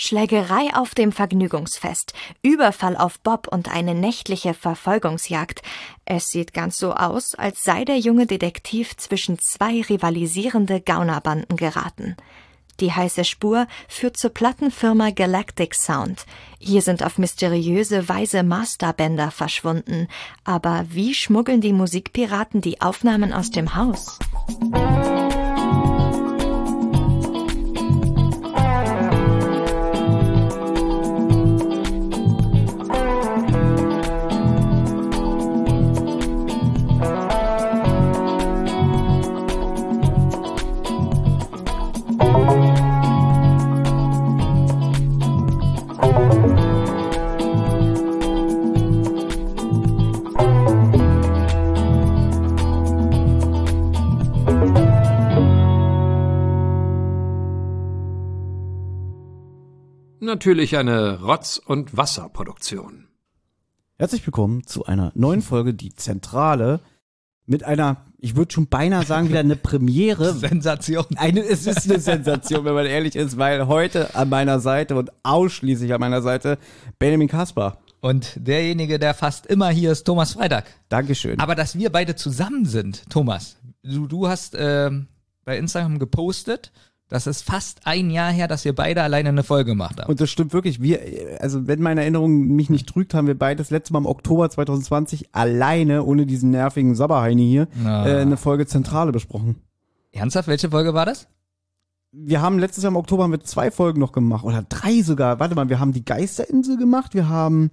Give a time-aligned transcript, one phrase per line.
[0.00, 5.60] Schlägerei auf dem Vergnügungsfest, Überfall auf Bob und eine nächtliche Verfolgungsjagd.
[6.04, 12.16] Es sieht ganz so aus, als sei der junge Detektiv zwischen zwei rivalisierende Gaunerbanden geraten.
[12.78, 16.26] Die heiße Spur führt zur Plattenfirma Galactic Sound.
[16.60, 20.06] Hier sind auf mysteriöse Weise Masterbänder verschwunden.
[20.44, 24.20] Aber wie schmuggeln die Musikpiraten die Aufnahmen aus dem Haus?
[60.28, 63.08] Natürlich eine Rotz- und Wasserproduktion.
[63.96, 66.80] Herzlich willkommen zu einer neuen Folge Die Zentrale
[67.46, 70.34] mit einer, ich würde schon beinahe sagen, wieder eine Premiere.
[70.38, 71.06] Sensation.
[71.16, 75.10] Eine, es ist eine Sensation, wenn man ehrlich ist, weil heute an meiner Seite und
[75.22, 76.58] ausschließlich an meiner Seite
[76.98, 77.78] Benjamin Kaspar.
[78.00, 80.66] Und derjenige, der fast immer hier ist, Thomas Freitag.
[80.90, 81.40] Dankeschön.
[81.40, 85.06] Aber dass wir beide zusammen sind, Thomas, du, du hast ähm,
[85.46, 86.70] bei Instagram gepostet,
[87.08, 90.10] das ist fast ein Jahr her, dass wir beide alleine eine Folge gemacht haben.
[90.10, 90.82] Und das stimmt wirklich.
[90.82, 91.00] Wir,
[91.40, 94.48] also wenn meine Erinnerung mich nicht trügt, haben wir beide das letzte Mal im Oktober
[94.50, 99.56] 2020 alleine, ohne diesen nervigen Sabberheini hier, äh, eine Folge Zentrale besprochen.
[100.12, 101.28] Ernsthaft, welche Folge war das?
[102.12, 105.40] Wir haben letztes Jahr im Oktober haben wir zwei Folgen noch gemacht oder drei sogar.
[105.40, 107.70] Warte mal, wir haben die Geisterinsel gemacht, wir haben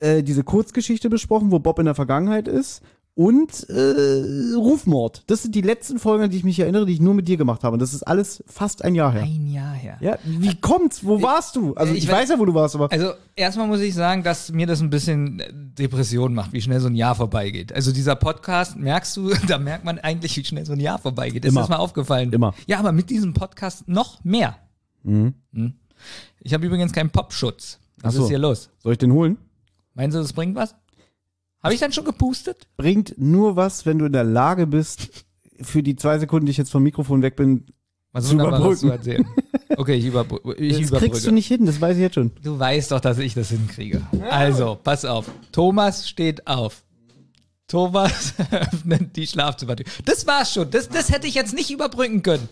[0.00, 2.82] äh, diese Kurzgeschichte besprochen, wo Bob in der Vergangenheit ist
[3.14, 5.24] und äh, Rufmord.
[5.26, 7.36] Das sind die letzten Folgen, an die ich mich erinnere, die ich nur mit dir
[7.36, 7.74] gemacht habe.
[7.74, 9.22] Und das ist alles fast ein Jahr her.
[9.22, 9.98] Ein Jahr her.
[10.00, 11.04] Ja, wie kommt's?
[11.04, 11.74] Wo warst du?
[11.74, 14.22] Also ich, ich weiß weiß- ja, wo du warst, aber Also erstmal muss ich sagen,
[14.22, 15.42] dass mir das ein bisschen
[15.78, 17.72] Depression macht, wie schnell so ein Jahr vorbeigeht.
[17.74, 21.44] Also dieser Podcast, merkst du, da merkt man eigentlich, wie schnell so ein Jahr vorbeigeht.
[21.44, 21.60] Ist Immer.
[21.60, 22.32] das mal aufgefallen?
[22.32, 22.54] Immer.
[22.66, 24.56] Ja, aber mit diesem Podcast noch mehr.
[25.02, 25.34] Mhm.
[25.52, 25.74] Hm.
[26.40, 27.78] Ich habe übrigens keinen Popschutz.
[28.00, 28.22] Was so.
[28.22, 28.70] ist hier los?
[28.78, 29.36] soll ich den holen?
[29.94, 30.74] Meinen Sie, das bringt was?
[31.62, 32.66] Habe ich dann schon gepustet?
[32.76, 35.24] Bringt nur was, wenn du in der Lage bist,
[35.60, 37.66] für die zwei Sekunden, die ich jetzt vom Mikrofon weg bin,
[38.12, 38.90] Was Zu zu überbrücken.
[38.90, 39.26] erzählen.
[39.76, 41.10] Okay, ich, überbrü ich das überbrücke.
[41.12, 42.30] kriegst du nicht hin, das weiß ich jetzt schon.
[42.42, 44.02] Du weißt doch, dass ich das hinkriege.
[44.28, 45.30] Also, pass auf.
[45.52, 46.82] Thomas steht auf.
[47.68, 49.86] Thomas öffnet die Schlafzimmertür.
[50.04, 50.70] Das war's schon.
[50.70, 52.48] Das, das hätte ich jetzt nicht überbrücken können.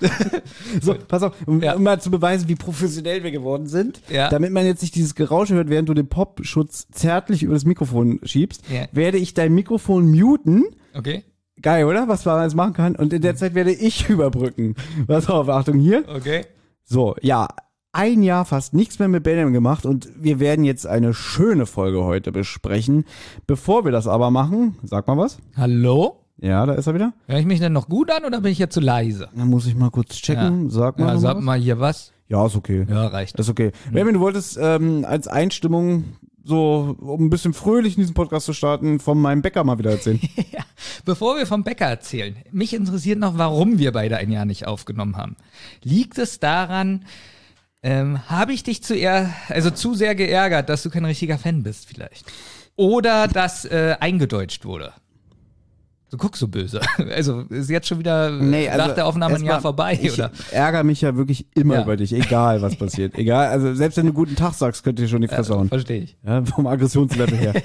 [0.80, 1.74] So, pass auf, um, Ja.
[1.74, 4.28] um mal zu beweisen, wie professionell wir geworden sind, Ja.
[4.28, 8.20] damit man jetzt nicht dieses Geräusch hört, während du den Popschutz zärtlich über das Mikrofon
[8.22, 8.86] schiebst, Ja.
[8.92, 10.64] werde ich dein Mikrofon muten.
[10.94, 11.24] Okay?
[11.60, 12.06] Geil, oder?
[12.06, 12.94] Was man jetzt machen kann.
[12.96, 14.76] Und in der Zeit werde ich überbrücken.
[15.06, 16.04] Pass auf, Achtung hier.
[16.08, 16.44] Okay.
[16.84, 17.48] So, ja,
[17.92, 22.04] ein Jahr fast nichts mehr mit Benjamin gemacht und wir werden jetzt eine schöne Folge
[22.04, 23.04] heute besprechen.
[23.46, 25.38] Bevor wir das aber machen, sag mal was.
[25.56, 26.17] Hallo?
[26.40, 27.12] Ja, da ist er wieder.
[27.26, 29.28] Höre ich mich denn noch gut an oder bin ich jetzt zu leise?
[29.34, 30.70] Dann muss ich mal kurz checken.
[30.70, 31.14] Sag mal.
[31.14, 31.44] Ja, sag was.
[31.44, 32.12] mal hier was.
[32.28, 32.86] Ja, ist okay.
[32.88, 33.38] Ja, reicht.
[33.38, 33.72] Das ist okay.
[33.90, 36.04] Benjamin, du wolltest ähm, als Einstimmung
[36.44, 39.90] so, um ein bisschen fröhlich in diesen Podcast zu starten, von meinem Bäcker mal wieder
[39.90, 40.20] erzählen.
[40.50, 40.64] Ja,
[41.04, 45.16] bevor wir vom Bäcker erzählen, mich interessiert noch, warum wir beide ein Jahr nicht aufgenommen
[45.16, 45.36] haben.
[45.82, 47.04] Liegt es daran,
[47.82, 51.62] ähm, habe ich dich zu eher, also zu sehr geärgert, dass du kein richtiger Fan
[51.62, 52.24] bist vielleicht?
[52.76, 54.94] Oder dass äh, eingedeutscht wurde?
[56.10, 56.80] Du guckst so böse.
[57.14, 60.30] Also ist jetzt schon wieder äh, nach der Aufnahme ein Jahr vorbei, ich oder?
[60.50, 61.82] ärgere mich ja wirklich immer Ja.
[61.82, 63.14] über dich, egal was passiert.
[63.18, 65.68] Egal, also selbst wenn du guten Tag sagst, könnt ihr schon die Fresse hauen.
[65.68, 66.16] Verstehe ich.
[66.24, 67.54] Ja, vom Aggressionslevel her.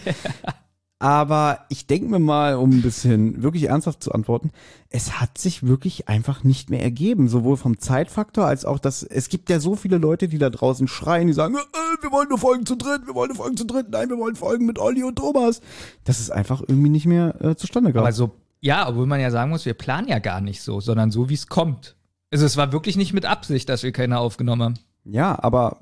[1.04, 4.52] Aber ich denke mir mal, um ein bisschen wirklich ernsthaft zu antworten,
[4.90, 9.28] es hat sich wirklich einfach nicht mehr ergeben, sowohl vom Zeitfaktor als auch das, es
[9.28, 12.38] gibt ja so viele Leute, die da draußen schreien, die sagen, äh, wir wollen nur
[12.38, 15.04] Folgen zu dritt, wir wollen nur Folgen zu dritt, nein, wir wollen Folgen mit Olli
[15.04, 15.60] und Thomas.
[16.06, 18.06] Das ist einfach irgendwie nicht mehr äh, zustande gekommen.
[18.06, 18.32] Aber so,
[18.62, 21.34] ja, obwohl man ja sagen muss, wir planen ja gar nicht so, sondern so, wie
[21.34, 21.98] es kommt.
[22.32, 24.80] Also es war wirklich nicht mit Absicht, dass wir keine aufgenommen haben.
[25.04, 25.80] ja, aber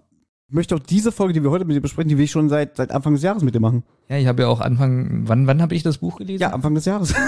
[0.54, 2.78] möchte auch diese Folge, die wir heute mit dir besprechen, die will ich schon seit,
[2.78, 3.84] seit Anfang des Jahres mit dir machen.
[4.10, 6.42] Ja, ich habe ja auch Anfang, wann, wann habe ich das Buch gelesen?
[6.42, 7.14] Ja, Anfang des Jahres.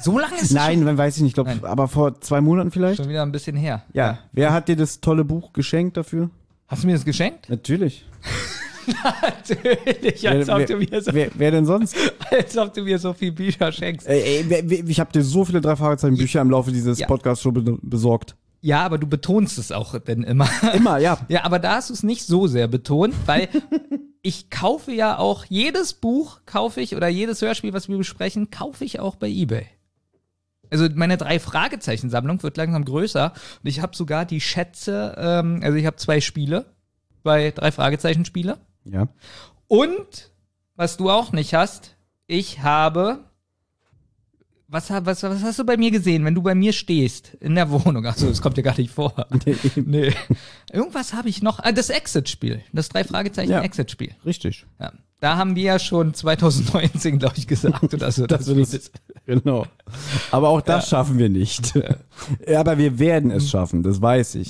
[0.00, 2.96] So lange ist es Nein, man weiß ich nicht, glaube, aber vor zwei Monaten vielleicht.
[2.96, 3.84] schon wieder ein bisschen her.
[3.92, 4.18] Ja.
[4.32, 6.28] Wer hat dir das tolle Buch geschenkt dafür?
[6.66, 7.48] Hast du mir das geschenkt?
[7.48, 8.04] Natürlich.
[9.22, 11.96] Natürlich, Wer, als ob, wer, du mir so, wer, wer denn sonst?
[12.32, 14.08] als ob du mir so viel Bücher schenkst.
[14.08, 17.06] Ey, ey, ich habe dir so viele drei Fragezeichen Bücher im Laufe dieses Ja.
[17.06, 18.34] Podcasts schon be besorgt.
[18.64, 20.48] Ja, aber du betonst es auch denn immer.
[20.72, 21.18] Immer, ja.
[21.28, 23.48] Ja, aber da hast du es nicht so sehr betont, weil
[24.22, 28.84] ich kaufe ja auch jedes Buch, kaufe ich, oder jedes Hörspiel, was wir besprechen, kaufe
[28.84, 29.66] ich auch bei Ebay.
[30.70, 33.32] Also meine drei Fragezeichen-Sammlung wird langsam größer
[33.62, 36.64] und ich habe sogar die Schätze, ähm, also ich habe zwei Spiele,
[37.22, 39.08] zwei drei Fragezeichen-Spiele Ja.
[39.66, 40.30] und
[40.76, 43.24] was du auch nicht hast, ich habe
[44.72, 47.70] was, was, was hast du bei mir gesehen, wenn du bei mir stehst in der
[47.70, 48.04] Wohnung?
[48.06, 49.14] Achso, das kommt dir gar nicht vor.
[49.76, 50.12] Nee.
[50.72, 51.58] Irgendwas habe ich noch.
[51.58, 52.62] Ah, das Exit-Spiel.
[52.72, 53.60] Das drei Fragezeichen Ja.
[53.62, 54.12] Exit-Spiel.
[54.24, 54.64] Richtig.
[54.80, 54.92] Ja.
[55.20, 58.26] Da haben wir ja schon 2019, glaube ich, gesagt oder so.
[58.26, 58.90] Das ist,
[59.26, 59.66] genau.
[60.30, 61.74] Aber auch das schaffen wir nicht.
[62.48, 64.48] Ja, aber wir werden es schaffen, das weiß ich.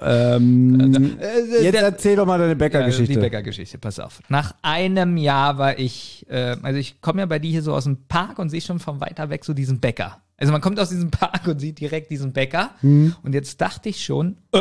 [0.00, 3.14] Ähm, Äh, jetzt erzähl doch mal deine Ja, Bäckergeschichte.
[3.14, 4.20] die Bäckergeschichte, pass auf.
[4.28, 7.84] Nach einem Jahr war ich, äh, also ich komme ja bei dir hier so aus
[7.84, 10.20] dem Park und sehe schon von weiter weg so diesen Bäcker.
[10.36, 12.70] Also man kommt aus diesem Park und sieht direkt diesen Bäcker.
[12.80, 13.14] Hm.
[13.22, 14.60] Und jetzt dachte ich schon, äh,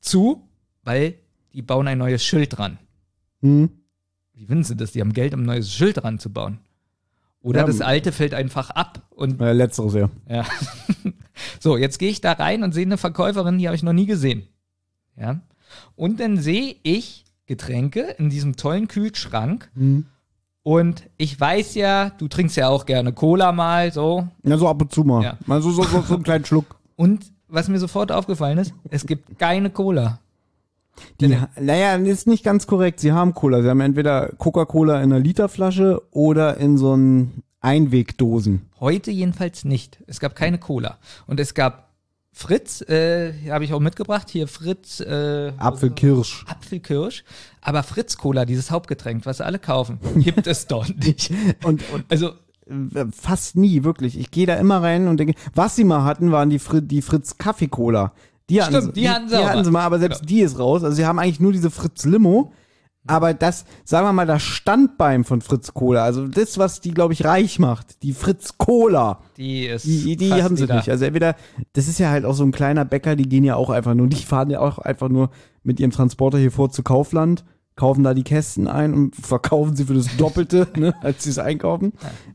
[0.00, 0.48] zu,
[0.82, 1.14] weil
[1.52, 2.78] die bauen ein neues Schild dran.
[3.40, 3.70] Hm.
[4.34, 4.92] Wie finden sie das?
[4.92, 6.58] Die haben Geld, um ein neues Schild dran zu bauen.
[7.40, 10.10] Oder Ja, das alte fällt einfach ab und letzteres, ja.
[10.28, 10.44] ja.
[11.60, 14.06] so, jetzt gehe ich da rein und sehe eine Verkäuferin, die habe ich noch nie
[14.06, 14.46] gesehen.
[15.16, 15.40] Ja.
[15.96, 19.70] Und dann sehe ich Getränke in diesem tollen Kühlschrank.
[19.74, 20.06] Hm.
[20.62, 24.28] Und ich weiß ja, du trinkst ja auch gerne Cola mal, so.
[24.44, 25.22] Ja, so ab und zu mal.
[25.22, 25.38] Ja.
[25.46, 26.76] Mal so, so, so, so einen kleinen Schluck.
[26.96, 30.20] Und was mir sofort aufgefallen ist, es gibt keine Cola.
[31.20, 33.00] Die, naja, ist nicht ganz korrekt.
[33.00, 33.62] Sie haben Cola.
[33.62, 38.68] Sie haben entweder Coca-Cola in einer Literflasche oder in so einen Einwegdosen.
[38.78, 40.02] Heute jedenfalls nicht.
[40.06, 40.98] Es gab keine Cola.
[41.26, 41.91] Und es gab
[42.34, 46.44] Fritz, äh, habe ich auch mitgebracht, hier Fritz, äh, Apfelkirsch.
[46.48, 47.24] Apfelkirsch,
[47.60, 51.30] aber Fritz Cola, dieses Hauptgetränk, was alle kaufen, gibt es dort nicht.
[51.64, 52.30] Und, und Also,
[52.66, 54.18] äh, fast nie, wirklich.
[54.18, 57.02] Ich gehe da immer rein und denke, was sie mal hatten, waren die, Fri die
[57.02, 58.12] Fritz Kaffee Cola.
[58.48, 59.64] Die hatten, Stimmt, sie, die hatten sie die auch hatten mal.
[59.64, 60.28] sie mal, aber selbst Genau.
[60.28, 60.82] die ist raus.
[60.84, 62.52] Also sie haben eigentlich nur diese Fritz Limo.
[63.06, 67.12] Aber das, sagen wir mal, das Standbein von Fritz Cola, also das, was die, glaube
[67.14, 69.84] ich, reich macht, die Fritz Cola, die ist.
[69.84, 70.88] die, die haben sie wieder- nicht.
[70.88, 71.34] Also entweder,
[71.72, 74.06] das ist ja halt auch so ein kleiner Bäcker, die gehen ja auch einfach nur,
[74.06, 75.30] die fahren ja auch einfach nur
[75.64, 77.44] mit ihrem Transporter hier vor zu Kaufland,
[77.74, 81.38] kaufen da die Kästen ein und verkaufen sie für das Doppelte, ne, als sie es
[81.38, 81.92] einkaufen.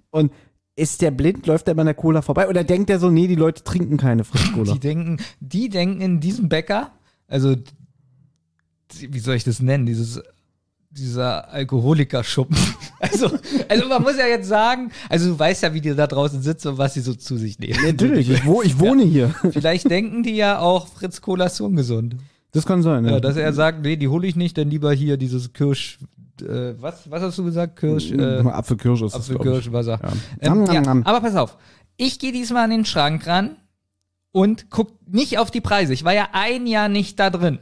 [0.09, 0.33] Und
[0.75, 2.49] ist der blind, läuft der bei der Cola vorbei?
[2.49, 4.73] Oder denkt der so, nee, die Leute trinken keine Fritz Cola?
[4.73, 6.91] Die denken, die denken in diesem Bäcker,
[7.27, 7.55] also,
[8.99, 10.21] wie soll ich das nennen, dieses,
[10.97, 12.57] dieser Alkoholikerschuppen.
[12.99, 13.29] Also,
[13.69, 16.69] also man muss ja jetzt sagen, also du weißt ja, wie die da draußen sitzen
[16.69, 17.77] und was sie so zu sich nehmen.
[17.85, 19.35] Natürlich, ich, wo, ich wohne hier.
[19.51, 22.15] Vielleicht denken die ja auch, Fritz Cola ist ungesund.
[22.53, 23.11] Das kann sein, ja.
[23.11, 25.99] Ja, dass er sagt, nee, die hole ich nicht, dann lieber hier dieses Kirsch,
[26.41, 27.79] äh, was, was hast du gesagt?
[27.79, 29.13] Kirsch, äh, Apfelkirsch ist.
[29.13, 29.99] Apfelkirschwasser.
[30.41, 30.51] Ja.
[30.51, 31.55] Ähm, ja, aber pass auf,
[31.97, 33.57] ich gehe diesmal an den Schrank ran
[34.31, 35.93] und guck nicht auf die Preise.
[35.93, 37.59] Ich war ja ein Jahr nicht da drin.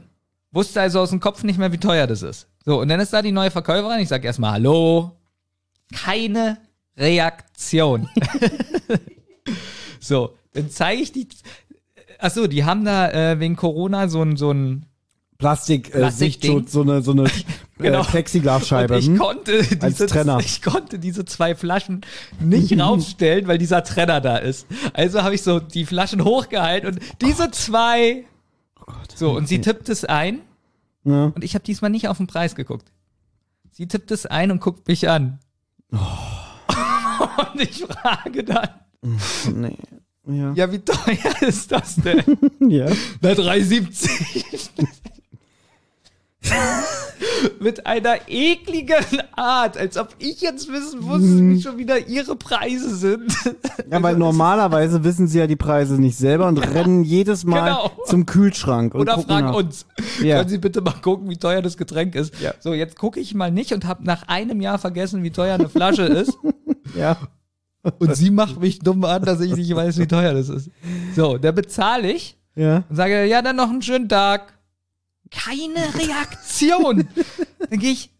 [0.52, 2.48] Wusste also aus dem Kopf nicht mehr, wie teuer das ist.
[2.66, 4.00] So, und dann ist da die neue Verkäuferin.
[4.00, 5.12] Ich sag erstmal Hallo.
[5.94, 6.58] Keine
[6.96, 8.08] Reaktion.
[10.00, 11.28] so, dann zeige ich die.
[12.18, 14.86] Achso, die haben da äh, wegen Corona so ein, so ein
[15.38, 16.10] Plastik, äh,
[16.66, 17.30] so eine, so eine
[17.78, 18.00] Genau.
[18.00, 18.94] äh, Plexiglasscheibe.
[18.94, 19.18] Und ich hm?
[19.18, 20.38] konnte Als diese, Trenner.
[20.40, 22.00] ich konnte diese zwei Flaschen
[22.40, 24.66] nicht raufstellen, weil dieser Trenner da ist.
[24.92, 28.24] Also habe ich so die Flaschen hochgehalten und diese zwei.
[29.14, 30.40] So, und sie tippt es ein
[31.06, 31.26] Ja.
[31.26, 32.92] und ich habe diesmal nicht auf den Preis geguckt.
[33.70, 35.38] Sie tippt es ein und guckt mich an.
[35.90, 38.68] und ich frage dann,
[39.54, 39.76] Nee.
[40.28, 40.52] Ja.
[40.54, 42.24] ja, wie teuer ist das denn?
[42.68, 42.86] ja.
[43.20, 44.88] Na, 3,70.
[47.60, 52.94] Mit einer ekligen Art, als ob ich jetzt wissen muss, wie schon wieder ihre Preise
[52.96, 53.32] sind.
[53.88, 57.90] Ja, weil normalerweise wissen sie ja die Preise nicht selber und rennen jedes Mal Genau.
[58.06, 59.54] zum Kühlschrank und Oder fragen nach.
[59.54, 59.86] uns.
[60.20, 60.38] Ja.
[60.38, 62.34] Können Sie bitte mal gucken, wie teuer das Getränk ist?
[62.40, 62.52] Ja.
[62.58, 65.68] So, jetzt gucke ich mal nicht und habe nach einem Jahr vergessen, wie teuer eine
[65.68, 66.36] Flasche ist.
[66.96, 67.16] Ja.
[68.00, 70.70] Und sie macht mich dumm an, dass ich nicht weiß, wie teuer das ist.
[71.14, 72.82] So, da bezahle ich Ja.
[72.88, 74.54] und sage, ja, dann noch einen schönen Tag.
[75.30, 77.08] Keine Reaktion.
[77.70, 78.10] dann gehe ich,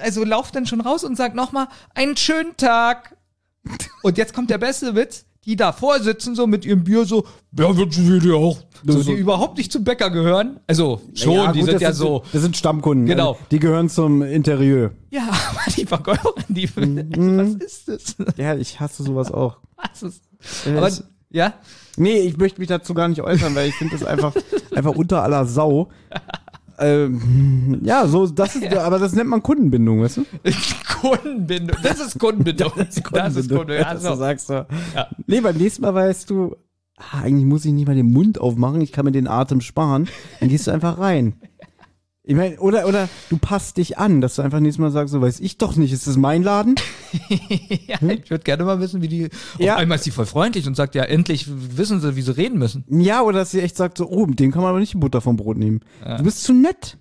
[0.00, 3.16] also lauf dann schon raus und sag nochmal, einen schönen Tag.
[4.02, 5.24] Und jetzt kommt der beste Witz.
[5.46, 7.26] Die davor sitzen so mit ihrem Bier so,
[7.58, 8.56] ja, wünschen wir dir auch.
[8.86, 10.58] So, die überhaupt nicht zum Bäcker gehören.
[10.66, 12.24] Also schon, Ja, die gut, sind ja so.
[12.32, 13.04] Das sind Stammkunden.
[13.04, 13.32] Genau.
[13.32, 14.92] Also, die gehören zum Interieur.
[15.10, 17.38] Ja, aber die Verkäuferin, die Mhm.
[17.38, 18.16] was ist das?
[18.38, 19.58] Ja, ich hasse sowas auch.
[19.76, 20.22] Was ist,
[20.66, 21.52] aber, es- ja,
[21.98, 24.34] Nee, ich möchte mich dazu gar nicht äußern, weil ich finde das einfach,
[24.74, 25.90] einfach unter aller Sau.
[26.78, 30.24] Ähm, ja, so, das ist, aber das nennt man Kundenbindung, weißt du?
[31.00, 31.76] Kundenbindung.
[31.82, 32.72] Das ist Kundenbindung.
[32.76, 33.68] Das ist Kundenbindung.
[33.68, 34.14] Ja, das so.
[34.14, 34.66] sagst du.
[34.94, 35.08] Ja.
[35.26, 36.56] Nee, beim nächsten Mal weißt du,
[36.96, 40.08] ah, eigentlich muss ich nicht mal den Mund aufmachen, ich kann mir den Atem sparen.
[40.40, 41.34] Dann gehst du einfach rein.
[42.26, 45.20] Ich meine, oder, oder du passt dich an, dass du einfach nächstes Mal sagst, so
[45.20, 46.74] weiß ich doch nicht, ist das mein Laden?
[47.86, 49.28] ja, ich würde gerne mal wissen, wie die.
[49.58, 49.74] Ja.
[49.74, 52.58] Auf einmal ist sie voll freundlich und sagt, ja, endlich wissen sie, wie sie reden
[52.58, 52.84] müssen.
[52.88, 54.98] Ja, oder dass sie echt sagt, so, oh, mit dem kann man aber nicht die
[54.98, 55.80] Butter vom Brot nehmen.
[56.16, 56.96] Du bist zu nett.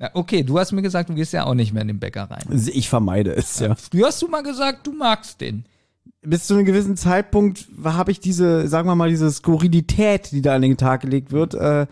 [0.00, 2.30] Ja, okay, du hast mir gesagt, du gehst ja auch nicht mehr in den Bäcker
[2.30, 2.44] rein.
[2.72, 3.76] Ich vermeide es, ja.
[3.90, 5.64] Du hast du mal gesagt, du magst den.
[6.20, 10.54] Bis zu einem gewissen Zeitpunkt habe ich diese, sagen wir mal, diese Skurrilität, die da
[10.54, 11.86] an den Tag gelegt wird, äh, äh,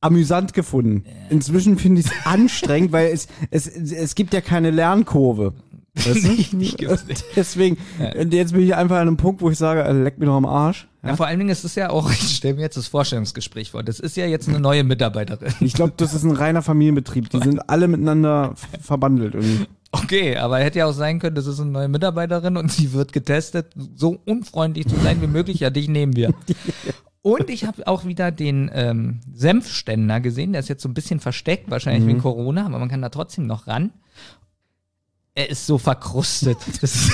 [0.00, 1.04] amüsant gefunden.
[1.30, 5.54] Inzwischen finde ich es anstrengend, weil es, es, es gibt ja keine Lernkurve.
[5.94, 6.28] Weißt du?
[6.28, 7.24] Nicht- nicht gibt's nicht.
[7.34, 7.76] Deswegen,
[8.18, 10.36] und jetzt bin ich einfach an einem Punkt, wo ich sage, äh, leck mir doch
[10.36, 10.86] am Arsch.
[11.04, 13.82] Ja, vor allen Dingen ist es ja auch, ich stelle mir jetzt das Vorstellungsgespräch vor.
[13.82, 15.52] Das ist ja jetzt eine neue Mitarbeiterin.
[15.60, 17.30] Ich glaube, das ist ein reiner Familienbetrieb.
[17.30, 19.66] Die sind alle miteinander verbandelt irgendwie.
[19.90, 23.12] Okay, aber hätte ja auch sein können, das ist eine neue Mitarbeiterin und sie wird
[23.12, 25.60] getestet, so unfreundlich zu sein wie möglich.
[25.60, 26.32] Ja, dich nehmen wir.
[27.34, 31.20] Und ich habe auch wieder den ähm, Senfständer gesehen, der ist jetzt so ein bisschen
[31.20, 33.92] versteckt, wahrscheinlich wegen Corona, aber man kann da trotzdem noch ran.
[35.34, 36.58] Er ist so verkrustet.
[36.80, 37.12] Das ist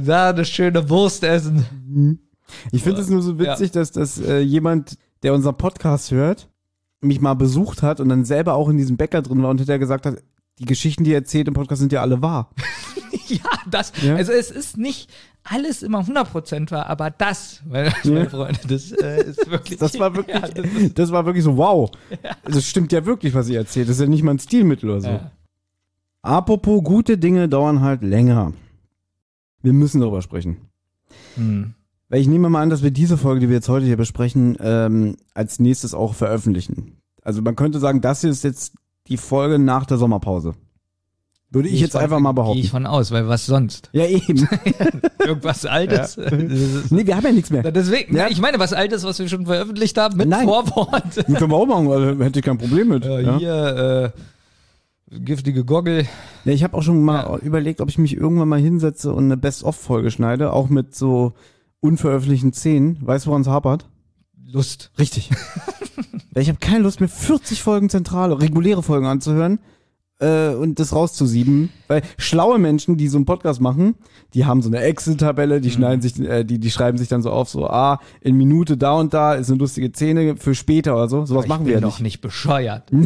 [0.06, 2.20] da eine schöne Wurst essen.
[2.72, 6.48] Ich finde es nur so witzig, dass, dass äh, jemand, der unseren Podcast hört,
[7.00, 9.78] mich mal besucht hat und dann selber auch in diesem Bäcker drin war und hinterher
[9.78, 10.22] gesagt hat,
[10.58, 12.50] die Geschichten, die er erzählt im Podcast, sind ja alle wahr.
[13.26, 13.38] Ja,
[13.70, 14.16] das, Ja.
[14.16, 15.10] also es ist nicht
[15.44, 19.78] alles immer 100% wahr, aber das, meine, meine Freunde, das äh, ist wirklich.
[19.78, 21.90] Das war wirklich, Ja, das ist, das war wirklich so, wow.
[22.44, 23.88] Das stimmt ja wirklich, was ihr erzählt.
[23.88, 25.08] Das ist ja nicht mal ein Stilmittel oder so.
[25.08, 25.30] Ja.
[26.22, 28.54] Apropos, gute Dinge dauern halt länger.
[29.62, 30.56] Wir müssen darüber sprechen.
[31.36, 31.74] hm.
[32.10, 34.56] Weil ich nehme mal an, dass wir diese Folge, die wir jetzt heute hier besprechen,
[34.60, 36.98] ähm, als nächstes auch veröffentlichen.
[37.22, 38.74] Also man könnte sagen, das hier ist jetzt
[39.08, 40.54] die Folge nach der Sommerpause.
[41.54, 42.58] Würde ich Geh jetzt von- einfach mal Gehe behaupten.
[42.60, 43.88] ich von aus, weil was sonst?
[43.92, 44.48] Ja, eben.
[45.24, 46.16] Irgendwas Altes.
[46.16, 47.62] Das ist- nee, wir haben ja nichts mehr.
[47.70, 48.26] Deswegen, Ja.
[48.28, 50.46] ich meine, was Altes, was wir schon veröffentlicht haben, mit Nein.
[50.46, 51.16] Vorwort.
[51.28, 53.04] Die können wir auch machen, also hätte ich kein Problem mit.
[53.04, 54.12] Ja, Ja, hier,
[55.12, 56.06] äh, giftige Goggle.
[56.44, 59.36] Ja, ich habe auch schon mal überlegt, ob ich mich irgendwann mal hinsetze und eine
[59.36, 61.32] Best-of-Folge schneide, auch mit so
[61.80, 62.98] unveröffentlichten Szenen.
[63.00, 63.86] Weißt du, woran es hapert?
[64.50, 64.90] Lust.
[64.98, 65.30] Richtig.
[66.36, 69.60] Ich habe keine Lust mehr, 40 Folgen zentrale, reguläre Folgen anzuhören
[70.20, 71.70] äh, und das rauszusieben.
[71.88, 73.94] Weil schlaue Menschen, die so einen Podcast machen,
[74.32, 77.30] die haben so eine Excel-Tabelle, die schneiden sich, äh, die, die schreiben sich dann so
[77.30, 81.08] auf, so, ah, in Minute da und da ist eine lustige Szene für später oder
[81.08, 81.24] so.
[81.26, 82.02] Sowas machen ich wir bin ja doch nicht.
[82.04, 82.90] nicht bescheuert.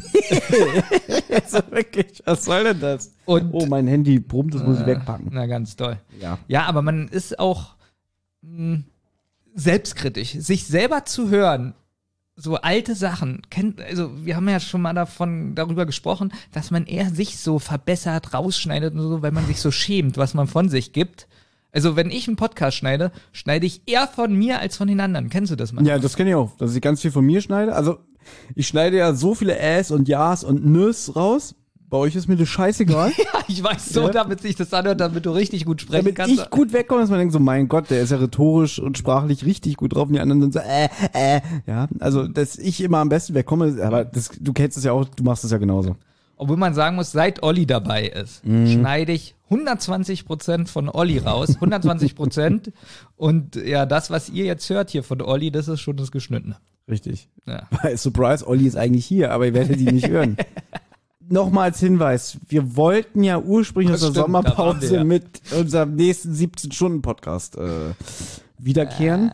[1.30, 3.14] Also wirklich, was soll denn das?
[3.24, 5.28] Und Oh, mein Handy brummt, das muss ich wegpacken.
[5.32, 5.98] na ganz toll.
[6.20, 6.38] Ja.
[6.48, 7.76] Ja, aber man ist auch
[8.42, 8.80] mh,
[9.54, 10.32] selbstkritisch.
[10.32, 11.74] Sich selber zu hören,
[12.40, 16.86] so alte Sachen, kennt, also wir haben ja schon mal davon, darüber gesprochen, dass man
[16.86, 20.68] eher sich so verbessert, rausschneidet und so, weil man sich so schämt, was man von
[20.68, 21.26] sich gibt.
[21.72, 25.30] Also wenn ich einen Podcast schneide, schneide ich eher von mir als von den anderen.
[25.30, 25.84] Kennst du das mal?
[25.84, 27.74] Ja, das kenne ich auch, dass ich ganz viel von mir schneide.
[27.74, 27.98] Also,
[28.54, 31.56] ich schneide ja so viele Äs und Ja's und Nös raus.
[31.90, 33.12] Bei euch ist mir das scheißegal.
[33.18, 34.10] Ja, ich weiß so, Ja.
[34.10, 36.34] damit sich das anhört, damit du richtig gut sprechen damit kannst.
[36.38, 39.44] ich gut wegkomme, dass man denkt so, mein Gott, der ist ja rhetorisch und sprachlich
[39.46, 42.98] richtig gut drauf und die anderen sind so, äh, äh, ja, also, dass ich immer
[42.98, 45.96] am besten wegkomme, aber das, du kennst es ja auch, du machst es ja genauso.
[46.36, 48.66] Obwohl man sagen muss, seit Olli dabei ist, Mhm.
[48.68, 51.54] schneide ich 120 Prozent von Olli raus.
[51.56, 52.70] 120 Prozent.
[53.16, 56.56] Und ja, das, was ihr jetzt hört hier von Olli, das ist schon das Geschnittene.
[56.88, 57.28] Richtig.
[57.46, 57.62] Ja.
[57.82, 60.36] Weil, Surprise, Olli ist eigentlich hier, aber ihr werdet ihn nicht hören.
[61.30, 64.98] Nochmal als Hinweis, wir wollten ja ursprünglich aus Das der stimmt, da waren Sommerpause wir,
[64.98, 65.04] ja.
[65.04, 67.94] mit unserem nächsten 17-Stunden-Podcast äh,
[68.58, 69.32] wiederkehren.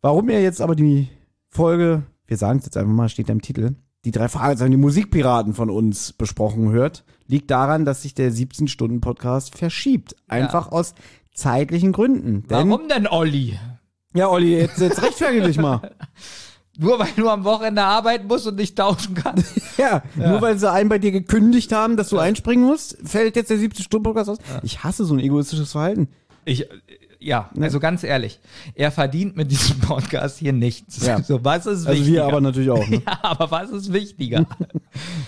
[0.00, 1.08] Warum ihr jetzt aber die
[1.48, 4.76] Folge, wir sagen es jetzt einfach mal, steht da im Titel, die drei Fragezeichen, die
[4.76, 10.16] Musikpiraten von uns besprochen hört, liegt daran, dass sich der 17-Stunden-Podcast verschiebt.
[10.28, 10.94] Einfach aus
[11.34, 12.46] zeitlichen Gründen.
[12.48, 13.58] Denn, Warum denn Olli?
[14.14, 15.92] Ja, Olli, jetzt, jetzt rechtfertige dich mal.
[16.78, 19.60] Nur weil du am Wochenende arbeiten musst und nicht tauschen kannst.
[19.78, 23.48] Ja, nur weil sie einen bei dir gekündigt haben, dass du einspringen musst, fällt jetzt
[23.50, 24.38] der 70-Stunden-Podcast aus.
[24.62, 26.08] Ich hasse so ein egoistisches Verhalten.
[26.44, 26.74] Ich, äh,
[27.18, 28.38] ja, also ganz ehrlich,
[28.74, 31.04] er verdient mit diesem Podcast hier nichts.
[31.06, 31.22] Ja.
[31.24, 32.12] So, was ist Also wichtiger?
[32.12, 32.86] wir aber natürlich auch.
[32.86, 33.02] Ne?
[33.06, 34.46] ja, aber was ist wichtiger?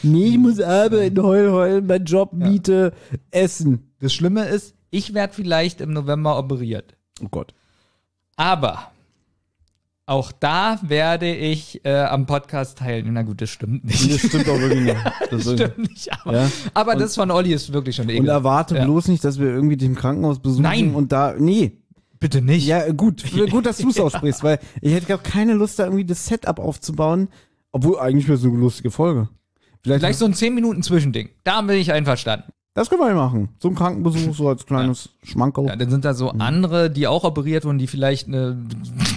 [0.02, 2.92] Nee, ich muss arbeiten, heul, heul, mein Job, Miete,
[3.30, 3.90] Essen.
[4.00, 6.94] das Schlimme ist, ich werde vielleicht im November operiert.
[7.22, 7.54] Oh Gott.
[8.36, 8.90] Aber
[10.06, 13.14] auch da werde ich äh, am Podcast teilnehmen.
[13.14, 14.12] Na gut, das stimmt nicht.
[14.12, 14.96] Das stimmt auch wirklich nicht.
[15.30, 16.50] Das stimmt nicht, aber, Ja.
[16.74, 18.28] aber das von Olli ist wirklich schon Und ekelhaft.
[18.44, 18.84] erwarte Ja.
[18.84, 20.94] bloß nicht, dass wir irgendwie im Krankenhaus besuchen Nein.
[20.94, 21.34] und da.
[21.38, 21.72] Nee.
[22.20, 22.66] Bitte nicht.
[22.66, 23.22] Ja, gut.
[23.50, 26.58] Gut, dass du es aussprichst, weil ich hätte auch keine Lust, da irgendwie das Setup
[26.58, 27.28] aufzubauen.
[27.72, 29.28] Obwohl, eigentlich wäre es eine lustige Folge.
[29.82, 31.28] Vielleicht, Vielleicht so ein 10 Minuten Zwischending.
[31.44, 32.50] Da bin ich einverstanden.
[32.74, 33.50] Das können wir ja machen.
[33.60, 35.66] So ein Krankenbesuch, so als kleines Schmankerl.
[35.66, 38.66] Ja, dann sind da so andere, die auch operiert wurden, die vielleicht eine,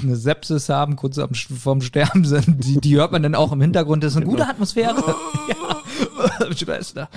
[0.04, 2.64] eine Sepsis haben, kurz am, vorm Sterben sind.
[2.64, 4.04] Die, die hört man dann auch im Hintergrund.
[4.04, 4.96] Das ist eine gute Atmosphäre.
[5.50, 6.52] ja.
[6.56, 7.10] Schwester.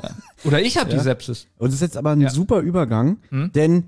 [0.00, 0.10] Ja.
[0.44, 1.48] Oder ich habe die Sepsis.
[1.58, 2.30] Und das ist jetzt aber ein Ja.
[2.30, 3.50] super Übergang, Hm?
[3.52, 3.84] denn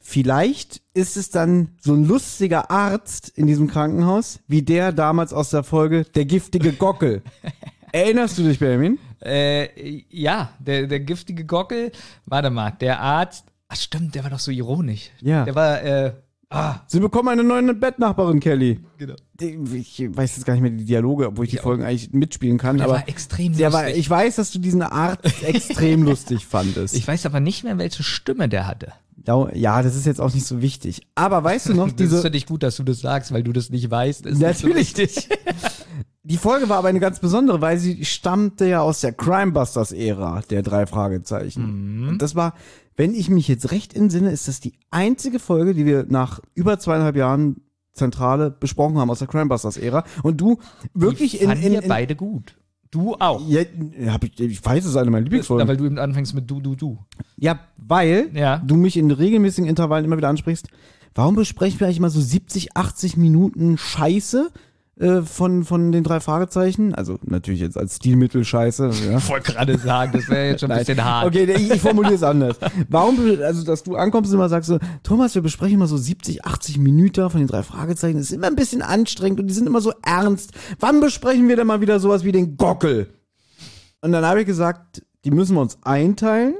[0.00, 5.50] vielleicht ist es dann so ein lustiger Arzt in diesem Krankenhaus, wie der damals aus
[5.50, 7.22] der Folge Der giftige Gockel.
[7.92, 8.98] Erinnerst du dich, Benjamin?
[9.24, 11.92] Äh, ja, der, der giftige Gockel.
[12.26, 13.44] Warte mal, der Arzt.
[13.68, 15.10] Ach stimmt, der war doch so ironisch.
[15.20, 15.44] Ja.
[15.44, 16.12] Der war, äh,
[16.50, 18.80] ah, Sie bekommen eine neue Bettnachbarin, Kelly.
[18.96, 19.14] genau.
[19.40, 21.64] Ich weiß jetzt gar nicht mehr die Dialoge, obwohl ich die auch.
[21.64, 22.78] Folgen eigentlich mitspielen kann.
[22.78, 23.86] Der aber war extrem der lustig.
[23.86, 26.96] war, ich weiß, dass du diesen Arzt extrem lustig fandest.
[26.96, 28.92] Ich weiß aber nicht mehr, welche Stimme der hatte.
[29.26, 31.02] Ja, ja, das ist jetzt auch nicht so wichtig.
[31.14, 33.42] Aber weißt du noch, Das ist diese, für dich gut, dass du das sagst, weil
[33.42, 34.24] du das nicht weißt.
[34.26, 34.96] Ist Natürlich.
[34.96, 35.20] Nicht so.
[36.28, 40.62] die Folge war aber eine ganz besondere, weil sie stammte ja aus der Crimebusters-Ära der
[40.62, 42.02] drei Fragezeichen.
[42.02, 42.08] Mhm.
[42.10, 42.54] Und das war,
[42.96, 46.78] wenn ich mich jetzt recht entsinne, ist das die einzige Folge, die wir nach über
[46.78, 47.62] zweieinhalb Jahren
[47.94, 50.04] Zentrale besprochen haben aus der Crimebusters-Ära.
[50.22, 50.58] Und du
[50.94, 52.56] wirklich in, in, wir in beide gut.
[52.90, 53.46] Du auch.
[53.46, 53.60] ja,
[54.06, 55.68] hab ich, ich weiß, es ist eine meiner Ja, Lieblingsfolgen.
[55.68, 56.98] weil du eben anfängst mit du, du, du.
[57.36, 58.62] Ja, weil Ja.
[58.64, 60.68] du mich in regelmäßigen Intervallen immer wieder ansprichst.
[61.14, 64.50] Warum besprechen wir eigentlich mal so 70, 80 Minuten Scheiße
[64.98, 66.94] äh, von, von den drei Fragezeichen?
[66.94, 68.90] Also natürlich jetzt als Stilmittel Scheiße.
[69.08, 69.18] Ja.
[69.18, 71.26] Ich wollte gerade sagen, das wäre jetzt schon ein bisschen hart.
[71.26, 72.56] Okay, ich, ich formuliere es anders.
[72.88, 76.44] Warum, also dass du ankommst und immer sagst so, Thomas, wir besprechen mal so 70,
[76.44, 78.18] 80 Minuten von den drei Fragezeichen.
[78.18, 80.52] Das ist immer ein bisschen anstrengend und die sind immer so ernst.
[80.80, 83.08] Wann besprechen wir denn mal wieder sowas wie den Gockel?
[84.00, 86.54] Und dann habe ich gesagt, die müssen wir uns einteilen,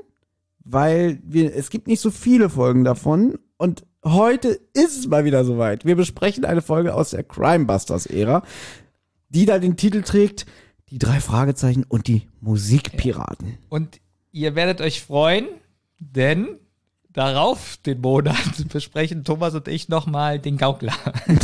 [0.65, 5.45] weil wir, es gibt nicht so viele Folgen davon und heute ist es mal wieder
[5.45, 5.85] soweit.
[5.85, 8.43] Wir besprechen eine Folge aus der Crimebusters-Ära,
[9.29, 10.47] die da den Titel trägt,
[10.91, 13.59] die drei Fragezeichen und die Musikpiraten.
[13.69, 14.01] Und
[14.33, 15.47] ihr werdet euch freuen,
[15.99, 16.49] denn
[17.13, 20.95] darauf den Monat besprechen Thomas und ich nochmal den Gaukler.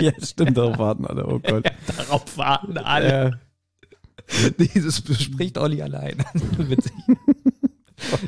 [0.00, 1.64] Ja, stimmt, darauf warten alle, oh Gott.
[1.96, 3.40] darauf warten alle.
[4.58, 6.24] Dieses bespricht Olli allein.
[6.56, 6.92] Witzig.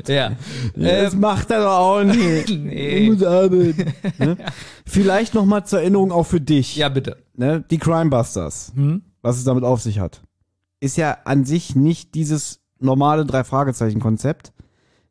[0.07, 0.31] Ja.
[0.75, 2.49] das Ähm, macht er doch auch nicht.
[2.57, 3.05] Nee.
[3.07, 3.93] Er muss arbeiten.
[4.19, 4.37] Ne?
[4.85, 6.75] Vielleicht noch mal zur Erinnerung auch für dich.
[6.75, 7.17] ja, bitte.
[7.35, 7.63] Ne?
[7.69, 9.01] Die Crimebusters, Hm?
[9.21, 10.21] was es damit auf sich hat,
[10.79, 14.53] ist ja an sich nicht dieses normale Drei-Fragezeichen-Konzept.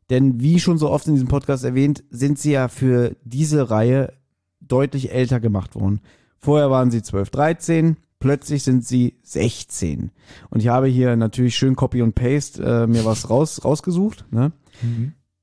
[0.09, 4.13] Denn wie schon so oft in diesem Podcast erwähnt, sind sie ja für diese Reihe
[4.59, 6.01] deutlich älter gemacht worden.
[6.37, 10.11] Vorher waren sie 12, 13, plötzlich sind sie 16.
[10.49, 14.25] Und ich habe hier natürlich schön Copy und Paste äh, mir was raus, rausgesucht.
[14.31, 14.51] Ne?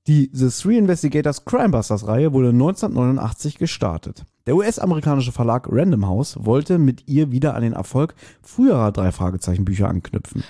[0.07, 4.25] Die The Three Investigators Crimebusters Reihe wurde 1989 gestartet.
[4.47, 9.67] Der US-amerikanische Verlag Random House wollte mit ihr wieder an den Erfolg früherer drei Fragezeichen
[9.67, 10.43] Bücher anknüpfen.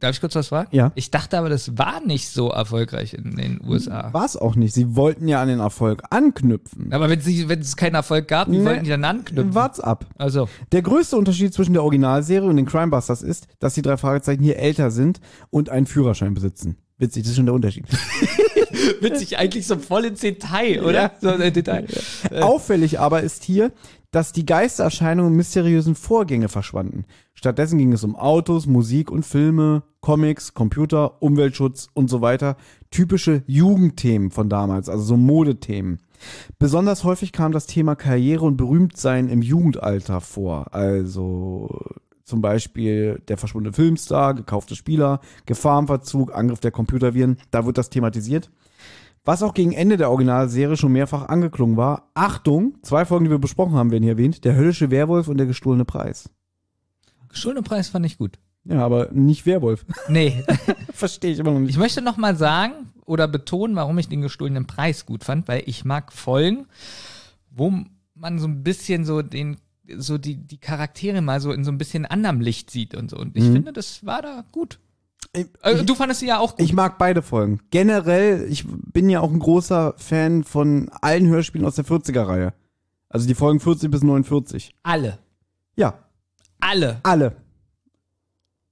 [0.00, 0.68] Darf ich kurz was fragen?
[0.72, 0.92] Ja.
[0.94, 4.08] Ich dachte aber, das war nicht so erfolgreich in den USA.
[4.14, 4.72] War es auch nicht.
[4.74, 6.90] Sie wollten ja an den Erfolg anknüpfen.
[6.92, 8.64] Aber wenn, sie, wenn es keinen Erfolg gab, wie Nee.
[8.64, 9.54] wollten die dann anknüpfen?
[9.54, 10.06] Wart's ab.
[10.16, 14.42] Also, Der größte Unterschied zwischen der Originalserie und den Crimebusters ist, dass die drei Fragezeichen
[14.42, 15.20] hier älter sind
[15.50, 16.78] und einen Führerschein besitzen.
[17.00, 17.86] Witzig, das ist schon der Unterschied.
[19.00, 21.12] witzig, eigentlich so voll ins Detail, oder?
[21.20, 21.86] So ein Detail.
[22.40, 23.72] Auffällig aber ist hier,
[24.10, 27.06] dass die Geistererscheinungen und mysteriösen Vorgänge verschwanden.
[27.32, 32.56] Stattdessen ging es um Autos, Musik und Filme, Comics, Computer, Umweltschutz und so weiter.
[32.90, 36.00] Typische Jugendthemen von damals, also so Modethemen.
[36.58, 40.74] Besonders häufig kam das Thema Karriere und Berühmtsein im Jugendalter vor.
[40.74, 41.80] Also
[42.30, 47.36] zum Beispiel der verschwundene Filmstar, gekaufte Spieler, Gefahrenverzug, Angriff der Computerviren.
[47.50, 48.50] Da wird das thematisiert.
[49.24, 52.10] Was auch gegen Ende der Originalserie schon mehrfach angeklungen war.
[52.14, 54.44] Achtung, zwei Folgen, die wir besprochen haben, werden hier erwähnt.
[54.44, 56.30] Der höllische Werwolf und der gestohlene Preis.
[57.30, 58.38] Schuldenpreis fand ich gut.
[58.64, 59.84] Ja, aber nicht Werwolf.
[60.08, 60.42] Nee,
[60.92, 61.70] Verstehe ich immer noch nicht.
[61.70, 65.62] ich möchte noch mal sagen oder betonen, warum ich den gestohlenen Preis gut fand, weil
[65.66, 66.66] ich mag Folgen,
[67.50, 67.72] wo
[68.14, 69.56] man so ein bisschen so den
[69.96, 73.16] so die, die Charaktere mal so in so ein bisschen anderem Licht sieht und so.
[73.18, 74.78] Und ich finde, das war da gut.
[75.34, 76.64] Ich, Also, du fandest sie ja auch gut.
[76.64, 77.60] ich mag beide Folgen.
[77.70, 82.52] Generell, ich bin ja auch ein großer Fan von allen Hörspielen aus der 40er-Reihe.
[83.08, 84.74] Also die Folgen 40 bis 49.
[84.82, 85.18] alle.
[85.76, 85.94] Ja,
[86.60, 87.00] Alle.
[87.02, 87.36] alle.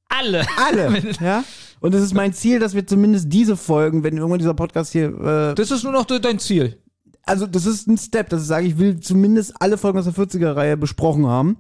[0.09, 0.47] Alle.
[0.57, 1.11] Alle.
[1.21, 1.45] ja?
[1.81, 5.09] Und es ist mein Ziel, dass wir zumindest diese Folgen, wenn irgendwann dieser Podcast hier
[5.21, 6.79] äh, Das ist nur noch de- dein Ziel.
[7.29, 10.15] Also das ist ein Step, dass ich sage, ich will zumindest alle Folgen aus der
[10.15, 11.59] 40er-Reihe besprochen haben.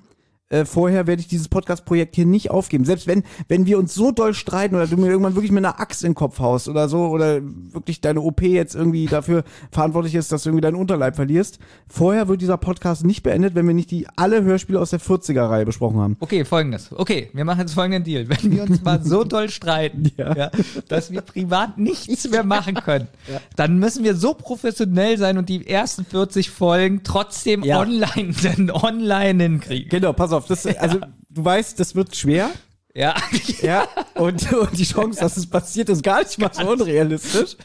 [0.50, 2.84] Äh, vorher werde ich dieses Podcast-Projekt hier nicht aufgeben.
[2.86, 5.78] Selbst wenn, wenn wir uns so doll streiten oder du mir irgendwann wirklich mit einer
[5.78, 10.14] Axt in den Kopf haust oder so oder wirklich deine OP jetzt irgendwie dafür verantwortlich
[10.14, 11.58] ist, dass du irgendwie deinen Unterleib verlierst.
[11.86, 15.66] Vorher wird dieser Podcast nicht beendet, wenn wir nicht die alle Hörspiele aus der 40er-Reihe
[15.66, 16.16] besprochen haben.
[16.20, 16.92] Okay, folgendes.
[16.92, 18.26] Okay, wir machen jetzt folgenden Deal.
[18.28, 20.34] Wenn wir uns mal so doll streiten, Ja.
[20.34, 20.50] ja.
[20.88, 23.08] dass wir privat nichts mehr machen können,
[23.56, 27.80] dann müssen wir so professionell sein und die ersten 40 Folgen trotzdem Ja.
[27.80, 29.88] online, denn online hinkriegen.
[29.90, 32.50] Genau, pass auf, das, also du weißt, das wird schwer.
[32.94, 33.14] Ja.
[33.60, 37.56] Ja, und, und die Chance, dass es passiert, ist gar nicht mal so unrealistisch,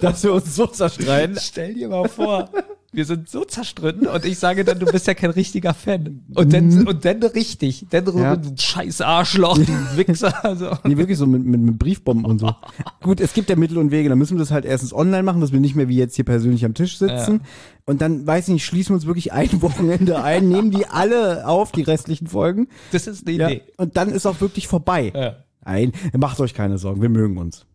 [0.00, 1.36] dass wir uns so zerstreiten.
[1.38, 2.50] Stell dir mal vor,
[2.90, 6.24] wir sind so zerstritten und ich sage dann, du bist ja kein richtiger Fan.
[6.34, 7.86] Und dann, und dann richtig.
[7.90, 8.34] Dann Ja.
[8.36, 10.42] du scheiß Arschloch, du Wichser.
[10.42, 10.70] Also.
[10.84, 12.50] Nee, wirklich so mit, mit, mit Briefbomben und so.
[13.02, 14.08] Gut, es gibt ja Mittel und Wege.
[14.08, 16.24] Da müssen wir das halt erstens online machen, dass wir nicht mehr wie jetzt hier
[16.24, 17.42] persönlich am Tisch sitzen.
[17.84, 21.46] Und dann, weiß ich nicht, schließen wir uns wirklich ein Wochenende ein, nehmen die alle
[21.46, 22.68] auf, die restlichen Folgen.
[22.92, 23.62] Das ist eine Ja, Idee.
[23.76, 25.12] und dann ist auch wirklich vorbei.
[25.14, 25.36] Ja.
[25.64, 27.66] Nein, macht euch keine Sorgen, wir mögen uns.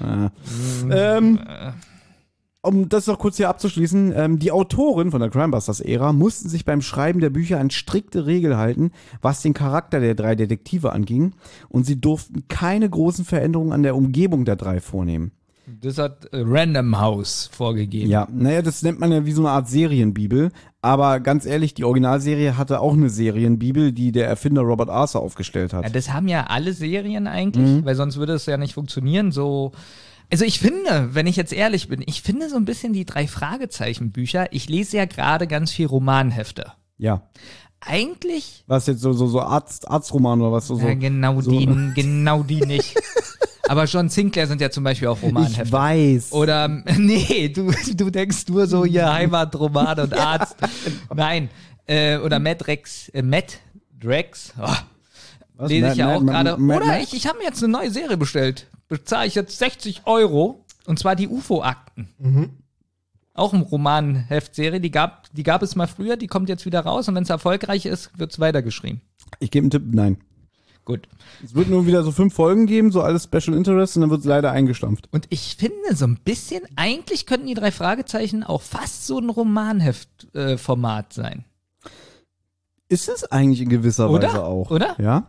[0.00, 0.28] Ah.
[0.90, 1.38] Ähm,
[2.64, 6.80] um das noch kurz hier abzuschließen, ähm, die Autoren von der Crimebusters-Ära mussten sich beim
[6.82, 8.90] Schreiben der Bücher an strikte Regel halten,
[9.22, 11.34] was den Charakter der drei Detektive anging,
[11.68, 15.32] und sie durften keine großen Veränderungen an der Umgebung der drei vornehmen.
[15.80, 18.10] Das hat äh, Random House vorgegeben.
[18.10, 20.50] Ja, naja, das nennt man ja wie so eine Art Serienbibel,
[20.82, 25.72] aber ganz ehrlich, die Originalserie hatte auch eine Serienbibel, die der Erfinder Robert Arthur aufgestellt
[25.72, 25.84] hat.
[25.84, 27.84] Ja, das haben ja alle Serien eigentlich, Mhm.
[27.86, 29.32] weil sonst würde es ja nicht funktionieren.
[29.32, 29.72] So,
[30.32, 33.26] also ich finde, wenn ich jetzt ehrlich bin, ich finde so ein bisschen die drei
[33.28, 34.52] Fragezeichen Bücher.
[34.52, 36.72] Ich lese ja gerade ganz viel Romanhefte.
[36.98, 37.22] Ja.
[37.80, 40.76] Eigentlich, Was jetzt so, so, so Arzt, Arztroman oder was so.
[40.76, 40.86] so.
[40.86, 42.94] ja, genau so- die, genau die nicht.
[43.68, 45.70] Aber John Sinclair sind ja zum Beispiel auch Ich Romanhefte.
[45.72, 46.32] weiß.
[46.32, 50.56] Oder nee, du, du denkst nur so hier Heimatroman und Arzt.
[51.14, 51.50] Nein.
[51.86, 53.58] Äh, oder Matt Rex, äh, Matt
[54.00, 54.52] Drex.
[54.58, 54.66] Oh,
[55.56, 55.70] Was?
[55.70, 56.56] lese ich ja auch gerade.
[56.56, 58.66] Oder ich, ich habe mir jetzt eine neue Serie bestellt.
[58.88, 60.64] Bezahle ich jetzt 60 Euro.
[60.86, 62.08] Und zwar die UFO-Akten.
[62.18, 62.50] Mhm.
[63.32, 64.80] Auch eine Romanheftserie.
[64.80, 67.08] Die gab, die gab es mal früher, die kommt jetzt wieder raus.
[67.08, 69.00] Und wenn es erfolgreich ist, wird es weitergeschrieben.
[69.38, 70.18] Ich gebe einen Tipp, nein.
[70.84, 71.08] Gut.
[71.42, 74.20] Es wird nur wieder so fünf Folgen geben, so alles Special Interest und dann wird
[74.20, 75.08] es leider eingestampft.
[75.12, 79.30] Und ich finde so ein bisschen, eigentlich könnten die drei Fragezeichen auch fast so ein
[79.30, 81.44] Romanheft-Format äh, sein.
[82.88, 84.28] Ist es eigentlich in gewisser Oder?
[84.28, 84.70] Weise auch.
[84.70, 84.94] Oder?
[85.00, 85.26] Ja.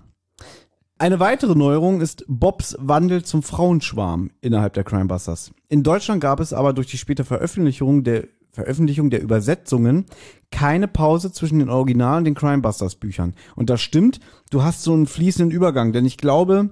[0.98, 5.52] Eine weitere Neuerung ist Bobs Wandel zum Frauenschwarm innerhalb der Crimebusters.
[5.68, 10.06] In Deutschland gab es aber durch die späte Veröffentlichung der Veröffentlichung der Übersetzungen
[10.50, 13.36] keine Pause zwischen den Original und den Crimebusters Büchern.
[13.58, 16.70] Und das stimmt, du hast so einen fließenden Übergang, denn ich glaube,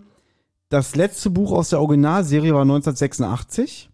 [0.70, 3.90] das letzte Buch aus der Originalserie war 1986.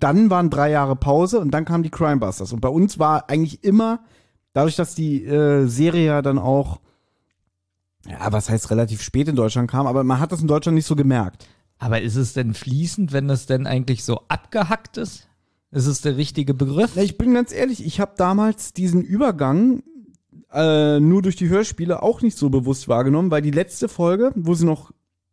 [0.00, 2.54] Dann waren drei Jahre Pause und dann kamen die Crimebusters.
[2.54, 4.00] Und bei uns war eigentlich immer,
[4.54, 6.80] dadurch, dass die äh, Serie ja dann auch,
[8.08, 10.86] ja, was heißt relativ spät in Deutschland kam, aber man hat das in Deutschland nicht
[10.86, 11.46] so gemerkt.
[11.78, 15.28] Aber ist es denn fließend, wenn das denn eigentlich so abgehackt ist?
[15.70, 16.92] Ist es der richtige Begriff?
[16.96, 19.82] Na, ich bin ganz ehrlich, ich habe damals diesen Übergang
[20.52, 24.54] äh, nur durch die Hörspiele auch nicht so bewusst wahrgenommen, weil die letzte Folge, wo
[24.54, 24.90] sie noch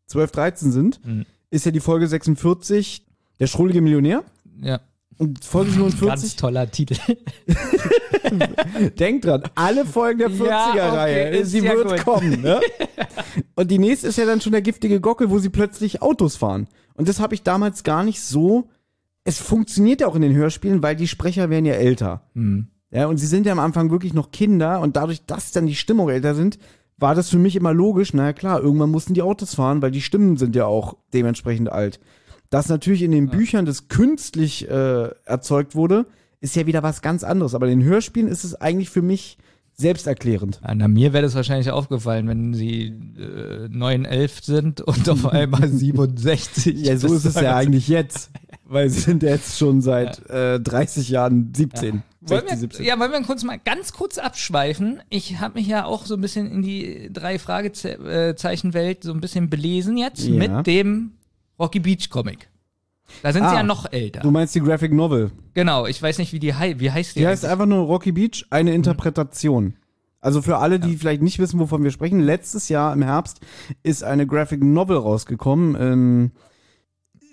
[0.08, 1.26] 12, 13 sind, Mhm.
[1.50, 3.06] ist ja die Folge 46,
[3.40, 4.24] der schrullige Millionär.
[4.62, 4.82] Ja,
[5.17, 6.95] Und Folge ganz 47, toller Titel.
[8.99, 12.04] denkt dran, alle Folgen der Ja, 40er-Reihe, okay, ist sie ja wird gut.
[12.04, 12.41] kommen.
[12.41, 12.60] Ne?
[13.56, 16.67] Und die nächste ist ja dann schon der giftige Gockel, wo sie plötzlich Autos fahren.
[16.95, 18.69] Und das habe ich damals gar nicht so.
[19.23, 22.30] Es funktioniert ja auch in den Hörspielen, weil die Sprecher werden ja älter.
[22.34, 22.67] Hm.
[22.91, 25.75] Ja, und sie sind ja am Anfang wirklich noch Kinder und dadurch, dass dann die
[25.75, 26.60] Stimmen auch älter sind,
[26.97, 28.13] war das für mich immer logisch.
[28.13, 31.71] Na ja, klar, irgendwann mussten die Autos fahren, weil die Stimmen sind ja auch dementsprechend
[31.71, 31.99] alt.
[32.56, 36.06] Dass natürlich in den Büchern das künstlich äh, erzeugt wurde,
[36.39, 37.54] ist ja wieder was ganz anderes.
[37.54, 39.38] Aber in den Hörspielen ist es eigentlich für mich
[39.74, 40.62] selbsterklärend.
[40.65, 45.26] Ja, Na, mir wäre das wahrscheinlich aufgefallen, wenn sie äh, 9, 11 sind und auf
[45.34, 46.78] einmal 67.
[46.78, 48.30] Ja, so ist es ja eigentlich jetzt.
[48.63, 52.04] Weil sie sind ja jetzt schon seit äh, 30 Jahren 17.
[52.22, 52.86] Wollen 16, wir, 17.
[52.86, 55.02] ja, wollen wir kurz mal ganz kurz abschweifen?
[55.10, 59.50] Ich habe mich ja auch so ein bisschen in die drei Fragezeichen-Welt so ein bisschen
[59.50, 60.36] belesen jetzt Ja.
[60.38, 61.12] mit dem
[61.60, 62.50] Rocky Beach Comic.
[63.22, 64.22] Da sind Ah, sie ja noch älter.
[64.22, 65.32] Du meinst die Graphic Novel.
[65.54, 66.80] Genau, ich weiß nicht, wie die heißt.
[66.80, 67.20] Wie heißt die?
[67.20, 67.52] Die heißt eigentlich?
[67.52, 69.76] einfach nur Rocky Beach, eine Interpretation.
[70.22, 73.41] Also für alle, die vielleicht nicht wissen, wovon wir sprechen, letztes Jahr im Herbst
[73.84, 75.76] ist eine Graphic Novel rausgekommen.
[75.80, 76.32] Ähm,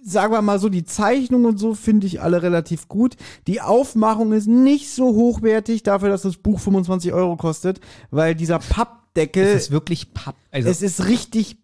[0.04, 3.16] sagen wir mal so, die Zeichnung und so finde ich alle relativ gut.
[3.46, 7.80] Die Aufmachung ist nicht so hochwertig dafür, dass das Buch 25 Euro kostet,
[8.10, 10.36] weil dieser Pappdeckel, Es ist wirklich Papp.
[10.50, 11.56] Also, es ist richtig,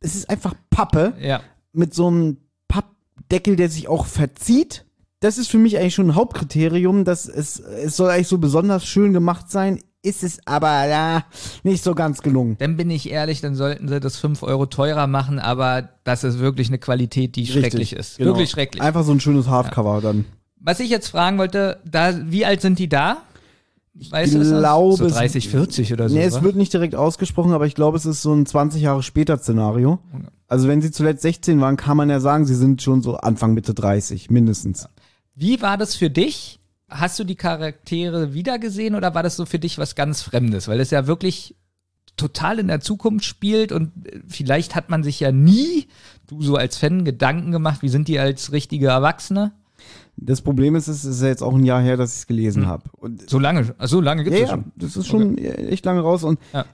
[0.00, 1.40] es ist einfach Pappe ja.
[1.76, 4.84] Mit so einem Pappdeckel, der sich auch verzieht.
[5.20, 8.86] Das ist für mich eigentlich schon ein Hauptkriterium, dass es, es soll eigentlich so besonders
[8.86, 9.80] schön gemacht sein.
[10.02, 11.24] ist es aber ja,
[11.64, 12.56] nicht so ganz gelungen.
[12.58, 16.38] Dann bin ich ehrlich, dann sollten sie das 5 Euro teurer machen, aber das ist
[16.38, 18.18] wirklich eine Qualität, die Richtig, schrecklich ist.
[18.18, 18.30] genau.
[18.30, 18.82] Wirklich schrecklich.
[18.82, 20.26] Einfach so ein schönes Hardcover dann.
[20.60, 23.18] Was ich jetzt fragen wollte, da, wie alt sind die da?
[24.10, 24.58] Weißt du, das noch?
[24.58, 26.14] glaube, so es- 30, 40 oder so.
[26.14, 29.02] Nee, es wird nicht direkt ausgesprochen, aber ich glaube, es ist so ein 20 Jahre
[29.02, 29.98] später Szenario.
[30.48, 33.54] Also wenn sie zuletzt 16 waren, kann man ja sagen, sie sind schon so Anfang
[33.54, 34.88] Mitte 30, mindestens.
[35.34, 36.60] Wie war das für dich?
[36.88, 40.68] Hast du die Charaktere wiedergesehen oder war das so für dich was ganz Fremdes?
[40.68, 41.56] Weil es ja wirklich
[42.16, 45.88] total in der Zukunft spielt und äh, vielleicht hat man sich ja nie,
[46.28, 49.52] du so als Fan, Gedanken gemacht, wie sind die als richtige Erwachsene?
[50.16, 52.66] Das Problem ist, es ist ja jetzt auch ein Jahr her, dass ich es gelesen
[52.66, 52.84] habe.
[52.92, 54.72] Und So lange, so lange gibt ja, es ja, schon.
[54.76, 56.64] das ist schon echt lange raus und Ja.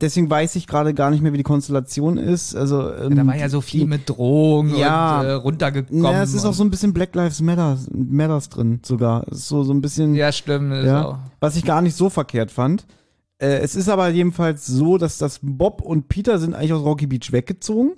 [0.00, 2.56] deswegen weiß ich gerade gar nicht mehr, wie die Konstellation ist.
[2.56, 5.20] Also ähm, Da war ja so viel mit Drohung Ja.
[5.20, 6.02] und äh, runtergekommen.
[6.04, 9.24] Ja, es ist auch so ein bisschen Black Lives Matter, Matters drin sogar.
[9.30, 10.72] So so ein bisschen Ja, stimmt.
[10.84, 12.84] ja, was ich gar nicht so verkehrt fand.
[13.40, 17.06] Äh, es ist aber jedenfalls so, dass das Bob und Peter sind eigentlich aus Rocky
[17.06, 17.92] Beach weggezogen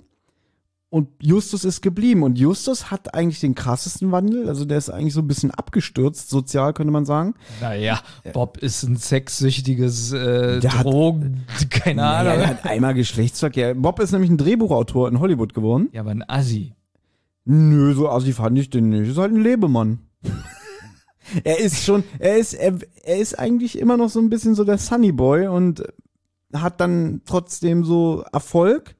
[0.91, 5.13] und Justus ist geblieben und Justus hat eigentlich den krassesten Wandel, also der ist eigentlich
[5.13, 7.33] so ein bisschen abgestürzt, sozial könnte man sagen.
[7.61, 8.01] Naja,
[8.33, 12.43] Bob ist ein sexsüchtiges äh, Der hat- Drogen, keine Naja, Ahnung.
[12.43, 13.73] er hat einmal Geschlechtsverkehr.
[13.73, 15.87] Bob ist nämlich ein Drehbuchautor in Hollywood geworden.
[15.93, 16.73] Ja, aber ein Assi.
[17.45, 19.09] Nö, so assi fand ich den nicht.
[19.09, 19.99] Ist halt ein Lebemann.
[21.45, 22.73] er ist schon, er ist, er,
[23.03, 25.83] er ist eigentlich immer noch so ein bisschen so der Sunny Boy und
[26.53, 28.95] hat dann trotzdem so Erfolg.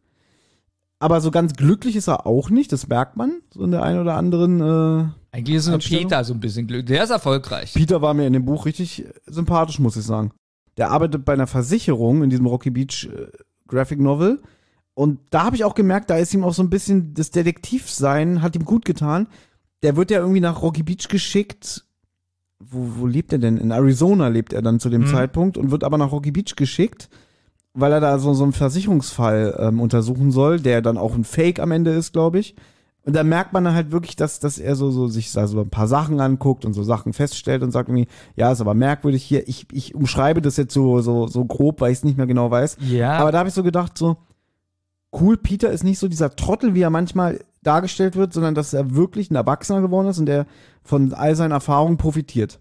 [1.01, 3.41] Aber so ganz glücklich ist er auch nicht, das merkt man.
[3.51, 5.79] So in der einen oder anderen, äh, Eigentlich ist nur?
[5.79, 6.85] Peter so ein bisschen glücklich.
[6.95, 7.73] Der ist erfolgreich.
[7.73, 10.31] Peter war mir in dem Buch richtig sympathisch, muss ich sagen.
[10.77, 13.27] Der arbeitet bei einer Versicherung in diesem Rocky Beach äh,
[13.67, 14.41] Graphic Novel.
[14.93, 18.43] Und da habe ich auch gemerkt, da ist ihm auch so ein bisschen das Detektivsein,
[18.43, 19.27] hat ihm gut getan.
[19.81, 21.83] Der wird ja irgendwie nach Rocky Beach geschickt.
[22.59, 23.57] Wo, wo lebt er denn?
[23.57, 25.07] In Arizona lebt er dann zu dem Mhm.
[25.07, 27.09] Zeitpunkt und wird aber nach Rocky Beach geschickt,
[27.73, 31.59] weil er da so, so einen Versicherungsfall ähm, untersuchen soll, der dann auch ein Fake
[31.59, 32.55] am Ende ist, glaube ich.
[33.03, 35.59] Und da merkt man dann halt wirklich, dass, dass er so, so sich da so
[35.59, 39.23] ein paar Sachen anguckt und so Sachen feststellt und sagt irgendwie, ja, ist aber merkwürdig
[39.23, 39.47] hier.
[39.47, 42.51] Ich, ich umschreibe das jetzt so, so, so grob, weil ich es nicht mehr genau
[42.51, 42.77] weiß.
[42.79, 44.17] Ja, Aber da habe ich so gedacht, so,
[45.19, 48.95] cool, Peter ist nicht so dieser Trottel, wie er manchmal dargestellt wird, sondern dass er
[48.95, 50.45] wirklich ein Erwachsener geworden ist und der
[50.83, 52.59] von all seinen Erfahrungen profitiert.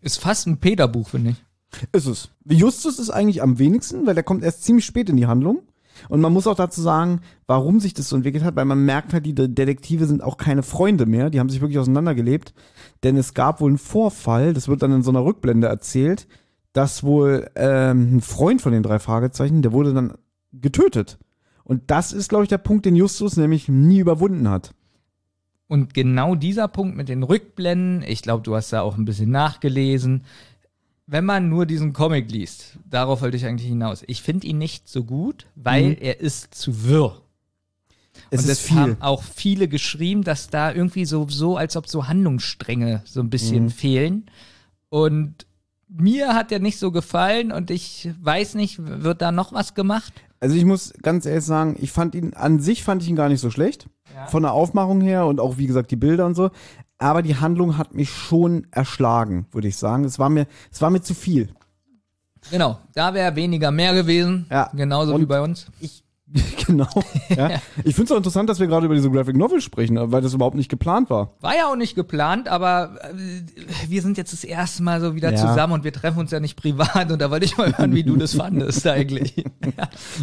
[0.00, 1.44] ist fast ein Peter-Buch, finde ich.
[1.92, 2.30] Ist es.
[2.44, 5.62] Justus ist eigentlich am wenigsten, weil der kommt erst ziemlich spät in die Handlung.
[6.08, 9.12] Und man muss auch dazu sagen, warum sich das so entwickelt hat, weil man merkt
[9.12, 12.54] halt, die De- Detektive sind auch keine Freunde mehr, die haben sich wirklich auseinandergelebt.
[13.02, 16.28] Denn es gab wohl einen Vorfall, das wird dann in so einer Rückblende erzählt,
[16.72, 20.14] dass wohl ähm, ein Freund von den drei Fragezeichen, der wurde dann
[20.52, 21.18] getötet.
[21.64, 24.74] Und das ist, glaube ich, der Punkt, den Justus nämlich nie überwunden hat.
[25.66, 29.30] Und genau dieser Punkt mit den Rückblenden, ich glaube, du hast da auch ein bisschen
[29.30, 30.22] nachgelesen.
[31.10, 34.04] Wenn man nur diesen Comic liest, darauf wollte ich eigentlich hinaus.
[34.06, 35.96] Ich finde ihn nicht so gut, weil Mhm.
[36.00, 37.22] er ist zu wirr.
[38.30, 38.76] Es und ist viel.
[38.76, 43.30] haben auch viele geschrieben, dass da irgendwie so, so als ob so Handlungsstränge so ein
[43.30, 43.70] bisschen Mhm.
[43.70, 44.30] fehlen.
[44.90, 45.46] Und
[45.88, 50.12] mir hat der nicht so gefallen und ich weiß nicht, wird da noch was gemacht?
[50.40, 53.30] Also ich muss ganz ehrlich sagen, ich fand ihn, an sich fand ich ihn gar
[53.30, 53.88] nicht so schlecht.
[54.28, 56.50] Von der Aufmachung her und auch, wie gesagt, die Bilder und so.
[56.98, 60.04] Aber die Handlung hat mich schon erschlagen, würde ich sagen.
[60.04, 61.48] Es war mir, es war mir zu viel.
[62.50, 64.46] Genau, da wäre weniger mehr gewesen.
[64.50, 64.70] Ja.
[64.74, 65.66] Genauso Und wie bei uns.
[65.80, 66.02] Ich,
[66.66, 66.88] genau.
[67.30, 67.50] Ja.
[67.84, 70.34] Ich finde es auch interessant, dass wir gerade über diese Graphic Novel sprechen, weil das
[70.34, 71.34] überhaupt nicht geplant war.
[71.40, 73.14] War ja auch nicht geplant, aber äh,
[73.88, 75.36] wir sind jetzt das erste Mal so wieder Ja.
[75.36, 78.02] zusammen und wir treffen uns ja nicht privat und da wollte ich mal hören, wie
[78.02, 79.44] du das fandest eigentlich.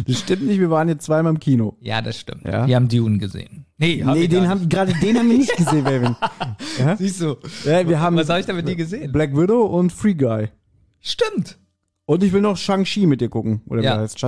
[0.06, 1.76] Das stimmt nicht, wir waren jetzt zweimal im Kino.
[1.80, 2.44] ja, das stimmt.
[2.44, 2.66] Ja.
[2.66, 3.64] Wir haben Dune gesehen.
[3.78, 5.84] Nee, hab nee, den haben, gerade den haben wir nicht gesehen.
[6.78, 6.86] Ja?
[6.90, 6.98] nicht.
[6.98, 7.36] Siehst du.
[7.64, 9.12] Ja, wir haben Was habe ich damit nie gesehen?
[9.12, 10.48] Black Widow und Free Guy.
[11.00, 11.58] Stimmt.
[12.04, 13.62] Und ich will noch Shang-Chi mit dir gucken.
[13.66, 13.94] Oder wie Ja.
[13.96, 14.18] er heißt?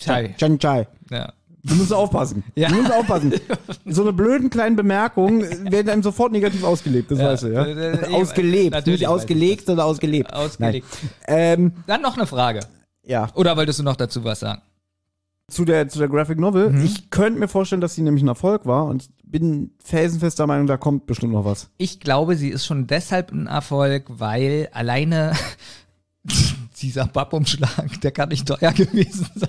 [0.00, 0.34] Shang-Chi.
[0.36, 0.86] Chan Chai.
[1.10, 1.32] Ja.
[1.64, 2.44] Du musst aufpassen.
[2.54, 2.68] Ja.
[2.68, 3.32] Du musst aufpassen.
[3.84, 5.40] So eine blöden kleinen Bemerkungen
[5.72, 7.24] werden einem sofort negativ ausgelebt, das Ja.
[7.26, 7.64] weißt du, ja?
[7.64, 10.32] Äh, äh, ausgelebt, natürlich nicht ausgelegt, sondern ausgelebt.
[10.32, 10.86] Ausgelegt.
[11.26, 12.60] Ähm, Dann noch eine Frage.
[13.04, 14.62] ja, Oder wolltest du noch dazu was sagen?
[15.50, 16.68] zu der, zu der Graphic Novel.
[16.70, 16.84] Mhm.
[16.84, 20.76] Ich könnte mir vorstellen, dass sie nämlich ein Erfolg war und bin felsenfester Meinung, da
[20.76, 21.70] kommt bestimmt noch was.
[21.78, 25.32] Ich glaube, sie ist schon deshalb ein Erfolg, weil alleine
[26.82, 29.48] dieser Pappumschlag, der kann nicht teuer gewesen sein.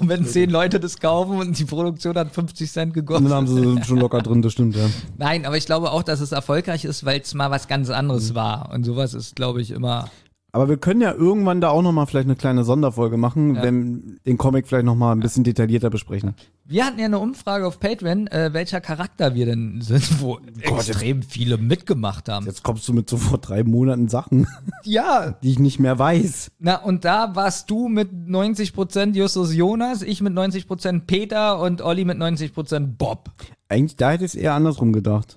[0.00, 3.26] Und wenn zehn Leute das kaufen und die Produktion hat 50 Cent Und gekostet.
[3.26, 4.88] dann haben sie schon locker drin, das stimmt, ja.
[5.18, 8.34] Nein, aber ich glaube auch, dass es erfolgreich ist, weil es mal was ganz anderes
[8.34, 8.70] war.
[8.72, 10.10] Und sowas ist, glaube ich, immer.
[10.52, 13.62] Aber wir können ja irgendwann da auch noch mal vielleicht eine kleine Sonderfolge machen, Ja.
[13.62, 16.34] wenn den Comic vielleicht noch mal ein bisschen detaillierter besprechen.
[16.64, 21.22] Wir hatten ja eine Umfrage auf Patreon, äh, welcher Charakter wir denn sind, wo extrem
[21.22, 22.46] viele mitgemacht haben.
[22.46, 24.46] Jetzt kommst du mit so vor drei Monaten Sachen,
[24.84, 26.50] Ja, die ich nicht mehr weiß.
[26.58, 32.04] na und da warst du mit 90% Justus Jonas, ich mit 90% Peter und Olli
[32.04, 33.30] mit 90% Bob.
[33.68, 35.36] Eigentlich, da hätte ich es eher andersrum gedacht.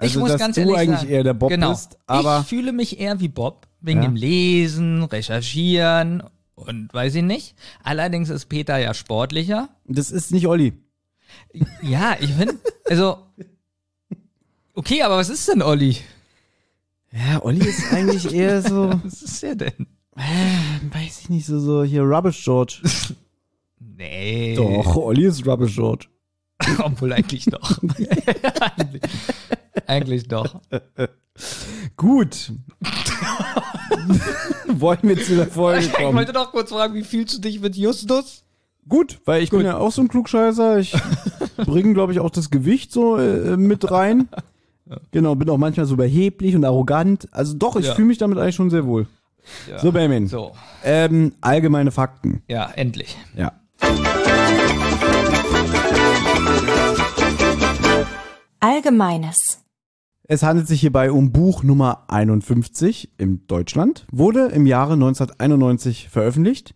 [0.00, 2.40] Also, ich muss dass ganz du ehrlich eigentlich sagen, eher der Bob genau, bist, aber
[2.42, 4.08] ich fühle mich eher wie Bob wegen Ja.
[4.08, 6.22] dem Lesen, Recherchieren
[6.54, 7.54] und weiß ich nicht.
[7.82, 9.68] Allerdings ist Peter ja sportlicher.
[9.86, 10.72] das ist nicht Olli.
[11.82, 12.54] Ja, ich finde,
[12.88, 13.18] also
[14.74, 15.96] okay, aber was ist denn Olli?
[17.12, 19.86] Ja, Olli ist eigentlich eher so, Was ist er denn?
[20.16, 22.80] äh, weiß ich nicht, so, so hier Rubbish George.
[23.78, 24.54] Nee.
[24.56, 26.06] Doch, Olli ist Rubbish George.
[26.82, 27.78] Obwohl eigentlich doch.
[28.76, 29.02] eigentlich,
[29.86, 30.60] eigentlich doch.
[31.98, 32.52] Gut.
[34.68, 36.16] Wollen wir zu der Folge Ich kommen?
[36.16, 38.44] wollte doch kurz fragen, wie fühlst du dich mit Justus?
[38.88, 40.78] Gut, weil ich bin ja auch so ein Klugscheißer.
[40.78, 40.94] Ich
[41.58, 44.28] bringe, glaube ich, auch das Gewicht so äh, mit rein.
[45.10, 47.28] Genau, bin auch manchmal so überheblich und arrogant.
[47.30, 47.94] Also doch, ich Ja.
[47.94, 49.06] fühle mich damit eigentlich schon sehr wohl.
[49.68, 49.78] Ja.
[49.80, 50.28] So, Benjamin.
[50.28, 52.42] So, Ähm, allgemeine Fakten.
[52.48, 53.14] ja, endlich.
[53.36, 53.52] Ja.
[58.60, 59.36] Allgemeines.
[60.30, 66.74] Es handelt sich hierbei um Buch Nummer 51 in Deutschland, wurde im Jahre 1991 veröffentlicht.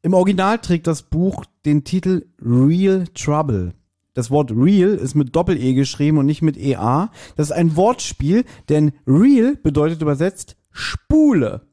[0.00, 3.74] Im Original trägt das Buch den Titel Real Trouble.
[4.14, 7.10] Das Wort real ist mit Doppel-E geschrieben und nicht mit EA.
[7.36, 11.66] Das ist ein Wortspiel, denn real bedeutet übersetzt Spule.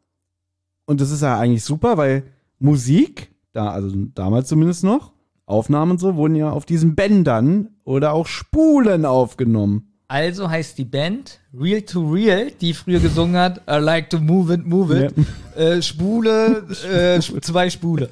[0.86, 2.24] Und das ist ja eigentlich super, weil
[2.60, 5.14] Musik, da, also damals zumindest noch,
[5.46, 9.93] Aufnahmen und so, wurden ja auf diesen Bändern oder auch Spulen aufgenommen.
[10.08, 14.54] Also heißt die Band Real to Real, die früher gesungen hat, I like to move
[14.54, 15.14] it, move it.
[15.58, 18.10] Äh, Spule, äh, zwei Spule.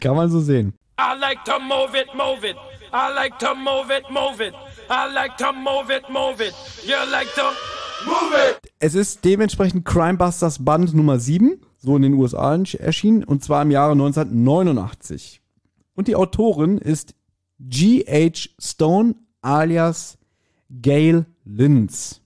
[0.00, 0.74] Kann man so sehen.
[0.98, 2.56] I like to move it, move it.
[2.92, 4.54] I like to move it, move it.
[4.88, 6.54] I like to move it, move it.
[6.84, 7.42] You like to
[8.06, 8.60] move it.
[8.78, 13.70] Es ist dementsprechend Crimebusters Band Nummer 7, so in den USA erschienen, und zwar im
[13.70, 15.42] Jahre 1989.
[15.94, 17.14] Und die Autorin ist
[17.58, 18.50] G.H.
[18.58, 20.18] Stone alias
[20.70, 22.22] Gail Linz.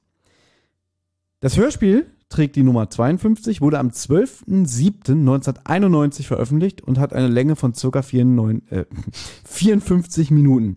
[1.40, 7.74] Das Hörspiel trägt die Nummer 52, wurde am 12.07.1991 veröffentlicht und hat eine Länge von
[7.74, 8.85] circa 94, äh,
[9.44, 10.76] 54 Minuten.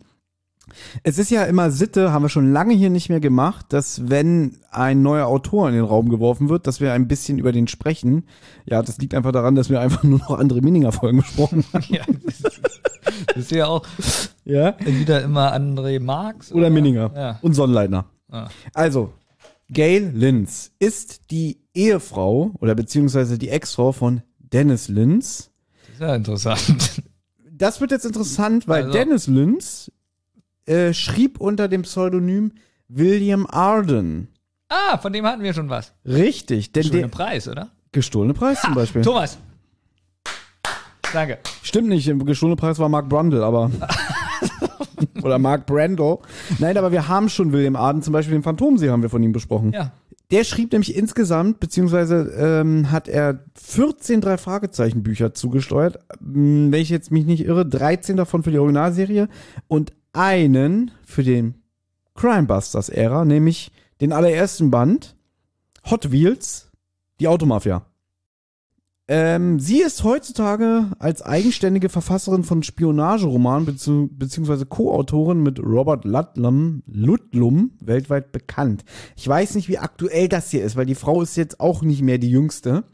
[1.04, 4.58] Es ist ja immer Sitte, haben wir schon lange hier nicht mehr gemacht, dass wenn
[4.72, 8.26] ein neuer Autor in den Raum geworfen wird, dass wir ein bisschen über den sprechen.
[8.66, 11.84] Ja, das liegt einfach daran, dass wir einfach nur noch andere Mininger-Folgen besprochen haben.
[11.90, 12.04] Ja,
[13.28, 13.86] das ist, ja auch
[14.46, 14.70] Ja?
[14.80, 17.12] entweder immer André Marx Oder Mininger.
[17.16, 17.40] Ja.
[17.42, 18.06] Und Sonnleitner.
[18.32, 18.48] Ah.
[18.74, 19.14] Also,
[19.70, 25.52] Gail Linz ist die Ehefrau oder beziehungsweise die Ex-Frau von Dennis Linz.
[25.88, 27.04] Das ist ja interessant.
[27.52, 29.92] Das wird jetzt interessant, weil Also- Dennis Linz
[30.66, 32.54] äh, schrieb unter dem Pseudonym
[32.88, 34.30] William Arden.
[34.70, 35.94] Ah, von dem hatten wir schon was.
[36.06, 37.70] Richtig, denn der Preis, oder?
[37.92, 39.02] gestohlene Preis zum Beispiel.
[39.04, 39.38] Thomas.
[41.14, 41.38] Danke.
[41.62, 43.72] Stimmt nicht, der gestohlene Preis war Mark Brundle, aber.
[45.22, 46.20] Oder Mark Brandle.
[46.60, 49.32] Nein, aber wir haben schon William Arden, zum Beispiel den Phantomsee haben wir von ihm
[49.32, 49.72] besprochen.
[49.72, 49.92] Ja.
[50.32, 56.90] Der schrieb nämlich insgesamt, beziehungsweise ähm, hat er 14 drei Fragezeichen Bücher zugesteuert, wenn ich
[56.90, 59.30] jetzt mich nicht irre, 13 davon für die Originalserie
[59.68, 61.56] und einen für den
[62.16, 65.16] Crimebusters Ära, nämlich den allerersten Band
[65.90, 66.72] Hot Wheels,
[67.20, 67.86] die Automafia.
[69.10, 77.72] Ähm, sie ist heutzutage als eigenständige Verfasserin von Spionageromanen beziehungsweise Co-Autorin mit Robert Ludlum, Ludlum
[77.82, 78.86] weltweit bekannt.
[79.18, 82.02] Ich weiß nicht, wie aktuell das hier ist, weil die Frau ist jetzt auch nicht
[82.02, 82.86] mehr die jüngste.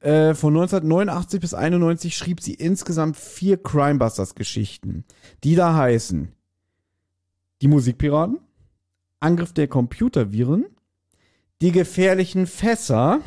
[0.00, 5.04] Äh, von 1989 bis 91 schrieb sie insgesamt vier Crimebusters-Geschichten,
[5.44, 6.33] die da heißen
[7.64, 8.40] Die Musikpiraten,
[9.20, 10.66] Angriff der Computerviren,
[11.62, 13.20] Die gefährlichen Fässer,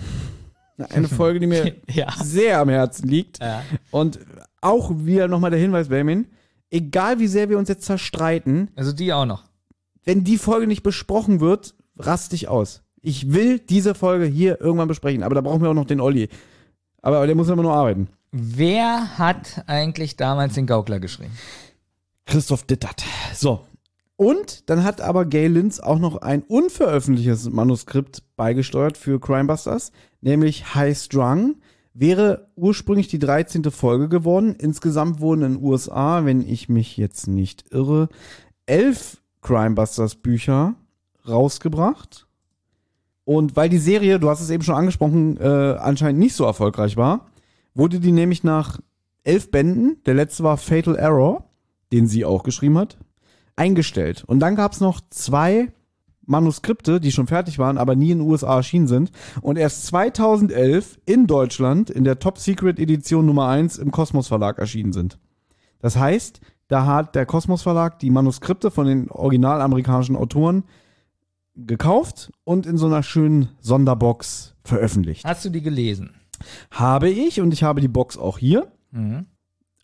[0.78, 2.12] eine Folge, die mir Ja.
[2.23, 3.39] sehr am Herzen liegt.
[3.39, 3.63] Ja.
[3.89, 4.19] Und
[4.62, 6.28] auch wieder nochmal der Hinweis, Benjamin,
[6.69, 9.45] egal wie sehr wir uns jetzt zerstreiten, Also die auch noch.
[10.04, 12.84] wenn die Folge nicht besprochen wird, rast dich aus.
[13.02, 16.30] Ich will diese Folge hier irgendwann besprechen, aber da brauchen wir auch noch den Olli.
[17.02, 18.08] Aber der muss immer nur arbeiten.
[18.32, 21.32] Wer hat eigentlich damals den Gaukler geschrieben?
[22.28, 23.04] Christoph Dittert.
[23.34, 23.65] So.
[24.17, 30.73] Und dann hat aber Gay Linz auch noch ein unveröffentlichtes Manuskript beigesteuert für Crimebusters, nämlich
[30.73, 31.58] High Strung.
[31.93, 33.63] Wäre ursprünglich die 13.
[33.71, 34.56] Folge geworden.
[34.58, 38.10] Insgesamt wurden in den USA, wenn ich mich jetzt nicht irre,
[38.65, 40.73] elf Crimebusters Bücher
[41.27, 42.27] rausgebracht.
[43.23, 46.97] Und weil die Serie, du hast es eben schon angesprochen, äh, anscheinend nicht so erfolgreich
[46.97, 47.27] war,
[47.75, 48.80] wurde die nämlich nach
[49.23, 51.43] elf Bänden, der letzte war Fatal Error,
[51.91, 52.97] den sie auch geschrieben hat,
[53.57, 54.23] eingestellt.
[54.25, 55.73] Und dann gab es noch zwei
[56.25, 59.12] Manuskripte, die schon fertig waren, aber nie in den USA erschienen sind.
[59.41, 64.60] Und erst 2011 in Deutschland in der Top Secret Edition Nummer 1 im Kosmos Verlag
[64.60, 65.19] erschienen sind.
[65.79, 70.63] Das heißt, da hat der Kosmos Verlag die Manuskripte von den original amerikanischen Autoren
[71.55, 75.25] gekauft und in so einer schönen Sonderbox veröffentlicht.
[75.25, 76.15] Hast du die gelesen?
[76.69, 78.71] Habe ich und ich habe die Box auch hier.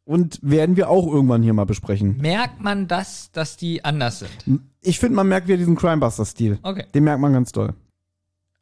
[0.06, 2.18] Und werden wir auch irgendwann hier mal besprechen.
[2.18, 4.62] Merkt man das, dass die anders sind?
[4.82, 6.60] Ich finde, man merkt wieder diesen Crimebuster-Stil.
[6.62, 6.86] Okay.
[6.94, 7.74] Den merkt man ganz doll.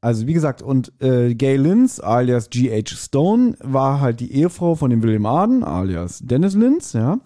[0.02, 2.96] Also wie gesagt, und äh, Gay Linz, alias G.H.
[2.96, 7.20] Stone, war halt die Ehefrau von dem William Arden, alias Dennis Linz, ja.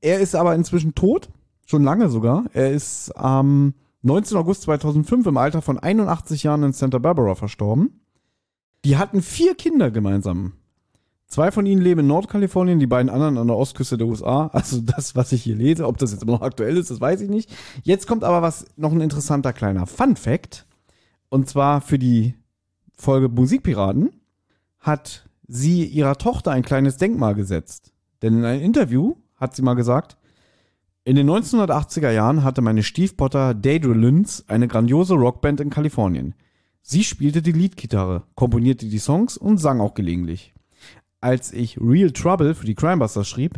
[0.00, 1.28] Er ist aber inzwischen tot,
[1.66, 2.44] schon lange sogar.
[2.54, 4.36] Er ist am 19.
[4.36, 8.00] August 2005 im Alter von 81 Jahren in Santa Barbara verstorben.
[8.84, 10.52] Die hatten vier Kinder gemeinsam.
[11.28, 14.46] Zwei von ihnen leben in Nordkalifornien, die beiden anderen an der Ostküste der USA.
[14.52, 17.20] Also das, was ich hier lese, ob das jetzt immer noch aktuell ist, das weiß
[17.20, 17.50] ich nicht.
[17.82, 20.66] Jetzt kommt aber was, noch ein interessanter kleiner Fun Fact.
[21.28, 22.34] Und zwar für die
[22.94, 24.10] Folge Musikpiraten
[24.78, 27.92] hat sie ihrer Tochter ein kleines Denkmal gesetzt.
[28.22, 30.16] Denn in einem Interview hat sie mal gesagt,
[31.04, 36.34] in den 1980er Jahren hatte meine Stiefpotter Deidre Linz eine grandiose Rockband in Kalifornien.
[36.82, 40.55] Sie spielte die Leadgitarre, komponierte die Songs und sang auch gelegentlich.
[41.26, 43.56] Als ich Real Trouble für die Crimebusters schrieb,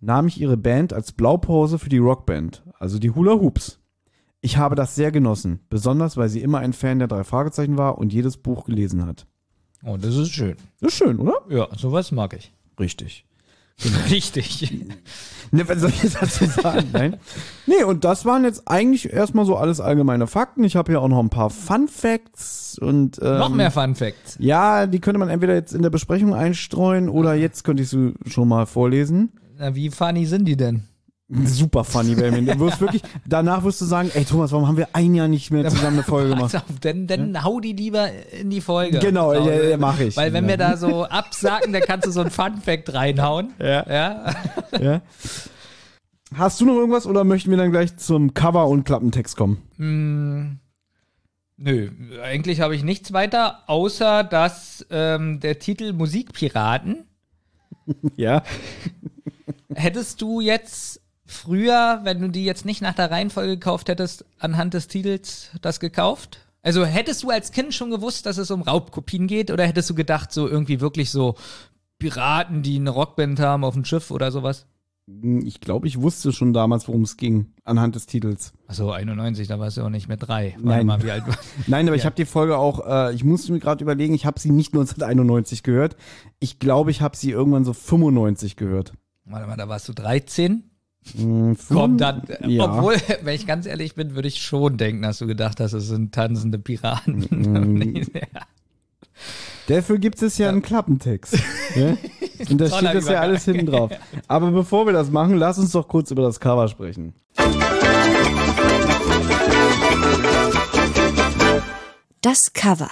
[0.00, 3.78] nahm ich ihre Band als Blaupause für die Rockband, also die Hula Hoops.
[4.40, 7.98] Ich habe das sehr genossen, besonders weil sie immer ein Fan der drei Fragezeichen war
[7.98, 9.26] und jedes Buch gelesen hat.
[9.84, 10.56] Oh, das ist schön.
[10.80, 11.42] Das ist schön, oder?
[11.50, 12.54] Ja, sowas mag ich.
[12.78, 13.26] Richtig.
[14.10, 14.86] Richtig.
[15.52, 16.88] Ne, was soll ich jetzt dazu sagen?
[16.92, 17.16] Nein.
[17.66, 20.62] Nee, und das waren jetzt eigentlich erstmal so alles allgemeine Fakten.
[20.64, 24.36] Ich habe hier auch noch ein paar Fun Facts und ähm, Noch mehr Fun Facts.
[24.38, 28.14] Ja, die könnte man entweder jetzt in der Besprechung einstreuen oder jetzt könnte ich sie
[28.26, 29.32] schon mal vorlesen.
[29.58, 30.84] Na, wie funny sind die denn?
[31.44, 32.46] Super funny, Benjamin.
[32.46, 35.52] Du wirst wirklich, danach wirst du sagen, ey Thomas, warum haben wir ein Jahr nicht
[35.52, 36.56] mehr zusammen eine Folge gemacht?
[36.56, 38.98] Auf, dann, dann hau die lieber in die Folge.
[38.98, 40.16] Genau, ja, ja, mach ich.
[40.16, 43.54] Weil wenn wir da so absagen, dann kannst du so ein Fun Fact reinhauen.
[43.60, 44.34] Ja.
[44.80, 45.02] ja.
[46.34, 50.58] Hast du noch irgendwas oder möchten wir dann gleich zum Cover und Klappentext kommen?
[51.56, 51.90] Nö,
[52.24, 57.04] eigentlich habe ich nichts weiter, außer dass ähm, der Titel Musikpiraten
[58.16, 58.42] Ja.
[59.74, 60.99] Hättest du jetzt
[61.30, 65.80] früher, wenn du die jetzt nicht nach der Reihenfolge gekauft hättest, anhand des Titels das
[65.80, 66.38] gekauft?
[66.62, 69.94] Also hättest du als Kind schon gewusst, dass es um Raubkopien geht oder hättest du
[69.94, 71.36] gedacht, so irgendwie wirklich so
[71.98, 74.66] Piraten, die eine Rockband haben auf dem Schiff oder sowas?
[75.42, 78.52] Ich glaube, ich wusste schon damals, worum es ging, anhand des Titels.
[78.68, 80.52] Achso, 91, da warst du auch nicht mehr drei.
[80.58, 80.86] Warte Nein.
[80.86, 81.24] Mal, wie alt
[81.66, 82.06] Nein, aber ich Ja.
[82.06, 85.64] habe die Folge auch, äh, ich musste mir gerade überlegen, ich habe sie nicht 1991
[85.64, 85.96] gehört.
[86.38, 88.92] Ich glaube, ich habe sie irgendwann so 95 gehört.
[89.24, 90.69] Warte mal, da warst du 13?
[91.16, 92.64] Hm, Komm, fünf- dann, ja.
[92.64, 95.86] obwohl, wenn ich ganz ehrlich bin, würde ich schon denken, dass du gedacht hast, es
[95.88, 97.26] sind tanzende Piraten.
[97.30, 97.94] Mhm.
[98.14, 98.40] ja.
[99.66, 101.38] Dafür gibt es ja einen Klappentext.
[101.76, 101.96] ja?
[102.50, 103.90] Und da steht das ja alles hinten drauf.
[104.28, 107.12] Aber bevor wir das machen, lass uns doch kurz über das Cover sprechen.
[112.22, 112.90] Das Cover.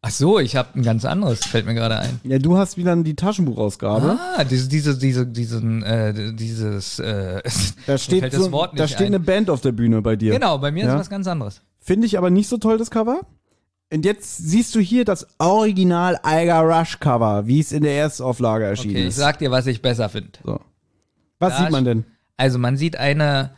[0.00, 2.20] Ach so, ich habe ein ganz anderes, fällt mir gerade ein.
[2.22, 4.16] Ja, du hast wieder die Taschenbuchausgabe.
[4.36, 7.42] Ah, diese, diese, diese, diesen, äh, dieses, äh,
[7.86, 9.06] Da steht, so, das Wort nicht da steht ein.
[9.06, 10.32] eine Band auf der Bühne bei dir.
[10.34, 10.94] Genau, bei mir Ja.
[10.94, 11.62] ist was ganz anderes.
[11.80, 13.20] Finde ich aber nicht so toll, das Cover.
[13.92, 18.66] Und jetzt siehst du hier das Original Eiger Rush Cover, wie es in der Erstauflage
[18.66, 19.16] erschienen Okay, ich ist.
[19.16, 20.30] sag dir, was ich besser finde.
[20.44, 20.60] so.
[21.40, 22.04] Was Da sieht man denn?
[22.36, 23.50] Also man sieht eine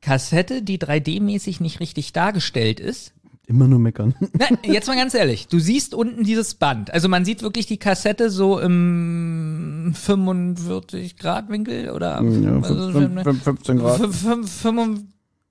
[0.00, 3.14] Kassette, die 3D-mäßig nicht richtig dargestellt ist.
[3.48, 4.14] Immer nur meckern.
[4.34, 5.48] Nein, jetzt mal ganz ehrlich.
[5.48, 6.92] Du siehst unten dieses Band.
[6.92, 13.22] Also man sieht wirklich die Kassette so im 45 Grad Winkel oder Ja, also, fünf-
[13.22, 13.96] fünf- 15 Grad.
[14.00, 14.52] fünf- fünf-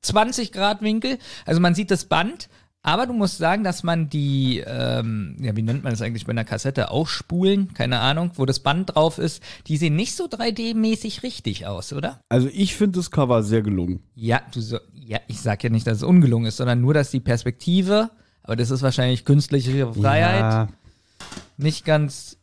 [0.04, 1.18] 25 Grad Winkel.
[1.48, 2.50] Also man sieht das Band,
[2.88, 6.32] aber du musst sagen, dass man die, ähm, ja, wie nennt man das eigentlich bei
[6.32, 6.90] einer Kassette?
[6.90, 9.44] Ausspulen, keine Ahnung, wo das Band drauf ist.
[9.68, 12.22] Die sehen nicht so 3D-mäßig richtig aus, oder?
[12.30, 14.00] Also ich finde das Cover sehr gelungen.
[14.16, 17.12] Ja, du so, ja, ich sag ja nicht, dass es ungelungen ist, sondern nur, dass
[17.12, 18.10] die Perspektive,
[18.42, 20.68] aber das ist wahrscheinlich künstliche Freiheit, Ja.
[21.58, 22.38] nicht ganz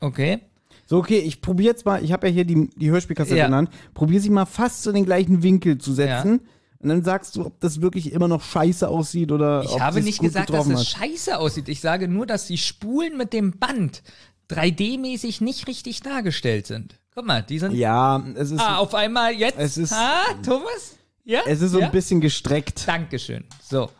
[0.00, 0.42] okay.
[0.86, 3.46] So, okay, ich probiere jetzt mal, ich habe ja hier die, die Hörspielkassette Ja.
[3.46, 6.42] genannt, probiere sie mal fast in den gleichen Winkel zu setzen.
[6.82, 10.20] Und dann sagst du, ob das wirklich immer noch scheiße aussieht oder Ich habe nicht
[10.20, 10.86] gesagt, dass es hat.
[10.86, 11.68] scheiße aussieht.
[11.68, 14.02] Ich sage nur, dass die Spulen mit dem Band
[14.50, 16.98] 3D-mäßig nicht richtig dargestellt sind.
[17.14, 17.72] Guck mal, die sind.
[17.74, 19.58] Ja, es ist, Ah, auf einmal jetzt.
[19.58, 20.96] Es ist- ah, Thomas?
[21.24, 21.40] Ja?
[21.46, 21.86] es ist so ja?
[21.86, 22.86] ein bisschen gestreckt.
[22.88, 23.44] Dankeschön.
[23.62, 23.90] So.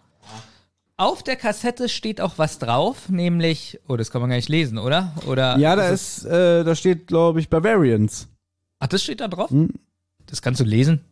[0.97, 4.79] Auf der Kassette steht auch was drauf, nämlich, oh, das kann man gar nicht lesen,
[4.79, 5.13] oder?
[5.27, 8.29] Oder Ja, da es- ist, äh, da steht, glaube ich, Bavarians.
[8.79, 9.51] Ach, das steht da drauf?
[9.51, 9.71] Hm.
[10.27, 11.05] Das kannst du lesen?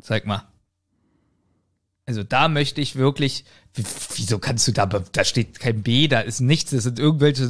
[0.00, 0.44] Zeig mal.
[2.12, 3.44] Also da möchte ich wirklich,
[4.14, 7.48] wieso kannst du da, da steht kein B, da ist nichts, das sind irgendwelche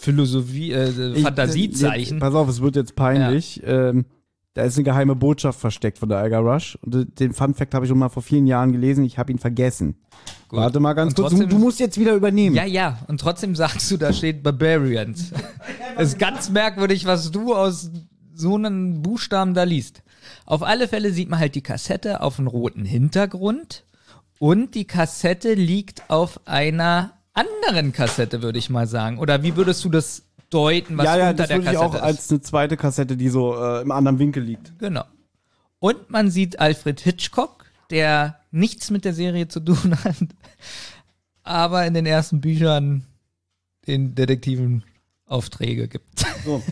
[0.00, 2.14] Philosophie, äh, Ich- Fantasiezeichen.
[2.16, 3.62] Jetzt, pass auf, es wird jetzt peinlich.
[3.64, 4.04] Ähm,
[4.54, 6.78] da ist eine geheime Botschaft versteckt von der Alga Rush.
[6.82, 9.04] Und den Fun Fact habe ich schon mal vor vielen Jahren gelesen.
[9.04, 9.96] Ich habe ihn vergessen.
[10.48, 10.58] Gut.
[10.60, 11.30] Warte mal ganz Und kurz.
[11.32, 12.54] Du, trotzdem- du musst jetzt wieder übernehmen.
[12.56, 15.32] Ja, ja, und trotzdem sagst du, da steht Barbarians.
[15.96, 17.90] Es ist ganz merkwürdig, was du aus
[18.34, 20.02] so einem Buchstaben da liest.
[20.44, 23.84] Auf alle Fälle sieht man halt die Kassette auf einem roten Hintergrund
[24.38, 29.18] und die Kassette liegt auf einer anderen Kassette, würde ich mal sagen.
[29.18, 31.86] Oder wie würdest du das deuten, was ja, ja, unter das der würde ich Kassette
[31.86, 32.00] auch ist?
[32.00, 34.78] als eine zweite Kassette, die so äh, im anderen Winkel liegt.
[34.78, 35.04] Genau.
[35.78, 40.16] Und man sieht Alfred Hitchcock, der nichts mit der Serie zu tun hat,
[41.42, 43.04] aber in den ersten Büchern
[43.86, 44.84] den Detektiven
[45.26, 46.24] Aufträge gibt.
[46.44, 46.62] So.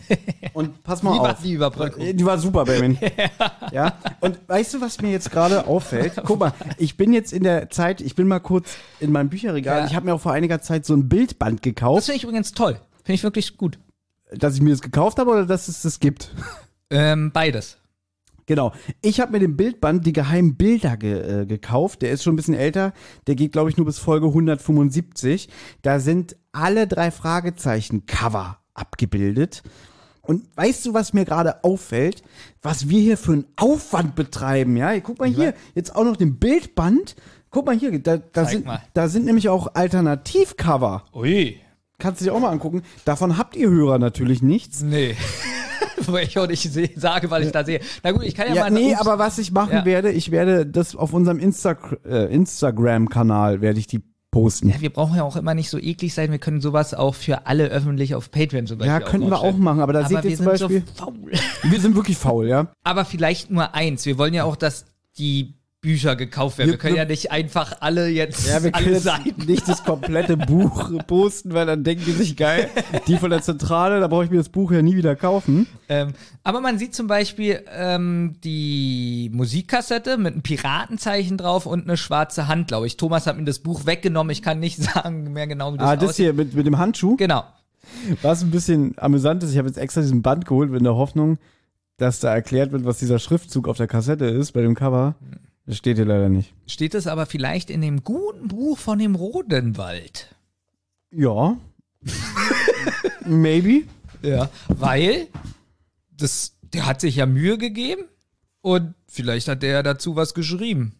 [0.53, 1.41] Und pass mal war auf.
[1.41, 2.01] die Überbrückung?
[2.15, 2.97] Die war super, Benjamin.
[3.71, 3.97] ja.
[4.21, 6.13] Und weißt du, was mir jetzt gerade auffällt?
[6.25, 9.79] Guck mal, ich bin jetzt in der Zeit, ich bin mal kurz in meinem Bücherregal.
[9.81, 9.85] Ja.
[9.87, 12.53] Ich habe mir auch vor einiger Zeit so ein Bildband Das gekauft, finde ich übrigens
[12.53, 12.79] toll.
[13.03, 13.77] Finde ich wirklich gut.
[14.31, 16.31] dass ich mir das gekauft habe oder dass es das gibt.
[16.89, 17.77] Ähm, beides.
[18.45, 18.73] Genau.
[19.01, 22.01] Ich habe mir den Bildband Die geheimen Bilder ge äh, gekauft.
[22.01, 22.93] Der ist schon ein bisschen älter.
[23.27, 25.49] Der geht, glaube ich, nur bis Folge 175.
[25.81, 29.63] Da sind alle drei Fragezeichen Cover abgebildet.
[30.21, 32.23] Und weißt du, was mir gerade auffällt?
[32.61, 34.99] Was wir hier für einen Aufwand betreiben, ja?
[34.99, 37.15] Guck mal hier, jetzt auch noch den Bildband.
[37.51, 38.81] Guck mal hier, da, da, sind, mal.
[38.93, 41.05] da sind nämlich auch Alternativcover.
[41.13, 41.59] Ui.
[41.99, 42.81] Kannst du dir auch mal angucken.
[43.05, 44.81] Davon habt ihr Hörer natürlich nichts.
[44.81, 45.15] Nee.
[46.05, 46.69] Wo ich auch nicht
[46.99, 47.79] sage, weil ich da sehe.
[48.03, 48.71] Na gut, ich kann ja, Ja, mal.
[48.71, 49.01] nee, ups.
[49.01, 49.85] aber was ich machen Ja.
[49.85, 54.69] werde, ich werde das auf unserem Insta äh, Instagram-Kanal werde ich die posten.
[54.69, 56.29] Ja, wir brauchen ja auch immer nicht so eklig sein.
[56.31, 59.55] Wir können sowas auch für alle öffentlich auf Patreon zum Beispiel Ja, könnten wir auch
[59.57, 61.15] machen, aber da Aber seht wir ihr zum sind Beispiel, so faul.
[61.71, 62.67] wir sind wirklich faul, ja.
[62.83, 64.05] Aber vielleicht nur eins.
[64.05, 64.85] Wir wollen ja auch, dass
[65.17, 65.54] die
[65.85, 66.69] Bücher gekauft werden.
[66.69, 69.45] Wir, Wir- können ja nicht einfach alle jetzt Ja, wir können alle jetzt Seiten.
[69.45, 72.69] nicht das komplette Buch posten, weil dann denken die sich geil.
[73.07, 75.67] Die von der Zentrale, da brauche ich mir das Buch ja nie wieder kaufen.
[75.87, 76.13] Ähm,
[76.43, 82.47] aber man sieht zum Beispiel ähm, die Musikkassette mit einem Piratenzeichen drauf und eine schwarze
[82.47, 82.97] Hand, glaube ich.
[82.97, 84.31] Thomas hat mir das Buch weggenommen.
[84.31, 86.25] Ich kann nicht sagen mehr genau, wie das Ah, das aussieht.
[86.25, 87.43] hier mit, mit dem Handschuh, Genau.
[88.23, 89.51] was ein bisschen amüsant ist.
[89.51, 91.37] Ich habe jetzt extra diesen Band geholt in der Hoffnung,
[91.97, 95.15] dass da erklärt wird, was dieser Schriftzug auf der Kassette ist, bei dem Cover.
[95.65, 96.53] Das steht hier leider nicht.
[96.67, 100.35] Steht es aber vielleicht in dem guten Buch von dem Rodenwald.
[101.11, 101.57] Ja.
[103.25, 103.83] Maybe.
[104.21, 104.49] Ja.
[104.67, 105.27] Weil
[106.11, 108.03] das, der hat sich ja Mühe gegeben
[108.61, 110.95] und vielleicht hat der ja dazu was geschrieben.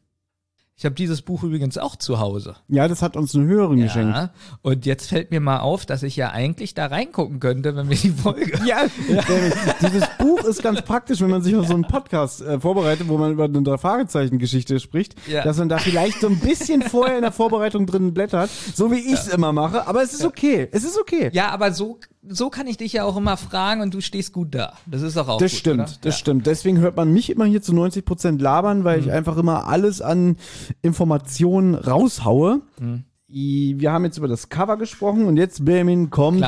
[0.78, 2.57] Ich habe dieses Buch übrigens auch zu Hause.
[2.67, 4.13] Ja, das hat uns eine Hörerin geschenkt.
[4.13, 4.32] Ja.
[4.61, 7.95] Und jetzt fällt mir mal auf, dass ich ja eigentlich da reingucken könnte, wenn wir
[7.95, 8.59] die Folge.
[8.65, 12.59] Ja, David, dieses Buch ist ganz praktisch, wenn man sich auf so einen Podcast äh,
[12.59, 15.43] vorbereitet, wo man über eine Drei-Fragezeichen-Geschichte spricht, Ja.
[15.43, 18.99] dass man da vielleicht so ein bisschen vorher in der Vorbereitung drin blättert, so wie
[18.99, 20.67] ich es immer mache, aber es ist okay.
[20.71, 21.30] Es ist okay.
[21.32, 21.99] Ja, aber so,
[22.30, 24.73] so kann ich dich ja auch immer fragen und du stehst gut da.
[24.86, 25.89] Das ist doch auch Das gut, stimmt, oder?
[26.01, 26.19] das ja.
[26.19, 26.45] stimmt.
[26.47, 29.03] Deswegen hört man mich immer hier zu 90 Prozent labern, weil Mhm.
[29.05, 30.38] ich einfach immer alles an
[30.82, 32.61] Informationen raushaue.
[32.80, 33.03] Mhm.
[33.28, 36.45] Wir haben jetzt über das Cover gesprochen und jetzt, Benjamin, kommt,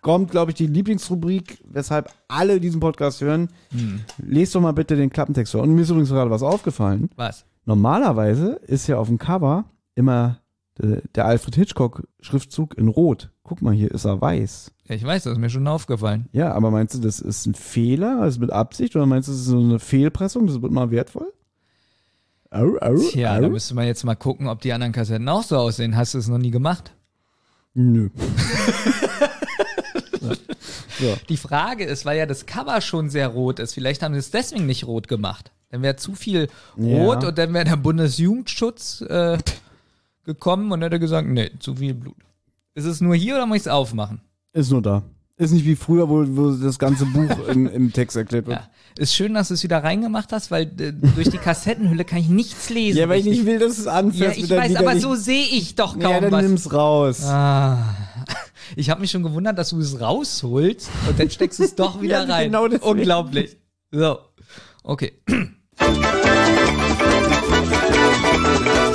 [0.00, 3.48] kommt glaube ich, die Lieblingsrubrik, weshalb alle diesen Podcast hören.
[3.72, 4.00] Mhm.
[4.18, 5.62] Lest doch mal bitte den Klappentext vor.
[5.62, 7.10] Und mir ist übrigens gerade was aufgefallen.
[7.16, 7.44] Was?
[7.64, 9.64] Normalerweise ist ja auf dem Cover
[9.94, 10.38] immer
[10.78, 13.30] der, Alfred Hitchcock-Schriftzug in Rot.
[13.42, 14.72] Guck mal, hier ist er weiß.
[14.88, 16.28] Ja, ich weiß, das ist mir schon aufgefallen.
[16.32, 19.40] Ja, aber meinst du, das ist ein Fehler, also mit Absicht, oder meinst du, das
[19.42, 21.32] ist so eine Fehlpressung, das wird mal wertvoll?
[22.50, 23.40] Au, au, Tja, au.
[23.42, 25.96] da müsste man jetzt mal gucken, ob die anderen Kassetten auch so aussehen.
[25.96, 26.92] Hast du es noch nie gemacht?
[27.74, 28.10] Nö.
[31.28, 34.30] Die Frage ist, weil ja das Cover schon sehr rot ist, vielleicht haben sie es
[34.30, 35.50] deswegen nicht rot gemacht.
[35.70, 36.48] Dann wäre zu viel
[36.78, 37.28] rot Ja.
[37.30, 39.38] und dann wäre der Bundesjugendschutz äh,
[40.24, 42.16] gekommen und hätte gesagt, nee, zu viel Blut.
[42.74, 44.20] Ist es nur hier oder muss ich es aufmachen?
[44.52, 45.02] Ist nur da.
[45.36, 48.58] Ist nicht wie früher, wo, wo das ganze Buch im, im Text erklärt wird.
[48.60, 48.68] Ja.
[48.98, 52.28] Ist schön, dass du es wieder reingemacht hast, weil äh, durch die Kassettenhülle kann ich
[52.28, 52.98] nichts lesen.
[52.98, 55.74] Ja, weil ich nicht will, dass es Ja, anfährst ich weiß, aber so sehe ich
[55.74, 56.42] doch kaum Ja, dann was.
[56.42, 57.24] nimm's raus.
[57.24, 57.78] Ah.
[58.74, 62.00] Ich habe mich schon gewundert, dass du es rausholst und dann steckst du es doch
[62.00, 62.44] wieder Ja, rein.
[62.46, 62.90] genau deswegen.
[62.90, 63.56] Unglaublich.
[63.90, 64.18] So.
[64.82, 65.12] Okay.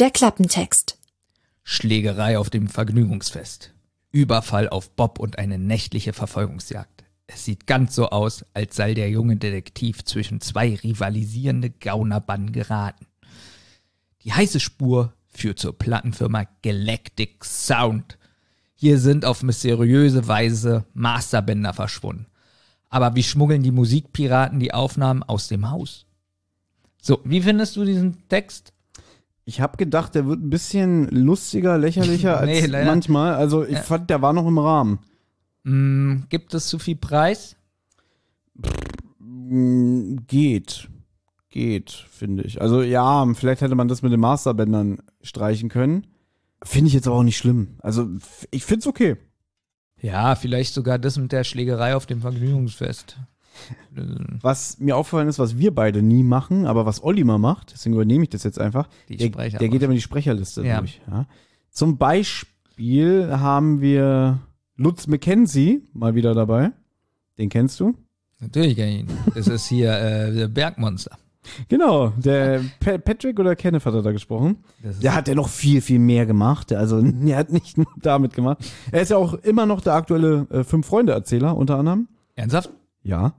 [0.00, 0.98] Der Klappentext.
[1.62, 3.74] Schlägerei auf dem Vergnügungsfest.
[4.10, 7.04] Überfall auf Bob und eine nächtliche Verfolgungsjagd.
[7.26, 13.04] Es sieht ganz so aus, als sei der junge Detektiv zwischen zwei rivalisierende Gaunerbanden geraten.
[14.22, 18.16] Die heiße Spur führt zur Plattenfirma Galactic Sound.
[18.72, 22.24] Hier sind auf mysteriöse Weise Masterbänder verschwunden.
[22.88, 26.06] Aber wie schmuggeln die Musikpiraten die Aufnahmen aus dem Haus?
[27.02, 28.72] So, wie findest du diesen Text?
[29.50, 33.34] Ich habe gedacht, der wird ein bisschen lustiger, lächerlicher als Nee, manchmal.
[33.34, 33.82] Also ich Ja.
[33.82, 35.00] fand, der war noch im Rahmen.
[35.64, 37.56] Hm, gibt es zu viel Preis?
[39.18, 40.88] Mm, Geht.
[41.48, 42.62] Geht, finde ich.
[42.62, 46.06] Also ja, vielleicht hätte man das mit den Masterbändern streichen können.
[46.62, 47.74] Finde ich jetzt aber auch nicht schlimm.
[47.80, 48.06] Also
[48.52, 49.16] ich finde es okay.
[50.00, 53.18] Ja, vielleicht sogar das mit der Schlägerei auf dem Vergnügungsfest.
[54.42, 57.94] Was mir aufgefallen ist, was wir beide nie machen, aber was Olli mal macht, deswegen
[57.94, 58.88] übernehme ich das jetzt einfach.
[59.08, 60.78] Die der, Sprecher- der geht immer die Sprecherliste Ja.
[60.78, 61.00] durch.
[61.10, 61.26] Ja.
[61.70, 64.38] Zum Beispiel haben wir
[64.76, 66.70] Lutz McKenzie mal wieder dabei.
[67.38, 67.94] Den kennst du?
[68.40, 69.08] Natürlich kenn ich ihn.
[69.34, 71.16] Das ist hier äh, der Bergmonster.
[71.68, 74.58] Genau, der Pa- Patrick oder Kenneth hat er da gesprochen.
[75.02, 76.70] Der hat ja noch viel, viel mehr gemacht.
[76.72, 78.58] Also, er hat nicht nur damit gemacht.
[78.92, 82.08] Er ist ja auch immer noch der aktuelle äh, Fünf-Freunde-Erzähler, unter anderem.
[82.36, 82.70] ernsthaft?
[83.02, 83.34] Ja.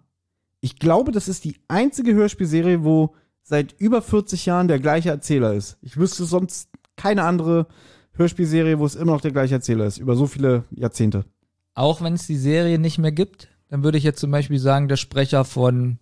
[0.59, 5.53] Ich glaube, das ist die einzige Hörspielserie, wo seit über 40 Jahren der gleiche Erzähler
[5.53, 5.78] ist.
[5.82, 7.68] Ich wüsste sonst keine andere
[8.14, 9.97] Hörspielserie, wo es immer noch der gleiche Erzähler ist.
[9.97, 11.26] Über so viele Jahrzehnte.
[11.74, 14.88] Auch wenn es die Serie nicht mehr gibt, dann würde ich jetzt zum Beispiel sagen,
[14.88, 15.99] der Sprecher von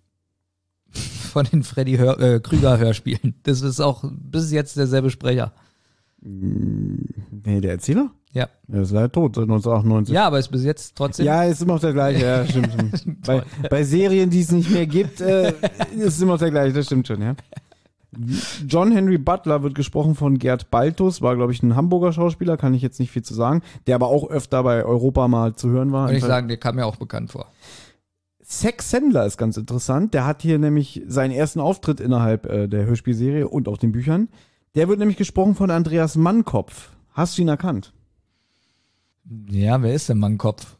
[1.31, 3.35] von den Freddy Hör, äh, Krüger Hörspielen.
[3.43, 5.53] Das ist auch bis jetzt derselbe Sprecher.
[6.21, 8.11] Nee, der Erzähler?
[8.31, 8.47] Ja.
[8.71, 10.13] Er ist leider tot, seit 1998.
[10.13, 11.25] Ja, aber ist bis jetzt trotzdem.
[11.25, 12.73] Ja, ist immer noch der gleiche, ja, stimmt.
[12.95, 13.25] stimmt.
[13.25, 15.53] bei, bei Serien, die es nicht mehr gibt, äh,
[15.95, 17.35] ist es immer noch der gleiche, das stimmt schon, ja.
[18.67, 22.73] John Henry Butler wird gesprochen von Gerd Baltus, war, glaube ich, ein Hamburger Schauspieler, kann
[22.73, 25.91] ich jetzt nicht viel zu sagen, der aber auch öfter bei Europa mal zu hören
[25.91, 26.07] war.
[26.07, 27.47] Würde ich sagen, der kam mir auch bekannt vor.
[28.41, 30.15] Sex Sandler ist ganz interessant.
[30.15, 34.27] Der hat hier nämlich seinen ersten Auftritt innerhalb äh, der Hörspielserie und auch den Büchern.
[34.75, 36.91] Der wird nämlich gesprochen von Andreas Mannkopf.
[37.11, 37.93] Hast du ihn erkannt?
[39.49, 40.77] Ja, wer ist denn Mannkopf?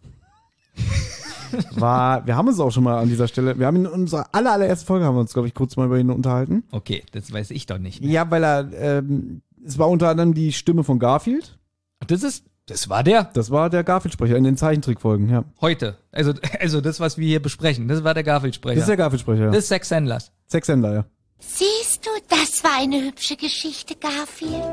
[1.72, 4.52] War, wir haben uns auch schon mal an dieser Stelle, wir haben in unserer aller,
[4.52, 6.64] allerersten Folge haben wir uns, glaube ich, kurz mal über ihn unterhalten.
[6.72, 8.02] Okay, das weiß ich doch nicht.
[8.02, 8.12] Mehr.
[8.12, 11.58] Ja, weil er, ähm, es war unter anderem die Stimme von Garfield.
[12.06, 15.44] Das ist, das war der Das war der Garfield-Sprecher in den Zeichentrickfolgen, ja.
[15.60, 15.98] heute.
[16.12, 18.76] Also, also das, was wir hier besprechen, das war der Garfield-Sprecher.
[18.76, 19.50] Das ist der Garfield-Sprecher, ja.
[19.50, 20.32] Das ist Sex Sandlers.
[20.46, 21.06] Sex Sandler, ja.
[21.40, 24.64] Siehst du, das war eine hübsche Geschichte, Garfield.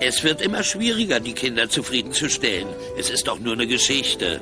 [0.00, 2.68] Es wird immer schwieriger, die Kinder zufriedenzustellen.
[2.98, 4.40] Es ist doch nur eine Geschichte.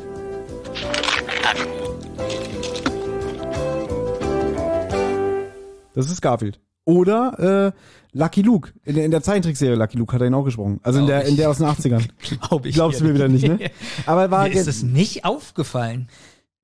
[5.95, 6.61] Das ist Garfield.
[6.85, 8.73] Oder äh, Lucky Luke.
[8.85, 10.81] In, der- in der Zeichentrickserie Lucky Luke hat er ihn auch gesprochen.
[10.83, 12.09] Also in der, in der aus den 80ern.
[12.49, 13.59] Glaub ich Glaubst du mir wieder nicht, ne?
[14.07, 16.09] Aber war Mir ist es nicht aufgefallen.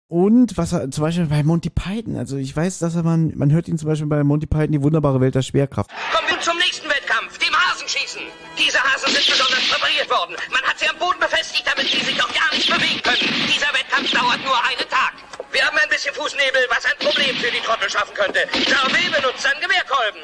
[0.09, 3.51] Und was er zum Beispiel bei Monty Python, also ich weiß, dass er man, man
[3.51, 5.91] hört ihn zum Beispiel bei Monty Python die wunderbare Welt der Schwerkraft.
[6.13, 8.21] Kommen wir zum nächsten Wettkampf, dem Hasenschießen.
[8.59, 10.37] Diese Hasen sind besonders präpariert worden.
[10.53, 13.25] Man hat sie am Boden befestigt, damit sie sich auch ja nicht bewegen können.
[13.49, 15.17] Dieser Wettkampf dauert nur einen Tag.
[15.53, 18.45] Wir haben ein bisschen Fußnebel, was ein Problem für die Trottel schaffen könnte.
[18.69, 20.21] Jarvey benutzt seinen Gewehrkolben.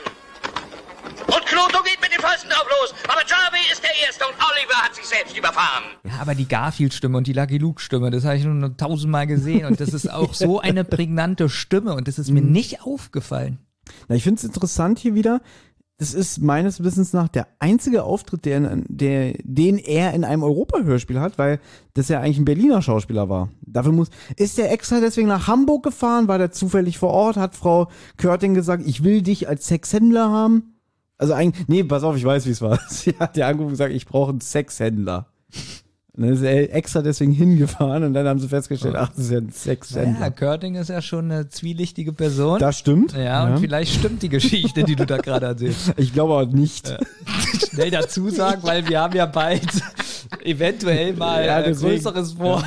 [1.31, 2.95] Und Kloto geht mit den Fäusten drauf los.
[3.05, 5.85] Aber Jarvey ist der Erste und Oliver hat sich selbst überfahren.
[6.05, 9.81] Ja, aber die Garfield-Stimme und die Lucky Luke-Stimme, das habe ich nur tausendmal gesehen und
[9.81, 13.59] das ist auch so eine prägnante Stimme und das ist mir nicht aufgefallen.
[14.09, 15.41] Na, ich finde es interessant hier wieder.
[15.99, 21.21] Das ist meines Wissens nach der einzige Auftritt, der, der, den er in einem Europa-Hörspiel
[21.21, 21.61] hat, weil
[21.93, 23.51] das ja eigentlich ein Berliner Schauspieler war.
[23.61, 27.55] Dafür muss, ist der extra deswegen nach Hamburg gefahren, war der zufällig vor Ort, hat
[27.55, 30.70] Frau Körting gesagt, ich will dich als Sexhändler haben.
[31.21, 32.79] Also eigentlich, nee, pass auf, ich weiß, wie es war.
[32.89, 35.27] Sie hat ja angerufen und gesagt, ich brauche einen Sexhändler.
[36.13, 39.31] Und dann ist er extra deswegen hingefahren und dann haben sie festgestellt, ach, das ist
[39.31, 40.31] ja ein Ja, Sexhändler.
[40.31, 42.59] Körting ist ja schon eine zwielichtige Person.
[42.59, 43.13] Das stimmt.
[43.13, 45.93] ja, und vielleicht stimmt die Geschichte, die du da gerade erzählst.
[45.99, 46.97] Ich glaube auch nicht.
[47.71, 49.69] Schnell dazu sagen, weil wir haben ja bald
[50.43, 51.97] eventuell mal Ja, deswegen.
[51.97, 52.65] Größeres vor.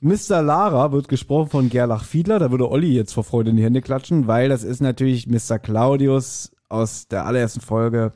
[0.00, 0.42] Mr.
[0.42, 2.38] Lara wird gesprochen von Gerlach Fiedler.
[2.38, 5.58] Da würde Olli jetzt vor Freude in die Hände klatschen, weil das ist natürlich Mr.
[5.58, 8.12] Claudius aus der allerersten Folge,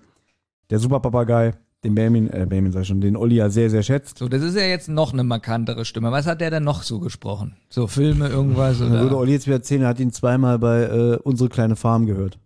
[0.71, 1.55] der Superpapagei,
[1.85, 4.19] den Benjamin, äh, Benjamin sag ich schon, den Olli ja sehr, sehr schätzt.
[4.19, 6.11] So, das ist ja jetzt noch eine markantere Stimme.
[6.11, 7.57] Was hat der denn noch so gesprochen?
[7.69, 9.19] So Filme, irgendwas Dann würde oder?
[9.19, 12.39] Olli jetzt wieder erzählen, er hat ihn zweimal bei äh, Unsere kleine Farm gehört.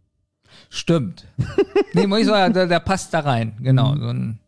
[0.69, 1.27] Stimmt.
[1.95, 3.57] nee, muss ich sagen, der, der passt da rein.
[3.61, 3.95] Genau.
[3.95, 4.01] Mhm.
[4.01, 4.39] So ein,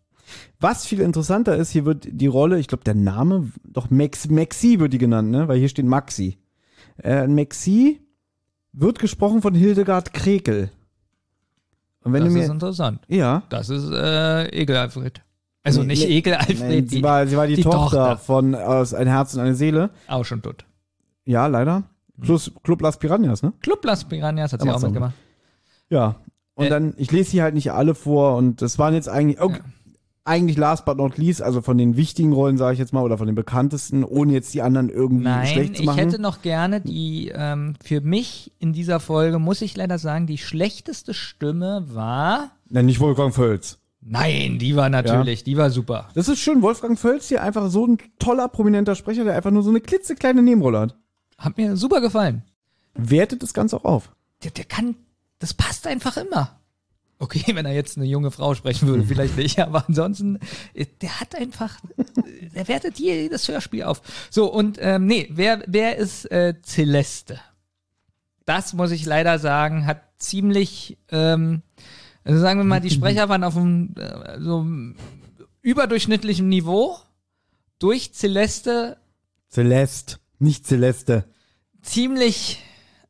[0.61, 4.79] Was viel interessanter ist, hier wird die Rolle, ich glaube der Name, doch Max, Maxi
[4.79, 5.49] wird die genannt, ne?
[5.49, 6.39] Weil hier steht Maxi.
[7.03, 8.01] Äh, Maxi
[8.73, 10.71] wird gesprochen von Hildegard Krekel.
[12.05, 13.01] Und wenn das du ist mir, interessant.
[13.09, 15.21] ja, Das ist äh, Ekel Alfred.
[15.65, 17.79] Also Nee, nicht nee, Ekel Alfred, Nein, die, sie, war, sie war die, die Tochter,
[17.81, 18.17] Tochter.
[18.19, 19.91] von aus Ein Herz und eine Seele.
[20.09, 20.65] auch schon tot.
[21.25, 21.85] Ja, leider.
[22.21, 23.53] Plus Club Las Piranhas, ne?
[23.61, 25.15] Club Las Piranhas hat sie Ja, auch mitgemacht.
[25.89, 26.17] Ja.
[26.55, 26.69] Und Äh.
[26.69, 29.61] dann, ich lese hier halt nicht alle vor und das waren jetzt eigentlich, okay,
[30.25, 33.19] eigentlich last but not least, also von den wichtigen Rollen, sage ich jetzt mal, oder
[33.19, 35.99] von den bekanntesten, ohne jetzt die anderen irgendwie Nein, schlecht zu ich machen.
[35.99, 40.39] hätte noch gerne die, ähm, für mich in dieser Folge, muss ich leider sagen, die
[40.39, 42.53] schlechteste Stimme war.
[42.69, 43.79] Nein, nicht Wolfgang Völz.
[44.01, 46.09] Nein, die war natürlich, die war super.
[46.15, 49.63] Das ist schön, Wolfgang Völz hier einfach so ein toller, prominenter Sprecher, der einfach nur
[49.63, 50.97] so eine klitzekleine Nebenrolle hat.
[51.39, 52.43] Hat mir super gefallen.
[52.95, 54.13] Wertet das Ganze auch auf.
[54.43, 54.97] Der, der kann,
[55.39, 56.59] das passt einfach immer.
[57.23, 60.41] Okay, wenn er jetzt eine junge Frau sprechen würde, vielleicht nicht, aber ansonsten,
[60.75, 64.03] äh, der hat einfach, äh, der wertet jedes Hörspiel auf.
[64.29, 67.39] So, und ähm, nee, wer, wer ist äh, Celeste?
[68.45, 71.63] Das muss ich leider sagen, hat ziemlich, ähm,
[72.25, 74.97] also sagen wir mal, die Sprecher waren auf einem äh, so einem
[75.61, 76.99] überdurchschnittlichen Niveau.
[77.79, 78.97] Durch Celeste
[79.49, 81.25] Celeste, nicht Celeste.
[81.83, 82.65] ziemlich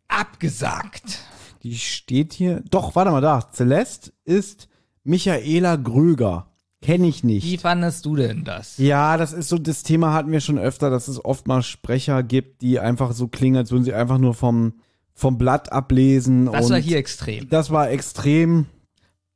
[0.07, 1.21] abgesagt.
[1.63, 2.63] Die steht hier.
[2.71, 3.49] Doch, warte mal da.
[3.53, 4.69] Celeste ist
[5.05, 6.49] Michaela Gröger.
[6.81, 7.45] Kenne ich nicht.
[7.47, 8.77] Wie fandest du denn das?
[8.79, 12.25] Ja, das ist so, das Thema hatten wir schon öfter, dass es oft mal Sprecher
[12.25, 14.75] gibt, die einfach so klingen, als würden sie einfach nur vom,
[15.15, 16.47] vom Blatt ablesen.
[16.51, 17.49] Das war hier extrem.
[17.49, 18.67] Das war extrem.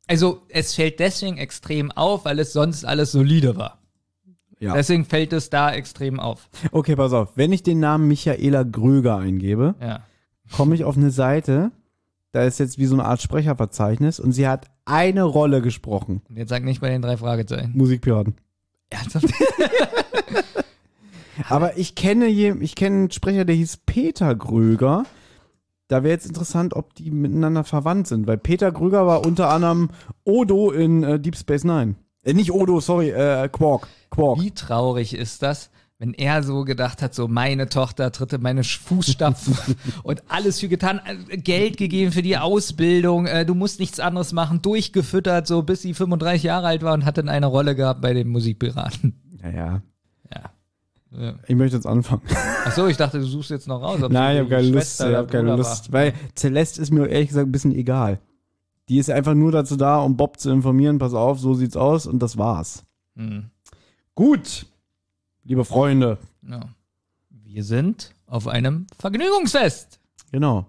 [0.09, 3.79] Also es fällt deswegen extrem auf, weil es sonst alles solide war.
[4.59, 4.75] Ja.
[4.75, 6.49] Deswegen fällt es da extrem auf.
[6.73, 7.37] Okay, pass auf.
[7.37, 10.01] Wenn ich den Namen Michaela Gröger eingebe, Ja.
[10.51, 11.71] komme ich auf eine Seite,
[12.33, 16.23] da ist jetzt wie so eine Art Sprecherverzeichnis und sie hat eine Rolle gesprochen.
[16.29, 17.73] Und jetzt sag nicht bei den drei Fragezeichen.
[17.75, 18.35] Musikpiraten.
[18.91, 19.29] Ernsthaft?
[21.49, 25.05] Aber ich kenne ich kenne einen Sprecher, der hieß Peter Gröger.
[25.89, 29.91] Da wäre jetzt interessant, ob die miteinander verwandt sind, weil Peter Gröger war unter anderem
[30.25, 31.95] Odo in äh, Deep Space Nine.
[32.25, 33.87] Äh, nicht Odo, sorry, äh, Quark.
[34.11, 34.41] Quark.
[34.41, 38.65] Wie traurig ist das, wenn er so gedacht hat, so meine Tochter tritt in meine
[38.65, 39.57] Fußstapfen
[40.03, 44.33] und alles für getan, äh, Geld gegeben für die Ausbildung, äh, du musst nichts anderes
[44.33, 48.03] machen, durchgefüttert, so bis sie 35 Jahre alt war und hat dann eine Rolle gehabt
[48.03, 49.15] bei den Musikpiraten.
[49.43, 49.83] Ja, ja.
[51.13, 51.35] Ja.
[51.47, 52.23] Ich möchte jetzt anfangen.
[52.65, 54.01] Ach so, ich dachte, du suchst jetzt noch raus.
[54.11, 55.01] Nein, ich habe keine Lust.
[55.01, 55.93] Ich habe keine Lust.
[55.93, 58.21] Weil Celeste ist mir ehrlich gesagt ein bisschen egal.
[58.89, 62.07] Die ist einfach nur dazu da, um Bob zu informieren, pass auf, so sieht's aus
[62.07, 62.85] und das war's.
[63.17, 63.47] Hm.
[64.15, 64.67] Gut,
[65.47, 66.19] liebe Freunde.
[66.49, 66.61] Ja.
[67.31, 70.01] Wir sind auf einem Vergnügungsfest.
[70.33, 70.67] Genau.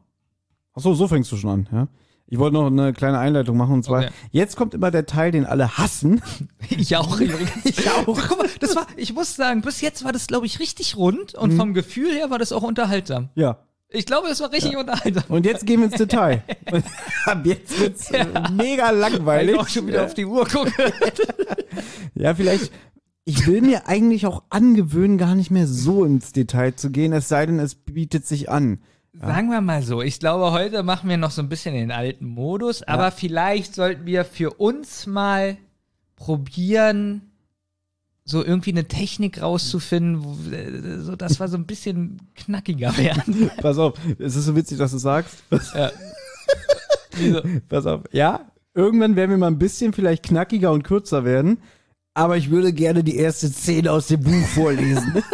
[0.73, 1.87] Ach so, so fängst du schon an, ja?
[2.29, 4.09] Ich wollte noch eine kleine Einleitung machen und zwar, Okay.
[4.31, 6.21] jetzt kommt immer der Teil, den alle hassen.
[6.69, 7.49] Ich auch übrigens.
[7.63, 8.05] Ich auch.
[8.05, 11.33] Guck mal, das war, ich muss sagen, bis jetzt war das, glaube ich, richtig rund
[11.35, 13.29] und vom Gefühl her war das auch unterhaltsam.
[13.35, 13.59] Ja.
[13.89, 15.23] Ich glaube, es war richtig unterhaltsam.
[15.29, 16.43] Und jetzt gehen wir ins Detail.
[16.73, 16.83] Und
[17.25, 19.55] ab jetzt wird's äh, mega Weil langweilig.
[19.55, 20.93] ich auch schon wieder auf die Uhr gucke.
[22.13, 22.69] Ja, vielleicht.
[23.29, 27.27] Ich will mir eigentlich auch angewöhnen, gar nicht mehr so ins Detail zu gehen, es
[27.27, 28.79] sei denn, es bietet sich an.
[29.19, 32.25] Sagen wir mal so, ich glaube, heute machen wir noch so ein bisschen den alten
[32.25, 35.57] Modus, aber vielleicht sollten wir für uns mal
[36.15, 37.21] probieren,
[38.23, 43.51] so irgendwie eine Technik rauszufinden, wo, äh, so dass wir so ein bisschen knackiger werden.
[43.61, 45.43] Pass auf, es ist so witzig, dass du sagst.
[45.75, 45.91] Ja.
[47.67, 51.57] Pass auf, ja, irgendwann werden wir mal ein bisschen vielleicht knackiger und kürzer werden,
[52.17, 55.23] aber ich würde gerne die erste Szene aus dem Buch vorlesen.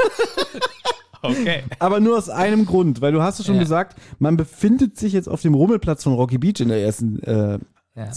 [1.26, 1.64] Okay.
[1.80, 3.62] aber nur aus einem Grund, weil du hast es schon Ja.
[3.62, 7.60] gesagt, man befindet sich jetzt auf dem Rummelplatz von Rocky Beach in der ersten äh,
[7.96, 8.12] Ja.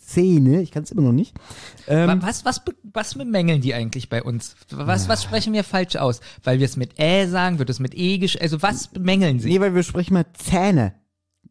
[0.00, 0.62] Szene.
[0.62, 1.34] Ich kann es immer noch nicht.
[1.86, 2.62] Ähm, Wa- Was, was,
[2.94, 4.56] was bemängeln die eigentlich bei uns?
[4.70, 6.20] Was, was sprechen wir falsch aus?
[6.42, 9.50] Weil wir es mit Ä sagen, wird es mit E gesch Also was bemängeln sie?
[9.50, 10.94] Nee, weil wir sprechen mal Zähne.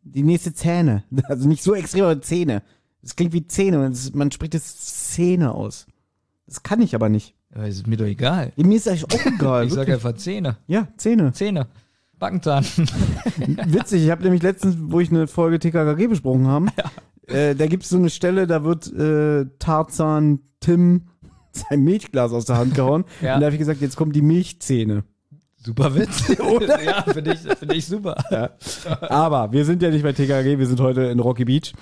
[0.01, 1.03] Die nächste Zähne.
[1.25, 2.63] Also nicht so extrem, aber Zähne.
[3.03, 3.85] Das klingt wie Zähne.
[3.85, 5.85] und es- Man spricht es Zähne aus.
[6.47, 7.35] Das kann ich aber nicht.
[7.55, 8.53] Ja, ist mir doch egal.
[8.55, 9.67] Mir ist eigentlich auch egal.
[9.67, 10.57] Ich sage einfach Zähne.
[10.67, 11.33] ja, Zähne.
[11.33, 11.67] Zähne.
[12.19, 12.63] Backenzahn.
[13.67, 16.69] Witzig, ich habe nämlich letztens, wo ich eine Folge TKKG besprochen haben,
[17.27, 21.09] äh, da gibt es so eine Stelle, da wird äh, Tarzan Tim
[21.51, 23.03] sein Milchglas aus der Hand gehauen.
[23.21, 23.35] Ja.
[23.35, 25.03] Und da habe ich gesagt, jetzt kommt die Milchzähne.
[25.57, 26.39] Super Witz.
[26.39, 26.81] Oder?
[26.81, 28.15] Ja, finde ich, find ich super.
[29.01, 31.73] Aber wir sind ja nicht bei TKKG, wir sind heute in Rocky Beach.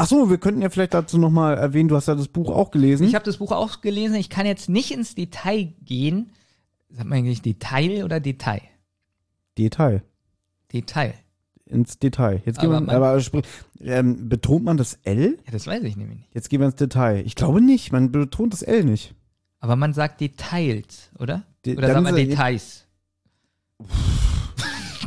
[0.00, 2.70] Ach so, wir könnten ja vielleicht dazu nochmal erwähnen, du hast ja das Buch auch
[2.70, 3.04] gelesen.
[3.08, 4.14] Ich habe das Buch auch gelesen.
[4.14, 6.30] Ich kann jetzt nicht ins Detail gehen.
[6.88, 8.60] Sagt man eigentlich Detail oder Detail?
[9.58, 10.04] Detail.
[10.72, 11.14] Detail.
[11.66, 12.40] Ins Detail.
[12.46, 13.44] Jetzt gehen Aber wir, aber sprich,
[13.80, 15.36] ähm, betont man das L?
[15.44, 16.30] Ja, das weiß ich nämlich nicht.
[16.32, 17.26] Jetzt gehen wir ins Detail.
[17.26, 19.16] Ich glaube nicht, man betont das L nicht.
[19.58, 21.42] Aber man sagt Details, oder?
[21.66, 22.86] De- oder sagt man Details?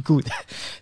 [0.04, 0.26] Gut.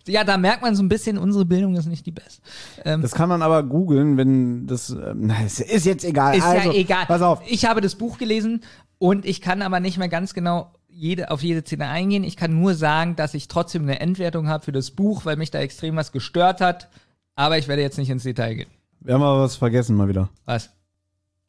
[0.08, 2.42] Ja, da merkt man so ein bisschen, unsere Bildung ist nicht die beste.
[2.84, 6.36] Ähm, Das kann man aber googeln, wenn das, ähm, ist jetzt egal.
[6.36, 7.06] ist also, ja egal.
[7.06, 7.42] Pass auf.
[7.48, 8.62] Ich habe das Buch gelesen
[8.98, 12.24] und ich kann aber nicht mehr ganz genau jede, auf jede Szene eingehen.
[12.24, 15.52] Ich kann nur sagen, dass ich trotzdem eine Endwertung habe für das Buch, weil mich
[15.52, 16.90] da extrem was gestört hat.
[17.36, 18.70] Aber ich werde jetzt nicht ins Detail gehen.
[19.00, 20.30] Wir haben aber was vergessen mal wieder.
[20.46, 20.72] Was?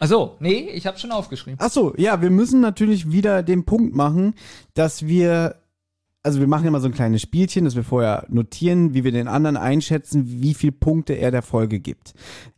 [0.03, 1.59] Ach so, nee, ich habe schon aufgeschrieben.
[1.61, 4.35] Ach so, ja, wir müssen natürlich wieder den Punkt machen,
[4.73, 5.57] dass wir,
[6.23, 9.29] also wir machen immer so ein kleines Spielchen, dass wir vorher notieren, wie wir den
[9.29, 12.14] anderen einschätzen, wie viel Punkte er der Folge gibt.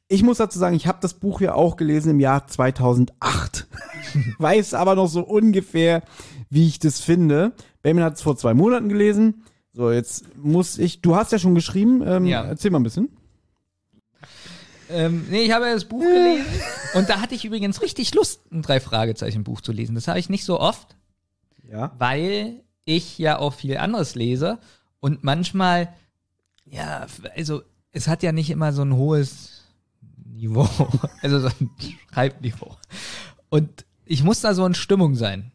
[0.08, 3.66] Ich muss dazu sagen, ich habe das Buch ja auch gelesen im Jahr 2008.
[4.38, 6.02] Weiß aber noch so ungefähr,
[6.50, 7.52] wie ich das finde.
[7.82, 9.44] Benjamin hat es vor zwei Monaten gelesen.
[9.72, 12.42] So, jetzt muss ich, du hast ja schon geschrieben, ähm, Ja.
[12.44, 13.08] erzähl mal ein bisschen.
[14.90, 16.44] Ähm, nee, ich habe ja das Buch gelesen
[16.94, 19.94] und da hatte ich übrigens richtig Lust, ein Drei-Fragezeichen-Buch zu lesen.
[19.94, 20.96] Das habe ich nicht so oft,
[21.70, 21.92] Ja.
[21.98, 24.58] weil ich ja auch viel anderes lese
[25.00, 25.88] und manchmal,
[26.64, 27.06] ja,
[27.36, 27.62] also
[27.92, 29.62] es hat ja nicht immer so ein hohes
[30.34, 30.68] Niveau,
[31.22, 31.70] also so ein
[32.12, 32.76] Schreibniveau.
[33.50, 35.52] Und ich muss da so in Stimmung sein.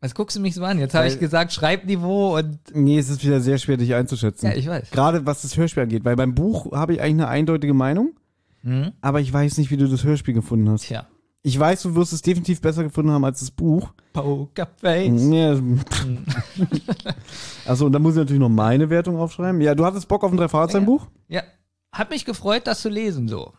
[0.00, 0.78] Was guckst du mich so an?
[0.78, 4.46] Jetzt habe ich gesagt Schreibniveau und Nee, es ist wieder sehr schwer, dich einzuschätzen.
[4.50, 4.90] ja, ich weiß.
[4.90, 8.12] Gerade was das Hörspiel angeht, weil beim Buch habe ich eigentlich eine eindeutige Meinung,
[8.62, 8.92] Hm?
[9.00, 10.82] aber ich weiß nicht, wie du das Hörspiel gefunden hast.
[10.84, 11.06] Tja.
[11.46, 13.92] Ich weiß, du wirst es definitiv besser gefunden haben als das Buch.
[14.14, 15.28] Pokerface.
[15.30, 15.60] Ja.
[17.66, 19.60] Achso, und dann muss ich natürlich noch meine Wertung aufschreiben.
[19.60, 21.06] Ja, du hattest Bock auf ein Drei-Fahrzeichen-Buch?
[21.28, 21.42] Ja,
[21.92, 23.52] hat mich gefreut, das zu lesen so.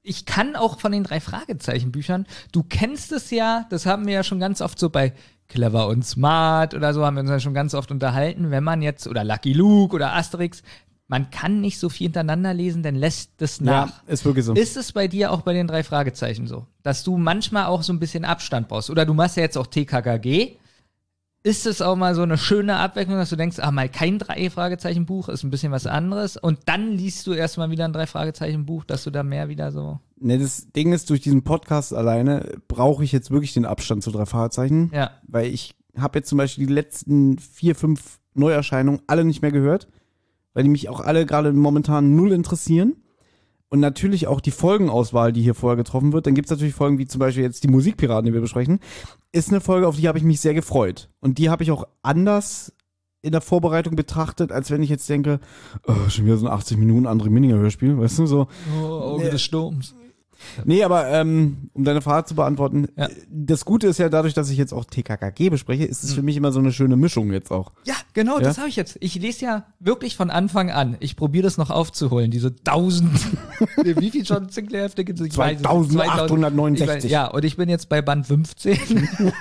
[0.00, 4.14] Ich kann auch von den drei Fragezeichen Büchern, du kennst es ja, das haben wir
[4.14, 5.12] ja schon ganz oft so bei
[5.48, 8.80] Clever und Smart oder so haben wir uns ja schon ganz oft unterhalten, wenn man
[8.80, 10.62] jetzt, oder Lucky Luke oder Asterix,
[11.08, 13.88] man kann nicht so viel hintereinander lesen, dann lässt es nach.
[13.88, 14.52] Ja, ist wirklich so.
[14.52, 17.92] Ist es bei dir auch bei den drei Fragezeichen so, dass du manchmal auch so
[17.94, 18.90] ein bisschen Abstand brauchst?
[18.90, 20.56] Oder du machst ja jetzt auch TKKG.
[21.44, 25.28] Ist es auch mal so eine schöne Abwechslung, dass du denkst, ah, mal kein Drei-Fragezeichen-Buch,
[25.30, 26.36] ist ein bisschen was anderes.
[26.36, 30.00] Und dann liest du erstmal wieder ein Drei-Fragezeichen-Buch, dass du da mehr wieder so.
[30.20, 34.10] Ne, das Ding ist, durch diesen Podcast alleine brauche ich jetzt wirklich den Abstand zu
[34.10, 34.90] drei Fahrzeichen.
[34.92, 35.12] Ja.
[35.26, 39.88] Weil ich habe jetzt zum Beispiel die letzten vier, fünf Neuerscheinungen alle nicht mehr gehört,
[40.58, 42.96] weil die mich auch alle gerade momentan null interessieren.
[43.68, 46.26] Und natürlich auch die Folgenauswahl, die hier vorher getroffen wird.
[46.26, 48.80] Dann gibt's natürlich Folgen wie zum Beispiel jetzt die Musikpiraten, die wir besprechen.
[49.30, 51.10] Ist eine Folge, auf die habe ich mich sehr gefreut.
[51.20, 52.72] Und die habe ich auch anders
[53.22, 55.38] in der Vorbereitung betrachtet, als wenn ich jetzt denke,
[55.86, 58.48] oh, schon wieder so ein 80 Minuten andere Mininger Hörspiel, weißt du, so.
[58.82, 59.94] Oh, Auge des Sturms.
[60.64, 63.08] Nee, aber ähm, um deine Frage zu beantworten, Ja.
[63.30, 66.36] das Gute ist ja dadurch, dass ich jetzt auch TKKG bespreche, ist es für mich
[66.36, 67.72] immer so eine schöne Mischung jetzt auch.
[67.84, 68.44] Ja, genau, Ja?
[68.44, 68.96] das habe ich jetzt.
[69.00, 70.96] Ich lese ja wirklich von Anfang an.
[71.00, 73.10] Ich probiere das noch aufzuholen, diese tausend.
[73.84, 75.26] Nee, Wie viel schon Sinclair-Hefte gibt es?
[75.26, 75.68] Ich weiß es nicht.
[75.68, 77.04] 2869.
[77.04, 78.78] Ich weiß- Ja, und ich bin jetzt bei Band 15.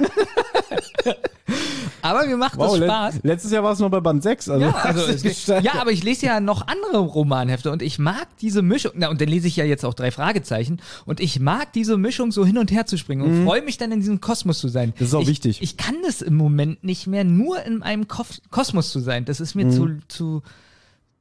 [2.07, 3.19] Aber mir macht das le- Spaß.
[3.23, 4.49] letztes Jahr war es noch bei Band 6.
[4.49, 8.61] Also Ja, also ja, aber ich lese ja noch andere Romanhefte und ich mag diese
[8.61, 8.91] Mischung.
[8.95, 12.31] Na, und dann lese ich ja jetzt auch drei Fragezeichen und ich mag diese Mischung
[12.31, 14.89] so hin und her zu springen und freue mich dann in diesem Kosmos zu sein.
[14.89, 14.93] Mhm.
[14.99, 15.61] Das ist auch ich, wichtig.
[15.61, 19.25] Ich kann das im Moment nicht mehr, nur in einem Kos Kosmos zu sein.
[19.25, 20.41] Das ist mir zu, zu,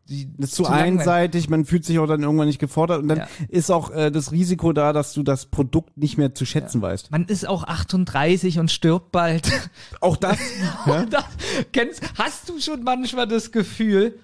[0.09, 0.31] die.
[0.37, 1.01] Das ist zu, langweilig.
[1.01, 3.29] einseitig, man fühlt sich auch dann irgendwann nicht gefordert und dann Ja.
[3.49, 7.11] ist auch äh, das Risiko da, dass du das Produkt nicht mehr zu schätzen weißt.
[7.11, 9.51] Man ist auch 38 und stirbt bald.
[10.01, 10.39] Auch das,
[10.87, 11.07] ja?
[11.07, 11.25] Das,
[11.73, 14.19] kennst, hast du schon manchmal das Gefühl,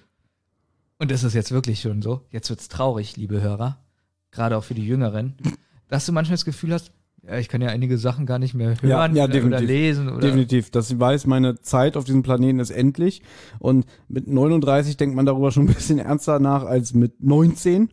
[0.99, 3.77] und das ist jetzt wirklich schon so, jetzt wird's traurig, liebe Hörer,
[4.31, 5.35] gerade auch für die Jüngeren,
[5.89, 6.91] dass du manchmal das Gefühl hast,
[7.25, 9.67] ja, ich kann ja einige Sachen gar nicht mehr Ja, hören ja, oder, oder definitiv.
[9.67, 13.21] lesen oder Definitiv, dass ich weiß, meine Zeit auf diesem Planeten ist endlich.
[13.59, 17.89] Und mit 39 denkt man darüber schon ein bisschen ernster nach als mit 19.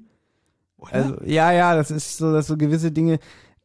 [0.91, 3.19] Also, ja, ja, das ist so, dass so gewisse Dinge.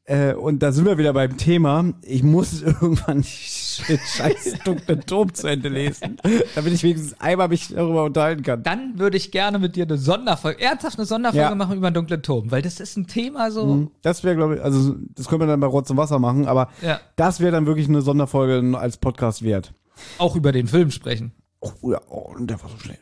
[0.08, 1.84] Äh, und da sind wir wieder beim Thema.
[2.04, 6.18] Ich muss irgendwann scheiß dunkle Turm zu Ende lesen,
[6.54, 8.62] damit ich wenigstens einmal mich darüber unterhalten kann.
[8.62, 11.56] Dann würde ich gerne mit dir eine Sonderfolge, ernsthaft eine Sonderfolge Ja.
[11.56, 13.92] machen über den dunklen Turm, weil das ist ein Thema so.
[14.04, 16.70] Das wäre, glaube ich, also das können wir dann bei Rotz und Wasser machen, aber
[16.84, 17.00] Ja.
[17.16, 19.74] das wäre dann wirklich eine Sonderfolge als Podcast wert.
[20.20, 21.32] Auch über den Film sprechen.
[21.62, 23.00] Oh ja, oh, der war so schlecht.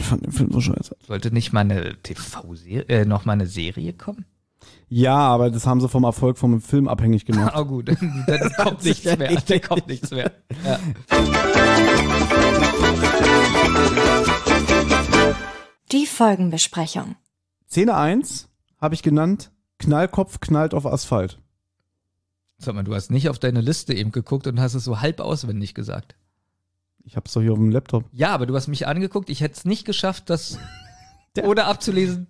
[0.00, 0.96] Ich fand den Film so scheiße.
[1.06, 4.24] Sollte nicht mal eine TV-Serie, äh, noch mal eine Serie kommen?
[4.94, 7.54] Ja, aber das haben sie vom Erfolg vom Film abhängig gemacht.
[7.54, 9.40] Ah, gut, dann kommt nichts mehr.
[9.40, 10.30] Dann kommt nichts mehr.
[10.66, 10.78] Ja.
[15.92, 17.16] Die Folgenbesprechung.
[17.70, 18.50] Szene 1
[18.82, 21.38] habe ich genannt, Knallkopf knallt auf Asphalt.
[22.58, 25.20] Sag mal, du hast nicht auf deine Liste eben geguckt und hast es so halb
[25.20, 26.16] auswendig gesagt.
[27.02, 28.04] Ich hab's doch hier auf dem Laptop.
[28.12, 30.58] Ja, aber du hast mich angeguckt, ich hätte es nicht geschafft, das
[31.42, 32.26] ohne abzulesen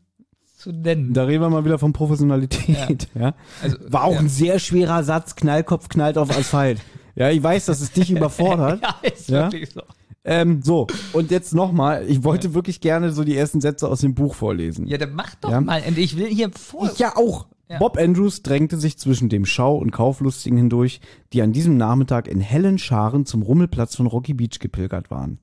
[0.63, 1.13] zu nennen.
[1.13, 3.09] Da reden wir mal wieder von Professionalität.
[3.15, 3.35] Ja.
[3.63, 4.21] Also, War auch ja.
[4.21, 6.81] ein sehr schwerer Satz, Knallkopf knallt auf Asphalt.
[7.15, 8.81] ja, ich weiß, dass es dich überfordert.
[9.03, 9.53] Ja, ist Ja?
[9.53, 9.83] wirklich so.
[10.25, 14.15] Ähm, so, und jetzt nochmal, ich wollte wirklich gerne so die ersten Sätze aus dem
[14.15, 14.87] Buch vorlesen.
[14.87, 15.61] Ja, dann mach doch Ja.
[15.61, 15.83] mal.
[15.87, 16.89] Und ich will hier vor.
[16.93, 17.49] Ich ja auch.
[17.69, 17.79] Ja.
[17.79, 21.01] Bob Andrews drängte sich zwischen dem Schau- und Kauflustigen hindurch,
[21.33, 25.39] die an diesem Nachmittag in hellen Scharen zum Rummelplatz von Rocky Beach gepilgert waren.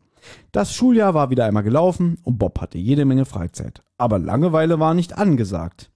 [0.51, 3.84] Das Schuljahr war wieder einmal gelaufen und Bob hatte jede Menge Freizeit.
[3.97, 5.91] Aber Langeweile war nicht angesagt.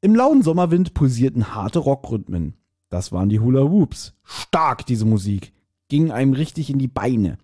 [0.00, 2.54] Im lauen Sommerwind pulsierten harte Rockrhythmen.
[2.88, 4.14] Das waren die Hula Whoops.
[4.24, 5.52] Stark, diese Musik.
[5.88, 7.38] Ging einem richtig in die Beine.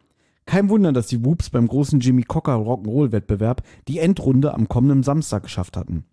[0.47, 5.43] Kein Wunder, dass die Whoops beim großen Jimmy Cocker Rock'n'Roll-Wettbewerb die Endrunde am kommenden Samstag
[5.43, 6.05] geschafft hatten.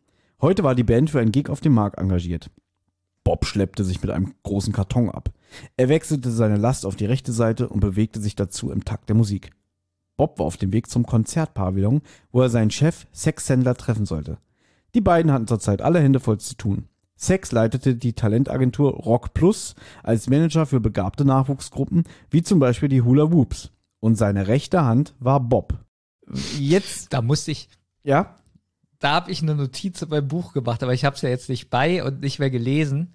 [0.42, 2.50] Heute war die Band für einen Gig auf dem Markt engagiert.
[3.24, 5.30] Bob schleppte sich mit einem großen Karton ab.
[5.78, 9.16] Er wechselte seine Last auf die rechte Seite und bewegte sich dazu im Takt der
[9.16, 9.52] Musik.
[10.24, 12.02] Bob war auf dem Weg zum Konzertpavillon,
[12.32, 14.38] wo er seinen Chef Sex Sandler treffen sollte.
[14.96, 16.88] Die beiden hatten zurzeit alle Hände voll zu tun.
[17.18, 23.02] Sex leitete die Talentagentur Rock Plus als Manager für begabte Nachwuchsgruppen, wie zum Beispiel die
[23.02, 23.72] Hula Whoops.
[24.00, 25.74] Und seine rechte Hand war Bob.
[26.58, 27.68] Jetzt, Da musste ich,
[28.06, 28.38] ja,
[29.00, 31.70] da habe ich eine Notiz beim Buch gemacht, aber ich habe es ja jetzt nicht
[31.70, 33.14] bei und nicht mehr gelesen,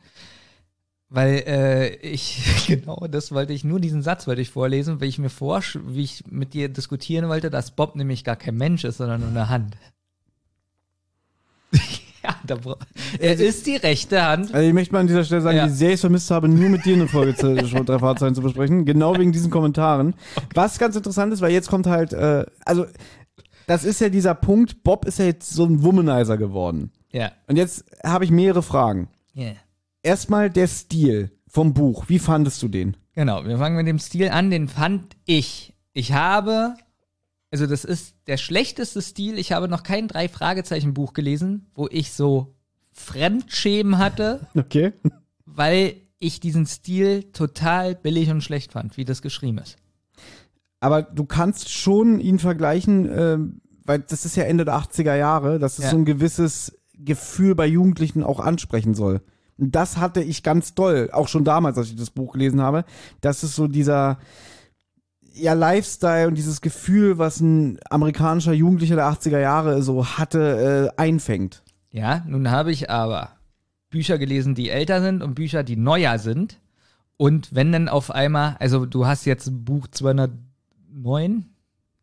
[1.11, 5.19] weil äh, ich genau das wollte ich nur diesen Satz wollte ich vorlesen, weil ich
[5.19, 8.99] mir vor, wie ich mit dir diskutieren wollte, dass Bob nämlich gar kein Mensch ist,
[8.99, 9.77] sondern nur eine Hand.
[12.23, 12.57] ja, da,
[13.19, 14.55] er ist die rechte Hand.
[14.55, 15.67] Also ich möchte mal an dieser Stelle sagen, Ja.
[15.67, 18.35] wie sehr ich es vermisst habe, nur mit dir eine Folge zu schon drei Fahrzeugen
[18.35, 18.85] zu besprechen.
[18.85, 20.15] Genau wegen diesen Kommentaren.
[20.55, 22.87] Was ganz interessant ist, weil jetzt kommt halt, äh, also
[23.67, 26.91] das ist ja dieser Punkt, Bob ist ja jetzt so ein Womanizer geworden.
[27.13, 27.33] Ja.
[27.47, 29.09] Und jetzt habe ich mehrere Fragen.
[29.37, 29.55] Yeah.
[30.03, 32.05] Erstmal der Stil vom Buch.
[32.09, 32.97] Wie fandest du den?
[33.15, 35.75] Genau, wir fangen mit dem Stil an, den fand ich.
[35.93, 36.75] Ich habe,
[37.51, 41.89] also das ist der schlechteste Stil, ich habe noch kein drei Fragezeichen Buch gelesen, wo
[41.91, 42.55] ich so
[42.93, 44.93] Fremdschämen hatte, Okay.
[45.47, 49.77] weil ich diesen Stil total billig und schlecht fand, wie das geschrieben ist.
[50.81, 55.59] Aber du kannst schon ihn vergleichen, ähm, weil das ist ja Ende der 80er Jahre,
[55.59, 55.91] dass es Ja.
[55.91, 59.23] so ein gewisses Gefühl bei Jugendlichen auch ansprechen soll.
[59.59, 62.85] Das hatte ich ganz doll, auch schon damals, als ich das Buch gelesen habe,
[63.21, 64.19] dass es so dieser
[65.35, 71.01] ja, Lifestyle und dieses Gefühl, was ein amerikanischer Jugendlicher der 80er Jahre so hatte, äh,
[71.01, 71.63] einfängt.
[71.91, 73.31] Ja, nun habe ich aber
[73.91, 76.61] Bücher gelesen, die älter sind und Bücher, die neuer sind.
[77.17, 81.47] Und wenn dann auf einmal, also du hast jetzt Buch 209,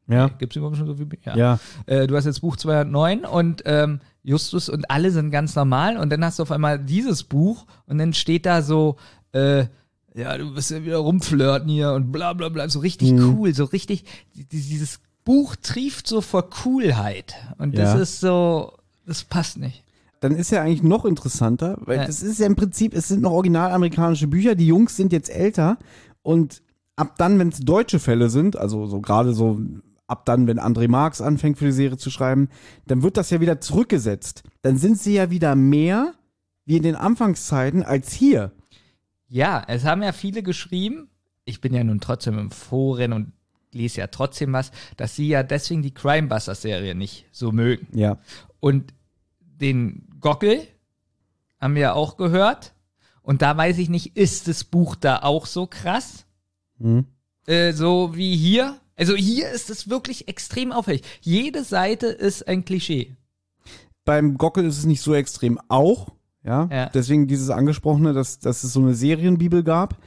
[0.08, 0.28] Ja.
[0.28, 1.06] gibt es überhaupt schon so viel?
[1.06, 1.36] Bücher?
[1.38, 1.60] Ja.
[1.88, 6.12] Äh, du hast jetzt Buch 209 und ähm, Justus und alle sind ganz normal und
[6.12, 8.96] dann hast du auf einmal dieses Buch und dann steht da so,
[9.34, 9.66] äh,
[10.14, 13.66] ja, du bist ja wieder rumflirten hier und bla bla bla, so richtig cool, so
[13.66, 14.04] richtig,
[14.36, 18.00] die- die- dieses Buch trieft so vor Coolheit und das Ja.
[18.00, 18.74] ist so,
[19.06, 19.84] das passt nicht.
[20.22, 22.06] dann ist ja eigentlich noch interessanter, weil Ja.
[22.06, 25.30] das ist ja im Prinzip, es sind noch original amerikanische Bücher, die Jungs sind jetzt
[25.30, 25.78] älter
[26.24, 26.64] und
[26.96, 29.60] ab dann, wenn es deutsche Fälle sind, also so gerade so
[30.08, 32.50] ab dann, wenn André Marx anfängt für die Serie zu schreiben,
[32.86, 34.44] dann wird das ja wieder zurückgesetzt.
[34.62, 36.14] Dann sind sie ja wieder mehr
[36.66, 38.52] wie in den Anfangszeiten als hier.
[39.28, 41.10] Ja, es haben ja viele geschrieben,
[41.46, 43.32] ich bin ja nun trotzdem im Foren und
[43.72, 47.88] lese ja trotzdem was, dass sie ja deswegen die Crimebusters-Serie nicht so mögen.
[47.94, 48.18] Ja.
[48.60, 48.94] Und
[49.40, 50.68] den Gockel
[51.60, 52.74] haben wir ja auch gehört.
[53.22, 56.26] Und da weiß ich nicht, ist das Buch da auch so krass?
[56.80, 57.06] Hm.
[57.48, 58.80] Äh, so wie hier?
[58.96, 61.04] Also hier ist es wirklich extrem auffällig.
[61.22, 63.16] Jede Seite ist ein Klischee.
[64.06, 66.10] Beim Gockel ist es nicht so extrem auch,
[66.44, 66.70] ja.
[66.72, 66.90] Ja.
[66.94, 69.98] Deswegen dieses angesprochene, dass, dass es so eine Serienbibel gab.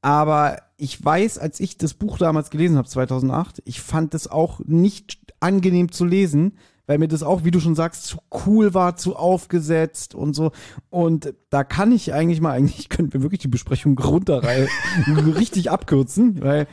[0.00, 4.60] Aber ich weiß, als ich das Buch damals gelesen habe, 2008, ich fand es auch
[4.64, 6.58] nicht angenehm zu lesen,
[6.92, 10.52] weil mir das auch, wie du schon sagst, zu cool war, zu aufgesetzt und so.
[10.90, 14.68] Und da kann ich eigentlich mal, eigentlich könnten wir wirklich die Besprechung runterreihen,
[15.34, 16.66] richtig abkürzen, weil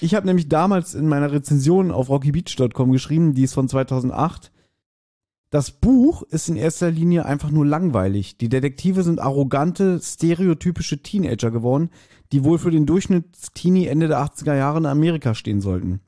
[0.00, 4.50] ich habe nämlich damals in meiner Rezension auf rockybeach.com geschrieben, die ist von 2008.
[5.50, 8.38] Das Buch ist in erster Linie einfach nur langweilig.
[8.38, 11.90] Die Detektive sind arrogante, stereotypische Teenager geworden,
[12.32, 16.00] die wohl für den Durchschnittsteenie Ende der 80er Jahre in Amerika stehen sollten.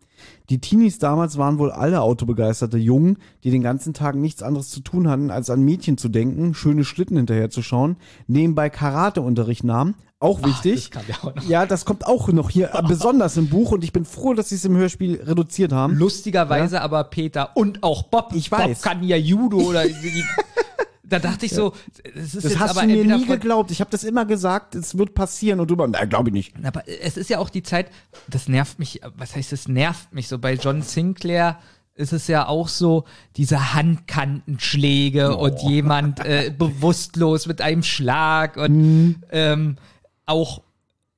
[0.52, 4.80] Die Teenies damals waren wohl alle autobegeisterte Jungen, die den ganzen Tag nichts anderes zu
[4.80, 7.96] tun hatten, als an Mädchen zu denken, schöne Schlitten hinterherzuschauen,
[8.26, 10.90] nebenbei Karateunterricht nahmen, auch wichtig.
[10.90, 13.82] das kam ja auch ja, das kommt auch noch hier äh, besonders im Buch und
[13.82, 15.96] ich bin froh, dass sie es im Hörspiel reduziert haben.
[15.96, 18.34] Lustigerweise aber Peter und auch Bob.
[18.34, 18.82] Ich Bob weiß.
[18.82, 19.84] kann ja Judo oder
[21.12, 21.74] da dachte ich so,
[22.14, 23.70] das ist Das jetzt hast aber du mir nie geglaubt.
[23.70, 26.54] Ich habe das immer gesagt, es wird passieren und du immer, nein, glaube ich nicht.
[26.64, 27.90] Aber es ist ja auch die Zeit,
[28.28, 30.38] das nervt mich, was heißt das nervt mich so?
[30.38, 31.58] Bei John Sinclair
[31.94, 33.04] ist es ja auch so,
[33.36, 39.76] diese Handkantenschläge und jemand äh, bewusstlos mit einem Schlag und ähm,
[40.24, 40.62] auch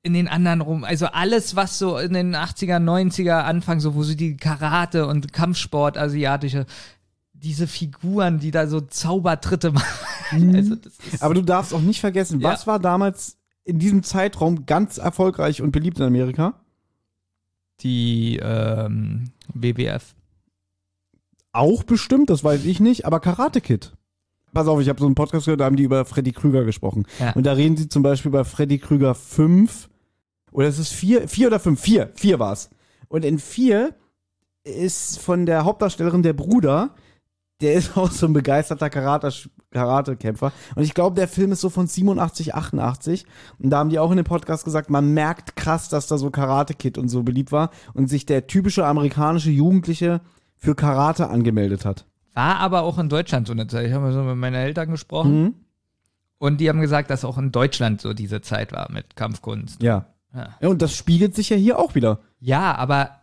[0.03, 4.03] in den anderen rum, also alles, was so in den 80er, 90er Anfang, so wo
[4.03, 6.67] so die Karate und Kampfsport, asiatische,
[7.45, 10.55] diese Figuren, die da so Zaubertritte machen.
[10.55, 12.49] Also das ist, Aber du darfst auch nicht vergessen, Ja.
[12.51, 16.59] was war damals in diesem Zeitraum ganz erfolgreich und beliebt in Amerika?
[17.81, 20.15] die ähm, WWF.
[21.51, 23.91] Auch bestimmt, das weiß ich nicht, aber Karate Kid.
[24.53, 27.05] pass auf, ich habe so einen Podcast gehört, da haben die über Freddy Krüger gesprochen.
[27.19, 27.33] Ja.
[27.33, 29.89] Und da reden sie zum Beispiel bei Freddy Krüger 5,
[30.53, 32.69] oder es ist 4, 4 oder 5, 4, 4 war's.
[33.09, 33.93] Und in 4
[34.63, 36.95] ist von der Hauptdarstellerin der Bruder,
[37.61, 39.31] der ist auch so ein begeisterter Karate
[39.71, 40.53] Karatekämpfer.
[40.75, 43.25] Und ich glaube, der Film ist so von 87, 88.
[43.59, 46.31] Und da haben die auch in dem Podcast gesagt, man merkt krass, dass da so
[46.31, 50.21] Karate Kid und so beliebt war und sich der typische amerikanische Jugendliche
[50.55, 52.05] für Karate angemeldet hat.
[52.33, 53.87] War aber auch in Deutschland so eine Zeit.
[53.87, 55.43] Ich habe so mit meinen Eltern gesprochen.
[55.43, 55.53] Mhm.
[56.37, 59.81] Und die haben gesagt, dass auch in Deutschland so diese Zeit war mit Kampfkunst.
[59.81, 60.05] Ja.
[60.33, 60.55] Ja.
[60.59, 60.69] ja.
[60.69, 62.19] Und das spiegelt sich ja hier auch wieder.
[62.39, 63.21] Ja, aber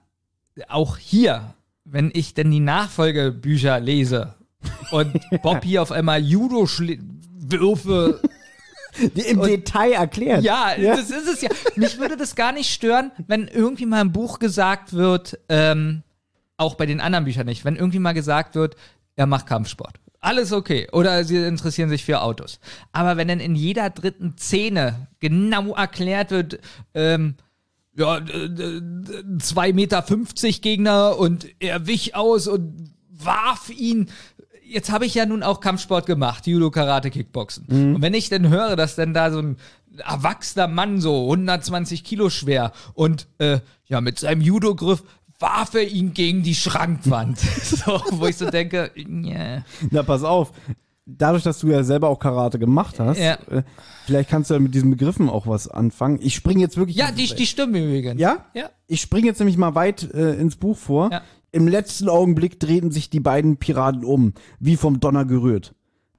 [0.68, 1.55] auch hier,
[1.85, 4.35] wenn ich denn die Nachfolgebücher lese
[4.91, 8.20] und Bob hier auf einmal Judo-Würfe
[9.14, 10.45] Im Detail erklärt.
[10.45, 11.49] Ja, das ist es ja.
[11.76, 16.03] Mich würde das gar nicht stören, wenn irgendwie mal im Buch gesagt wird, ähm,
[16.57, 18.76] auch bei den anderen Büchern nicht, wenn irgendwie mal gesagt wird,
[19.16, 19.97] er macht Kampfsport.
[20.20, 20.89] Alles okay.
[20.93, 22.61] Oder sie interessieren sich für Autos.
[22.93, 26.61] Aber wenn dann in jeder dritten Szene genau erklärt wird,
[26.95, 27.35] ähm,
[27.97, 30.03] ja, d- 2,50 Meter
[30.61, 34.11] Gegner und er wich aus und warf ihn.
[34.64, 37.66] Jetzt habe ich ja nun auch Kampfsport gemacht, Judo, Karate, Kickboxen.
[37.97, 39.57] Und wenn ich dann höre, dass dann da so ein
[39.99, 45.03] erwachsener Mann so 120 Kilo schwer und äh, ja mit seinem Judo-Griff
[45.38, 47.38] warf er ihn gegen die Schrankwand.
[47.62, 49.64] so, wo ich so denke, yeah.
[49.90, 50.53] Na, pass auf.
[51.05, 53.34] Dadurch, dass du ja selber auch Karate gemacht hast, Ja.
[53.50, 53.62] äh,
[54.07, 56.18] vielleicht kannst du ja mit diesen Begriffen auch was anfangen.
[56.22, 56.96] Ich springe jetzt wirklich.
[56.96, 58.20] Ja, die, die stimmen übrigens.
[58.20, 58.46] Ja?
[58.55, 58.70] Ja.
[58.86, 61.11] Ich springe jetzt nämlich mal weit äh, ins Buch vor.
[61.11, 61.22] Ja.
[61.50, 65.74] Im letzten Augenblick drehten sich die beiden Piraten um, wie vom Donner gerührt.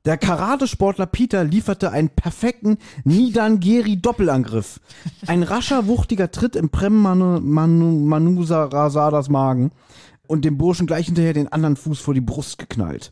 [0.05, 4.79] Der Karatesportler Peter lieferte einen perfekten Nidangeri-Doppelangriff.
[5.27, 9.71] Ein rascher, wuchtiger Tritt im Prem Manu, Manu, Manusa Rasadas Magen
[10.27, 13.11] und dem Burschen gleich hinterher den anderen Fuß vor die Brust geknallt.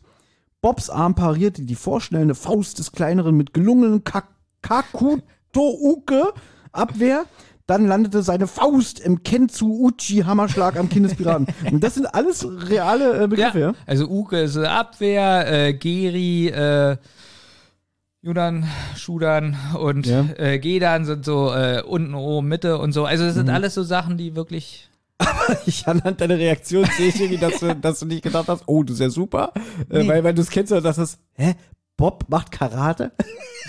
[0.62, 4.28] Bobs Arm parierte die vorschnellende Faust des Kleineren mit gelungenen Ka-
[4.62, 6.32] Kakutouke
[6.72, 7.24] Abwehr.
[7.66, 11.46] Dann landete seine Faust im Kenzu Uchi Hammerschlag am Kinn des Piraten.
[11.70, 13.72] Und das sind alles reale äh, Begriffe, ja?
[13.86, 16.96] Also Uke ist Abwehr, äh, Geri, äh,
[18.20, 20.24] Judan, Schudan und Ja.
[20.36, 23.04] äh, Gedan sind so äh, unten, oben, Mitte und so.
[23.04, 23.38] Also das Mhm.
[23.40, 24.88] sind alles so Sachen, die wirklich.
[25.66, 28.82] Ich anhand deiner Reaktion sehe ich irgendwie, dass du, dass du nicht gedacht hast, oh,
[28.82, 29.52] das ist ja super.
[29.90, 30.08] Äh, Nee.
[30.08, 31.54] weil, weil du es kennst, dass das, hä?
[31.96, 33.12] Bob macht Karate?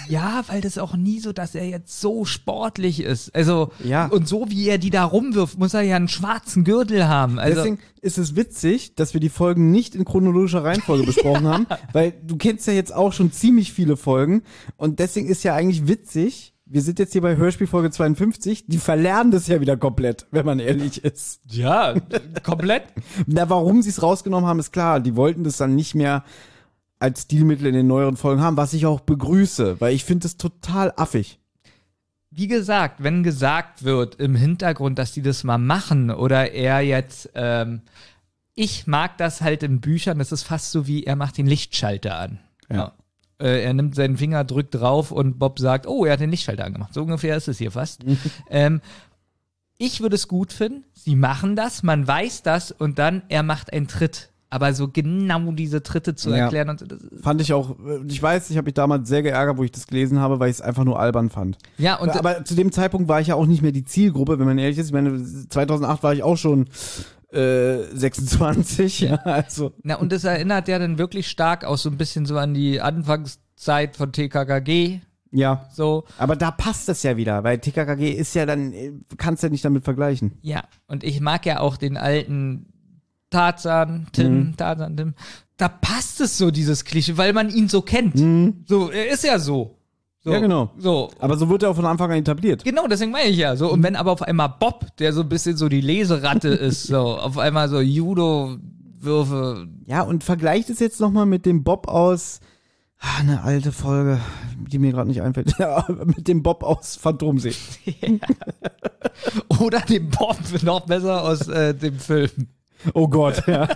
[0.10, 3.34] Ja, weil das auch nie so, dass er jetzt so sportlich ist.
[3.34, 4.08] Also, Ja.
[4.08, 7.40] und so wie er die da rumwirft, muss er ja einen schwarzen Gürtel haben.
[7.40, 11.68] Also, Deswegen ist es witzig, dass wir die Folgen nicht in chronologischer Reihenfolge besprochen haben,
[11.94, 14.44] weil du kennst ja jetzt auch schon ziemlich viele Folgen
[14.76, 19.32] und deswegen ist ja eigentlich witzig, wir sind jetzt hier bei Hörspielfolge 52, die verlernen
[19.32, 21.42] das ja wieder komplett, wenn man ehrlich ist.
[21.48, 21.94] ja,
[22.42, 22.86] komplett.
[23.28, 25.00] Na, warum sie es rausgenommen haben, ist klar.
[25.00, 26.24] Die wollten das dann nicht mehr
[26.98, 30.38] als Stilmittel in den neueren Folgen haben, was ich auch begrüße, weil ich finde es
[30.38, 31.38] total affig.
[32.32, 37.30] Wie gesagt, wenn gesagt wird im Hintergrund, dass die das mal machen oder er jetzt,
[37.36, 37.84] ähm,
[38.56, 42.18] ich mag das halt in Büchern, das ist fast so wie, er macht den Lichtschalter
[42.18, 42.40] an.
[42.72, 42.94] Ja.
[43.40, 46.66] Äh, er nimmt seinen Finger, drückt drauf und Bob sagt, oh, er hat den Lichtschalter
[46.66, 46.94] angemacht.
[46.94, 48.02] So ungefähr ist es hier fast.
[48.50, 48.82] ähm,
[49.78, 53.74] ich würde es gut finden, sie machen das, man weiß das und dann er macht
[53.74, 54.30] einen Tritt.
[54.50, 56.36] Aber so genau diese Tritte zu Ja.
[56.44, 57.76] erklären und so, das Fand ich auch,
[58.08, 60.58] ich weiß, ich habe mich damals sehr geärgert, wo ich das gelesen habe, weil ich
[60.58, 61.58] es einfach nur albern fand.
[61.80, 64.46] ja und aber zu dem Zeitpunkt war ich ja auch nicht mehr die Zielgruppe, wenn
[64.46, 64.86] man ehrlich ist.
[64.88, 65.20] Ich meine,
[65.50, 66.68] 2008 war ich auch schon
[67.34, 69.74] äh, 26, ja, also.
[69.84, 72.80] Na, und das erinnert ja dann wirklich stark auch so ein bisschen so an die
[72.82, 75.02] Anfangszeit von TKKG.
[75.36, 79.42] Ja, So, aber da passt es ja wieder, weil TKKG ist ja dann, äh, kannst
[79.42, 80.34] ja nicht damit vergleichen.
[80.42, 80.64] ja.
[80.88, 82.68] Und ich mag ja auch den alten
[83.32, 84.58] Tarzan, Tim, Mhm.
[84.58, 85.14] Tarzan, Tim.
[85.58, 88.16] Da passt es so, dieses Klischee, weil man ihn so kennt.
[88.68, 89.80] So, er ist ja so.
[90.24, 90.30] So.
[90.30, 90.36] Mhm.
[90.36, 90.72] Ja, genau.
[90.78, 91.10] So.
[91.20, 92.64] Aber so wird er auch von Anfang an etabliert.
[92.64, 93.72] Genau, deswegen meine ich ja so.
[93.72, 97.18] Und wenn aber auf einmal Bob, der so ein bisschen so die Leseratte ist, so,
[97.18, 99.68] auf einmal so Judo-Würfe.
[99.86, 102.40] Ja, und vergleicht es jetzt nochmal mit dem Bob aus,
[103.00, 104.22] ah, eine alte Folge,
[104.58, 107.54] die mir gerade nicht einfällt, ja, mit dem Bob aus Phantomsee.
[109.60, 112.30] Oder den Bob noch besser aus äh, dem Film.
[112.94, 113.68] Oh Gott, ja.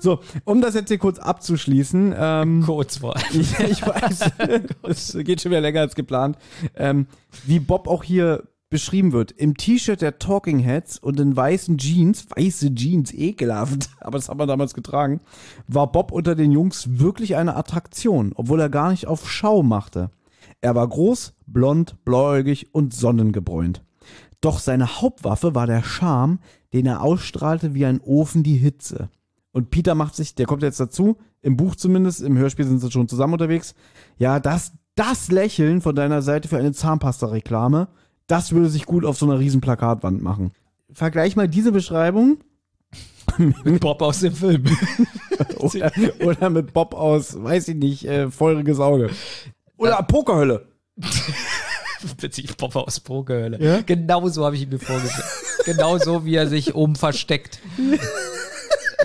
[0.00, 3.22] So, um das jetzt hier kurz abzuschließen, ähm, Kurzwort.
[3.32, 4.30] ich, ich weiß,
[4.88, 6.36] es geht schon wieder länger als geplant,
[6.74, 7.06] ähm,
[7.44, 9.32] wie Bob auch hier beschrieben wird.
[9.32, 14.40] Im T-Shirt der Talking Heads und in weißen Jeans, weiße Jeans, ekelhaft, aber das haben
[14.40, 15.20] wir damals getragen,
[15.68, 20.10] war Bob unter den Jungs wirklich eine Attraktion, obwohl er gar nicht auf Schau machte.
[20.60, 23.84] Er war groß, blond, blauäugig und sonnengebräunt.
[24.40, 26.40] Doch seine Hauptwaffe war der Charme,
[26.72, 29.10] den er ausstrahlte wie ein Ofen die Hitze.
[29.56, 32.90] Und Peter macht sich, der kommt jetzt dazu, im Buch zumindest, im Hörspiel sind sie
[32.90, 33.74] schon zusammen unterwegs.
[34.18, 37.88] Ja, das, das Lächeln von deiner Seite für eine Zahnpasta-Reklame,
[38.26, 40.52] das würde sich gut auf so einer riesen Plakatwand machen.
[40.92, 42.36] Vergleich mal diese Beschreibung
[43.64, 44.64] Mit Bob aus dem Film.
[45.56, 49.08] oder, oder mit Bob aus, weiß ich nicht, äh, feuriges Auge.
[49.78, 50.66] Oder Pokerhölle.
[52.20, 53.58] Witzig, Bob aus Pokerhölle.
[53.58, 53.80] Ja?
[53.80, 55.26] Genau so habe ich ihn mir vorgestellt.
[55.64, 57.60] genau so, wie er sich oben versteckt.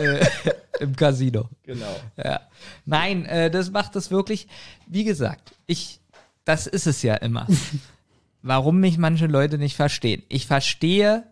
[0.06, 0.28] Äh,
[0.80, 1.50] Im Casino.
[1.64, 1.96] Genau.
[2.18, 2.42] Ja.
[2.86, 4.48] Nein, äh, das macht das wirklich,
[4.88, 6.00] wie gesagt, ich,
[6.44, 7.48] das ist es ja immer.
[8.42, 10.24] Warum mich manche Leute nicht verstehen.
[10.28, 11.24] Ich verstehe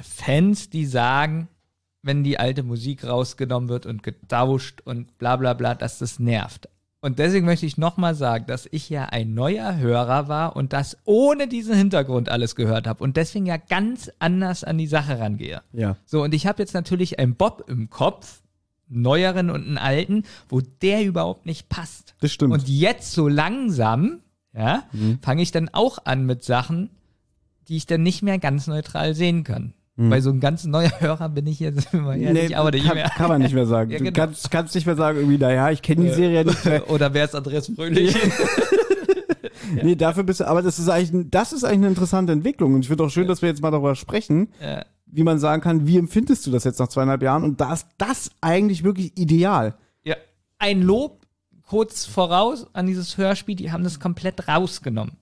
[0.00, 1.48] Fans, die sagen,
[2.02, 6.68] wenn die alte Musik rausgenommen wird und getauscht und bla bla bla, dass das nervt.
[7.02, 10.98] Und deswegen möchte ich nochmal sagen, dass ich ja ein neuer Hörer war und das
[11.04, 15.62] ohne diesen Hintergrund alles gehört habe und deswegen ja ganz anders an die Sache rangehe.
[15.72, 15.96] Ja.
[16.04, 18.42] So, und ich habe jetzt natürlich einen Bob im Kopf,
[18.90, 22.14] einen neueren und einen alten, wo der überhaupt nicht passt.
[22.20, 22.52] Das stimmt.
[22.52, 24.20] Und jetzt so langsam,
[24.52, 24.82] ja,
[25.22, 26.90] fange ich dann auch an mit Sachen,
[27.68, 29.72] die ich dann nicht mehr ganz neutral sehen kann.
[30.08, 33.10] Weil so ein ganz neuer Hörer bin ich jetzt immer ehrlich, aber nicht kann, mehr.
[33.10, 33.90] kann man nicht mehr sagen.
[33.92, 34.16] Ja, Du genau.
[34.16, 36.88] kannst, kannst nicht mehr sagen, irgendwie, naja, ich kenne die Serie nicht mehr.
[36.90, 38.16] Oder wer ist Andreas Fröhlich?
[39.82, 42.74] Nee, dafür bist du, aber das ist eigentlich, das ist eigentlich eine interessante Entwicklung.
[42.74, 44.84] Und ich finde auch schön, dass wir jetzt mal darüber sprechen, Ja.
[45.06, 47.44] wie man sagen kann, wie empfindest du das jetzt nach zweieinhalb Jahren?
[47.44, 49.74] Und da ist das eigentlich wirklich ideal.
[50.02, 50.16] ja.
[50.58, 51.20] Ein Lob
[51.66, 55.12] kurz voraus an dieses Hörspiel, die haben das komplett rausgenommen,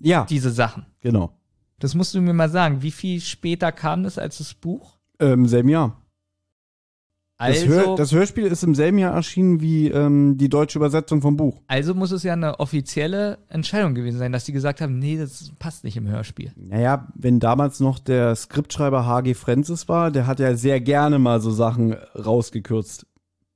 [0.00, 0.86] Ja, diese Sachen.
[1.00, 1.32] genau.
[1.84, 2.80] Das musst du mir mal sagen.
[2.80, 4.96] Wie viel später kam das als das Buch?
[5.20, 6.00] Ähm, selben Jahr.
[7.36, 11.20] Das, Also, Hör, das Hörspiel ist im selben Jahr erschienen wie ähm, die deutsche Übersetzung
[11.20, 11.60] vom Buch.
[11.66, 15.52] also muss es ja eine offizielle Entscheidung gewesen sein, dass die gesagt haben, nee, das
[15.58, 16.52] passt nicht im Hörspiel.
[16.56, 19.34] Naja, wenn damals noch der Skriptschreiber H.G.
[19.34, 23.06] Francis war, der hat ja sehr gerne mal so Sachen rausgekürzt.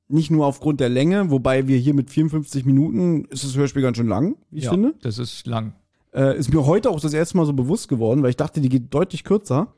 [0.08, 3.96] Nicht nur aufgrund der Länge, wobei wir hier mit 54 Minuten ist das Hörspiel ganz
[3.96, 4.92] schön lang, wie ich ja, finde.
[5.00, 5.72] Das ist lang.
[6.14, 8.68] Äh, ist mir heute auch das erste Mal so bewusst geworden, weil ich dachte, die
[8.68, 9.74] geht deutlich kürzer.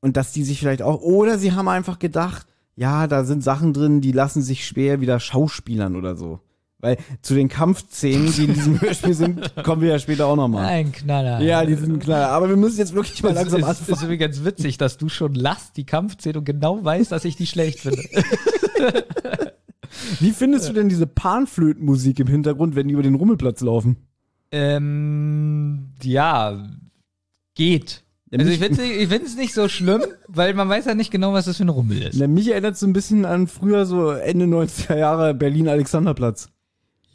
[0.00, 3.72] Und dass die sich vielleicht auch, oder sie haben einfach gedacht, ja, da sind Sachen
[3.72, 6.40] drin, die lassen sich schwer wieder schauspielern oder so.
[6.82, 10.66] Weil zu den Kampfszenen, die in diesem Hörspiel sind, kommen wir ja später auch nochmal.
[10.66, 11.40] Ein Knaller.
[11.40, 12.30] Ja, die sind klar.
[12.30, 14.04] Aber wir müssen jetzt wirklich mal langsam ist, ist anfangen.
[14.06, 17.78] übrigens witzig, dass du schon lachst, die Kampfszene und genau weißt, dass ich die schlecht
[17.78, 18.02] finde.
[20.18, 23.96] Wie findest du denn diese Panflötenmusik im Hintergrund, wenn die über den Rummelplatz laufen?
[24.52, 26.68] Ähm, ja,
[27.54, 28.02] geht.
[28.34, 31.44] Also ich finde ich find's nicht so schlimm, weil man weiß ja nicht genau, was
[31.44, 32.18] das für ein Rummel ist.
[32.18, 36.48] Na, mich erinnert so ein bisschen an früher so Ende 90er Jahre Berlin-Alexanderplatz.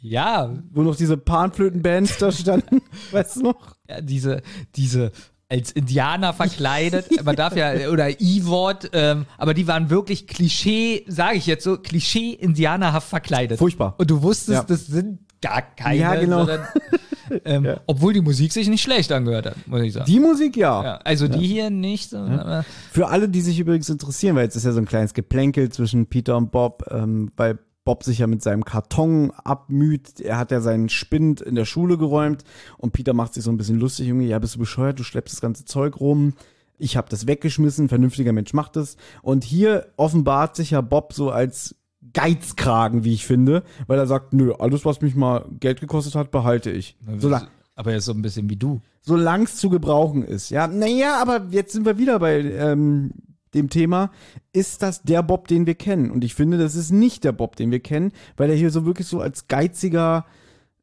[0.00, 2.82] Ja, Wo noch diese Panflötenbands da standen.
[3.10, 3.74] weißt du noch?
[3.88, 4.42] ja, diese,
[4.76, 5.10] diese
[5.48, 11.38] als Indianer verkleidet, man darf ja, oder E-Wort, ähm, aber die waren wirklich Klischee, sage
[11.38, 13.58] ich jetzt so, Klischee-Indianerhaft verkleidet.
[13.58, 13.96] Furchtbar.
[13.98, 14.62] Und du wusstest, Ja.
[14.62, 16.38] das sind gar keine, Ja, genau.
[16.44, 16.68] sondern,
[17.44, 20.06] ähm, obwohl die Musik sich nicht schlecht angehört hat, muss ich sagen.
[20.06, 20.82] Die Musik, ja.
[20.82, 24.56] ja, also die hier nicht, so, aber Für alle, die sich übrigens interessieren, weil jetzt
[24.56, 28.26] ist ja so ein kleines Geplänkel zwischen Peter und Bob, ähm, weil Bob sich ja
[28.26, 30.20] mit seinem Karton abmüht.
[30.20, 32.44] Er hat ja seinen Spind in der Schule geräumt
[32.76, 35.34] und Peter macht sich so ein bisschen lustig, Junge, ja, bist du bescheuert, du schleppst
[35.34, 36.34] das ganze Zeug rum.
[36.76, 38.98] Ich habe das weggeschmissen, vernünftiger Mensch macht das.
[39.22, 41.76] Und hier offenbart sich ja Bob so als
[42.12, 46.30] Geizkragen, wie ich finde, weil er sagt, nö, alles, was mich mal Geld gekostet hat,
[46.30, 46.96] behalte ich.
[47.18, 48.80] Solang, aber er ist so ein bisschen wie du.
[49.00, 50.50] solange es zu gebrauchen ist.
[50.50, 53.12] Ja, naja, aber jetzt sind wir wieder bei ähm,
[53.54, 54.10] dem Thema,
[54.52, 56.10] ist das der Bob, den wir kennen?
[56.10, 58.84] Und ich finde, das ist nicht der Bob, den wir kennen, weil er hier so
[58.84, 60.26] wirklich so als geiziger,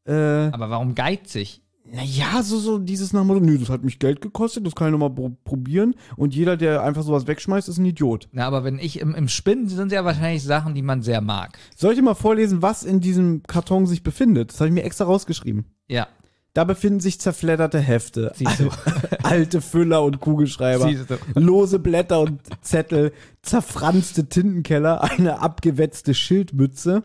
[0.07, 1.61] äh, Aber warum geizig?
[1.95, 4.91] Naja, so, so dieses nach Motto, nö, das hat mich Geld gekostet, das kann ich
[4.91, 5.95] nochmal pro probieren.
[6.17, 8.27] Und jeder, der einfach sowas wegschmeißt, ist ein Idiot.
[8.33, 11.57] Na, aber wenn ich im, im Spinnen sind ja wahrscheinlich Sachen, die man sehr mag.
[11.75, 14.51] Soll ich dir mal vorlesen, was in diesem Karton sich befindet?
[14.51, 15.65] Das habe ich mir extra rausgeschrieben.
[15.87, 16.07] Ja.
[16.53, 18.33] Da befinden sich zerfledderte Hefte,
[19.23, 20.89] alte Füller und Kugelschreiber,
[21.33, 23.11] lose Blätter und Zettel,
[23.41, 27.03] zerfranste Tintenkeller, eine abgewetzte Schildmütze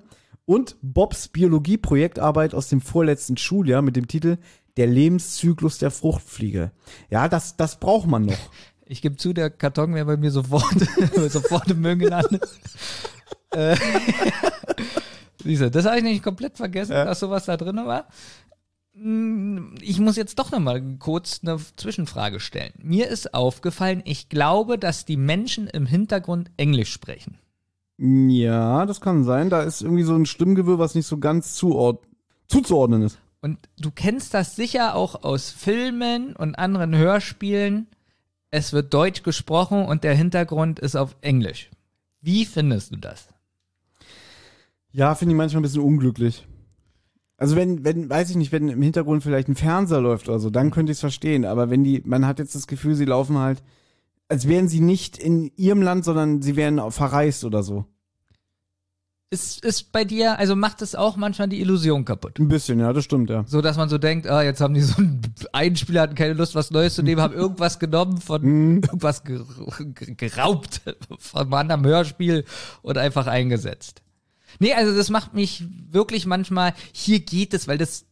[0.50, 4.38] und Bobs Biologie-Projektarbeit aus dem vorletzten Schuljahr mit dem Titel
[4.76, 6.70] Der Lebenszyklus der Fruchtfliege.
[7.10, 8.38] Ja, das, das braucht man noch.
[8.92, 10.64] Ich gebe zu, der Karton wäre bei mir sofort,
[11.30, 12.42] sofort im Müll gelandet.
[13.52, 13.76] äh,
[15.44, 18.08] Siehst du, das habe ich nicht komplett vergessen, dass sowas da drin war.
[18.94, 22.72] Hm, Ich muss jetzt doch noch mal kurz eine Zwischenfrage stellen.
[22.82, 27.38] Mir ist aufgefallen, ich glaube, dass die Menschen im Hintergrund Englisch sprechen.
[27.96, 29.50] Ja, das kann sein.
[29.50, 32.02] Da ist irgendwie so ein Stimmgewirr, was nicht so ganz zuord
[32.48, 33.18] zuzuordnen ist.
[33.40, 37.86] Und du kennst das sicher auch aus Filmen und anderen Hörspielen.
[38.50, 41.70] Es wird Deutsch gesprochen und der Hintergrund ist auf Englisch.
[42.20, 43.28] Wie findest du das?
[44.92, 46.46] Ja, finde ich manchmal ein bisschen unglücklich.
[47.36, 50.50] Also wenn, wenn, weiß ich nicht, wenn im Hintergrund vielleicht ein Fernseher läuft oder so,
[50.50, 51.46] dann könnte ich es verstehen.
[51.46, 53.62] Aber wenn die, man hat jetzt das Gefühl, sie laufen halt,
[54.28, 57.86] als wären sie nicht in ihrem Land, sondern sie wären verreist oder so.
[59.32, 62.40] Ist, ist bei dir, also macht es auch manchmal die Illusion kaputt.
[62.40, 63.44] Ein bisschen, ja, das stimmt, ja.
[63.46, 66.32] So, dass man so denkt, ah, jetzt haben die so einen, einen Spieler hatten keine
[66.32, 69.44] Lust, was Neues zu nehmen, haben irgendwas genommen von irgendwas ger
[70.16, 70.80] geraubt
[71.18, 72.44] von einem anderen Hörspiel
[72.82, 74.02] und einfach eingesetzt.
[74.58, 78.06] Nee, also das macht mich wirklich manchmal, hier geht es, weil das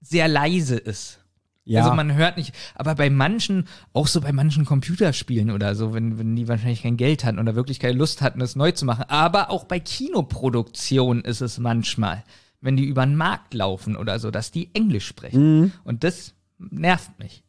[0.00, 1.18] sehr leise ist.
[1.64, 1.82] Ja.
[1.82, 6.18] Also man hört nicht, aber bei manchen, auch so bei manchen Computerspielen oder so, wenn,
[6.18, 9.04] wenn die wahrscheinlich kein Geld hatten oder wirklich keine Lust hatten, das neu zu machen.
[9.08, 12.24] Aber auch bei Kinoproduktionen ist es manchmal,
[12.60, 15.72] wenn die über den Markt laufen oder so, dass die Englisch sprechen.
[15.84, 17.44] Und das nervt mich.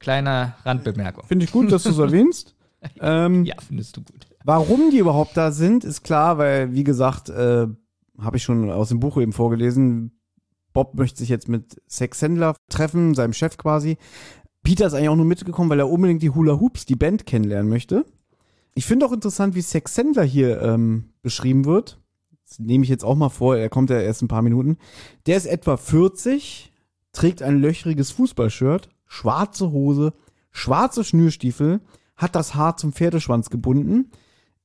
[0.00, 1.24] Kleiner Randbemerkung.
[1.26, 2.54] Finde ich gut, dass du es erwähnst.
[3.00, 4.28] Ähm, Ja, findest du gut.
[4.44, 7.66] Warum die überhaupt da sind, ist klar, weil, wie gesagt, äh,
[8.20, 10.17] habe ich schon aus dem Buch eben vorgelesen,
[10.78, 13.98] Bob möchte sich jetzt mit Sexhändler treffen, seinem Chef quasi.
[14.62, 17.68] Peter ist eigentlich auch nur mitgekommen, weil er unbedingt die Hula Hoops, die Band, kennenlernen
[17.68, 18.04] möchte.
[18.74, 22.00] Ich finde auch interessant, wie Sexhändler hier ähm, beschrieben wird.
[22.46, 24.78] Das nehme ich jetzt auch mal vor, er kommt ja erst ein paar Minuten.
[25.26, 26.72] Der ist etwa 40,
[27.10, 30.12] trägt ein löchriges Fußballshirt, schwarze Hose,
[30.52, 31.80] schwarze Schnürstiefel,
[32.16, 34.12] hat das Haar zum Pferdeschwanz gebunden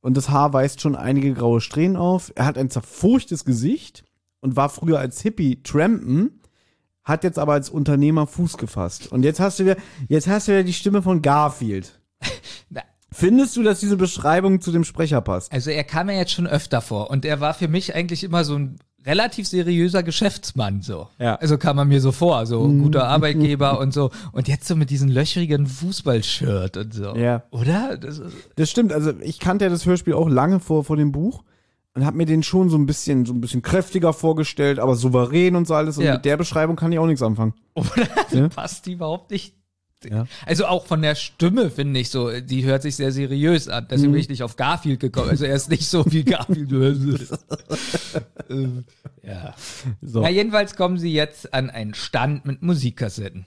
[0.01, 2.31] und das Haar weist schon einige graue Strähnen auf.
[2.35, 4.03] Er hat ein zerfurchtes Gesicht
[4.43, 6.41] und war früher als Hippie trampen,
[7.03, 9.11] hat jetzt aber als Unternehmer Fuß gefasst.
[9.11, 11.99] Und jetzt hast du wieder, jetzt hast du wieder die Stimme von Garfield.
[13.11, 15.51] Findest du, dass diese Beschreibung zu dem Sprecher passt?
[15.51, 18.43] Also er kam ja jetzt schon öfter vor und er war für mich eigentlich immer
[18.43, 21.07] so ein relativ seriöser Geschäftsmann so.
[21.19, 21.35] Ja.
[21.35, 24.11] Also kam er mir so vor, so guter Arbeitgeber und so.
[24.31, 27.15] Und jetzt so mit diesem löchrigen Fußballshirt und so.
[27.15, 27.43] Ja.
[27.51, 27.97] Oder?
[27.97, 28.21] Das
[28.55, 31.43] Das stimmt, also ich kannte ja das Hörspiel auch lange vor, vor dem Buch
[31.95, 35.55] und habe mir den schon so ein bisschen, so ein bisschen kräftiger vorgestellt, aber souverän
[35.55, 35.97] und so alles.
[35.97, 36.13] Und Ja.
[36.13, 37.53] mit der Beschreibung kann ich auch nichts anfangen.
[37.75, 38.07] oder?
[38.31, 38.49] Ja.
[38.49, 39.55] Passt die überhaupt nicht.
[40.09, 40.25] Ja.
[40.45, 43.87] Also auch von der Stimme finde ich so, die hört sich sehr seriös an.
[43.89, 45.29] Deswegen bin ich nicht auf Garfield gekommen.
[45.29, 46.69] Also er ist nicht so wie Garfield.
[48.49, 48.83] Ähm,
[49.21, 49.55] ja.
[50.01, 50.21] So.
[50.21, 53.45] Na, jedenfalls kommen sie jetzt an einen Stand mit Musikkassetten.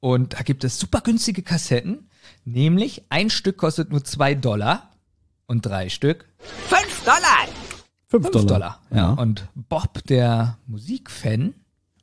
[0.00, 2.08] Und da gibt es super günstige Kassetten.
[2.46, 4.90] Nämlich ein Stück kostet nur zwei Dollar
[5.46, 6.24] und drei Stück
[6.68, 7.59] Fünf Dollar!
[8.10, 8.46] Fünf fünf Dollar.
[8.46, 8.80] Dollar.
[8.94, 9.12] Ja.
[9.12, 11.54] Und Bob, der Musikfan,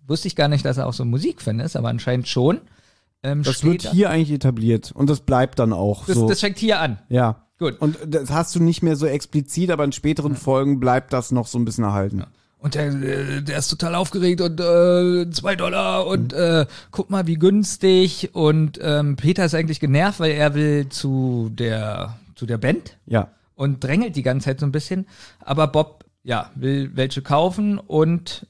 [0.08, 2.62] wusste ich gar nicht, dass er auch so ein Musikfan ist, aber anscheinend schon.
[3.24, 6.28] Ähm, Das wird da- hier eigentlich etabliert und das bleibt dann auch das, so.
[6.30, 7.00] das fängt hier an.
[7.10, 7.44] ja.
[7.60, 7.82] Gut.
[7.82, 11.48] Und das hast du nicht mehr so explizit, aber in späteren Folgen bleibt das noch
[11.48, 12.24] so ein bisschen erhalten.
[12.60, 16.38] Und der, der ist total aufgeregt und äh, zwei Dollar und Mhm.
[16.40, 18.30] äh, guck mal, wie günstig.
[18.34, 23.30] Und ähm, Peter ist eigentlich genervt, weil er will zu der, zu der Band Ja.
[23.58, 25.06] Und drängelt die ganze Zeit so ein bisschen.
[25.42, 28.48] Aber Bob, ja, will welche kaufen und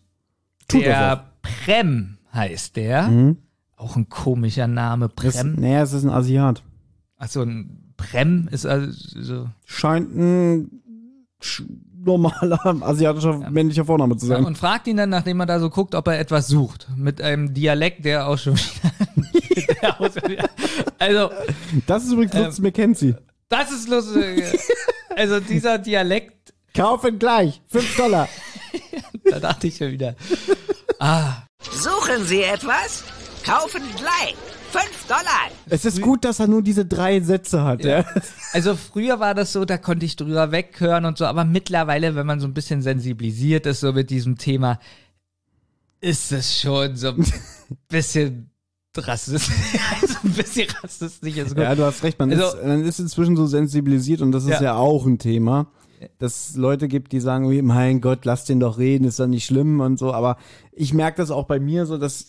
[0.67, 3.35] Tut der Prem heißt der.
[3.77, 5.11] Auch ein komischer Name, Mhm.
[5.15, 5.55] Prem.
[5.55, 6.61] naja, es ist ein Asiat.
[7.17, 9.49] Achso, ein Prem ist also so.
[9.65, 10.81] Scheint ein
[12.03, 14.45] normaler asiatischer männlicher Vorname zu Ja, sein.
[14.45, 16.87] und fragt ihn dann, nachdem er da so guckt, ob er etwas sucht.
[16.95, 19.97] Mit einem Dialekt, der auch schon wieder.
[20.99, 21.29] also,
[21.85, 23.15] das ist übrigens Lutz McKenzie.
[23.49, 24.43] das ist lustig.
[25.15, 27.61] Also, dieser Dialekt, Kaufen gleich.
[27.67, 28.29] Fünf Dollar.
[29.23, 30.15] da dachte ich mir wieder.
[30.99, 33.03] Ah, Suchen Sie etwas?
[33.43, 34.35] Kaufen gleich!
[34.71, 35.49] Fünf Dollar!
[35.69, 38.05] Es ist gut, dass er nur diese drei Sätze hat, ja.
[38.53, 42.25] Also früher war das so, da konnte ich drüber weghören und so, aber mittlerweile, wenn
[42.25, 44.79] man so ein bisschen sensibilisiert ist so mit diesem Thema,
[46.01, 47.25] ist es schon so ein
[47.87, 48.51] bisschen
[48.97, 49.55] rassistisch.
[50.01, 51.57] also ein bisschen rassistisch ist gut.
[51.63, 54.49] Ja, du hast recht, man, Also- ist, man ist inzwischen so sensibilisiert und das ist
[54.51, 54.75] ja, Ja.
[54.77, 55.67] auch ein Thema,
[56.19, 59.27] dass es Leute gibt, die sagen, wie, mein Gott, lass den doch reden, ist doch
[59.27, 60.37] nicht schlimm und so, aber
[60.71, 62.27] ich merke das auch bei mir so, dass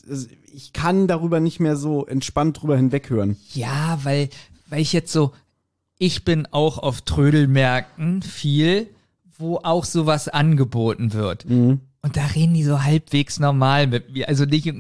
[0.53, 3.36] ich kann darüber nicht mehr so entspannt drüber hinweghören.
[3.53, 4.31] Ja, weil,
[4.69, 5.32] weil ich jetzt so,
[5.99, 8.86] ich bin auch auf Trödelmärkten viel,
[9.39, 11.45] wo auch sowas angeboten wird.
[12.09, 14.26] Und da reden die so halbwegs normal mit mir.
[14.30, 14.64] Also nicht.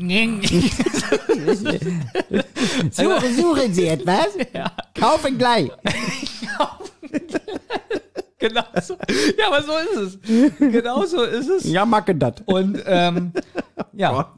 [2.90, 4.28] Suchen, suchen Sie etwas?
[4.98, 5.68] Kaufen gleich.
[8.38, 8.96] genau so.
[9.38, 9.94] Ja, aber so ist
[10.24, 10.56] es.
[10.58, 11.64] Genau so ist es.
[11.64, 12.42] Ja, macke dat.
[12.46, 13.32] Und ähm,
[13.92, 14.32] ja.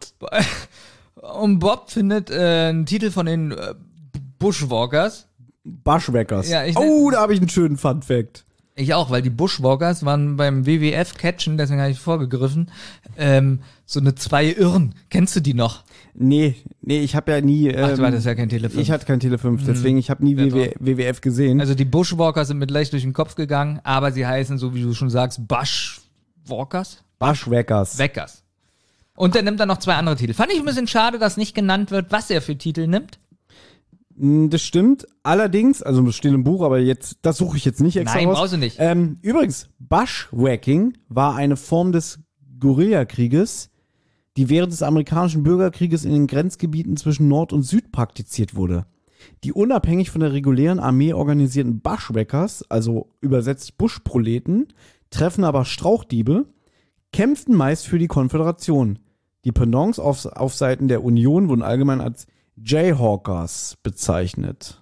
[1.14, 3.74] Und Bob findet äh, einen Titel von den äh,
[4.40, 5.28] Bushwalkers.
[5.62, 6.48] Bushwhackers.
[6.50, 8.44] Ja, ich- oh, da habe ich einen schönen Fun Fact.
[8.76, 12.70] Ich auch, weil die Bushwalkers waren beim WWF Catchen, deswegen habe ich vorgegriffen,
[13.18, 14.94] ähm, so eine zwei Irren.
[15.10, 15.84] Kennst du die noch?
[16.14, 17.68] Nee, nee, ich habe ja nie.
[17.68, 18.80] Ähm, Ach, du hattest ja kein Tele 5.
[18.80, 21.60] Ich hatte kein Tele 5, deswegen ich habe nie WW, WWF gesehen.
[21.60, 24.82] Also die Bushwalkers sind mit leicht durch den Kopf gegangen, aber sie heißen, so wie
[24.82, 26.00] du schon sagst, Bush,
[26.46, 27.02] Walkers?
[27.18, 27.98] Bushwhackers.
[27.98, 28.44] Weckers.
[29.14, 30.32] Und dann nimmt er noch zwei andere Titel.
[30.32, 33.18] Fand ich ein bisschen schade, dass nicht genannt wird, was er für Titel nimmt.
[34.16, 35.06] Mm, Das stimmt.
[35.22, 38.28] Allerdings, also das steht im Buch, aber jetzt, das suche ich jetzt nicht extra Nein,
[38.28, 38.38] raus.
[38.38, 38.76] brauchst du nicht.
[38.78, 42.20] Ähm, übrigens, Bushwhacking war eine Form des
[42.58, 43.70] Guerillakrieges,
[44.36, 48.86] die während des amerikanischen Bürgerkrieges in den Grenzgebieten zwischen Nord und Süd praktiziert wurde.
[49.44, 54.68] Die unabhängig von der regulären Armee organisierten Bushwhackers, also übersetzt Buschproleten,
[55.10, 56.46] treffen aber Strauchdiebe,
[57.12, 58.98] kämpften meist für die Konföderation.
[59.44, 62.26] Die Pendants auf, auf Seiten der Union wurden allgemein als
[62.64, 64.80] Jayhawkers bezeichnet.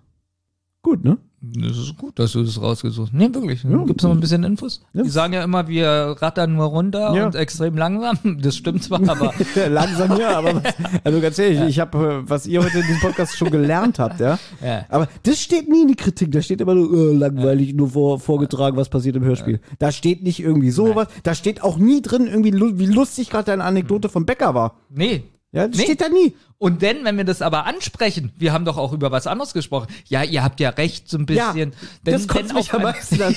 [0.82, 1.18] Gut, ne?
[1.40, 3.16] Das ist gut, dass du das rausgesucht hast.
[3.16, 3.62] Nee, wirklich.
[3.62, 4.80] Gibt's noch ein bisschen Infos?
[4.92, 5.04] Ja.
[5.04, 7.26] Die sagen ja immer, wir rattern nur runter Ja.
[7.26, 8.18] und extrem langsam.
[8.42, 9.32] Das stimmt zwar, aber
[9.68, 10.74] Langsam ja, aber was,
[11.04, 14.36] also ganz ehrlich, ich habe, was ihr heute in diesem Podcast schon gelernt habt, ja.
[14.64, 14.84] Ja.
[14.88, 16.32] Aber das steht nie in die Kritik.
[16.32, 19.60] Da steht immer nur äh, langweilig, nur vor, vorgetragen, was passiert im Hörspiel.
[19.78, 21.06] Da steht nicht irgendwie sowas.
[21.22, 24.80] Da steht auch nie drin, irgendwie, wie lustig gerade deine Anekdote vom Bäcker war.
[24.90, 25.22] nee.
[25.52, 25.84] Ja, das Nee.
[25.84, 26.36] steht da nie.
[26.58, 29.86] Und denn, wenn wir das aber ansprechen, wir haben doch auch über was anderes gesprochen.
[30.06, 31.42] Ja, ihr habt ja recht, so ein bisschen.
[31.46, 31.72] Ja, denn,
[32.04, 33.34] das denn mich am meisten an.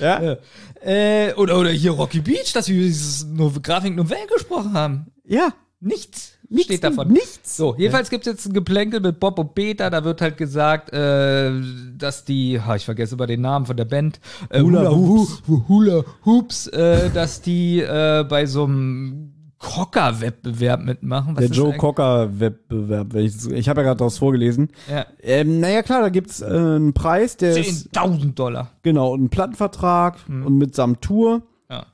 [0.00, 0.36] ja.
[0.82, 3.26] Äh, oder, oder hier Rocky Beach, dass wir über dieses
[3.62, 5.06] Grafik Novelle gesprochen haben.
[5.24, 5.52] ja.
[5.78, 7.12] Nichts, Nichts, steht davon.
[7.12, 7.54] nichts.
[7.58, 9.90] So, jedenfalls gibt's jetzt ein Geplänkel mit Bob und Peter.
[9.90, 11.52] Da wird halt gesagt, äh,
[11.94, 14.18] dass die, ha, ich vergesse über den Namen von der Band,
[14.48, 15.42] äh, Hula Hoops.
[15.46, 21.36] Hu- Hula Hoops, äh, dass die äh, bei so einem Cocker-Wettbewerb mitmachen.
[21.36, 23.14] Was Der Joe Cocker-Wettbewerb.
[23.14, 24.68] Ich, ich habe ja gerade daraus vorgelesen.
[24.90, 25.06] Ja.
[25.22, 28.70] Ähm, naja, klar, da gibt's äh, einen Preis, der ist, 10.000 Dollar.
[28.82, 31.42] genau, einen Plattenvertrag und mitsamt Tour.
[31.70, 31.86] Ja.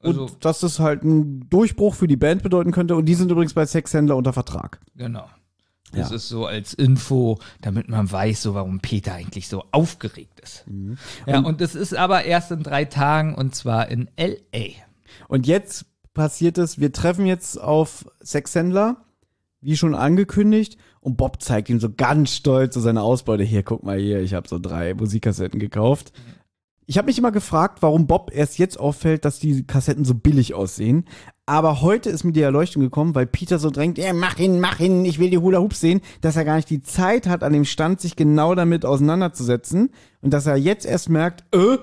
[0.00, 2.96] Also, und dass das halt ein Durchbruch für die Band bedeuten könnte.
[2.96, 4.80] Und die sind übrigens bei Sexhändler unter Vertrag.
[4.96, 5.26] genau.
[5.92, 6.16] Das Ja.
[6.16, 10.66] ist so als Info, damit man weiß, so warum Peter eigentlich so aufgeregt ist.
[10.66, 10.98] Mhm.
[11.24, 14.64] Ja, und es ist aber erst in drei Tagen und zwar in L.A.
[15.28, 19.04] Und jetzt passiert es, wir treffen jetzt auf Sexhändler,
[19.60, 20.78] wie schon angekündigt.
[21.00, 23.42] Und Bob zeigt ihm so ganz stolz so seine Ausbeute.
[23.42, 26.12] Hier, guck mal hier, ich habe so drei Musikkassetten gekauft.
[26.86, 30.54] Ich habe mich immer gefragt, warum Bob erst jetzt auffällt, dass die Kassetten so billig
[30.54, 31.06] aussehen.
[31.46, 34.80] Aber heute ist mir die Erleuchtung gekommen, weil Peter so drängt, ja, mach ihn, mach
[34.80, 37.54] ihn, ich will die Hula Hoops sehen, dass er gar nicht die Zeit hat, an
[37.54, 39.90] dem Stand sich genau damit auseinanderzusetzen.
[40.20, 41.78] Und dass er jetzt erst merkt, äh,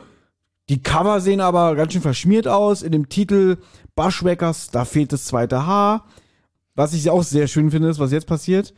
[0.69, 2.81] die Cover sehen aber ganz schön verschmiert aus.
[2.81, 3.57] In dem Titel
[4.01, 6.05] Bushwhackers, da fehlt das zweite Haar.
[6.73, 8.73] Was ich auch sehr schön finde, ist, was jetzt passiert.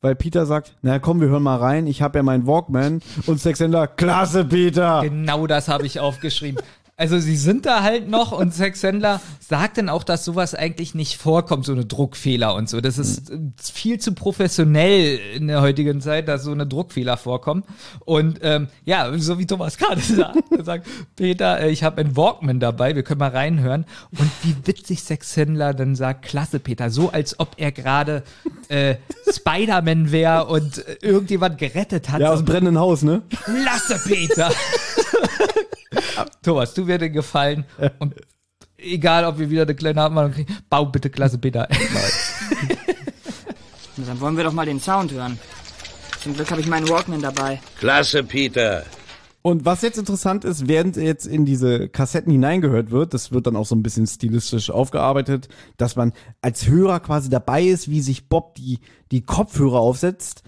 [0.00, 1.86] Weil Peter sagt, na komm, wir hören mal rein.
[1.88, 3.02] Ich habe ja meinen Walkman.
[3.26, 5.00] Und Sexhändler, klasse, Peter.
[5.02, 6.62] Genau das habe ich aufgeschrieben.
[7.00, 11.16] Also sie sind da halt noch und Sexhändler sagt dann auch, dass sowas eigentlich nicht
[11.16, 12.82] vorkommt, so eine Druckfehler und so.
[12.82, 17.64] Das ist äh, viel zu professionell in der heutigen Zeit, dass so eine Druckfehler vorkommen.
[18.00, 20.86] Und ähm, ja, so wie Thomas gerade sagt, er sagt,
[21.16, 23.86] Peter, äh, ich habe einen Walkman dabei, wir können mal reinhören.
[24.10, 28.24] Und wie witzig Sexhändler dann sagt, klasse Peter, so als ob er gerade
[28.68, 28.96] äh,
[29.32, 32.20] Spider-Man wäre und äh, irgendjemand gerettet hat.
[32.20, 33.22] Ja, aus dem brennenden Haus, ne?
[33.30, 34.52] Klasse, Peter.
[36.42, 37.64] Thomas, tu mir den Gefallen
[37.98, 38.14] und
[38.78, 41.68] egal, ob wir wieder eine kleine Abmahnung kriegen, bau bitte Klasse, Peter.
[43.96, 45.38] Na, Dann wollen wir doch mal den Sound hören.
[46.22, 47.60] Zum Glück habe ich meinen Walkman dabei.
[47.78, 48.84] Klasse, Peter.
[49.42, 53.56] Und was jetzt interessant ist, während jetzt in diese Kassetten hineingehört wird, das wird dann
[53.56, 55.48] auch so ein bisschen stilistisch aufgearbeitet,
[55.78, 56.12] dass man
[56.42, 58.80] als Hörer quasi dabei ist, wie sich Bob die,
[59.10, 60.42] die Kopfhörer aufsetzt.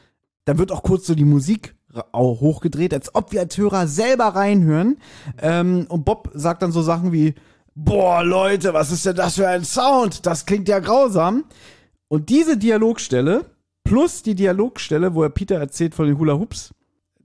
[0.44, 1.74] Dann wird auch kurz so die Musik
[2.12, 4.98] auch hochgedreht, als ob wir als Hörer selber reinhören.
[5.40, 7.34] Ähm, und Bob sagt dann so Sachen wie,
[7.74, 10.26] boah, Leute, was ist denn das für ein Sound?
[10.26, 11.44] Das klingt ja grausam.
[12.08, 13.46] Und diese Dialogstelle
[13.84, 16.72] plus die Dialogstelle, wo er Peter erzählt von den Hula Hoops,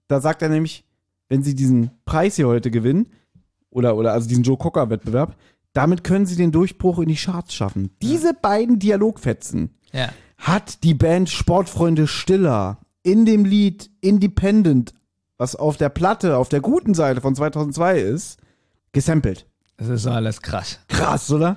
[0.07, 0.85] da sagt er nämlich,
[1.29, 3.07] wenn sie diesen Preis hier heute gewinnen,
[3.69, 5.35] oder, oder also diesen Joe Cocker-Wettbewerb,
[5.73, 7.91] damit können sie den Durchbruch in die Charts schaffen.
[8.01, 10.09] Diese beiden Dialogfetzen Ja.
[10.37, 14.93] hat die Band Sportfreunde Stiller in dem Lied Independent,
[15.37, 18.37] was auf der Platte, auf der guten Seite von 2002 ist,
[18.91, 19.45] gesampelt.
[19.77, 20.79] Das ist alles krass.
[20.89, 21.55] Krass, oder?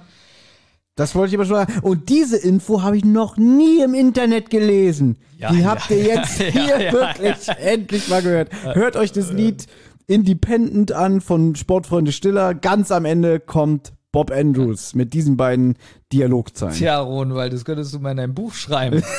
[0.95, 1.81] Das wollte ich aber schon sagen.
[1.81, 5.17] Und diese Info habe ich noch nie im Internet gelesen.
[5.39, 8.51] Ja, Die ja, habt ihr jetzt ja, hier ja, wirklich endlich mal gehört.
[8.75, 9.67] Hört euch das Lied
[10.07, 12.55] Independent an von Sportfreunde Stiller.
[12.55, 15.77] Ganz am Ende kommt Bob Andrews mit diesen beiden
[16.13, 16.77] Dialogzeilen.
[16.77, 19.03] Tja, Ronwald, das könntest du mal in deinem Buch schreiben.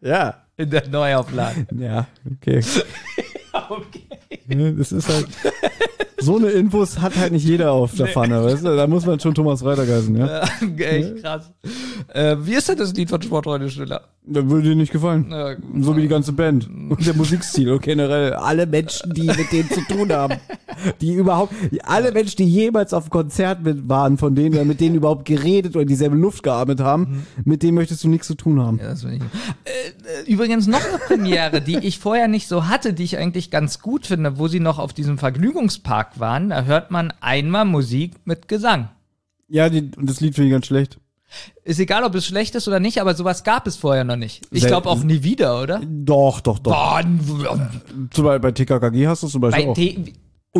[0.00, 0.42] Ja.
[0.56, 1.66] in der Neuauflage.
[1.78, 2.62] Ja, okay.
[3.54, 4.13] Ne,
[4.48, 5.26] Das ist halt.
[6.18, 8.74] So eine Infos hat halt nicht jeder auf der Pfanne, weißt du?
[8.74, 10.42] Da muss man schon Thomas Reuter heißen, ja?
[10.78, 11.52] Echt krass.
[12.08, 14.00] Äh, wie ist denn das Lied von Sportfreunde Stiller?
[14.26, 15.26] Das würde dir nicht gefallen.
[15.30, 16.66] Ja, So wie die ganze Band.
[16.66, 20.36] Und der Musikstil und generell alle Menschen, die mit denen zu tun haben.
[21.02, 21.52] Die überhaupt,
[21.82, 25.84] alle Menschen, die jemals auf Konzert mit waren, von denen mit denen überhaupt geredet oder
[25.84, 28.78] dieselbe Luft geatmet haben, mit denen möchtest du nichts zu tun haben.
[28.78, 29.20] Ja, das will ich.
[29.20, 33.50] Äh, äh, übrigens noch eine Premiere, die ich vorher nicht so hatte, die ich eigentlich
[33.50, 36.50] ganz gut finde, wo sie noch auf diesem Vergnügungspark waren.
[36.50, 38.88] Da hört man einmal Musik mit Gesang.
[39.48, 40.98] Ja, die, und das Lied finde ich ganz schlecht.
[41.64, 44.46] Ist egal, ob es schlecht ist oder nicht, aber sowas gab es vorher noch nicht.
[44.50, 45.80] Ich glaube auch nie wieder, oder?
[45.84, 46.72] Doch, doch, doch.
[46.72, 47.02] Boah,
[48.10, 49.74] Zum Beispiel bei TKKG hast du es zum Beispiel bei auch.
[49.74, 50.12] T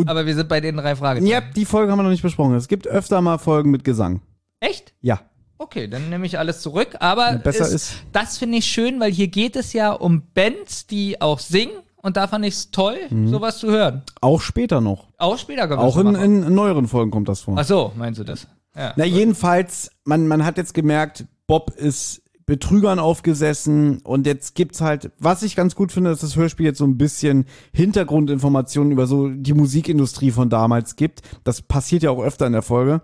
[0.05, 1.31] aber wir sind bei den drei Fragezeichen.
[1.31, 2.53] Ja, die Folge haben wir noch nicht besprochen.
[2.55, 4.21] Es gibt öfter mal Folgen mit Gesang.
[4.59, 4.93] Echt?
[5.01, 5.21] Ja.
[5.57, 6.95] Okay, dann nehme ich alles zurück.
[6.99, 10.85] Aber Besser es, ist- das finde ich schön, weil hier geht es ja um Bands,
[10.87, 11.71] die auch singen.
[12.05, 14.03] Und da fand ich es toll, sowas zu hören.
[14.21, 15.07] Auch später noch.
[15.17, 15.79] Auch später Mhm.
[15.79, 17.55] Auch das in, in neueren Folgen kommt das vor.
[17.57, 18.45] Ach so, meinst du das?
[18.77, 18.93] Ja.
[18.95, 25.13] Na, jedenfalls, man, man hat jetzt gemerkt, Bob ist Betrügern aufgesessen und jetzt gibt's halt,
[25.17, 29.29] was ich ganz gut finde, dass das Hörspiel jetzt so ein bisschen Hintergrundinformationen über so
[29.29, 31.23] die Musikindustrie von damals gibt.
[31.43, 33.01] Das passiert ja auch öfter in der Folge,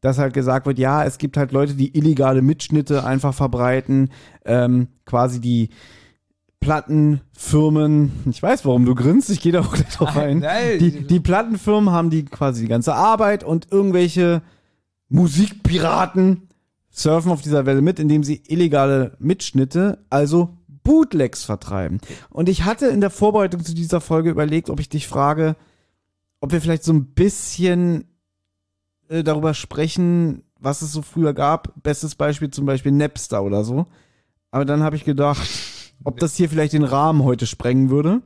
[0.00, 4.08] dass halt gesagt wird, ja, es gibt halt Leute, die illegale Mitschnitte einfach verbreiten,
[4.46, 5.68] ähm, quasi die
[6.60, 10.40] Plattenfirmen, ich weiß, warum du grinst, ich gehe da auch gleich drauf ein.
[10.40, 10.78] nein.
[10.78, 14.42] Die, die Plattenfirmen haben die quasi die ganze Arbeit und irgendwelche
[15.08, 16.48] Musikpiraten
[16.90, 22.00] surfen auf dieser Welle mit, indem sie illegale Mitschnitte, also Bootlegs vertreiben.
[22.30, 25.56] Und ich hatte in der Vorbereitung zu dieser Folge überlegt, ob ich dich frage,
[26.40, 28.04] ob wir vielleicht so ein bisschen
[29.08, 31.72] äh, darüber sprechen, was es so früher gab.
[31.82, 33.86] Bestes Beispiel zum Beispiel Napster oder so.
[34.50, 35.48] Aber dann habe ich gedacht,
[36.04, 38.20] ob das hier vielleicht den Rahmen heute sprengen würde.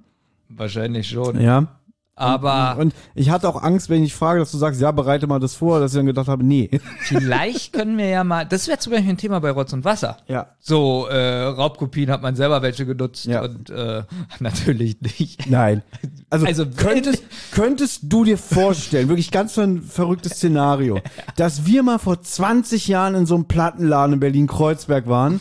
[0.49, 1.40] Wahrscheinlich schon.
[1.40, 1.66] Ja.
[2.15, 5.40] Aber Und ich hatte auch Angst, wenn ich frage, dass du sagst, ja, bereite mal
[5.40, 6.69] das vor, dass ich dann gedacht habe, nee.
[7.01, 10.19] vielleicht können wir ja mal, das wäre zum Beispiel ein Thema bei Rotz und Wasser.
[10.28, 10.49] Ja.
[10.61, 13.43] So, äh, Raubkopien hat man selber welche genutzt Ja.
[13.43, 14.03] und äh,
[14.40, 15.49] natürlich nicht.
[15.51, 15.82] Nein.
[16.28, 21.01] Also, Also, könntest, könntest du dir vorstellen, wirklich ganz so ein verrücktes Szenario,
[21.36, 25.40] dass wir mal vor 20 Jahren in so einem Plattenladen in Berlin-Kreuzberg waren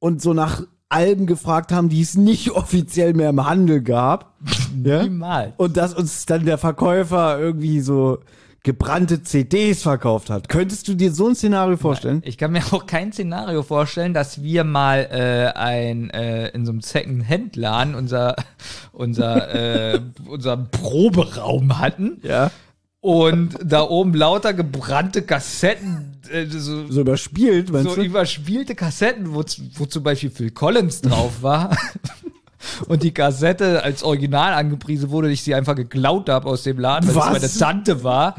[0.00, 4.34] und so nach Alben gefragt haben, die es nicht offiziell mehr im Handel gab.
[4.84, 5.02] ja?
[5.02, 5.54] Niemals.
[5.56, 8.18] Und dass uns dann der Verkäufer irgendwie so
[8.64, 10.48] gebrannte CDs verkauft hat.
[10.48, 12.22] Könntest du dir so ein Szenario vorstellen?
[12.24, 16.72] Ich kann mir auch kein Szenario vorstellen, dass wir mal äh, ein äh, in so
[16.72, 18.34] einem Second-Hand-Laden unser
[18.92, 22.50] unser äh, unser Proberaum hatten Ja.
[23.04, 28.02] Und da oben lauter gebrannte Kassetten, äh, so, So überspielt, meinst so du?
[28.02, 29.44] überspielte Kassetten, wo,
[29.74, 31.76] wo zum Beispiel Phil Collins drauf war.
[32.88, 37.06] Und die Kassette als Original angepriesen wurde, ich sie einfach geklaut habe aus dem Laden,
[37.10, 37.26] weil Was?
[37.26, 38.36] es meine Tante war.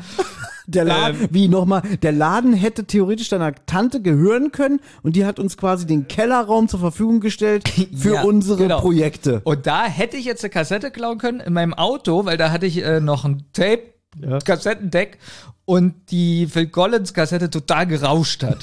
[0.66, 1.28] Der Laden, Ähm.
[1.30, 5.86] wie nochmal, der Laden hätte theoretisch deiner Tante gehören können und die hat uns quasi
[5.86, 8.80] den Kellerraum zur Verfügung gestellt für Ja, unsere genau.
[8.82, 9.42] Projekte.
[9.44, 12.66] Und da hätte ich jetzt eine Kassette klauen können in meinem Auto, weil da hatte
[12.66, 13.84] ich äh, noch ein Tape,
[14.22, 14.40] Ja.
[14.40, 15.18] Kassettendeck
[15.66, 18.60] und die Phil Collins Kassette total gerauscht hat.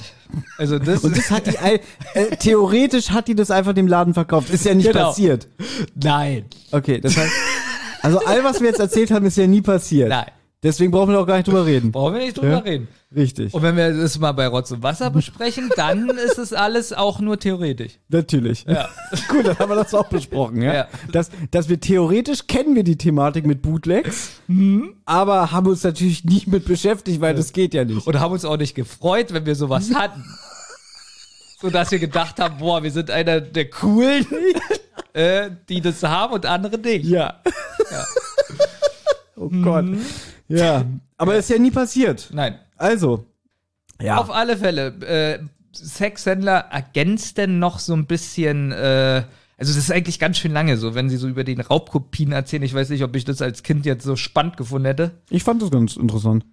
[0.56, 1.56] Also das, Und das hat die,
[2.14, 4.50] äh, theoretisch hat die das einfach dem Laden verkauft.
[4.50, 5.08] Ist ja nicht Genau.
[5.08, 5.48] passiert.
[5.94, 7.32] nein, Okay, das heißt,
[8.02, 10.08] also all was wir jetzt erzählt haben, ist ja nie passiert.
[10.08, 10.26] nein,
[10.62, 11.90] Deswegen brauchen wir auch gar nicht drüber reden.
[11.90, 12.58] brauchen wir nicht drüber Ja.
[12.58, 12.86] reden.
[13.14, 13.52] Richtig.
[13.52, 17.18] Und wenn wir das mal bei Rotz und Wasser besprechen, dann ist es alles auch
[17.18, 17.98] nur theoretisch.
[18.08, 18.64] Natürlich.
[18.68, 18.88] Ja.
[19.28, 20.72] Gut, dann haben wir das auch besprochen, ja.
[20.74, 20.88] Ja.
[21.10, 24.94] Dass, dass wir theoretisch kennen wir die Thematik mit Bootlegs, Mhm.
[25.04, 28.06] aber haben uns natürlich nicht mit beschäftigt, weil das geht ja nicht.
[28.06, 30.24] Und haben uns auch nicht gefreut, wenn wir sowas hatten.
[31.60, 34.26] So dass wir gedacht haben, boah, wir sind einer der coolen,
[35.12, 37.04] äh, die das haben und andere nicht.
[37.04, 37.40] Ja.
[39.36, 39.86] oh Gott.
[40.58, 40.84] Ja.
[41.16, 42.30] Aber ist ja nie passiert.
[42.32, 42.58] Nein.
[42.76, 43.26] Also.
[44.00, 44.18] Ja.
[44.18, 45.38] Auf alle Fälle, äh,
[45.72, 49.22] Sexhändler ergänzt denn noch so ein bisschen, äh,
[49.56, 52.62] also das ist eigentlich ganz schön lange so, wenn sie so über den Raubkopien erzählen.
[52.64, 55.12] Ich weiß nicht, ob ich das als Kind jetzt so spannend gefunden hätte.
[55.30, 56.44] Ich fand das ganz interessant.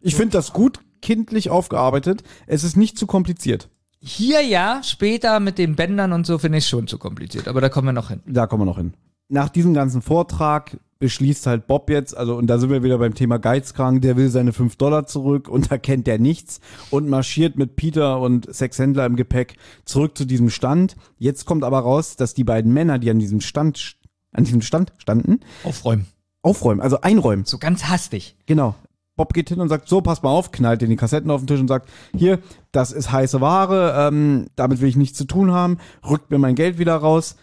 [0.00, 2.22] Ich finde das gut kindlich aufgearbeitet.
[2.46, 3.68] Es ist nicht zu kompliziert.
[4.00, 7.68] Hier ja, später mit den Bändern und so finde ich schon zu kompliziert, aber da
[7.68, 8.22] kommen wir noch hin.
[8.26, 8.94] Da kommen wir noch hin.
[9.28, 13.14] Nach diesem ganzen Vortrag beschließt halt Bob jetzt, also und da sind wir wieder beim
[13.14, 16.60] Thema Geizkrank, der will seine 5 Dollar zurück und da kennt er nichts
[16.90, 20.96] und marschiert mit Peter und Sexhändler im Gepäck zurück zu diesem Stand.
[21.18, 23.96] Jetzt kommt aber raus, dass die beiden Männer, die an diesem Stand,
[24.32, 26.06] an diesem Stand standen, Aufräumen.
[26.42, 27.44] aufräumen, also einräumen.
[27.44, 28.36] So ganz hastig.
[28.46, 28.74] Genau.
[29.16, 31.46] Bob geht hin und sagt, so, pass mal auf, knallt in die Kassetten auf den
[31.46, 32.38] Tisch und sagt, hier,
[32.70, 36.54] das ist heiße Ware, ähm, damit will ich nichts zu tun haben, rückt mir mein
[36.54, 37.36] Geld wieder raus.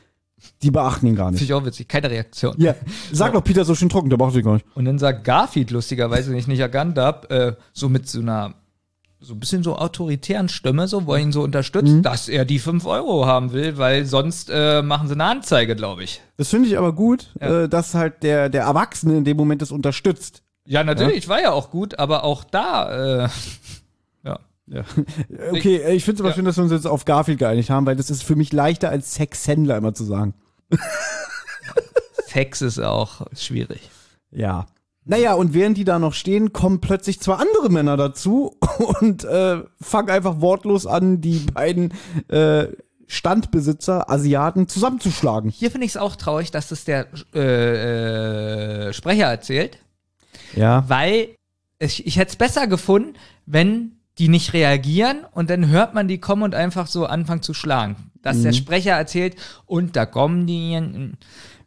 [0.61, 1.49] Die beachten ihn gar Finde nicht.
[1.49, 2.55] ich auch witzig, keine Reaktion.
[2.57, 2.75] Ja,
[3.11, 4.65] sag doch Peter so schön trocken, der beachtet ihn gar nicht.
[4.75, 8.55] Und dann sagt Garfield lustigerweise, den ich nicht erkannt habe, äh, so mit so einer
[9.25, 12.59] so ein bisschen so autoritären Stimme, so, wo er ihn so unterstützt, dass er die
[12.59, 16.19] 5 Euro haben will, weil sonst äh, machen sie eine Anzeige, glaube ich.
[16.35, 17.63] Das finde ich aber gut, Ja.
[17.63, 20.43] äh, dass halt der, der Erwachsene in dem Moment das unterstützt.
[20.65, 23.29] Ja, natürlich, war ja auch gut, aber auch da, äh,
[24.67, 24.83] ja.
[25.51, 26.35] Okay, äh, ich finde es aber Ja.
[26.35, 28.89] schön, dass wir uns jetzt auf Garfield geeinigt haben, weil das ist für mich leichter
[28.89, 30.33] als Sexhändler immer zu sagen.
[32.27, 33.89] Sex ist auch schwierig.
[34.31, 34.65] Ja.
[35.05, 38.57] Naja, und während die da noch stehen, kommen plötzlich zwei andere Männer dazu
[39.01, 41.93] und äh, fangen einfach wortlos an, die beiden
[42.29, 42.67] äh,
[43.05, 45.49] Standbesitzer, Asiaten, zusammenzuschlagen.
[45.51, 49.77] Hier finde ich es auch traurig, dass es der äh, äh, Sprecher erzählt,
[50.55, 50.85] Ja.
[50.87, 51.35] weil
[51.79, 53.13] ich, ich hätte es besser gefunden,
[53.45, 57.53] wenn die nicht reagieren und dann hört man die kommen und einfach so anfangen zu
[57.53, 57.95] schlagen.
[58.21, 59.35] Dass der Sprecher erzählt
[59.65, 60.79] und da kommen die.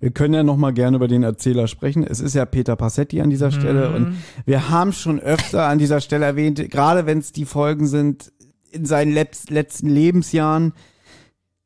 [0.01, 2.03] Wir können ja noch mal gerne über den Erzähler sprechen.
[2.03, 4.17] Es ist ja Peter Passetti an dieser Stelle und
[4.47, 8.33] wir haben schon öfter an dieser Stelle erwähnt, gerade wenn es die Folgen sind
[8.71, 10.73] in seinen letz letzten Lebensjahren,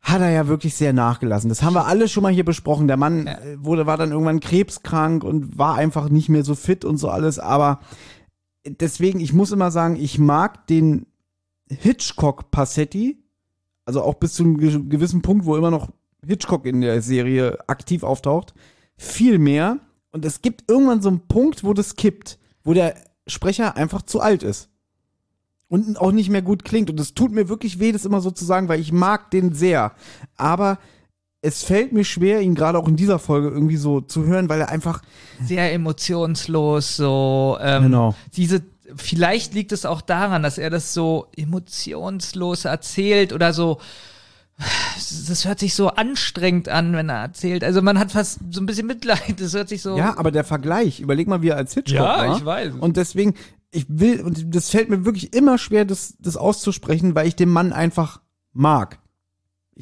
[0.01, 1.51] hat er ja wirklich sehr nachgelassen.
[1.51, 2.89] Das haben wir alle schon mal hier besprochen.
[2.89, 6.85] Der Mann äh, wurde war dann irgendwann krebskrank und war einfach nicht mehr so fit
[6.85, 7.81] und so alles, aber
[8.65, 11.07] deswegen ich muss immer sagen, ich mag den
[11.69, 13.23] Hitchcock Passetti,
[13.85, 15.91] also auch bis zu einem ge- gewissen Punkt, wo immer noch
[16.27, 18.55] Hitchcock in der Serie aktiv auftaucht,
[18.97, 19.79] viel mehr.
[20.13, 22.97] Und es gibt irgendwann so einen Punkt, wo das kippt, wo der
[23.27, 24.69] Sprecher einfach zu alt ist.
[25.69, 26.91] Und auch nicht mehr gut klingt.
[26.91, 29.53] Und es tut mir wirklich weh, das immer so zu sagen, weil ich mag den
[29.53, 29.95] sehr.
[30.37, 30.79] Aber
[31.43, 34.61] es fällt mir schwer, ihn gerade auch in dieser Folge irgendwie so zu hören, weil
[34.61, 35.03] er einfach.
[35.43, 38.15] sehr emotionslos, so ähm, Genau.
[38.37, 38.63] diese
[38.97, 43.79] vielleicht liegt es auch daran, dass er das so emotionslos erzählt oder so
[45.29, 47.65] das hört sich so anstrengend an, wenn er erzählt.
[47.65, 49.41] Also man hat fast so ein bisschen Mitleid.
[49.41, 52.29] Das hört sich so Ja, aber der Vergleich, überleg mal, wie er als Hitchcock Ja,
[52.29, 52.37] war.
[52.37, 52.75] ich weiß.
[52.79, 53.35] Und deswegen,
[53.71, 57.49] ich will, und das fällt mir wirklich immer schwer, das, das auszusprechen, weil ich den
[57.49, 58.21] Mann einfach
[58.53, 58.99] mag.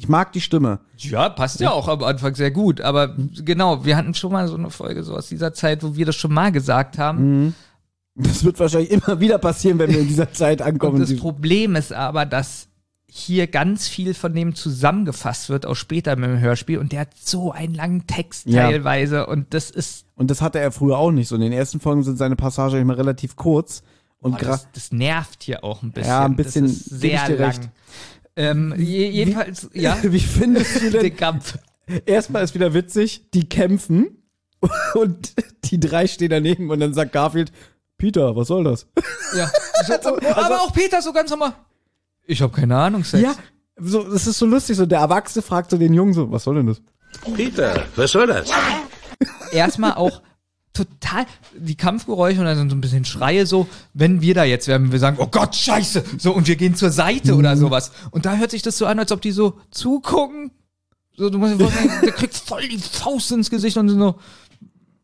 [0.01, 0.79] Ich mag die Stimme.
[0.97, 2.79] Ja, passt ja auch am Anfang sehr gut.
[2.79, 6.05] Aber genau, wir hatten schon mal so eine Folge so aus dieser Zeit, wo wir
[6.05, 7.53] das schon mal gesagt haben.
[8.15, 10.99] Das wird wahrscheinlich immer wieder passieren, wenn wir in dieser Zeit Und ankommen.
[11.01, 12.67] das Problem ist aber, dass
[13.11, 16.77] hier ganz viel von dem zusammengefasst wird, auch später mit dem Hörspiel.
[16.77, 18.69] Und der hat so einen langen Text Ja.
[18.69, 19.25] teilweise.
[19.25, 21.35] Und das ist, Und das hatte er früher auch nicht so.
[21.35, 23.83] In den ersten Folgen sind seine Passagen immer relativ kurz.
[24.21, 26.09] Und gerade das, das nervt hier auch ein bisschen.
[26.09, 27.37] Ja, ein bisschen, Das ist sehr lang.
[27.37, 27.69] recht.
[28.39, 31.01] Ähm, je, jedenfalls, ja, Wie findest du denn?
[31.01, 31.57] den Kampf.
[32.05, 34.23] Erstmal ist wieder witzig, die kämpfen
[34.93, 35.33] und
[35.65, 37.51] die drei stehen daneben und dann sagt Garfield,
[37.97, 38.87] Peter, was soll das?
[39.35, 39.51] Ja.
[39.85, 41.53] So, aber auch Peter so ganz normal.
[42.25, 43.21] Ich habe keine Ahnung, Sex.
[43.21, 43.35] Ja,
[43.75, 44.77] so, das ist so lustig.
[44.77, 46.81] So, der Erwachsene fragt so den Jungen so, was soll denn das?
[47.35, 48.49] Peter, was soll das?
[49.51, 50.23] erstmal auch
[50.73, 51.25] total
[51.57, 54.99] die Kampfgeräusche und dann so ein bisschen Schreie so, wenn wir da jetzt wären, wir
[54.99, 57.59] sagen, oh Gott, scheiße, so und wir gehen zur Seite oder Mhm.
[57.59, 57.91] sowas.
[58.11, 60.51] Und da hört sich das so an, als ob die so zugucken.
[61.17, 64.15] So, du musst dir vorstellen, der kriegt voll die Faust ins Gesicht und so,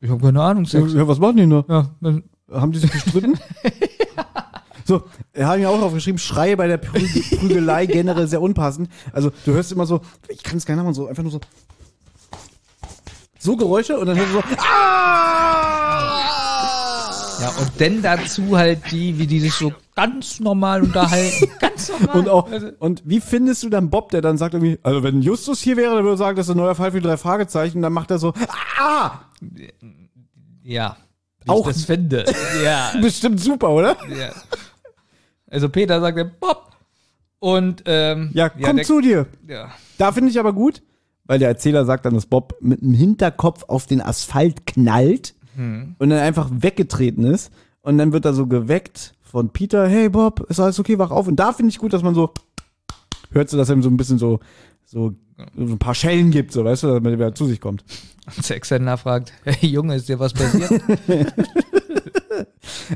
[0.02, 0.94] ich habe keine Ahnung, Sex.
[0.94, 1.66] Ja, was machen die da?
[1.68, 3.40] Ja, dann, Haben die sich gestritten?
[4.88, 5.02] So,
[5.34, 7.00] er hat mir auch aufgeschrieben, Schreie bei der Prü
[7.40, 8.88] Prügelei generell sehr unpassend.
[9.14, 11.40] Also du hörst immer so, ich kann es gar nicht machen, so einfach nur so
[13.40, 15.35] so Geräusche und dann hörst du so ah!
[17.46, 21.48] Ja, und dann dazu halt die, wie die sich so ganz normal unterhalten.
[21.60, 22.18] ganz normal.
[22.20, 25.22] und auch Also, und wie findest du dann Bob, der dann sagt irgendwie, also wenn
[25.22, 27.18] Justus hier wäre, dann würde er sagen, das ist ein neuer Fall für die drei
[27.18, 28.34] Fragezeichen, dann macht er so
[28.80, 29.20] ah,
[30.64, 30.98] ja.
[31.44, 32.26] Wie Auch- ich das finde.
[32.64, 32.92] Ja.
[33.02, 33.98] bestimmt super, oder?
[34.10, 34.32] Ja.
[35.48, 36.72] Also Peter sagt der Bob
[37.40, 39.28] und ähm, Ja, komm der, zu dir.
[39.48, 39.70] Ja.
[40.00, 40.82] Da finde ich aber gut,
[41.26, 46.10] weil der Erzähler sagt dann, dass Bob mit dem Hinterkopf auf den Asphalt knallt und
[46.10, 47.52] dann einfach weggetreten ist.
[47.82, 51.28] Und dann wird er so geweckt von Peter, hey Bob, ist alles okay, wach auf.
[51.28, 52.34] Und da finde ich gut, dass man so,
[53.32, 54.40] hört so, dass er ihm so ein bisschen so,
[54.86, 55.14] so,
[55.56, 57.84] so ein paar Schellen gibt, so, weißt du, damit er zu sich kommt.
[58.36, 60.82] Und Sexhändler fragt, hey Junge, ist dir was passiert?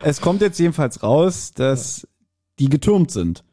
[0.02, 2.07] Es kommt jetzt jedenfalls raus, dass
[2.60, 3.44] die getürmt sind.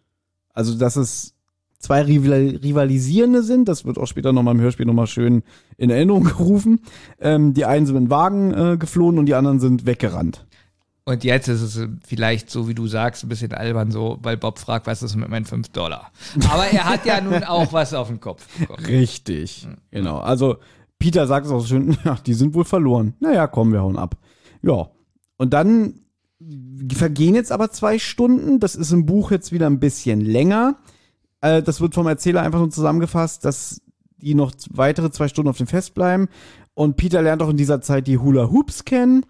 [0.53, 1.35] Also, dass es
[1.79, 3.69] zwei Rival Rivalisierende sind.
[3.69, 5.43] Das wird auch später nochmal im Hörspiel nochmal schön
[5.77, 6.81] in Erinnerung gerufen.
[7.21, 10.47] Ähm, die einen sind in den Wagen äh, geflohen und die anderen sind weggerannt.
[11.09, 14.59] Und jetzt ist es vielleicht so, wie du sagst, ein bisschen albern so, weil Bob
[14.59, 16.11] fragt, was ist mit meinen 5 Dollar?
[16.51, 18.45] Aber er hat ja nun auch was auf dem Kopf.
[18.59, 18.85] bekommen.
[18.85, 19.69] Richtig.
[19.93, 20.19] Genau.
[20.19, 20.57] Also,
[20.99, 23.15] Peter sagt es auch so schön, ja, die sind wohl verloren.
[23.21, 24.17] Naja, komm, wir hauen ab.
[24.63, 24.89] Ja.
[25.37, 25.95] Und dann
[26.93, 28.59] vergehen jetzt aber zwei Stunden.
[28.59, 30.77] Das ist im Buch jetzt wieder ein bisschen länger.
[31.47, 33.81] Äh, das wird vom Erzähler einfach nur zusammengefasst, dass
[34.19, 36.29] die noch weitere zwei Stunden auf dem Fest bleiben.
[36.75, 39.25] Und Peter lernt auch in dieser Zeit die Hula Hoops kennen,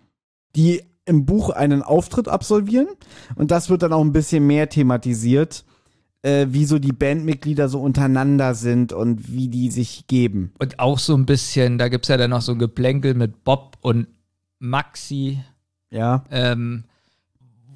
[0.54, 2.88] die im Buch einen Auftritt absolvieren
[3.36, 5.64] und das wird dann auch ein bisschen mehr thematisiert,
[6.22, 10.52] äh, wie so die Bandmitglieder so untereinander sind und wie die sich geben.
[10.58, 13.76] Und auch so ein bisschen, da gibt's ja dann noch so ein Geplänkel mit Bob
[13.82, 14.08] und
[14.58, 15.38] Maxi,
[15.90, 16.24] Ja.
[16.30, 16.84] ähm,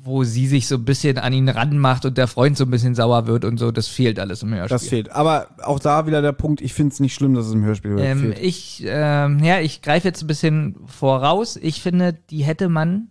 [0.02, 2.94] wo sie sich so ein bisschen an ihn ranmacht und der Freund so ein bisschen
[2.94, 3.70] sauer wird und so.
[3.70, 4.74] Das fehlt alles im Hörspiel.
[4.74, 5.10] Das fehlt.
[5.12, 7.98] Aber auch da wieder der Punkt, ich finde es nicht schlimm, dass es im Hörspiel
[7.98, 8.38] Ähm, fehlt.
[8.38, 11.56] ich, ähm, ja, ich greife jetzt ein bisschen voraus.
[11.56, 13.08] Ich finde, die hätte man.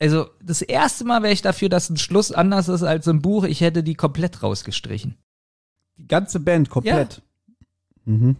[0.00, 3.44] Also, das erste Mal wäre ich dafür, dass ein Schluss anders ist als im Buch.
[3.44, 5.16] Ich hätte die komplett rausgestrichen.
[5.96, 7.22] Die ganze Band komplett.
[8.04, 8.36] Mhm.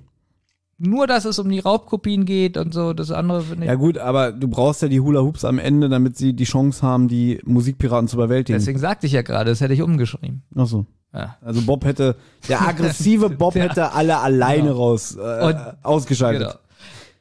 [0.86, 2.92] Nur, dass es um die Raubkopien geht und so.
[2.92, 3.68] Das andere finde ich.
[3.68, 6.82] Ja gut, aber du brauchst ja die Hula Hoops am Ende, damit sie die Chance
[6.82, 8.58] haben, die Musikpiraten zu überwältigen.
[8.58, 10.42] Deswegen sagte ich ja gerade, das hätte ich umgeschrieben.
[10.56, 10.86] Ach so.
[11.12, 11.36] Ja.
[11.42, 12.16] Also Bob hätte,
[12.48, 13.62] der aggressive Bob Ja.
[13.64, 14.76] hätte alle alleine Genau.
[14.76, 16.48] raus äh, Und- ausgeschaltet.
[16.48, 16.58] Genau.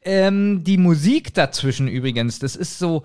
[0.06, 3.04] Ähm, die Musik dazwischen übrigens, das ist so,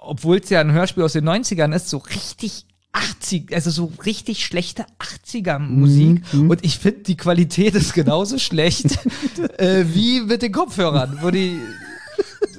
[0.00, 4.44] obwohl es ja ein Hörspiel aus den 90ern ist, so richtig 80, also so richtig
[4.46, 6.22] schlechte 80er Musik.
[6.32, 8.98] Mhm, Und ich finde, die Qualität ist genauso schlecht
[9.58, 11.58] äh, wie mit den Kopfhörern, wo die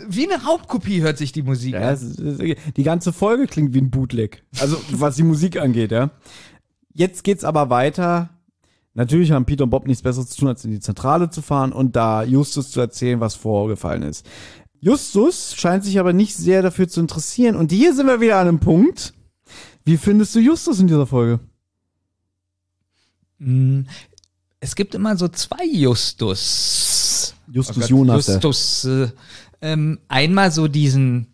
[0.07, 2.55] wie eine Raubkopie hört sich die Musik Ja, an.
[2.77, 4.43] die ganze Folge klingt wie ein Bootleg.
[4.59, 6.11] Also was die Musik angeht, ja.
[6.93, 8.29] Jetzt geht's aber weiter.
[8.93, 11.73] Natürlich haben Peter und Bob nichts Besseres zu tun, als in die Zentrale zu fahren
[11.73, 14.25] und da Justus zu erzählen, was vorgefallen ist.
[14.79, 17.55] Justus scheint sich aber nicht sehr dafür zu interessieren.
[17.55, 19.13] Und hier sind wir wieder an einem Punkt.
[19.85, 21.39] Wie findest du Justus in dieser Folge?
[23.37, 23.81] Mm,
[24.59, 27.35] Es gibt immer so zwei Justus.
[27.51, 28.27] Justus Oh Gott, Jonas.
[28.27, 28.85] Justus.
[28.85, 29.07] Äh,
[29.61, 31.27] ähm, einmal so diesen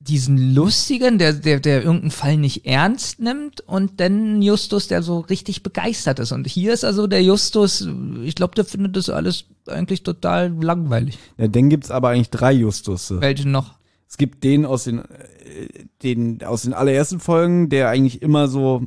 [0.00, 5.20] diesen lustigen, der, der, der irgendeinen Fall nicht ernst nimmt und dann Justus, der so
[5.20, 6.32] richtig begeistert ist.
[6.32, 7.86] Und hier ist also der Justus,
[8.22, 11.18] ich glaube, der findet das alles eigentlich total langweilig.
[11.38, 13.20] Ja, dann gibt's aber eigentlich drei Justusse.
[13.20, 13.74] Welchen noch?
[14.08, 15.02] Es gibt den aus den,
[16.02, 18.82] den aus den allerersten Folgen, der eigentlich immer so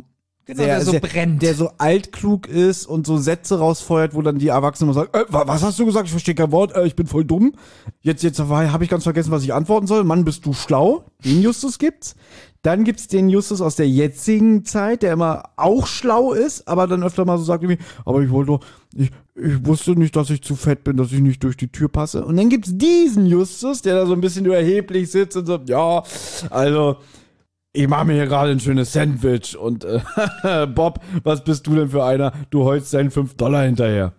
[0.46, 1.44] Genau, der so brennt.
[1.44, 5.44] der so altklug ist und so Sätze rausfeuert, wo dann die Erwachsenen sagen, äh, wa-
[5.46, 6.06] was hast du gesagt?
[6.08, 7.54] Ich verstehe kein Wort, äh, ich bin voll dumm.
[8.02, 10.04] Jetzt jetzt habe ich ganz vergessen, was ich antworten soll.
[10.04, 11.04] Mann, bist du schlau?
[11.24, 12.16] Den Justus gibt's.
[12.64, 17.04] Dann gibt's den Justus aus der jetzigen Zeit, der immer auch schlau ist, aber dann
[17.04, 18.60] öfter mal so sagt irgendwie, aber ich wollte doch,
[18.96, 21.90] ich, ich wusste nicht, dass ich zu fett bin, dass ich nicht durch die Tür
[21.90, 22.26] passe.
[22.26, 26.04] Und dann gibt's diesen Justus, der da so ein bisschen überheblich sitzt und so, ja,
[26.50, 26.98] also
[27.72, 30.00] ich mache mir hier gerade ein schönes Sandwich und äh,
[30.68, 32.34] Bob, was bist du denn für einer?
[32.50, 34.14] Du heulst deinen 5 Dollar hinterher.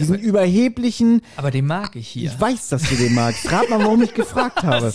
[0.00, 2.30] Diesen überheblichen, Aber den mag ich hier.
[2.30, 3.50] ich weiß, dass du den magst.
[3.50, 4.92] Rat mal, warum ich gefragt habe.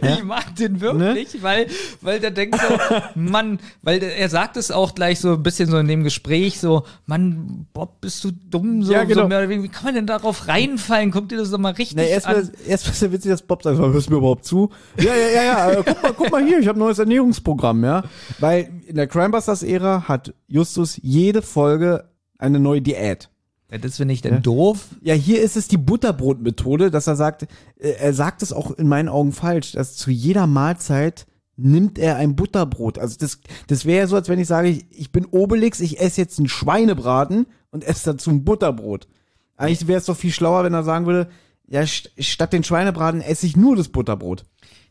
[0.00, 1.42] Ich mag den wirklich, Ne?
[1.42, 1.66] weil,
[2.00, 5.68] weil der denkt so, Mann, weil der, er sagt es auch gleich so ein bisschen
[5.68, 8.82] so in dem Gespräch so, Mann, Bob, bist du dumm?
[8.82, 9.22] So, Ja, genau.
[9.22, 11.10] so mehr oder weniger, wie kann man denn darauf reinfallen?
[11.10, 12.50] Guck dir das doch mal richtig Na, erstmal an.
[12.66, 14.70] erst ist ja witzig, dass Bob sagt, hörst du mir überhaupt zu?
[14.98, 17.84] Ja, ja, ja, ja, äh, guck mal, guck mal hier, ich habe ein neues Ernährungsprogramm,
[17.84, 18.02] ja.
[18.38, 22.08] Weil in der Crimebusters-Ära hat Justus jede Folge
[22.38, 23.28] eine neue Diät.
[23.72, 24.88] Ja, das finde ich denn doof.
[25.00, 27.44] Ja, hier ist es die Butterbrotmethode, dass er sagt,
[27.78, 31.26] äh, er sagt es auch in meinen Augen falsch, dass zu jeder Mahlzeit
[31.56, 32.98] nimmt er ein Butterbrot.
[32.98, 36.00] Also das, das wäre ja so, als wenn ich sage, ich, ich bin Obelix, ich
[36.00, 39.08] esse jetzt einen Schweinebraten und esse dazu ein Butterbrot.
[39.56, 41.30] Eigentlich wäre es doch viel schlauer, wenn er sagen würde,
[41.66, 44.44] ja, st statt den Schweinebraten esse ich nur das Butterbrot.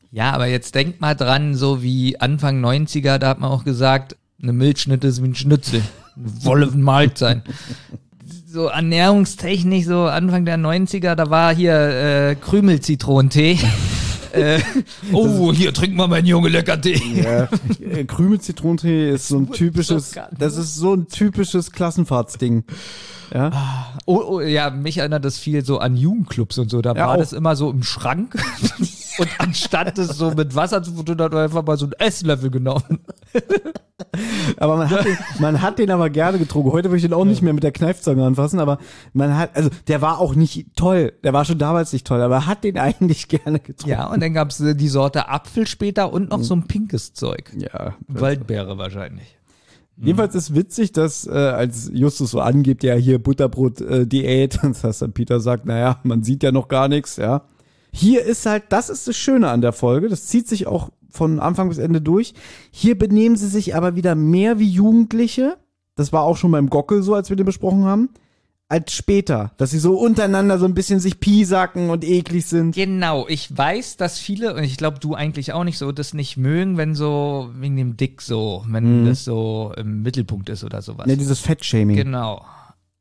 [0.09, 4.17] Ja, aber jetzt denk mal dran, so wie Anfang 90er, da hat man auch gesagt,
[4.41, 5.83] eine Milchschnitte ist wie ein Schnitzel.
[6.15, 7.43] Wolle Mahlzeit.
[8.53, 11.73] So ernährungstechnisch, so Anfang der 90er, da war hier
[12.31, 13.57] äh, Krümelzitronentee.
[14.33, 14.59] äh,
[15.13, 16.99] oh, hier trink mal meinen Junge lecker Tee.
[17.23, 17.47] Ja,
[17.79, 22.65] äh, Krümel-Zitronentee ist so ein typisches, das ist so ein typisches Klassenfahrtsding.
[23.33, 23.87] Ja.
[24.05, 26.81] Oh, oh, ja, mich erinnert das viel so an Jugendclubs und so.
[26.81, 27.17] Da Ja, war auch.
[27.19, 28.35] das immer so im Schrank.
[29.17, 32.51] und anstatt es so mit Wasser zu tun, hat man einfach mal so einen Esslöffel
[32.51, 32.99] genommen.
[34.57, 36.71] Aber man hat, den, man hat den aber gerne getrunken.
[36.71, 38.79] Heute würde ich den auch nicht mehr mit der Kneifzange anfassen, aber
[39.13, 41.13] man hat, also der war auch nicht toll.
[41.23, 43.89] Der war schon damals nicht toll, aber er hat den eigentlich gerne getrunken.
[43.89, 47.51] Ja, und dann gab's äh, die Sorte Apfel später und noch so ein pinkes Zeug.
[47.55, 47.95] Ja.
[48.07, 49.37] Waldbeere wahrscheinlich.
[50.03, 55.13] Jedenfalls ist witzig, dass äh, als Justus so angibt, ja hier Butterbrot-Diät, und dass dann
[55.13, 57.43] Peter sagt, naja, man sieht ja noch gar nichts, ja.
[57.91, 61.39] Hier ist halt, das ist das Schöne an der Folge, das zieht sich auch von
[61.39, 62.33] Anfang bis Ende durch.
[62.71, 65.57] Hier benehmen sie sich aber wieder mehr wie Jugendliche.
[65.95, 68.09] Das war auch schon beim Gockel so, als wir den besprochen haben.
[68.69, 72.73] Als später, dass sie so untereinander so ein bisschen sich piesacken und eklig sind.
[72.73, 76.37] Genau, ich weiß, dass viele, und ich glaube du eigentlich auch nicht so, das nicht
[76.37, 81.07] mögen, wenn so, wegen dem Dick so, wenn das so im Mittelpunkt ist oder sowas.
[81.09, 81.97] Ja, dieses Fettshaming.
[81.97, 82.45] Genau.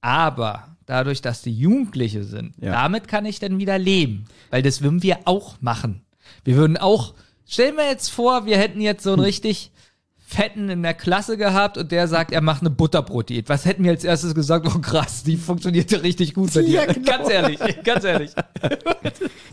[0.00, 2.72] Aber dadurch, dass die Jugendliche sind, Ja.
[2.72, 4.24] damit kann ich dann wieder leben.
[4.50, 6.02] Weil das würden wir auch machen.
[6.44, 7.14] Wir würden auch,
[7.48, 9.70] stellen wir jetzt vor, wir hätten jetzt so einen richtig
[10.18, 13.48] fetten in der Klasse gehabt und der sagt, er macht eine Butterbrot-Diät.
[13.48, 14.64] Was hätten wir als erstes gesagt?
[14.72, 16.84] Oh krass, die funktioniert ja richtig gut bei dir.
[16.84, 17.04] Ja, genau.
[17.04, 18.30] Ganz ehrlich, ganz ehrlich.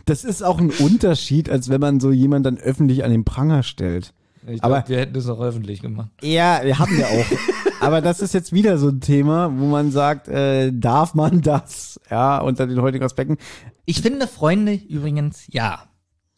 [0.06, 3.64] Das ist auch ein Unterschied, als wenn man so jemanden dann öffentlich an den Pranger
[3.64, 4.14] stellt.
[4.48, 6.10] Ich Aber- glaub, wir hätten das auch öffentlich gemacht.
[6.22, 7.26] Ja, wir haben ja auch.
[7.82, 12.00] Aber das ist jetzt wieder so ein Thema, wo man sagt, äh, darf man das?
[12.10, 13.38] Ja, unter den heutigen Aspekten.
[13.86, 15.84] Ich finde Freunde übrigens, ja.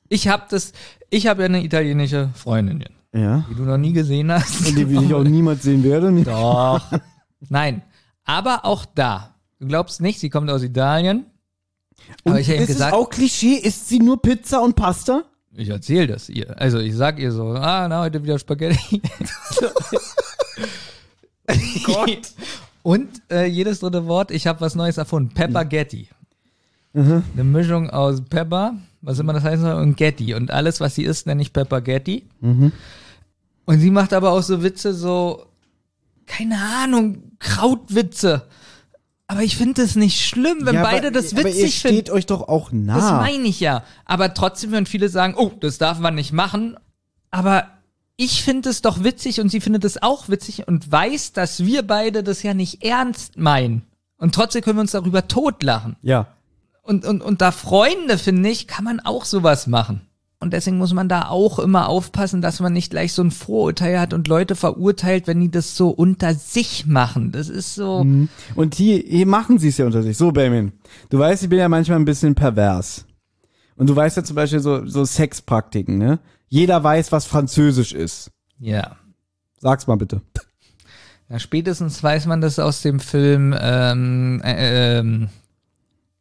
[0.10, 0.74] Ich habe das,
[1.10, 2.84] ich habe ja eine italienische Freundin,
[3.14, 3.46] Ja.
[3.50, 4.68] die du noch nie gesehen hast.
[4.68, 6.12] Und die will ich auch niemals sehen werde.
[6.24, 6.82] Doch.
[7.48, 7.84] Nein.
[8.26, 9.36] Aber auch da.
[9.60, 11.26] Du glaubst nicht, sie kommt aus Italien.
[12.24, 13.56] Und Aber ich habe ihm ist gesagt, es auch Klischee?
[13.56, 15.24] Isst sie nur Pizza und Pasta?
[15.56, 16.60] Ich erzähle das ihr.
[16.60, 19.02] Also ich sag ihr so, ah, na, heute wieder Spaghetti.
[21.84, 22.32] Gott.
[22.84, 25.34] Und äh, jedes dritte Wort, ich habe was Neues erfunden.
[25.34, 26.10] Peppergetti.
[26.94, 30.34] Eine Mischung aus Pepper, was immer das soll, und Getty.
[30.34, 32.28] Und alles, was sie isst, nenne ich Peppergetti.
[33.66, 35.46] Und sie macht aber auch so Witze, so,
[36.26, 38.48] keine Ahnung, Krautwitze.
[39.32, 41.98] Aber ich finde das nicht schlimm, wenn Ja, beide aber, das aber ihr witzig finden.
[41.98, 42.96] steht euch doch auch nah.
[42.96, 43.84] Das meine ich ja.
[44.06, 46.78] Aber trotzdem würden viele sagen, oh, das darf man nicht machen.
[47.30, 47.68] Aber
[48.16, 51.84] ich finde es doch witzig und sie findet es auch witzig und weiß, dass wir
[51.86, 53.84] beide das ja nicht ernst meinen.
[54.18, 55.96] Und trotzdem können wir uns darüber totlachen.
[56.02, 56.28] ja.
[56.82, 60.02] Und, und, und da Freunde, finde ich, kann man auch sowas machen.
[60.42, 64.00] Und deswegen muss man da auch immer aufpassen, dass man nicht gleich so ein Vorurteil
[64.00, 67.34] hat und Leute verurteilt, wenn die das so unter sich machen.
[67.34, 67.98] Das ist so.
[68.56, 70.18] Und hier, hier machen sie es ja unter sich.
[70.18, 70.72] So, Benjamin,
[71.10, 73.06] du weißt, ich bin ja manchmal ein bisschen pervers.
[73.76, 76.20] Und du weißt ja zum Beispiel so, so Sexpraktiken, ne?
[76.48, 78.32] Jeder weiß, was Französisch ist.
[78.60, 78.96] Ja.
[79.60, 80.22] Sag's mal bitte.
[81.28, 85.30] Na, spätestens weiß man das aus dem Film, ähm, äh, ähm,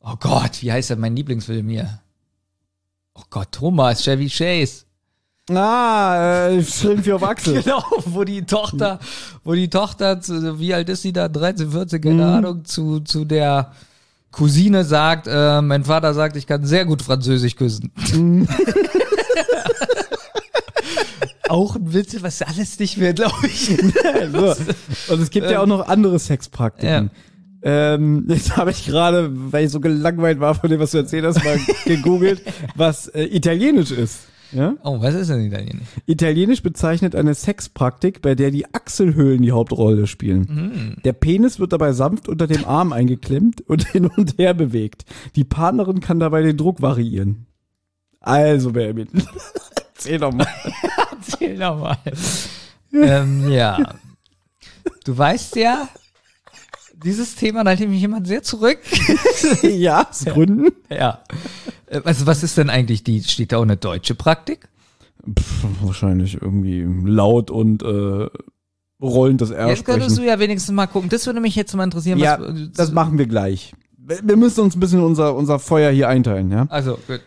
[0.00, 2.00] oh Gott, wie heißt der, mein Lieblingsfilm hier?
[3.18, 4.84] Oh Gott, Thomas, Chevy Chase.
[5.50, 7.62] Ah, äh, Film für Wachsel.
[7.64, 9.00] Genau, wo die Tochter,
[9.44, 13.24] wo die Tochter, zu, wie alt ist sie da, 13, 14, keine Ahnung, zu, zu
[13.24, 13.72] der
[14.30, 17.90] Cousine sagt, äh, mein Vater sagt, ich kann sehr gut Französisch küssen.
[21.48, 23.68] Auch ein Witz, was alles nicht mehr, glaube ich.
[24.32, 24.54] so.
[25.12, 27.10] Und es gibt ja auch noch andere Sexpraktiken.
[27.68, 31.26] Ähm, jetzt habe ich gerade, weil ich so gelangweilt war von dem, was du erzählt
[31.26, 32.42] hast, mal gegoogelt,
[32.74, 34.20] was äh, Italienisch ist.
[34.52, 34.76] Ja?
[34.82, 35.86] Oh, was ist denn Italienisch?
[36.06, 40.96] Italienisch bezeichnet eine Sexpraktik, bei der die Achselhöhlen die Hauptrolle spielen.
[41.04, 45.04] Der Penis wird dabei sanft unter dem Arm eingeklemmt und hin und her bewegt.
[45.36, 47.44] Die Partnerin kann dabei den Druck variieren.
[48.20, 49.04] Also, Baby.
[49.94, 50.46] Erzähl doch mal.
[51.10, 51.98] Erzähl doch mal.
[52.94, 53.96] ähm, ja.
[55.04, 55.88] Du weißt ja,
[57.04, 58.78] dieses Thema, da ich mich jemand sehr zurück.
[59.62, 60.68] ja, aus Gründen.
[60.90, 61.22] ja.
[61.86, 64.68] Äh, Also, was ist denn eigentlich die, steht da auch eine deutsche Praktik?
[65.38, 68.28] Pff, wahrscheinlich irgendwie laut und äh,
[69.00, 70.24] rollend das R Jetzt könntest sprechen.
[70.24, 71.08] du ja wenigstens mal gucken.
[71.08, 72.18] Das würde mich jetzt mal interessieren.
[72.18, 73.72] Ja, was, das machen wir gleich.
[73.96, 76.66] Wir wir müssen uns ein bisschen unser, unser Feuer hier einteilen, ja?
[76.70, 77.20] Also, gut.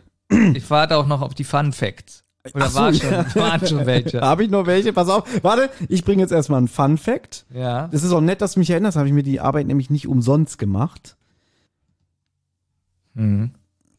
[0.56, 2.24] Ich warte auch noch auf die Fun Facts.
[2.54, 3.36] Oder so, war schon, ja.
[3.36, 4.22] waren schon welche?
[4.22, 4.94] Habe ich noch welche?
[4.94, 5.24] Pass auf.
[5.44, 7.46] Warte, ich bringe jetzt erstmal einen Fun Fact.
[7.54, 7.88] Ja.
[7.88, 10.08] Das ist auch nett, dass du mich erinnerst, habe ich mir die Arbeit nämlich nicht
[10.08, 11.16] umsonst gemacht.
[13.14, 13.52] Mhm.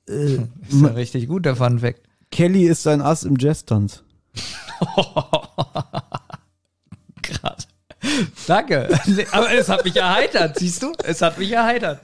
[0.09, 0.13] Äh,
[0.69, 2.01] Ist ja richtig gut, der Fun Fact.
[2.31, 4.03] Kelly ist ein Ass im Jazz-Tanz.
[7.23, 7.69] Krass.
[8.47, 8.89] Danke.
[9.33, 10.93] Aber es hat mich erheitert, siehst du?
[11.05, 12.01] Es hat mich erheitert.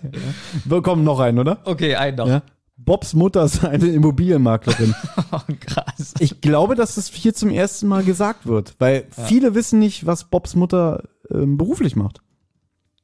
[0.64, 1.58] Wir kommen noch ein, oder?
[1.64, 2.28] Okay, ein noch.
[2.28, 2.42] Ja.
[2.88, 4.94] Bobs Mutter ist eine Immobilienmaklerin.
[5.30, 6.14] Oh, krass.
[6.20, 10.24] Ich glaube, dass das hier zum ersten Mal gesagt wird, weil viele wissen nicht, was
[10.24, 12.22] Bobs Mutter ähm, beruflich macht.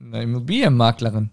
[0.01, 1.28] Eine Immobilienmaklerin.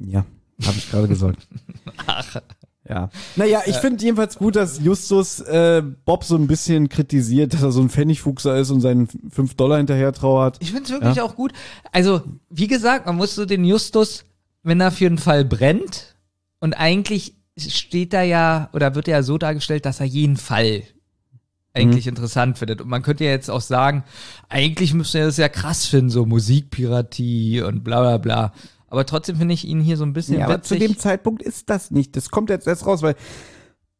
[0.00, 0.24] Ja,
[0.64, 1.46] habe ich gerade gesagt.
[2.06, 2.42] Ach.
[2.88, 3.10] Ja.
[3.36, 7.70] Naja, ich finde jedenfalls gut, dass Justus äh, Bob so ein bisschen kritisiert, dass er
[7.70, 10.56] so ein Pfennigfuchser ist und seinen 5 Dollar hinterher trauert.
[10.60, 11.52] Ich finde es wirklich auch gut.
[11.92, 14.24] Also, wie gesagt, man muss so den Justus,
[14.64, 16.14] wenn er für einen Fall brennt,
[16.64, 20.82] und eigentlich steht da ja, oder wird ja so dargestellt, dass er jeden Fall
[21.74, 22.80] eigentlich interessant findet.
[22.80, 24.04] Und man könnte ja jetzt auch sagen,
[24.48, 28.52] eigentlich müsste er das ja krass finden, so Musikpiratie und bla bla bla.
[28.86, 31.68] Aber trotzdem finde ich ihn hier so ein bisschen Ja, aber zu dem Zeitpunkt ist
[31.68, 32.14] das nicht.
[32.16, 33.16] Das kommt jetzt erst raus, weil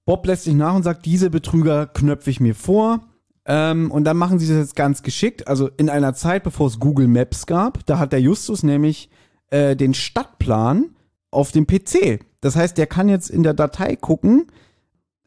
[0.05, 3.01] Bob lässt sich nach und sagt, diese Betrüger knöpfe ich mir vor.
[3.47, 5.49] Ähm, und dann machen sie das jetzt ganz geschickt.
[5.49, 9.11] Also in einer Zeit, bevor es Google Maps gab, da hat der Justus nämlich
[9.51, 10.91] äh, den Stadtplan
[11.31, 12.21] auf dem PC.
[12.45, 14.49] Das heißt, der kann jetzt in der Datei gucken.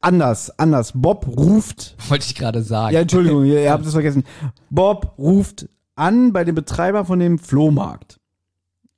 [0.02, 0.92] Anders, anders.
[0.94, 2.94] Bob ruft Wollte ich gerade sagen.
[2.94, 4.24] Ja, Entschuldigung, ihr, ihr habt es vergessen.
[4.70, 8.20] Bob ruft an bei dem Betreiber von dem Flohmarkt.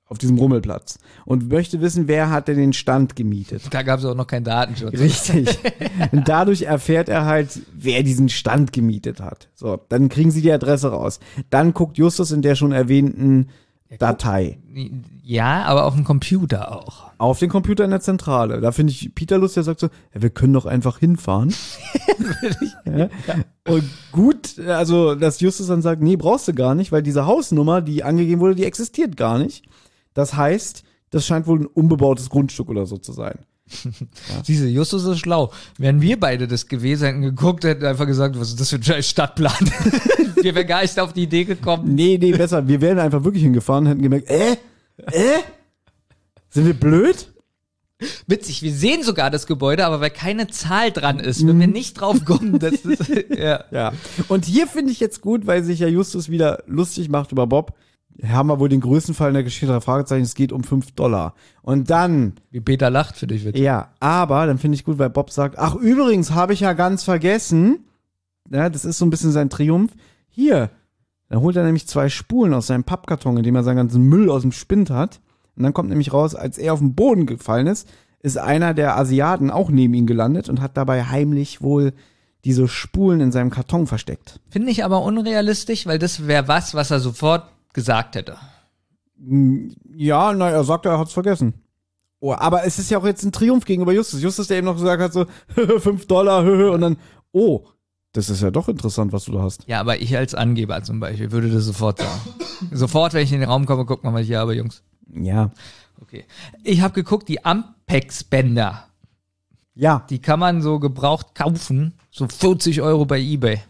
[0.06, 3.62] auf diesem Rummelplatz und möchte wissen, wer hat denn den Stand gemietet.
[3.70, 5.00] Da gab es auch noch keinen Datenschutz.
[5.00, 5.58] Richtig.
[6.12, 9.48] Und dadurch erfährt er halt, wer diesen Stand gemietet hat.
[9.56, 11.22] So, dann kriegen sie die Adresse raus.
[11.52, 13.48] Dann guckt Justus in der schon erwähnten
[13.98, 14.60] Datei
[15.24, 17.10] Ja, aber auf dem Computer auch.
[17.18, 18.62] auf den Computer in der Zentrale.
[18.62, 21.54] Da finde ich Peter Lust, der sagt so, ja, wir können doch einfach hinfahren.
[22.86, 23.10] ja.
[23.68, 27.82] Und gut, also dass Justus dann sagt, nee, brauchst du gar nicht, weil diese Hausnummer,
[27.82, 29.66] die angegeben wurde, die existiert gar nicht.
[30.14, 33.40] Das heißt, das scheint wohl ein unbebautes Grundstück oder so zu sein.
[34.44, 35.52] Siehste, Justus ist schlau.
[35.78, 38.84] Wären wir beide das gewesen, hätten geguckt, hätten einfach gesagt, was ist das für ein
[38.84, 39.54] scheiß Stadtplan?
[40.42, 41.94] wir wären gar nicht auf die Idee gekommen.
[41.96, 42.68] Nee, nee, besser.
[42.68, 44.54] Wir wären einfach wirklich hingefahren, hätten gemerkt, äh?
[45.12, 45.40] Äh?
[46.50, 47.32] Sind wir blöd?
[48.28, 52.00] Witzig, wir sehen sogar das Gebäude, aber weil keine Zahl dran ist, wenn wir nicht
[52.00, 53.66] drauf kommen, das ist, ja.
[53.72, 53.94] Ja.
[54.30, 57.74] Und hier finde ich jetzt gut, weil sich ja Justus wieder lustig macht über Bob.
[58.28, 60.92] Haben wir wohl den größten Fall in der Geschichte der Fragezeichen, es geht um 5
[60.92, 61.36] Dollar.
[61.62, 63.62] Und dann, Wie Peter lacht für dich, witzig.
[63.62, 67.04] ja, aber dann finde ich gut, weil Bob sagt, ach übrigens, habe ich ja ganz
[67.04, 67.86] vergessen.
[68.52, 69.94] Ja, das ist so ein bisschen sein Triumph.
[70.28, 70.70] Hier,
[71.30, 74.30] dann holt er nämlich zwei Spulen aus seinem Pappkarton, in dem er seinen ganzen Müll
[74.30, 75.22] aus dem Spind hat.
[75.56, 77.88] Und dann kommt nämlich raus, als er auf den Boden gefallen ist,
[78.22, 81.94] ist einer der Asiaten auch neben ihm gelandet und hat dabei heimlich wohl
[82.44, 84.40] diese Spulen in seinem Karton versteckt.
[84.50, 87.44] Finde ich aber unrealistisch, weil das wäre was, was er sofort
[87.74, 88.38] gesagt hätte.
[89.96, 91.54] Ja, na, er sagt, er hat's vergessen.
[92.22, 94.22] Oh, aber es ist ja auch jetzt ein Triumph gegenüber Justus.
[94.22, 95.26] Justus, der eben noch gesagt hat, so,
[95.80, 96.44] 5 Dollar,
[96.74, 96.98] und dann,
[97.32, 97.66] oh,
[98.14, 99.66] das ist ja doch interessant, was du da hast.
[99.68, 102.20] Ja, aber ich als Angeber zum Beispiel würde das sofort sagen.
[102.72, 104.82] sofort, wenn ich in den Raum komme, guck mal, was ich hier habe, Jungs.
[105.14, 105.52] Ja.
[106.02, 106.26] Okay.
[106.64, 108.86] Ich habe geguckt, die Ampex-Bänder,
[109.76, 110.06] Ja.
[110.10, 111.94] die kann man so gebraucht kaufen.
[112.10, 113.62] So 40 Euro bei Ebay.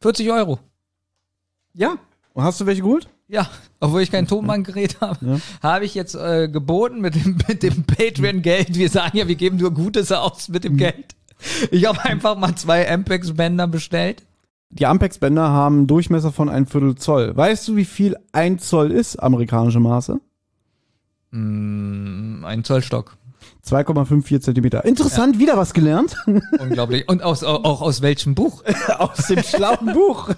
[0.00, 0.58] 40 Euro.
[1.74, 1.96] Ja.
[2.36, 3.08] Und hast du welche geholt?
[3.28, 3.48] Ja,
[3.80, 8.76] obwohl ich kein Tonbandgerät habe, habe ich jetzt äh, geboten mit dem, mit dem Patreon-Geld.
[8.76, 11.16] Wir sagen ja, wir geben nur Gutes aus mit dem Geld.
[11.70, 14.26] Ich habe einfach mal zwei Ampex-Bänder bestellt.
[14.68, 17.34] Die Ampex-Bänder haben einen Durchmesser von ein Viertel Zoll.
[17.34, 20.20] Weißt du, wie viel ein Zoll ist, amerikanische Maße?
[21.32, 23.16] Ein Zollstock.
[23.66, 24.84] 2,54 Zentimeter.
[24.84, 26.16] Interessant, wieder was gelernt.
[26.58, 27.08] Unglaublich.
[27.08, 28.62] Und aus, auch, auch aus welchem Buch?
[28.98, 30.30] Aus dem schlauen Buch.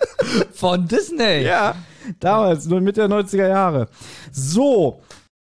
[0.52, 1.42] Von Disney.
[1.42, 1.74] Ja,
[2.20, 3.88] damals, nur Mitte der 90er Jahre.
[4.30, 5.00] So,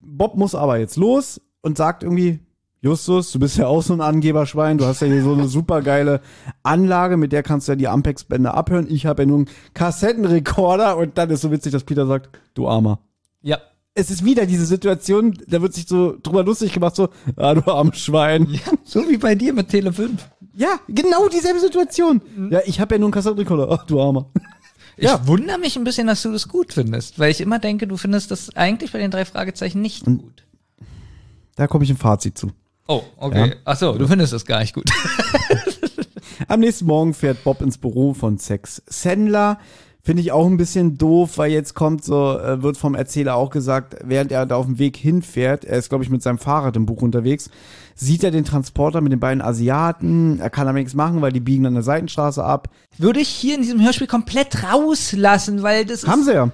[0.01, 2.41] Bob muss aber jetzt los und sagt irgendwie,
[2.81, 5.83] Justus, du bist ja auch so ein Angeberschwein, du hast ja hier so eine super
[5.83, 6.21] geile
[6.63, 8.87] Anlage, mit der kannst du ja die Ampex-Bänder abhören.
[8.89, 12.69] Ich habe ja nur einen Kassettenrekorder und dann ist so witzig, dass Peter sagt, du
[12.69, 13.01] Armer.
[13.43, 13.59] Ja.
[13.99, 17.63] Es ist wieder diese Situation, da wird sich so drüber lustig gemacht, so, ah, du
[17.73, 18.47] armes Schwein.
[18.51, 18.61] ja.
[18.85, 20.23] So wie bei dir mit Tele 5.
[20.55, 22.21] Ja, genau dieselbe Situation.
[22.51, 24.31] Ja, ich habe ja nur einen Kassettenrekorder, ach du Armer.
[24.99, 25.27] Ich Ja.
[25.27, 28.31] wundere mich ein bisschen, dass du das gut findest, weil ich immer denke, du findest
[28.31, 30.45] das eigentlich bei den drei Fragezeichen nicht gut.
[31.57, 32.51] Da komme ich im Fazit zu.
[32.89, 33.49] Oh, okay.
[33.49, 33.55] Ja.
[33.65, 34.85] Ach so, du findest das gar nicht gut.
[36.49, 39.59] Am nächsten Morgen fährt Bob ins Büro von Sex Sandler.
[40.07, 43.51] Finde ich auch ein bisschen doof, weil jetzt kommt so, äh, wird vom Erzähler auch
[43.51, 46.77] gesagt, während er da auf dem Weg hinfährt, er ist, glaube ich, mit seinem Fahrrad
[46.77, 47.51] im Buch unterwegs,
[47.97, 50.39] sieht er den Transporter mit den beiden Asiaten.
[50.39, 52.69] Er kann aber nichts machen, weil die biegen an der Seitenstraße ab.
[52.97, 56.09] Würde ich hier in diesem Hörspiel komplett rauslassen, weil das ist.
[56.09, 56.53] Haben sie ja.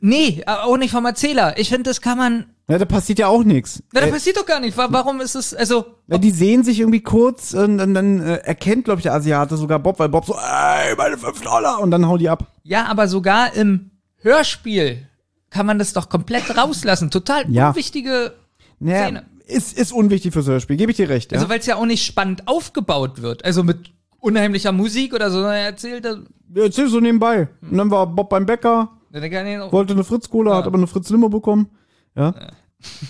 [0.00, 1.58] Nee, auch nicht vom Erzähler.
[1.58, 2.44] Ich finde, das kann man.
[2.68, 3.82] Ja da passiert ja auch nichts.
[3.92, 4.76] Na, das Äh, passiert doch gar nicht.
[4.76, 5.84] Wa- Warum ist es, also.
[6.08, 9.56] Ja, die sehen sich irgendwie kurz und, und dann äh, erkennt, glaube ich, der Asiate
[9.56, 12.46] sogar Bob, weil Bob so, ey, meine 5 Dollar und dann hauen die ab.
[12.62, 13.90] Ja, aber sogar im
[14.20, 15.06] Hörspiel
[15.50, 17.10] kann man das doch komplett rauslassen.
[17.10, 17.70] Total Ja.
[17.70, 18.32] unwichtige
[18.80, 19.24] Naja, Szene.
[19.46, 21.32] ist, ist unwichtig fürs Hörspiel, gebe ich dir recht.
[21.32, 21.38] Ja?
[21.38, 23.44] Also, weil es ja auch nicht spannend aufgebaut wird.
[23.44, 23.90] Also mit
[24.20, 26.18] unheimlicher Musik oder so, sondern er erzählt, das-
[26.54, 27.48] Ja, Erzähl so nebenbei.
[27.62, 31.28] Und dann war Bob beim Bäcker, dann noch, wollte eine Fritz-Cola, hat aber eine Fritz-Limo
[31.28, 31.70] bekommen.
[32.16, 32.34] Ja.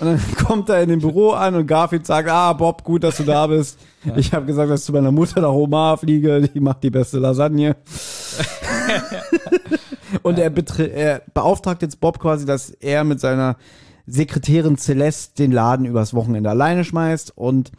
[0.00, 3.16] Und dann kommt er in dem Büro an und Garfield sagt, ah, Bob, gut, dass
[3.16, 3.78] du da bist.
[4.16, 7.18] Ich habe gesagt, dass ich zu meiner Mutter nach Omaha fliege, die macht die beste
[7.18, 7.76] Lasagne.
[10.22, 10.52] und er,
[10.94, 13.56] er beauftragt jetzt Bob quasi, dass er mit seiner
[14.06, 17.72] Sekretärin Celeste den Laden übers Wochenende alleine schmeißt und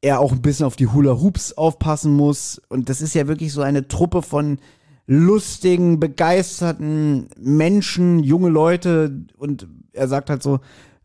[0.00, 2.60] er auch ein bisschen auf die Hula Hoops aufpassen muss.
[2.68, 4.58] Und das ist ja wirklich so eine Truppe von
[5.06, 9.24] lustigen, begeisterten Menschen, junge Leute.
[9.36, 10.60] Und er sagt halt so,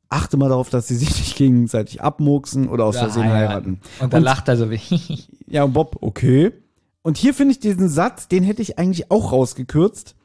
[0.09, 3.79] achte mal darauf, dass sie sich nicht gegenseitig abmurksen oder aus Versehen heiraten.
[3.99, 4.79] Und dann lacht er so wie.
[5.47, 6.53] Ja, und Bob, okay.
[7.01, 10.15] Und hier finde ich diesen Satz, den hätte ich eigentlich auch rausgekürzt.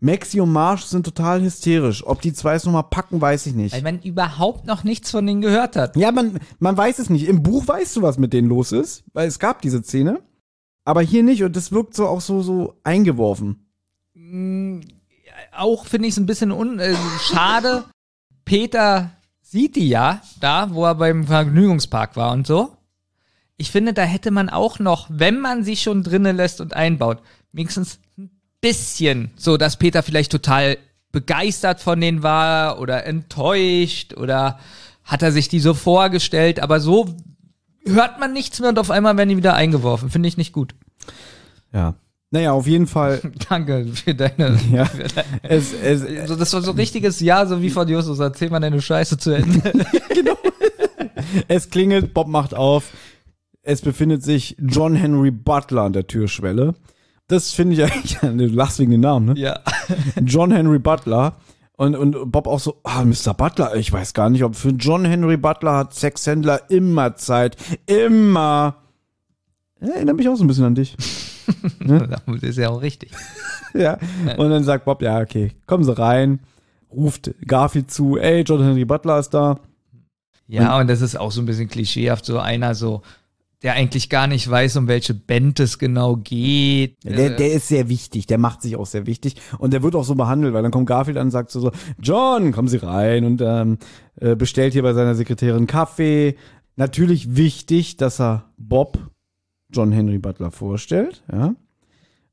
[0.00, 2.04] Maxi und Marsh sind total hysterisch.
[2.04, 3.72] Ob die zwei es nochmal packen, weiß ich nicht.
[3.72, 5.96] weil man überhaupt noch nichts von denen gehört hat.
[5.96, 7.28] Ja, man, man weiß es nicht.
[7.28, 10.20] Im Buch weißt du, was mit denen los ist, weil es gab diese Szene.
[10.84, 13.68] Aber hier nicht und das wirkt so auch so, so eingeworfen.
[15.56, 17.84] auch finde ich es ein bisschen un äh, schade.
[18.52, 22.76] Peter sieht die ja da, wo er beim Vergnügungspark war und so.
[23.56, 27.22] Ich finde, da hätte man auch noch, wenn man sie schon drinnen lässt und einbaut,
[27.52, 28.28] wenigstens ein
[28.60, 30.76] bisschen, so dass Peter vielleicht total
[31.12, 34.58] begeistert von denen war oder enttäuscht oder
[35.02, 37.16] hat er sich die so vorgestellt, aber so
[37.86, 40.10] hört man nichts mehr und auf einmal werden die wieder eingeworfen.
[40.10, 40.74] Finde ich nicht gut.
[41.72, 41.94] Ja.
[42.32, 43.20] Naja, auf jeden Fall.
[43.48, 44.58] Danke für deine.
[44.72, 44.86] Ja.
[44.86, 48.18] Für deine Es, es, so, das war so ein richtiges Ja, so wie von Justus.
[48.18, 49.60] Erzähl mal deine Scheiße zu Ende.
[51.48, 52.90] es klingelt, Bob macht auf.
[53.62, 56.74] Es befindet sich John Henry Butler an der Türschwelle.
[57.28, 59.34] Das finde ich eigentlich, du lachst wegen den Namen, ne?
[59.36, 59.60] ja.
[60.24, 61.36] John Henry Butler.
[61.76, 63.34] Und, und Bob auch so, ah, Mr.
[63.34, 67.56] Butler, ich weiß gar nicht, ob für John Henry Butler hat Sexhändler immer Zeit.
[67.86, 68.76] Immer.
[69.80, 70.96] Erinnert mich auch so ein bisschen an dich.
[71.80, 73.10] Das ist ja auch richtig.
[73.74, 73.98] ja.
[74.36, 76.40] Und dann sagt Bob, ja, okay, kommen Sie rein.
[76.90, 79.58] Ruft Garfield zu, ey, John Henry Butler ist da.
[80.48, 83.00] Ja, und das ist auch so ein bisschen klischeehaft, so einer so,
[83.62, 87.02] der eigentlich gar nicht weiß, um welche Band es genau geht.
[87.04, 90.04] Der, der ist sehr wichtig, der macht sich auch sehr wichtig und der wird auch
[90.04, 93.24] so behandelt, weil dann kommt Garfield an und sagt so, so John, kommen Sie rein
[93.24, 93.78] und ähm,
[94.20, 96.36] äh, bestellt hier bei seiner Sekretärin Kaffee.
[96.76, 98.98] Natürlich wichtig, dass er Bob
[99.72, 101.54] John Henry Butler vorstellt, ja.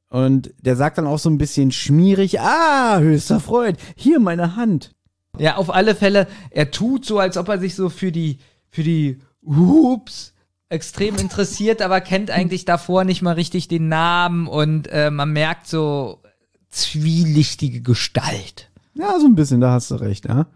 [0.09, 4.95] Und der sagt dann auch so ein bisschen schmierig, ah, höchster Freund, hier meine Hand.
[5.37, 8.39] Ja, auf alle Fälle, er tut so, als ob er sich so für die,
[8.69, 10.33] für die Hoops
[10.69, 15.67] extrem interessiert, aber kennt eigentlich davor nicht mal richtig den Namen und äh, man merkt
[15.67, 16.19] so
[16.69, 18.69] zwielichtige Gestalt.
[18.93, 20.47] Ja, so ein bisschen, da hast du recht, ja.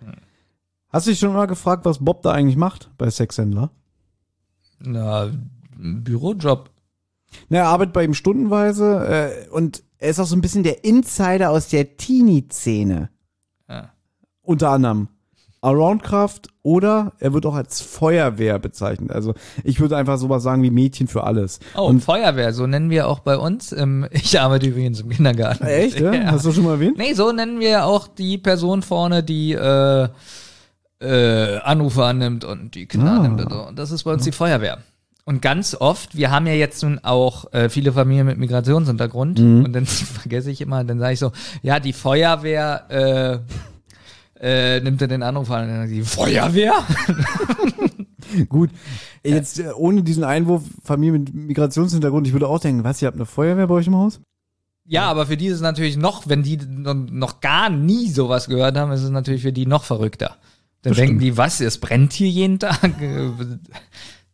[0.90, 3.72] Hast du dich schon mal gefragt, was Bob da eigentlich macht bei Sexhändler?
[4.80, 5.32] Na,
[5.76, 6.70] Bürojob.
[7.50, 10.84] Na, er arbeitet bei ihm stundenweise äh, und er ist auch so ein bisschen der
[10.84, 13.10] Insider aus der Teenie-Szene.
[13.70, 13.90] Ja.
[14.42, 15.08] Unter anderem
[15.62, 19.12] Aroundkraft oder er wird auch als Feuerwehr bezeichnet.
[19.12, 19.34] Also
[19.64, 21.60] ich würde einfach sowas sagen wie Mädchen für alles.
[21.78, 23.72] Oh, und Feuerwehr, so nennen wir auch bei uns.
[23.72, 25.64] Ähm, ich arbeite übrigens im Kindergarten.
[25.66, 26.12] echt, ja?
[26.14, 26.32] Ja.
[26.32, 26.98] Hast du schon mal erwähnt?
[26.98, 30.10] Nee, so nennen wir auch die Person vorne, die äh,
[31.00, 33.18] äh, Anrufe annimmt und die Kinder Ah.
[33.20, 33.68] annimmt und so.
[33.68, 34.80] Und das ist bei uns die Feuerwehr.
[35.26, 39.64] Und ganz oft, wir haben ja jetzt nun auch äh, viele Familien mit Migrationshintergrund Mhm.
[39.66, 41.32] und dann vergesse ich immer, dann sage ich so,
[41.62, 43.42] ja, die Feuerwehr
[44.42, 46.74] äh, äh, nimmt er den Anruf an und dann sagt die Feuerwehr?
[48.50, 48.70] Gut.
[49.24, 53.16] Jetzt äh, ohne diesen Einwurf Familie mit Migrationshintergrund, ich würde auch denken, was, ihr habt
[53.18, 54.20] eine Feuerwehr bei euch im Haus?
[54.86, 58.48] Ja, aber für die ist es natürlich noch, wenn die noch- noch gar nie sowas
[58.48, 60.36] gehört haben, ist es natürlich für die noch verrückter.
[60.82, 61.22] Dann Das denken stimmt.
[61.22, 62.78] die, was, es brennt hier jeden Tag?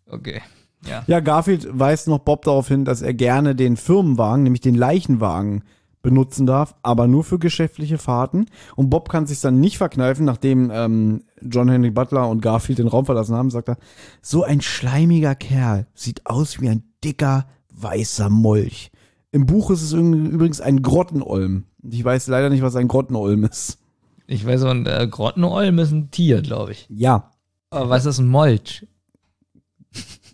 [0.10, 0.42] okay.
[0.88, 1.04] Ja.
[1.08, 5.64] Ja, Garfield weist noch Bob darauf hin, dass er gerne den Firmenwagen, nämlich den Leichenwagen,
[6.02, 8.46] benutzen darf, aber nur für geschäftliche Fahrten.
[8.78, 12.88] Und Bob kann sich dann nicht verkneifen, nachdem ähm, John Henry Butler und Garfield den
[12.88, 13.78] Raum verlassen haben, sagt er,
[14.22, 18.92] so ein schleimiger Kerl sieht aus wie ein dicker, weißer Molch.
[19.34, 21.66] Im Buch ist es üb- übrigens ein Grottenolm.
[21.84, 23.78] Ich weiß leider nicht, was ein Grottenolm ist.
[24.26, 26.86] Ich weiß, ein äh, Grottenolm ist ein Tier, glaube ich.
[26.90, 27.32] Ja,
[27.72, 28.88] Aber was ist ein Molch?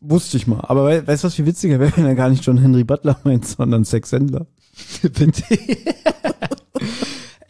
[0.10, 0.62] Wusste ich mal.
[0.62, 3.20] Aber we weißt du, was viel witziger wäre, wenn er gar nicht John Henry Butler
[3.24, 4.46] meint, sondern Sexhändler?
[5.02, 5.32] Bitte.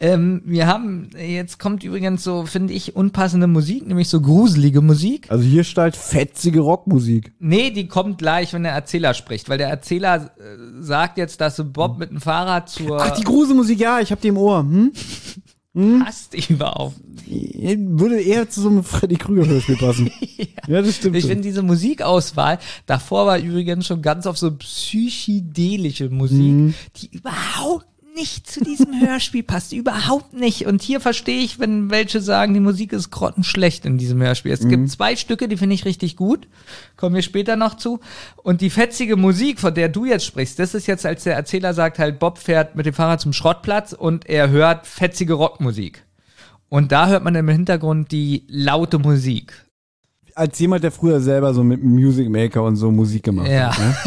[0.00, 5.26] ähm, wir haben, jetzt kommt übrigens so, finde ich, unpassende Musik, nämlich so gruselige Musik.
[5.30, 7.32] Also hier steht fetzige Rockmusik.
[7.38, 11.62] Nee, die kommt gleich, wenn der Erzähler spricht, weil der Erzähler äh, sagt jetzt, dass
[11.72, 14.60] Bob mit dem Fahrrad zur Ach, die Gruselmusik, ja, ich hab die im Ohr.
[14.60, 14.92] Hm?
[16.04, 16.96] Passt überhaupt.
[17.26, 20.10] Würde eher zu so einem Freddy Krüger-Hörspiel passen.
[20.68, 20.80] ja.
[20.82, 21.16] das stimmt.
[21.16, 26.74] Ich finde diese Musikauswahl, davor war übrigens schon ganz auf so psychedelische Musik, Mhm.
[26.96, 27.86] die überhaupt
[28.16, 30.66] nicht zu diesem Hörspiel passt, überhaupt nicht.
[30.66, 34.50] Und hier verstehe ich, wenn welche sagen, die Musik ist grottenschlecht in diesem Hörspiel.
[34.52, 34.70] Es Mhm.
[34.70, 36.48] gibt zwei Stücke, die finde ich richtig gut,
[36.96, 38.00] kommen wir später noch zu.
[38.42, 41.74] Und die fetzige Musik, von der du jetzt sprichst, das ist jetzt, als der Erzähler
[41.74, 46.02] sagt, halt, Bob fährt mit dem Fahrrad zum Schrottplatz und er hört fetzige Rockmusik.
[46.68, 49.65] Und da hört man im Hintergrund die laute Musik.
[50.38, 53.70] Als jemand, der früher selber so mit Music Maker und so Musik gemacht Ja.
[53.74, 53.78] hat.
[53.78, 53.96] Ne?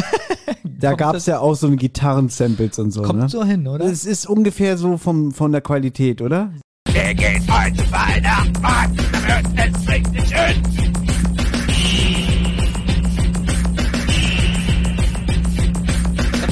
[0.80, 3.02] Da gab's das- ja auch so Gitarren-Samples und so.
[3.02, 3.28] Kommt ne?
[3.30, 3.84] so hin, oder?
[3.84, 6.54] Es ist ungefähr so vom, von der Qualität, oder?
[6.88, 10.64] Wir gehen heute Weihnachtsmarkt, da wird es richtig schön.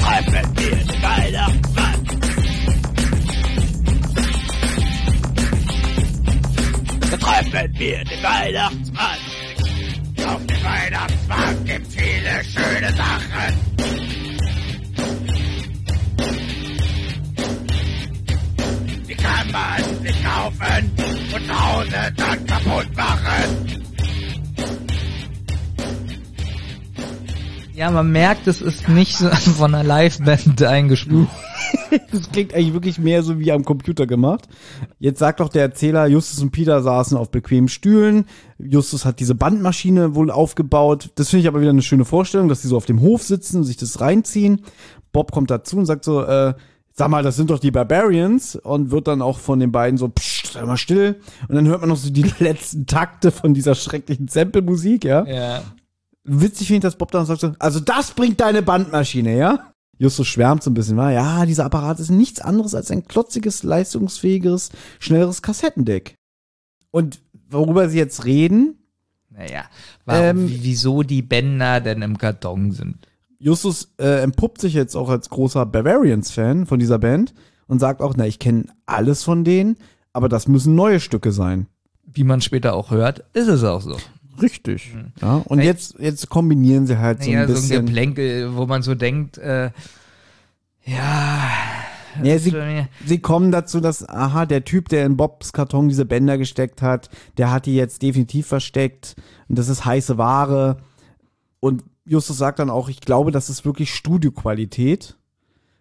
[0.00, 2.04] Treffen wir den Weihnachtsmann.
[7.10, 9.18] Da treffen wir den Weihnachtsmann.
[10.28, 13.54] Auf dem Weihnachtsmarkt gibt's viele schöne Sachen.
[19.08, 20.92] Die kann man sich kaufen
[21.34, 23.87] und zu Hause dann kaputt machen.
[27.78, 31.28] Ja, man merkt, es ist nicht so von einer Liveband eingespielt.
[32.10, 34.48] Das klingt eigentlich wirklich mehr so wie am Computer gemacht.
[34.98, 38.24] Jetzt sagt doch der Erzähler, Justus und Peter saßen auf bequemen Stühlen.
[38.58, 41.10] Justus hat diese Bandmaschine wohl aufgebaut.
[41.16, 43.58] Das finde ich aber wieder eine schöne Vorstellung, dass die so auf dem Hof sitzen
[43.58, 44.62] und sich das reinziehen.
[45.12, 46.54] Bob kommt dazu und sagt so, äh,
[46.92, 50.08] sag mal, das sind doch die Barbarians und wird dann auch von den beiden so,
[50.08, 51.20] psst, sei mal still.
[51.48, 55.24] Und dann hört man noch so die letzten Takte von dieser schrecklichen Sample-Musik, ja.
[55.26, 55.62] Ja.
[56.30, 59.72] Witzig finde ich, dass Bob dann sagt so, also das bringt deine Bandmaschine, ja?
[59.98, 63.62] Justus schwärmt so ein bisschen, war, ja, dieser Apparat ist nichts anderes als ein klotziges,
[63.64, 66.14] leistungsfähigeres, schnelleres Kassettendeck.
[66.90, 68.74] Und worüber sie jetzt reden,
[69.30, 69.64] Naja,
[70.04, 72.96] warum, Ähm, wie- wieso die Bänder denn im Karton sind?
[73.38, 77.34] Justus äh, empuppt sich jetzt auch als großer Bavarians-Fan von dieser Band
[77.68, 79.76] und sagt auch, na, ich kenne alles von denen,
[80.12, 81.66] aber das müssen neue Stücke sein.
[82.04, 83.96] Wie man später auch hört, ist es auch so.
[84.40, 84.94] Richtig.
[85.20, 87.86] Ja, und Weil- jetzt, jetzt kombinieren sie halt so Naja, ein so ein bisschen.
[87.86, 89.70] Geplänkel, wo man so denkt, äh,
[90.84, 91.50] ja,
[92.22, 92.52] Ja, sie,
[93.06, 97.10] sie kommen dazu, dass, aha, der Typ, der in Bobs Karton diese Bänder gesteckt hat,
[97.36, 99.14] der hat die jetzt definitiv versteckt
[99.48, 100.78] und das ist heiße Ware.
[101.60, 105.16] Und Justus sagt dann auch, ich glaube, das ist wirklich Studioqualität.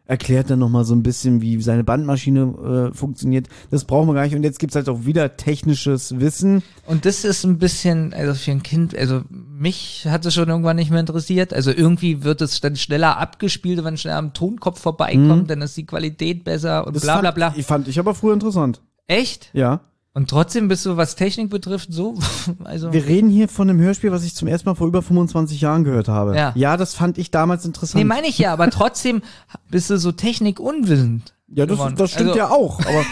[0.07, 3.47] Erklärt dann nochmal so ein bisschen, wie seine Bandmaschine äh, funktioniert.
[3.71, 4.35] Das brauchen wir gar nicht.
[4.35, 6.63] Und jetzt gibt's halt auch wieder technisches Wissen.
[6.85, 10.77] Und das ist ein bisschen, also für ein Kind, also mich hat es schon irgendwann
[10.77, 11.53] nicht mehr interessiert.
[11.53, 15.75] Also irgendwie wird es dann schneller abgespielt, wenn es schneller am Tonkopf vorbeikommt, dann ist
[15.75, 17.53] die Qualität besser und Das bla bla fand, bla.
[17.57, 18.81] Ich fand ich aber früher interessant.
[19.07, 19.49] Echt?
[19.53, 19.81] Ja.
[20.17, 22.17] Und trotzdem bist du, was Technik betrifft, so,
[22.63, 22.91] also.
[22.91, 25.83] Wir reden hier von einem Hörspiel, was ich zum ersten Mal vor über 25 Jahren
[25.83, 26.35] gehört habe.
[26.35, 26.53] Ja.
[26.55, 28.03] ja das fand ich damals interessant.
[28.03, 29.21] Nee, meine ich ja, aber trotzdem
[29.69, 31.33] bist du so technikunwissend.
[31.49, 31.95] ja, das, geworden.
[31.97, 32.79] das stimmt Also- ja auch.
[32.81, 33.05] Aber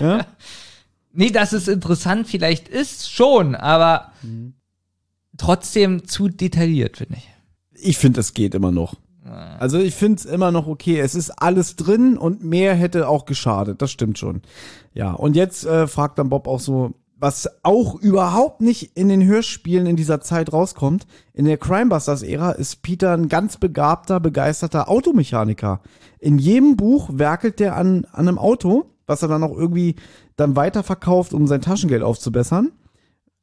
[0.00, 0.26] ja?
[1.12, 4.10] Nee, dass es interessant vielleicht ist, schon, aber
[5.36, 7.30] trotzdem zu detailliert, finde ich.
[7.88, 8.94] ich finde, es geht immer noch.
[9.58, 10.98] Also ich finde es immer noch okay.
[11.00, 13.80] Es ist alles drin und mehr hätte auch geschadet.
[13.80, 14.42] Das stimmt schon.
[14.92, 19.24] Ja, und jetzt äh, fragt dann Bob auch so, was auch überhaupt nicht in den
[19.24, 21.06] Hörspielen in dieser Zeit rauskommt.
[21.32, 25.80] In der Crimebusters-Ära ist Peter ein ganz begabter, begeisterter Automechaniker.
[26.18, 29.96] In jedem Buch werkelt der an, an einem Auto, was er dann auch irgendwie
[30.36, 32.72] dann weiterverkauft, um sein Taschengeld aufzubessern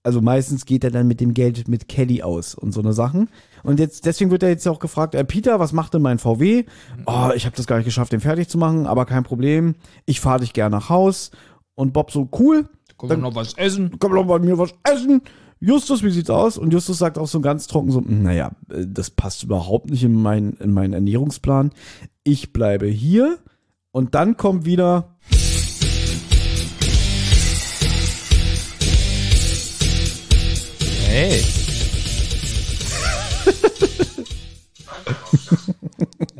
[0.03, 3.29] also meistens geht er dann mit dem Geld mit Kelly aus und so eine Sachen.
[3.63, 6.65] Und jetzt, deswegen wird er jetzt auch gefragt, äh, Peter, was macht denn mein VW?
[7.05, 9.75] Oh, ich habe das gar nicht geschafft, den fertig zu machen, aber kein Problem.
[10.05, 11.31] Ich fahre dich gerne nach Haus.
[11.75, 12.67] Und Bob so, cool,
[13.09, 13.91] Können wir noch was essen?
[13.99, 15.21] komm doch bei mir was essen.
[15.59, 16.57] Justus, wie sieht's aus?
[16.57, 20.19] Und Justus sagt auch so ganz trocken so, naja, äh, das passt überhaupt nicht in,
[20.19, 21.71] mein, in meinen Ernährungsplan.
[22.23, 23.37] Ich bleibe hier.
[23.91, 25.17] Und dann kommt wieder
[31.11, 31.43] Hey.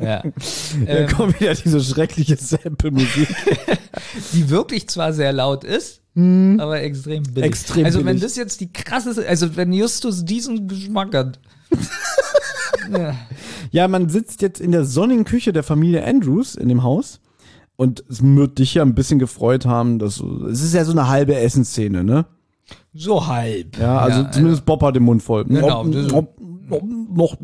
[0.00, 0.22] ja.
[0.22, 0.32] Dann
[0.86, 3.28] Ähm, kommt wieder diese schreckliche Sample-Musik.
[4.32, 7.44] die wirklich zwar sehr laut ist, aber extrem billig.
[7.44, 8.22] Extrem also wenn billig.
[8.22, 11.40] das jetzt die krasseste, also wenn Justus diesen Geschmack hat.
[12.92, 13.14] ja.
[13.70, 17.20] Ja, man sitzt jetzt in der sonnigen Küche der Familie Andrews in dem Haus.
[17.76, 21.08] Und es wird dich ja ein bisschen gefreut haben, dass es ist ja so eine
[21.08, 22.26] halbe Essensszene, ne?
[22.92, 23.78] So halb.
[23.78, 25.46] Ja, also zumindest Bob hat den Mund voll.
[25.46, 26.28] Genau, noch,
[26.68, 27.36] noch, noch,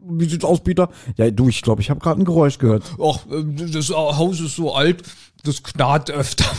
[0.00, 0.88] wie sieht's aus, Peter?
[1.16, 2.84] Ja, du, ich glaube, ich habe gerade ein Geräusch gehört.
[3.00, 5.02] Ach, äh, das Haus ist so alt,
[5.42, 6.44] das knarrt öfter.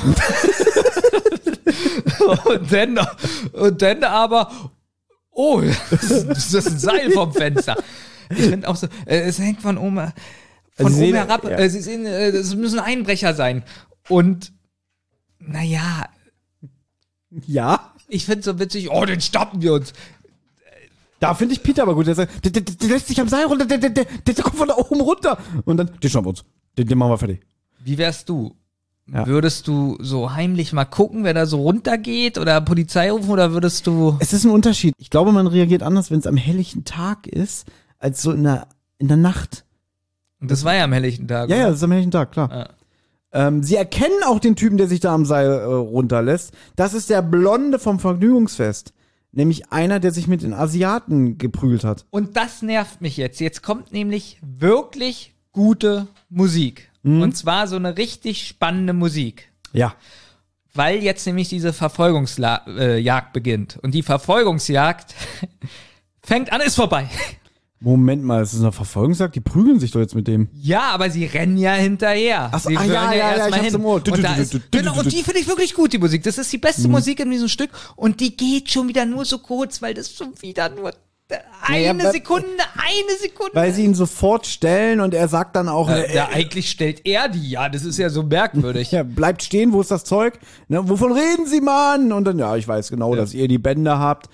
[2.45, 2.99] und, dann,
[3.53, 4.71] und dann aber,
[5.31, 7.75] oh, das ist, ein Seil vom Fenster.
[8.29, 10.11] Ich finde auch so, äh, es hängt von oben, von
[10.77, 11.43] Also oben sehen- herab.
[11.43, 11.51] ja.
[11.57, 13.63] Äh, Sie sehen, äh, es müssen Einbrecher sein.
[14.09, 14.51] Und,
[15.39, 16.07] naja,
[17.47, 19.93] Ja, ich finde so witzig, oh, den stoppen wir uns.
[21.19, 22.07] da finde ich Peter aber gut.
[22.07, 24.57] Der, sagt, der, der, der lässt sich am Seil runter, der, der, der, der kommt
[24.57, 25.37] von da oben runter.
[25.65, 26.43] Und dann, den schnappen wir uns.
[26.77, 27.41] Den, den machen wir fertig.
[27.79, 28.55] Wie wärst du?
[29.13, 29.27] Ja.
[29.27, 33.85] Würdest du so heimlich mal gucken, wer da so runtergeht oder Polizei rufen oder würdest
[33.85, 34.93] du Es ist ein Unterschied.
[34.97, 37.67] Ich glaube, man reagiert anders, wenn es am helllichen Tag ist,
[37.99, 38.67] als so in der,
[38.99, 39.65] in der Nacht.
[40.39, 41.49] Und das war ja am helllichten Tag.
[41.49, 41.71] Ja, ja, oder?
[41.71, 42.49] das ist am helllichen Tag, klar.
[42.51, 42.69] Ja.
[43.33, 46.53] Ähm, sie erkennen auch den Typen, der sich da am Seil äh, runterlässt.
[46.75, 48.93] Das ist der Blonde vom Vergnügungsfest.
[49.33, 52.05] Nämlich einer, der sich mit den Asiaten geprügelt hat.
[52.09, 53.39] Und das nervt mich jetzt.
[53.39, 56.90] Jetzt kommt nämlich wirklich gute Musik.
[57.03, 57.21] Mhm.
[57.21, 59.51] Und zwar so eine richtig spannende Musik.
[59.73, 59.95] Ja.
[60.73, 63.77] Weil jetzt nämlich diese Verfolgungsjagd äh, beginnt.
[63.81, 65.13] Und die Verfolgungsjagd
[66.23, 67.09] fängt an, ist vorbei.
[67.83, 69.35] Moment mal, es ist eine Verfolgungsjagd?
[69.35, 70.49] Die prügeln sich doch jetzt mit dem.
[70.53, 72.49] Ja, aber sie rennen ja hinterher.
[72.51, 73.75] Ach so, sie ah, ja, ja, ja, erst ich hab's hin.
[73.75, 73.95] im Ohr.
[73.95, 76.21] Und, da ist, genau, und die finde ich wirklich gut, die Musik.
[76.23, 76.91] Das ist die beste Mhm.
[76.91, 77.71] Musik in diesem Stück.
[77.95, 80.93] Und die geht schon wieder nur so kurz, weil das schon wieder nur
[81.63, 83.51] Eine Naja, Sekunde, eine Sekunde.
[83.53, 87.29] Weil sie ihn sofort stellen und er sagt dann auch, äh, ja, eigentlich stellt er
[87.29, 88.91] die, ja, das ist ja so merkwürdig.
[88.91, 90.39] ja, bleibt stehen, wo ist das Zeug?
[90.67, 92.11] Ne, wovon reden Sie, Mann?
[92.11, 94.29] Und dann, ja, ich weiß genau, dass ihr die Bänder habt.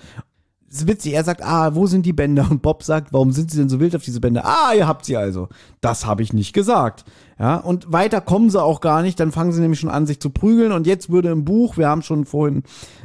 [0.70, 2.46] Ist witzig, er sagt, ah, wo sind die Bänder?
[2.50, 4.44] Und Bob sagt, warum sind sie denn so wild auf diese Bänder?
[4.44, 5.48] Ah, ihr habt sie also.
[5.80, 7.04] Das habe ich nicht gesagt.
[7.38, 10.20] Ja, und weiter kommen sie auch gar nicht, dann fangen sie nämlich schon an, sich
[10.20, 10.72] zu prügeln.
[10.72, 12.64] Und jetzt würde im Buch, wir haben schon vorhin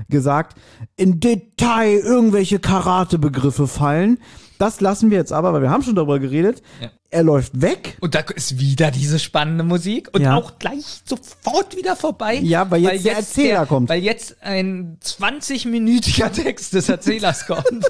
[0.09, 0.57] gesagt,
[0.97, 4.17] in Detail irgendwelche Karatebegriffe fallen.
[4.59, 6.61] Das lassen wir jetzt aber, weil wir haben schon darüber geredet.
[6.81, 6.89] Ja.
[7.09, 7.97] Er läuft weg.
[8.01, 10.35] Und da ist wieder diese spannende Musik und Ja.
[10.35, 12.35] auch gleich sofort wieder vorbei.
[12.35, 13.89] Ja, weil jetzt der Erzähler kommt.
[13.89, 17.85] Weil jetzt ein 20-minütiger Text des Erzählers kommt.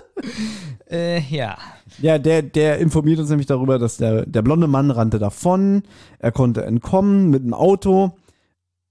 [0.90, 1.56] äh, ja.
[2.00, 5.82] Ja, der, der informiert uns nämlich darüber, dass der, der blonde Mann rannte davon,
[6.18, 8.12] er konnte entkommen mit einem Auto.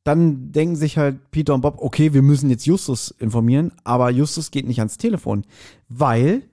[0.03, 4.51] Dann denken sich halt Peter und Bob, okay, wir müssen jetzt Justus informieren, aber Justus
[4.51, 5.45] geht nicht ans Telefon,
[5.87, 6.43] weil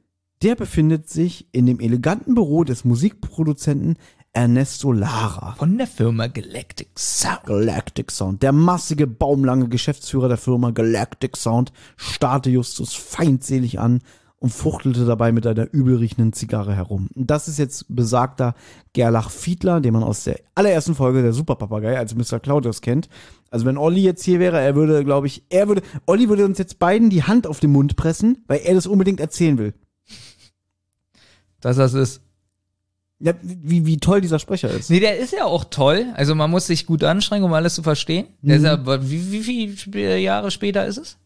[0.43, 3.97] der befindet sich in dem eleganten Büro des Musikproduzenten
[4.33, 5.55] Ernesto Lara.
[5.57, 7.45] Von der Firma Galactic Sound.
[7.47, 8.43] Galactic Sound.
[8.43, 14.01] Der massige, baumlange Geschäftsführer der Firma Galactic Sound starrte Justus feindselig an
[14.39, 17.09] und fuchtelte dabei mit einer übelriechenden Zigarre herum.
[17.15, 18.55] Und das ist jetzt besagter
[18.93, 22.39] Gerlach Fiedler, den man aus der allerersten Folge der Superpapagei als Mr.
[22.39, 23.09] Claudius kennt.
[23.51, 26.59] Also wenn Olli jetzt hier wäre, er würde, glaube ich, er würde, Olli würde uns
[26.59, 29.73] jetzt beiden die Hand auf den Mund pressen, weil er das unbedingt erzählen will.
[31.61, 32.21] Dass das ist.
[33.19, 34.91] Ja, wie, wie toll dieser Sprecher ist.
[34.91, 36.05] Nee, der ist ja auch toll.
[36.17, 38.27] Also man muss sich gut anstrengen, um alles zu verstehen.
[38.43, 38.67] Der ist Mhm.
[38.67, 41.17] ja, wie, wie viele Jahre später ist es?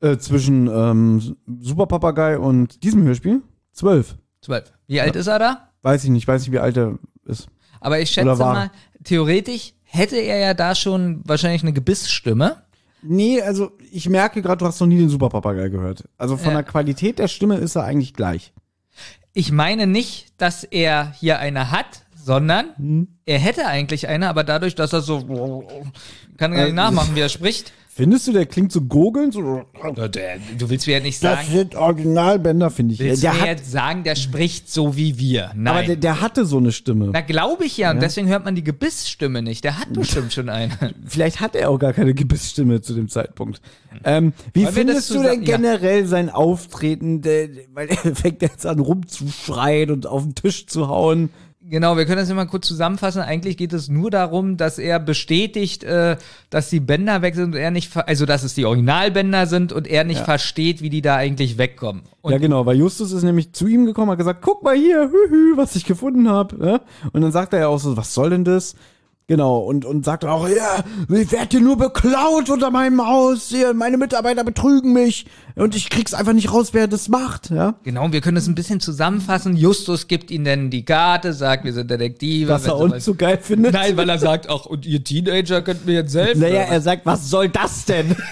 [0.00, 3.42] Äh, zwischen ähm, Superpapagei und diesem Hörspiel?
[3.72, 4.16] Zwölf.
[4.40, 4.72] Zwölf.
[4.88, 5.68] Wie alt ist er da?
[5.82, 7.46] Weiß ich nicht, weiß nicht, wie alt er ist.
[7.80, 8.70] Aber ich schätze mal,
[9.04, 12.62] theoretisch hätte er ja da schon wahrscheinlich eine Gebissstimme.
[13.02, 16.08] Nee, also ich merke gerade, du hast noch nie den Superpapagei gehört.
[16.16, 16.54] Also von Ja.
[16.62, 18.52] der Qualität der Stimme ist er eigentlich gleich.
[19.38, 23.06] Ich meine nicht, dass er hier eine hat, sondern Hm.
[23.24, 25.20] er hätte eigentlich eine, aber dadurch, dass er so
[26.36, 27.72] kann gar nicht Äh, nachmachen, wie er spricht.
[27.98, 29.34] Findest du, der klingt so gurgelnd?
[29.34, 29.62] So,
[30.56, 33.00] Du willst mir ja nicht das sagen, sind Originalbänder, finde ich.
[33.00, 35.50] willst Der mir hat, jetzt sagen, der spricht so wie wir.
[35.56, 35.66] Nein.
[35.66, 37.10] aber der, der hatte so eine Stimme.
[37.12, 39.64] Na, glaube ich ja, und deswegen hört man die Gebissstimme nicht.
[39.64, 40.72] Der hat bestimmt schon eine.
[41.06, 43.60] Vielleicht hat er auch gar keine Gebissstimme zu dem Zeitpunkt.
[44.04, 45.56] Ähm, wie Wollen das findest du denn zusammen- ja.
[45.56, 47.20] generell sein Auftreten?
[47.22, 51.30] Der, weil er fängt jetzt an rumzuschreien und auf den Tisch zu hauen.
[51.70, 53.20] Genau, wir können das immer kurz zusammenfassen.
[53.20, 56.16] Eigentlich geht es nur darum, dass er bestätigt, äh,
[56.48, 59.86] dass die Bänder weg sind und er nicht, also dass es die Originalbänder sind und
[59.86, 60.24] er nicht Ja.
[60.24, 62.02] versteht, wie die da eigentlich wegkommen.
[62.22, 65.10] Und ja, genau, weil Justus ist nämlich zu ihm gekommen, hat gesagt, guck mal hier,
[65.10, 66.56] hü, hü, was ich gefunden habe.
[66.64, 66.80] Ja?
[67.12, 68.74] Und dann sagt er ja auch so, was soll denn das?
[69.30, 70.82] Genau, und, und sagt auch, ja,
[71.14, 75.90] ich werde hier nur beklaut unter meinem Haus, hier, meine Mitarbeiter betrügen mich und ich
[75.90, 77.74] krieg's einfach nicht raus, wer das macht, ja.
[77.82, 79.54] Genau, wir können es ein bisschen zusammenfassen.
[79.54, 82.48] Justus gibt ihnen dann die Karte, sagt, wir sind Detektive.
[82.48, 83.74] Was er uns so geil findet.
[83.74, 86.40] Nein, weil er sagt, ach, und ihr Teenager könnt mir jetzt helfen.
[86.40, 88.16] Naja, er sagt, was soll das denn?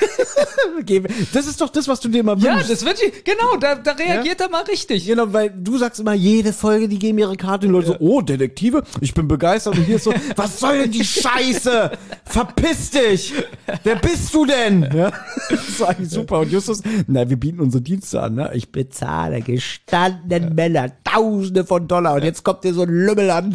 [1.32, 2.44] Das ist doch das, was du dir mal was?
[2.44, 2.70] ja, wünschst.
[2.70, 5.06] das wird, genau, da, da reagiert er mal richtig.
[5.06, 8.20] Genau, weil du sagst immer, jede Folge, die geben ihre Karte und Leute so, oh,
[8.20, 11.90] Detektive, ich bin begeistert und hier ist so, was soll denn die Scheiße?
[12.24, 13.34] Verpiss dich!
[13.82, 14.88] Wer bist du denn?
[14.94, 15.12] Ja?
[15.48, 16.40] Das ist eigentlich super.
[16.40, 18.50] Und Justus, na, wir bieten unsere Dienste an, ne?
[18.54, 23.52] Ich bezahle gestandenen Männer Tausende von Dollar und jetzt kommt dir so ein Lümmel an.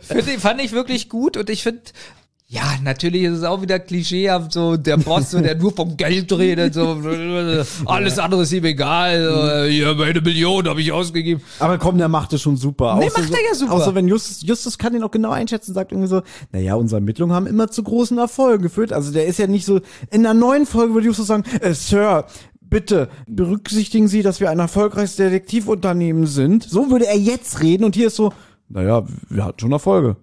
[0.00, 1.82] Find, fand ich wirklich gut und ich finde,
[2.54, 6.32] ja, natürlich ist es auch wieder klischeehaft, so der Boss, so, der nur vom Geld
[6.32, 6.98] redet, so,
[7.86, 11.42] alles andere ist ihm egal, so, hier, meine Million habe ich ausgegeben.
[11.58, 12.96] Aber komm, der macht es schon super.
[13.00, 13.72] Nee, so- macht er ja super.
[13.72, 16.22] Außer wenn Justus, Justus kann den auch genau einschätzen, sagt irgendwie so,
[16.52, 18.92] naja, unsere Ermittlungen haben immer zu großen Erfolgen geführt.
[18.92, 19.80] Also der ist ja nicht so,
[20.12, 22.26] in der neuen Folge würde Justus sagen, äh, Sir,
[22.60, 26.62] bitte berücksichtigen Sie, dass wir ein erfolgreiches Detektivunternehmen sind.
[26.62, 28.32] So würde er jetzt reden und hier ist so,
[28.68, 30.16] naja, wir hatten schon Erfolge.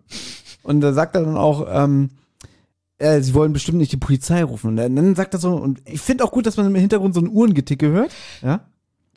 [0.63, 2.09] Und da sagt er dann auch, ähm,
[3.01, 4.69] äh, sie wollen bestimmt nicht die Polizei rufen.
[4.69, 7.21] Und dann sagt er so, und ich finde auch gut, dass man im Hintergrund so
[7.21, 8.11] ein Uhrengeticke hört.
[8.41, 8.61] Ja?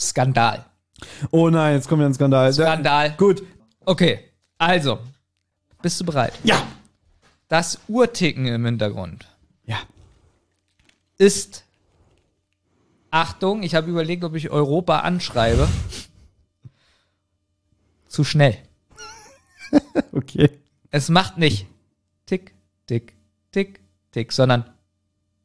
[0.01, 0.65] Skandal.
[1.31, 2.53] Oh nein, jetzt kommt ja ein Skandal.
[2.53, 3.13] Skandal.
[3.17, 3.43] Gut.
[3.85, 4.21] Okay,
[4.59, 4.99] also,
[5.83, 6.33] bist du bereit?
[6.43, 6.67] Ja.
[7.49, 9.29] Das Uhrticken im Hintergrund
[9.67, 9.77] Ja.
[11.19, 11.65] ist,
[13.11, 15.69] Achtung, ich habe überlegt, ob ich Europa anschreibe,
[18.09, 18.57] zu schnell.
[20.13, 20.51] Okay.
[20.91, 21.67] Es macht nicht
[22.27, 22.55] tick,
[22.87, 23.15] tick,
[23.55, 23.81] tick,
[24.13, 24.65] tick, sondern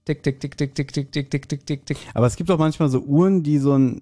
[0.05, 1.97] tick, tick, tick, tick, tick, tick, tick, tick, tick, tick, tick.
[2.13, 4.01] Aber es gibt auch manchmal so Uhren, die so einen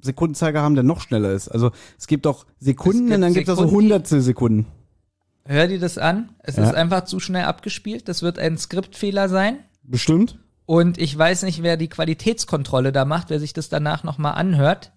[0.00, 1.48] Sekundenzeiger haben, der noch schneller ist.
[1.48, 4.66] Also es gibt auch Sekunden gibt und dann gibt es auch so hundertstel Sekunden.
[5.44, 6.30] Hör dir das an.
[6.42, 6.64] Es Ja.
[6.64, 8.08] ist einfach zu schnell abgespielt.
[8.08, 9.58] Das wird ein Skriptfehler sein.
[9.84, 10.38] Bestimmt.
[10.64, 14.92] Und ich weiß nicht, wer die Qualitätskontrolle da macht, wer sich das danach nochmal anhört.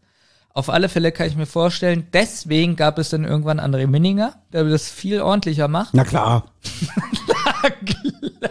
[0.52, 4.64] Auf alle Fälle kann ich mir vorstellen, deswegen gab es dann irgendwann André Minninger, der
[4.64, 5.94] das viel ordentlicher macht.
[5.94, 6.52] Na klar.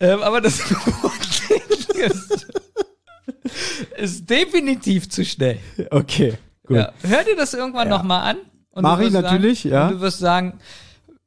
[0.00, 0.60] Ähm, aber das
[1.94, 2.46] ist,
[3.96, 5.58] ist definitiv zu schnell.
[5.90, 6.34] Okay,
[6.66, 6.76] gut.
[6.76, 6.92] Ja.
[7.02, 8.36] Hör dir das irgendwann noch mal an.
[8.70, 9.90] Und Mach du ich wirst natürlich, sagen, ja.
[9.90, 10.60] Du wirst sagen,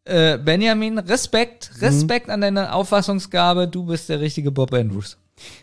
[0.06, 2.34] äh, Benjamin, Respekt, Respekt Mhm.
[2.34, 5.18] an deine Auffassungsgabe, du bist der richtige Bob Andrews.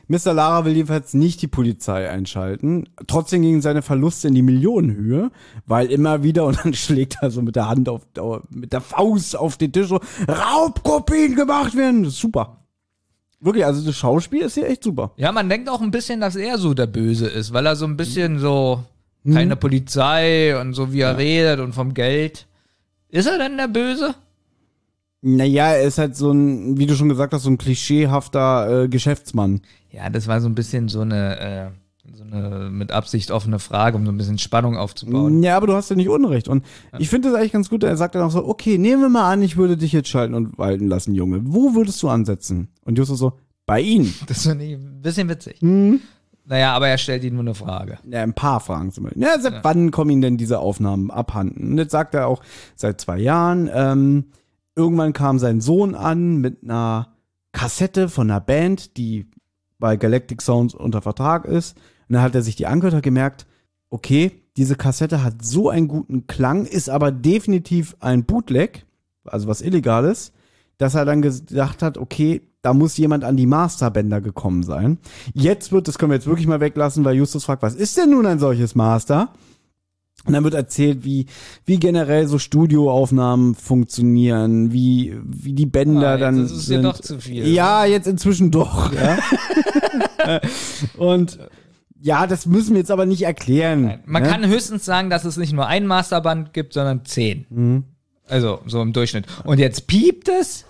[0.09, 0.33] Mr.
[0.33, 2.89] Lara will jedenfalls nicht die Polizei einschalten.
[3.07, 5.31] Trotzdem gingen seine Verluste in die Millionenhöhe,
[5.67, 8.03] weil immer wieder, und dann schlägt er so mit der Hand auf,
[8.51, 12.05] mit der Faust auf den Tisch so, Raubkopien gemacht werden.
[12.05, 12.65] Das ist super.
[13.41, 15.13] Wirklich, also das Schauspiel ist hier echt super.
[15.17, 17.85] Ja, man denkt auch ein bisschen, dass er so der Böse ist, weil er so
[17.85, 18.83] ein bisschen so
[19.25, 19.35] Mhm.
[19.35, 22.47] keine Polizei und so wie er redet und vom Geld.
[23.11, 24.15] Ist er denn der Böse?
[25.21, 28.89] Naja, er ist halt so ein, wie du schon gesagt hast, so ein klischeehafter äh,
[28.89, 29.61] Geschäftsmann.
[29.91, 31.71] Ja, das war so ein bisschen so eine, äh,
[32.15, 35.43] so eine mit Absicht offene Frage, um so ein bisschen Spannung aufzubauen.
[35.43, 36.47] Ja, aber du hast ja nicht Unrecht.
[36.47, 36.65] Und
[36.99, 37.83] ich finde das eigentlich ganz gut.
[37.83, 40.35] Er sagt dann auch so, okay, nehmen wir mal an, ich würde dich jetzt schalten
[40.35, 41.41] und walten lassen, Junge.
[41.43, 42.69] Wo würdest du ansetzen?
[42.85, 43.33] Und Justus so,
[43.67, 44.15] bei Ihnen.
[44.27, 45.61] Das ist ein bisschen witzig.
[45.63, 46.01] Mhm.
[46.45, 47.99] Naja, aber er stellt ihm nur eine Frage.
[48.09, 49.23] Ja, ein paar Fragen zum Beispiel.
[49.23, 51.73] Ja, seit wann kommen Ihnen denn diese Aufnahmen abhanden?
[51.73, 52.41] Und jetzt sagt er auch,
[52.75, 53.69] seit zwei Jahren.
[53.71, 54.25] Ähm,
[54.79, 57.09] irgendwann kam sein Sohn an mit einer
[57.53, 59.27] Kassette von einer Band, die
[59.79, 61.77] bei Galactic Sounds unter Vertrag ist.
[62.09, 63.47] Und dann hat er sich die angehört und gemerkt,
[63.91, 68.87] okay, diese Kassette hat so einen guten Klang, ist aber definitiv ein Bootleg,
[69.25, 70.33] also was Illegales,
[70.79, 74.99] dass er dann gedacht hat, okay, da muss jemand an die Masterbänder gekommen sein.
[75.33, 78.11] Jetzt wird, das können wir jetzt wirklich mal weglassen, weil Justus fragt, was ist denn
[78.11, 79.33] nun ein solches Master?
[80.25, 81.27] Und dann wird erzählt, wie,
[81.65, 86.83] wie generell so Studioaufnahmen funktionieren, wie, wie die Bänder Ah, dann ist es dir sind.
[86.83, 87.47] doch zu viel.
[87.49, 88.93] Ja, jetzt inzwischen doch.
[88.93, 89.19] Ja.
[90.99, 91.39] Und
[92.01, 94.01] ja, das müssen wir jetzt aber nicht erklären.
[94.05, 94.29] Man ne?
[94.29, 97.47] kann höchstens sagen, dass es nicht nur ein Masterband gibt, sondern zehn.
[97.49, 97.85] Mhm.
[98.27, 99.27] Also so im Durchschnitt.
[99.45, 100.65] Und jetzt piept es.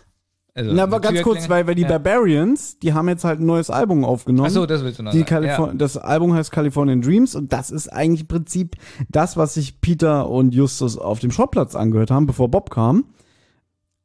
[0.59, 1.89] Also, Na, aber ganz kurz, weil, weil die ja.
[1.89, 4.49] Barbarians, die haben jetzt halt ein neues Album aufgenommen.
[4.49, 5.73] Ach so, das willst du noch die sagen, ja.
[5.73, 8.75] Das Album heißt Californian Dreams und das ist eigentlich im Prinzip
[9.09, 13.05] das, was sich Peter und Justus auf dem Schrottplatz angehört haben, bevor Bob kam.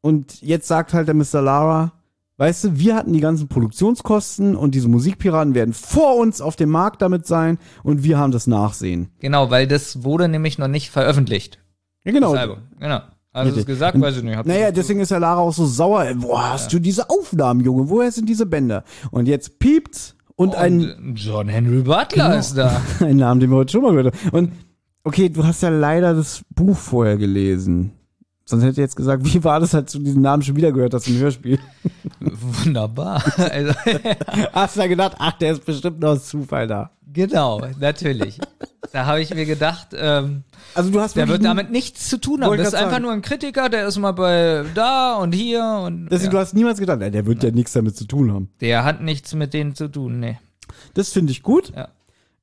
[0.01, 1.41] Und jetzt sagt halt der Mr.
[1.41, 1.93] Lara,
[2.37, 6.69] weißt du, wir hatten die ganzen Produktionskosten und diese Musikpiraten werden vor uns auf dem
[6.69, 9.09] Markt damit sein und wir haben das Nachsehen.
[9.21, 11.57] Genau, weil das wurde nämlich noch nicht veröffentlicht.
[12.03, 12.33] Ja, genau.
[12.33, 12.57] Das Album.
[12.79, 13.01] Genau.
[13.33, 14.37] Also es gesagt, weiß ich nicht.
[14.37, 16.05] Hab Naja, deswegen ist der Lara auch so sauer.
[16.17, 17.89] Woher hast du diese Aufnahmen, Junge?
[17.89, 18.83] Woher sind diese Bänder?
[19.11, 22.37] Und jetzt piept's und ein, Und John Henry Butler Genau.
[22.37, 22.81] ist da.
[22.99, 24.29] ein Name, den wir heute schon mal gehört haben.
[24.29, 24.51] Und
[25.03, 27.91] okay, du hast ja leider das Buch vorher gelesen.
[28.45, 30.93] Sonst hätte ich jetzt gesagt, wie war das, als du diesen Namen schon wieder gehört
[30.93, 31.57] hast im Hörspiel?
[32.19, 33.23] Wunderbar.
[33.37, 33.73] Also,
[34.53, 36.91] Hast du da gedacht, ach, der ist bestimmt nur aus Zufall da.
[37.11, 38.39] genau, natürlich.
[38.93, 40.43] Da habe ich mir gedacht, ähm,
[40.75, 42.55] Also du hast der wird damit nichts zu tun haben.
[42.57, 43.03] Das ist einfach sagen.
[43.03, 46.31] nur ein Kritiker, der ist mal bei da und hier und Deswegen, ja.
[46.31, 48.49] du hast niemals gedacht, der wird ja nichts damit zu tun haben.
[48.61, 50.37] der hat nichts mit denen zu tun, nee.
[50.93, 51.73] Das finde ich gut.
[51.75, 51.87] Ja.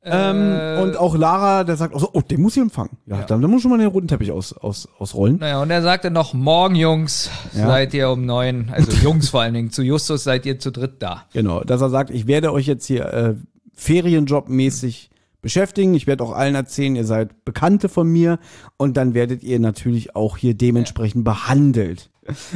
[0.02, 2.97] Ähm, Äh, und auch Lara, der sagt auch so, oh, den muss ich empfangen.
[3.06, 5.36] Ja, Dann, dann muss schon mal den roten Teppich aus, aus, ausrollen.
[5.39, 7.66] Naja, und er sagte noch, morgen Jungs, Ja.
[7.68, 10.94] seid ihr um neun, also Jungs vor allen Dingen, zu Justus seid ihr zu dritt
[11.01, 11.27] da.
[11.32, 13.35] Genau, dass er sagt, ich werde euch jetzt hier äh,
[13.77, 15.10] Ferienjob-mäßig
[15.43, 15.95] beschäftigen.
[15.95, 18.39] Ich werde auch allen erzählen, ihr seid Bekannte von mir
[18.77, 22.11] und dann werdet ihr natürlich auch hier dementsprechend behandelt.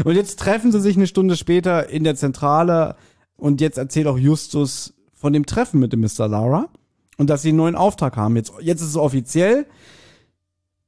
[0.05, 2.97] Und jetzt treffen sie sich eine Stunde später in der Zentrale
[3.36, 6.28] und jetzt erzählt auch Justus von dem Treffen mit dem Mr.
[6.28, 6.69] Lara
[7.16, 8.36] und dass sie einen neuen Auftrag haben.
[8.36, 9.66] Jetzt, jetzt ist es offiziell.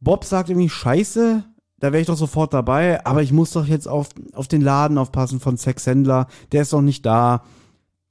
[0.01, 1.44] Bob sagt irgendwie, scheiße,
[1.78, 4.98] da wäre ich doch sofort dabei, aber ich muss doch jetzt auf, auf den Laden
[4.98, 7.44] aufpassen von Sexhändler, der ist doch nicht da.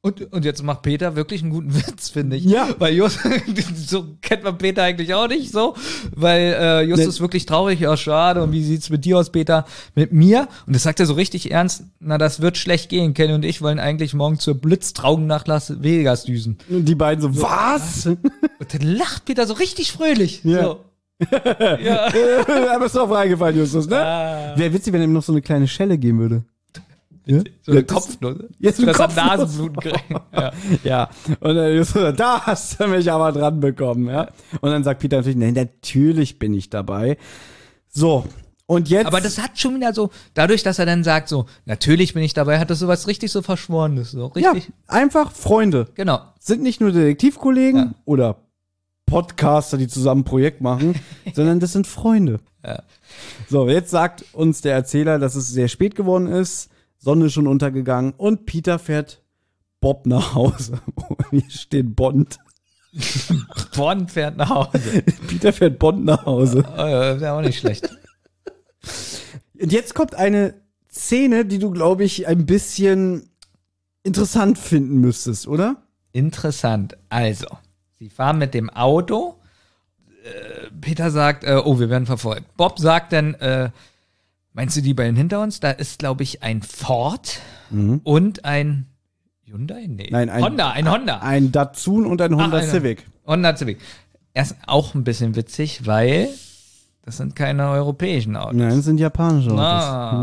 [0.06, 2.46] Und, und jetzt macht Peter wirklich einen guten Witz, finde ich.
[2.46, 2.70] Ja.
[2.78, 3.32] Weil Justus,
[3.88, 5.74] so kennt man Peter eigentlich auch nicht so,
[6.16, 7.22] weil äh, Justus Nee.
[7.22, 9.66] wirklich traurig, ja schade, und wie sieht's mit dir aus, Peter?
[9.96, 10.48] Mit mir?
[10.68, 13.64] Und das sagt er so richtig ernst, na das wird schlecht gehen, Kenny und ich
[13.64, 16.60] wollen eigentlich morgen zur Blitztrauung nach Las Vegas düsen.
[16.70, 18.06] Und die beiden so, was?
[18.06, 18.20] Und
[18.74, 20.44] dann lacht Peter so richtig fröhlich.
[20.44, 20.64] Ja.
[20.66, 20.80] So.
[21.32, 22.12] ja.
[22.12, 23.98] da bist du auch reingefallen, Justus, ne?
[23.98, 24.54] Ah.
[24.56, 26.44] Wäre witzig, wenn er ihm noch so eine kleine Schelle geben würde.
[27.26, 27.40] Ja?
[27.64, 28.38] So eine Ja, Kopfnuss.
[28.60, 29.16] Jetzt er Kopfnuss.
[29.16, 30.04] Nasenbluten kriegt.
[30.34, 30.52] Ja.
[30.84, 31.10] Ja.
[31.40, 34.30] Und dann Justus, sagt, da hast du mich aber dran bekommen, ja?
[34.62, 37.18] Und dann sagt Peter natürlich, nee, natürlich bin ich dabei.
[37.90, 38.26] So.
[38.68, 39.06] Und jetzt.
[39.06, 42.34] Aber das hat schon wieder so, dadurch, dass er dann sagt, so, natürlich bin ich
[42.34, 44.74] dabei, hat das sowas richtig so Verschworenes, so ja, richtig.
[44.88, 45.88] einfach Freunde.
[45.94, 46.20] Genau.
[46.40, 47.94] Sind nicht nur Detektivkollegen Ja.
[48.06, 48.38] oder
[49.06, 50.96] Podcaster, die zusammen ein Projekt machen,
[51.36, 52.40] sondern das sind Freunde.
[52.66, 52.82] Ja.
[53.48, 56.70] So, jetzt sagt uns der Erzähler, dass es sehr spät geworden ist,
[57.06, 59.22] Sonne schon untergegangen und Peter fährt
[59.80, 60.80] Bob nach Hause.
[61.30, 62.40] Hier steht Bond.
[63.76, 65.04] Bond fährt nach Hause.
[65.28, 66.66] Peter fährt Bond nach Hause.
[66.68, 67.88] Oh, ja, Wäre auch nicht schlecht.
[69.62, 70.56] Und jetzt kommt eine
[70.92, 73.30] Szene, die du, glaube ich, ein bisschen
[74.02, 75.84] interessant finden müsstest, oder?
[76.12, 76.98] Interessant.
[77.10, 77.46] Also,
[78.00, 79.36] sie fahren mit dem Auto.
[80.24, 82.58] Äh, Peter sagt, äh, oh, wir werden verfolgt.
[82.58, 83.70] Bob sagt dann, äh,
[84.56, 85.60] meinst du die beiden hinter uns?
[85.60, 87.40] Da ist, glaube ich, ein Ford
[88.04, 88.88] und ein
[89.46, 89.86] Hyundai?
[89.88, 90.06] Nee.
[90.06, 90.12] Mhm.
[90.12, 91.20] Nein, ein- Honda, ein Honda.
[91.20, 93.06] Ein Datsun und ein Honda eine- Civic.
[93.28, 93.78] Honda Civic.
[94.34, 96.30] Erst auch ein bisschen witzig, weil
[97.04, 98.56] das sind keine europäischen Autos.
[98.56, 99.62] Nein, das sind japanische Autos.
[99.62, 100.22] Ah.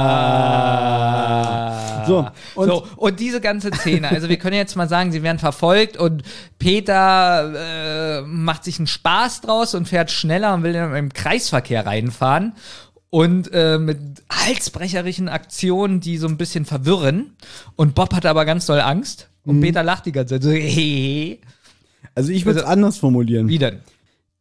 [0.00, 1.26] Ah.
[2.54, 5.38] So, und so, und diese ganze Szene, also wir können jetzt mal sagen, sie werden
[5.38, 6.22] verfolgt und
[6.58, 11.86] Peter äh, macht sich einen Spaß draus und fährt schneller und will dann im Kreisverkehr
[11.86, 12.54] reinfahren
[13.10, 13.98] und äh, mit
[14.30, 17.32] halsbrecherischen Aktionen, die so ein bisschen verwirren.
[17.76, 19.60] Und Bob hat aber ganz doll Angst und Mhm.
[19.62, 21.38] Peter lacht die ganze Zeit so, hehehe.
[22.14, 23.48] also ich würde es also- anders formulieren.
[23.48, 23.80] Wie denn?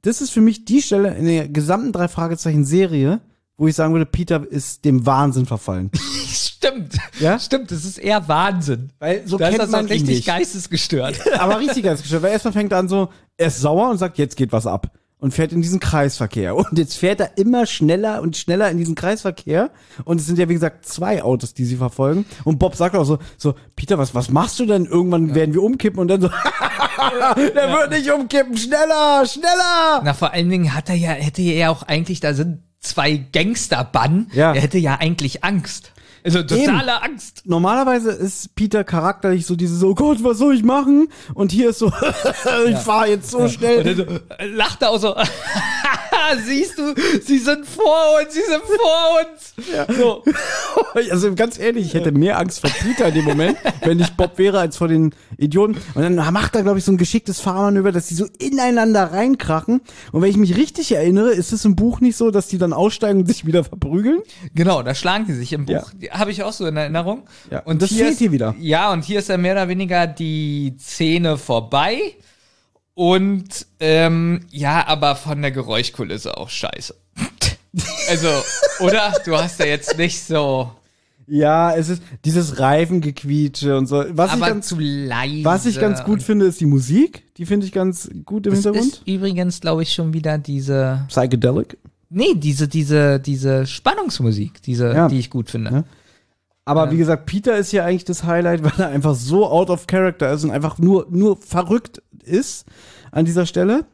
[0.02, 3.20] Das ist für mich die Stelle in der gesamten drei Fragezeichen Serie,
[3.60, 5.92] wo ich sagen würde, Peter ist dem Wahnsinn verfallen.
[6.32, 6.96] Stimmt.
[7.20, 7.38] Ja?
[7.38, 8.92] Stimmt, das ist eher Wahnsinn.
[9.00, 10.28] Weil so da ist kennt das man richtig nicht.
[10.28, 11.20] geistesgestört.
[11.40, 14.18] Aber richtig ganz gestört, weil erstmal fängt er an so, er ist sauer und sagt,
[14.18, 14.92] jetzt geht was ab.
[15.22, 16.56] Und fährt in diesen Kreisverkehr.
[16.56, 19.72] Und jetzt fährt er immer schneller und schneller in diesen Kreisverkehr.
[20.06, 22.26] Und es sind ja, wie gesagt, zwei Autos, die sie verfolgen.
[22.46, 24.86] Und Bob sagt auch so, so, Peter, was, was machst du denn?
[24.86, 26.00] Irgendwann werden wir umkippen.
[26.00, 26.30] Und dann so,
[27.36, 28.56] der wird nicht umkippen.
[28.56, 30.02] Schneller, schneller.
[30.06, 33.18] Na, vor allen Dingen hat er ja, hätte er ja auch eigentlich, da sind zwei
[33.32, 34.30] Gangsterbann.
[34.34, 34.54] Ja.
[34.54, 35.92] Er hätte ja eigentlich Angst.
[36.24, 37.44] Also totale Angst.
[37.46, 41.08] Normalerweise ist Peter charakterlich so dieses, oh Gott, was soll ich machen?
[41.34, 41.92] Und hier ist so,
[42.68, 43.80] ich fahr jetzt so schnell.
[43.80, 44.20] Und dann so,
[44.56, 45.16] lacht er auch so.
[46.46, 49.98] Siehst du, sie sind vor uns, sie sind vor uns.
[49.98, 50.24] So.
[51.12, 54.38] Also ganz ehrlich, ich hätte mehr Angst vor Peter in dem Moment, wenn ich Bob
[54.38, 55.78] wäre, als vor den Idioten.
[55.94, 59.82] Und dann macht er, glaube ich, so ein geschicktes Fahrmanöver, dass die so ineinander reinkrachen.
[60.12, 62.74] Und wenn ich mich richtig erinnere, ist es im Buch nicht so, dass die dann
[62.74, 64.20] aussteigen und sich wieder verprügeln?
[64.56, 65.92] Genau, da schlagen die sich im Buch.
[66.00, 66.20] Ja.
[66.20, 67.24] Habe ich auch so in Erinnerung.
[67.52, 68.56] Ja, und das fehlt ist, hier wieder.
[68.60, 72.16] Ja, und hier ist ja mehr oder weniger die Szene vorbei.
[73.00, 76.94] Und ähm, ja, aber von der Geräuschkulisse auch scheiße.
[78.10, 78.28] also,
[78.82, 79.14] oder?
[79.24, 80.70] Du hast ja jetzt nicht so.
[81.26, 84.04] Ja, es ist dieses Reifengequietsche und so.
[84.10, 85.46] Was, ich aber ganz, zu leise.
[85.46, 87.24] was ich ganz gut finde, ist die Musik.
[87.38, 88.94] Die finde ich ganz gut im Das Hintergrund.
[88.96, 91.06] ist übrigens, glaube ich, schon wieder diese.
[91.08, 91.78] Psychedelic.
[92.10, 95.08] Nee, diese, diese, diese Spannungsmusik, diese, Ja.
[95.08, 95.72] die ich gut finde.
[95.72, 95.84] Ja.
[96.66, 99.88] Aber wie gesagt, Peter ist ja eigentlich das Highlight, weil er einfach so out of
[99.88, 102.66] character ist und einfach nur, nur verrückt ist
[103.12, 103.86] an dieser Stelle.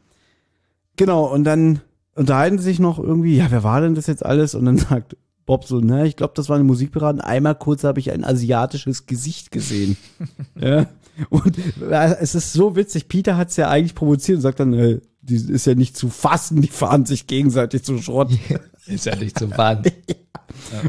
[0.95, 1.81] Genau, und dann
[2.15, 4.55] unterhalten sie sich noch irgendwie, ja, wer war denn das jetzt alles?
[4.55, 7.21] Und dann sagt Bob so, ne, ich glaube, das war eine Musikberatung.
[7.21, 9.97] Einmal kurz habe ich ein asiatisches Gesicht gesehen.
[10.59, 10.87] ja.
[11.29, 14.73] Und äh, es ist so witzig, Peter hat es ja eigentlich provoziert und sagt dann,
[14.73, 18.31] äh, die ist ja nicht zu fassen, die fahren sich gegenseitig zu Schrott.
[18.85, 20.27] Ist ja nicht so wahnsinnig.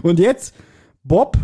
[0.03, 0.55] Und jetzt,
[1.03, 1.39] Bob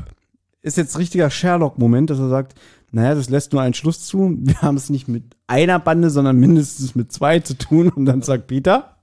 [0.61, 2.55] ist jetzt richtiger Sherlock-Moment, dass er sagt,
[2.93, 4.37] naja, das lässt nur einen Schluss zu.
[4.41, 7.89] Wir haben es nicht mit einer Bande, sondern mindestens mit zwei zu tun.
[7.89, 8.97] Und dann sagt Peter,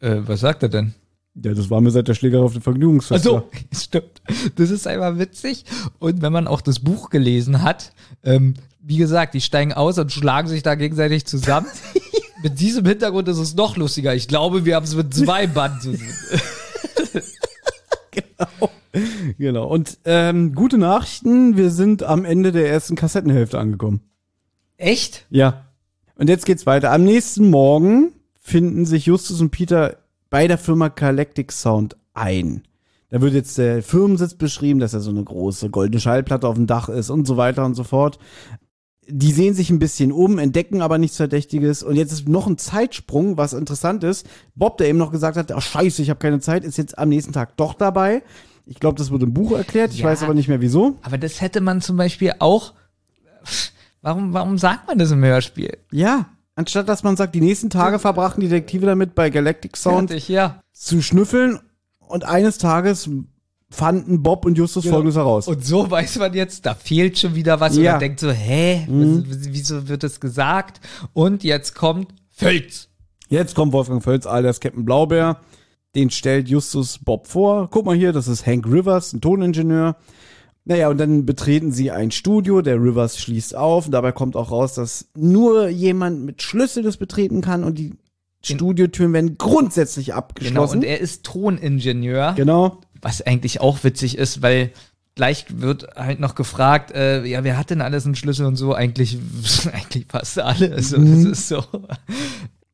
[0.00, 0.94] äh, was sagt er denn?
[1.42, 3.26] ja, das war mir seit der Schlägerei auf dem Vergnügungsfest.
[3.26, 4.22] Also, stimmt.
[4.56, 5.64] Das ist einfach witzig.
[5.98, 7.92] Und wenn man auch das Buch gelesen hat,
[8.22, 11.66] ähm, wie gesagt, die steigen aus und schlagen sich da gegenseitig zusammen.
[12.42, 14.14] mit diesem Hintergrund ist es noch lustiger.
[14.14, 16.02] Ich glaube, wir haben es mit zwei Band zu tun.
[19.38, 19.66] Genau.
[19.66, 24.00] Und ähm, gute Nachrichten, wir sind am Ende der ersten Kassettenhälfte angekommen.
[24.76, 25.26] Echt?
[25.30, 25.66] Ja.
[26.16, 26.92] Und jetzt geht's weiter.
[26.92, 29.96] Am nächsten Morgen finden sich Justus und Peter
[30.30, 32.62] bei der Firma Galactic Sound ein.
[33.10, 36.66] Da wird jetzt der Firmensitz beschrieben, dass er so eine große goldene Schallplatte auf dem
[36.66, 38.18] Dach ist und so weiter und so fort.
[39.06, 41.82] Die sehen sich ein bisschen um, entdecken aber nichts Verdächtiges.
[41.82, 44.26] Und jetzt ist noch ein Zeitsprung, was interessant ist.
[44.54, 47.10] Bob, der eben noch gesagt hat, ach scheiße, ich habe keine Zeit, ist jetzt am
[47.10, 48.22] nächsten Tag doch dabei.
[48.66, 49.92] Ich glaube, das wird im Buch erklärt.
[49.92, 50.06] Ich Ja.
[50.06, 50.98] weiß aber nicht mehr wieso.
[51.02, 52.72] Aber das hätte man zum Beispiel auch.
[54.00, 55.78] Warum, warum sagt man das im Hörspiel?
[55.90, 56.26] Ja,
[56.56, 60.28] anstatt dass man sagt, die nächsten Tage verbrachten die Detektive damit bei Galactic Sound Fertig,
[60.28, 60.62] ja.
[60.72, 61.58] zu schnüffeln
[61.98, 63.08] und eines Tages
[63.70, 65.48] fanden Bob und Justus folgendes heraus.
[65.48, 67.76] Und so weiß man jetzt, da fehlt schon wieder was.
[67.76, 67.80] Ja.
[67.82, 70.80] Und man denkt so, hä, was, wieso wird das gesagt?
[71.12, 72.88] Und jetzt kommt Fölz.
[73.28, 75.40] Jetzt kommt Wolfgang Völz, alias Captain Blaubeer.
[75.94, 77.68] Den stellt Justus Bob vor.
[77.70, 79.96] Guck mal hier, das ist Hank Rivers, ein Toningenieur.
[80.66, 83.86] Naja, und dann betreten sie ein Studio, der Rivers schließt auf.
[83.86, 87.92] Und dabei kommt auch raus, dass nur jemand mit Schlüssel das betreten kann und die
[88.42, 90.78] Studiotüren werden grundsätzlich Genau, abgeschlossen.
[90.78, 92.32] und er ist Toningenieur.
[92.36, 92.80] Genau.
[93.00, 94.70] Was eigentlich auch witzig ist, weil
[95.14, 98.74] gleich wird halt noch gefragt, äh, ja, wer hat denn alles einen Schlüssel und so?
[98.74, 99.18] Eigentlich,
[99.72, 100.72] eigentlich fast alle.
[100.72, 101.24] Also, Mhm.
[101.24, 101.62] das ist so.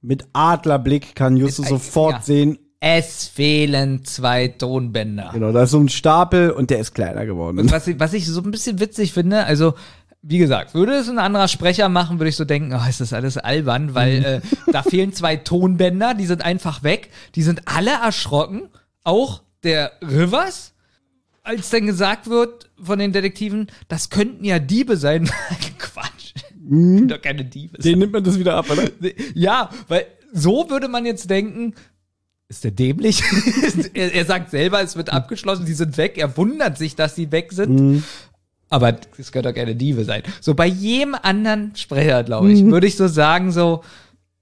[0.00, 2.22] Mit Adlerblick kann Justus sofort ja.
[2.22, 5.30] sehen, Es fehlen zwei Tonbänder.
[5.34, 7.58] genau, da ist so ein Stapel und der ist kleiner geworden.
[7.58, 9.74] Und was ich, was ich so ein bisschen witzig finde, also
[10.22, 13.12] wie gesagt, würde es ein anderer Sprecher machen, würde ich so denken, oh, ist das
[13.12, 14.40] alles albern, weil äh,
[14.72, 18.68] da fehlen zwei Tonbänder, die sind einfach weg, die sind alle erschrocken,
[19.04, 20.72] auch der Rivers,
[21.42, 25.30] als dann gesagt wird von den Detektiven, das könnten ja Diebe sein.
[25.78, 26.34] Quatsch.
[26.68, 27.78] Können Doch keine Diebe.
[27.78, 28.84] Den nimmt man das wieder ab, oder?
[29.34, 31.74] Ja, weil so würde man jetzt denken,
[32.50, 33.22] ist der dämlich?
[33.94, 36.18] er, er sagt selber, es wird abgeschlossen, die sind weg.
[36.18, 38.02] Er wundert sich, dass sie weg sind.
[38.68, 40.22] Aber es könnte doch keine Diebe sein.
[40.40, 43.82] So bei jedem anderen Sprecher, glaube ich, würde ich so sagen, so,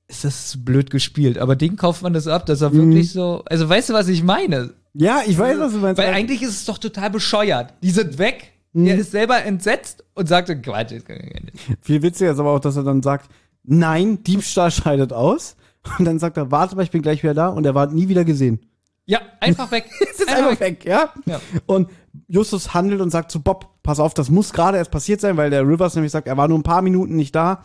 [0.08, 1.38] ist das blöd gespielt.
[1.38, 4.22] Aber den kauft man das ab, dass er wirklich so, also weißt du, was ich
[4.22, 4.70] meine?
[4.94, 6.00] Ja, ich weiß, was du meinst.
[6.00, 7.74] Weil eigentlich ist es doch total bescheuert.
[7.82, 8.52] Die sind weg.
[8.74, 11.56] Er ist selber entsetzt und sagt, Quatsch, das kann ich nicht.
[11.80, 13.30] Viel witziger ist aber auch, dass er dann sagt,
[13.64, 15.56] nein, Diebstahl scheidet aus.
[15.98, 17.48] Und dann sagt er, warte mal, ich bin gleich wieder da.
[17.48, 18.60] Und er war nie wieder gesehen.
[19.06, 19.86] Ja, einfach weg.
[20.12, 21.12] Es ist einfach weg, ja?
[21.24, 21.40] Ja.
[21.66, 21.88] Und
[22.28, 25.48] Justus handelt und sagt zu Bob, pass auf, das muss gerade erst passiert sein, weil
[25.50, 27.62] der Rivers nämlich sagt, er war nur ein paar Minuten nicht da.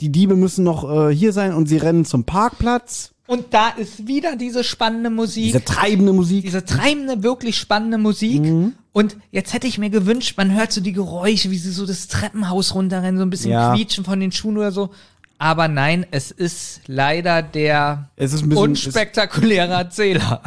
[0.00, 3.12] Die Diebe müssen noch äh, hier sein und sie rennen zum Parkplatz.
[3.26, 5.44] Und da ist wieder diese spannende Musik.
[5.46, 6.44] Diese treibende Musik.
[6.44, 8.42] diese treibende, wirklich spannende Musik.
[8.42, 8.74] Mhm.
[8.92, 12.06] Und jetzt hätte ich mir gewünscht, man hört so die Geräusche, wie sie so das
[12.06, 13.74] Treppenhaus runterrennen, so ein bisschen Ja.
[13.74, 14.90] quietschen von den Schuhen oder so.
[15.38, 20.42] Aber nein, es ist leider der Es ist ein bisschen- unspektakuläre Erzähler.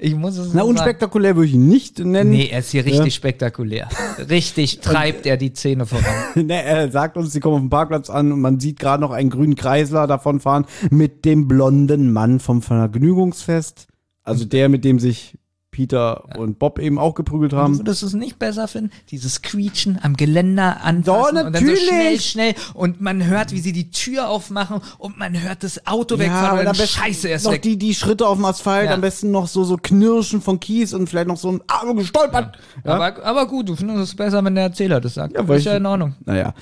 [0.00, 2.30] Ich muss es Na, unspektakulär würde ich ihn nicht nennen.
[2.30, 3.10] Nee, er ist hier richtig Ja.
[3.10, 3.88] spektakulär.
[4.30, 6.04] Richtig treibt er die Zähne voran.
[6.36, 9.10] Ne, er sagt uns, sie kommen auf dem Parkplatz an und man sieht gerade noch
[9.10, 13.88] einen grünen Kreisler davonfahren mit dem blonden Mann vom Vergnügungsfest.
[14.22, 15.36] Also der, mit dem sich
[15.78, 17.78] Peter und Bob eben auch geprügelt haben.
[17.78, 18.90] Würdest du es nicht besser finden?
[19.12, 21.86] Dieses Quietschen am Geländer anfassen Doch, und dann so natürlich.
[21.86, 26.18] schnell, schnell und man hört, wie sie die Tür aufmachen und man hört das Auto
[26.18, 27.62] wegfahren aber und dann scheiße, er ist noch weg.
[27.62, 28.94] die, die Schritte auf dem Asphalt, Ja.
[28.94, 32.58] am besten noch so, so Knirschen von Kies und vielleicht noch so ein Ah, gestolpert.
[32.84, 32.94] Ja.
[32.94, 35.34] Aber, aber gut, du findest es besser, wenn der Erzähler das sagt.
[35.34, 36.16] Ja, Ja, ist ja in Ordnung.
[36.24, 36.54] Naja.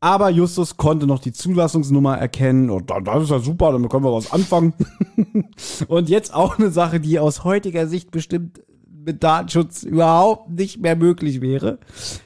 [0.00, 2.70] Aber Justus konnte noch die Zulassungsnummer erkennen.
[2.70, 4.72] Und da- das ist ja super, damit können wir was anfangen.
[5.88, 8.60] und jetzt auch eine Sache, die aus heutiger Sicht bestimmt
[9.04, 11.78] mit Datenschutz überhaupt nicht mehr möglich wäre.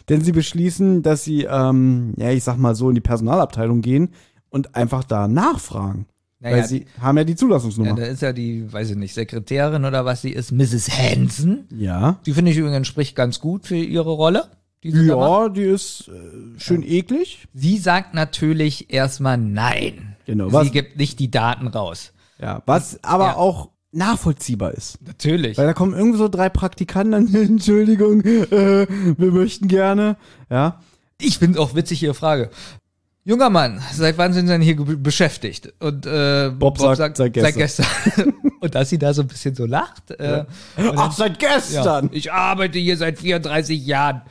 [0.08, 4.10] Denn sie beschließen, dass sie, ähm, ja, ich sag mal so, in die Personalabteilung gehen
[4.50, 6.06] und einfach da nachfragen.
[6.40, 7.94] Naja, weil sie haben ja die Ja, Zulassungsnummer.
[7.94, 10.90] da ist ja die, weiß ich nicht, Sekretärin oder was sie ist, Mrs.
[10.90, 11.66] Hansen.
[11.74, 12.18] Ja.
[12.26, 14.44] Die finde ich übrigens spricht ganz gut für ihre Rolle.
[14.92, 15.06] Sie.
[15.06, 17.46] Ja, die ist äh, schön eklig.
[17.54, 20.16] Sie sagt natürlich erstmal nein.
[20.26, 22.12] Genau, Sie was- gibt nicht die Daten raus.
[22.40, 23.36] Ja, was aber Ja.
[23.36, 24.98] auch nachvollziehbar ist.
[25.06, 25.56] Natürlich.
[25.56, 28.86] Weil da kommen irgendwie so drei Praktikanten, Entschuldigung, äh,
[29.16, 30.16] wir möchten gerne,
[30.50, 30.80] ja.
[31.20, 32.50] Ich finde auch witzig Ihre Frage.
[33.26, 35.72] Junger Mann, seit wann sind Sie denn hier beschäftigt?
[35.80, 37.86] Und äh, Bob sagt, seit Seit gestern.
[38.60, 40.10] und dass sie da so ein bisschen so lacht.
[40.10, 40.44] Äh,
[40.76, 42.06] und Ach, seit gestern.
[42.06, 44.22] Ja, ich arbeite hier seit 34 Jahren.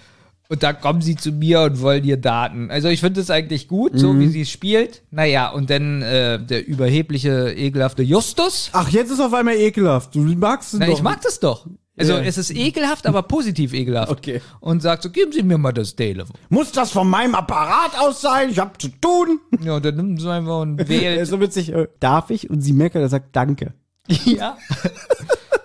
[0.54, 2.70] Und da kommen sie zu mir und wollen hier Daten.
[2.70, 3.98] Also ich finde es eigentlich gut, Mhm.
[3.98, 5.02] so wie sie es spielt.
[5.10, 8.70] Naja, und dann äh, der überhebliche, ekelhafte Justus.
[8.72, 10.14] Ach, jetzt ist auf einmal ekelhaft.
[10.14, 10.94] Du magst es Na, doch.
[10.94, 11.66] ich mag das doch.
[11.98, 12.20] Also Ja.
[12.22, 14.12] es ist ekelhaft, aber positiv ekelhaft.
[14.12, 14.42] Okay.
[14.60, 16.36] Und sagt so, geben Sie mir mal das Telefon.
[16.50, 18.52] Muss das von meinem Apparat aus sein?
[18.52, 19.40] Ich hab zu tun.
[19.64, 21.26] Ja, und dann nimmt sie einfach und wählt.
[21.28, 21.74] so witzig.
[21.74, 22.48] äh, Darf ich?
[22.52, 23.74] Und sie merkt, er sagt Danke.
[24.26, 24.56] ja.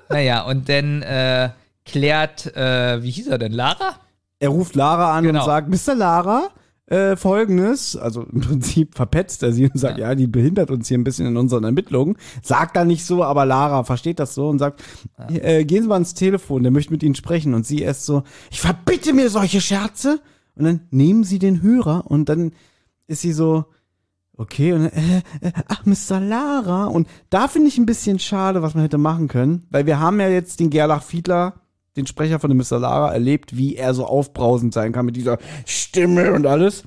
[0.08, 1.50] naja, und dann äh,
[1.84, 3.96] klärt, äh, wie hieß er denn, Lara?
[4.40, 5.40] Er ruft Lara an Genau.
[5.40, 5.94] und sagt, Mr.
[5.94, 6.48] Lara,
[6.86, 10.14] äh, folgendes, also im Prinzip verpetzt er sie und sagt, ja.
[10.14, 12.16] die behindert uns hier ein bisschen in unseren Ermittlungen.
[12.42, 14.82] Sagt er nicht so, aber Lara versteht das so und sagt,
[15.28, 17.52] äh, gehen Sie mal ans Telefon, der möchte mit Ihnen sprechen.
[17.54, 20.20] Und sie erst so, ich verbitte mir solche Scherze.
[20.54, 22.50] Und dann nehmen sie den Hörer und dann
[23.06, 23.66] ist sie so,
[24.36, 25.18] okay, und dann, äh,
[25.48, 26.18] äh, ach, Mr.
[26.20, 26.86] Lara.
[26.86, 30.18] Und da finde ich ein bisschen schade, was man hätte machen können, weil wir haben
[30.20, 31.60] ja jetzt den Gerlach Fiedler,
[31.98, 32.78] den Sprecher von dem Mr.
[32.78, 36.84] Lara, erlebt, wie er so aufbrausend sein kann mit dieser Stimme und alles.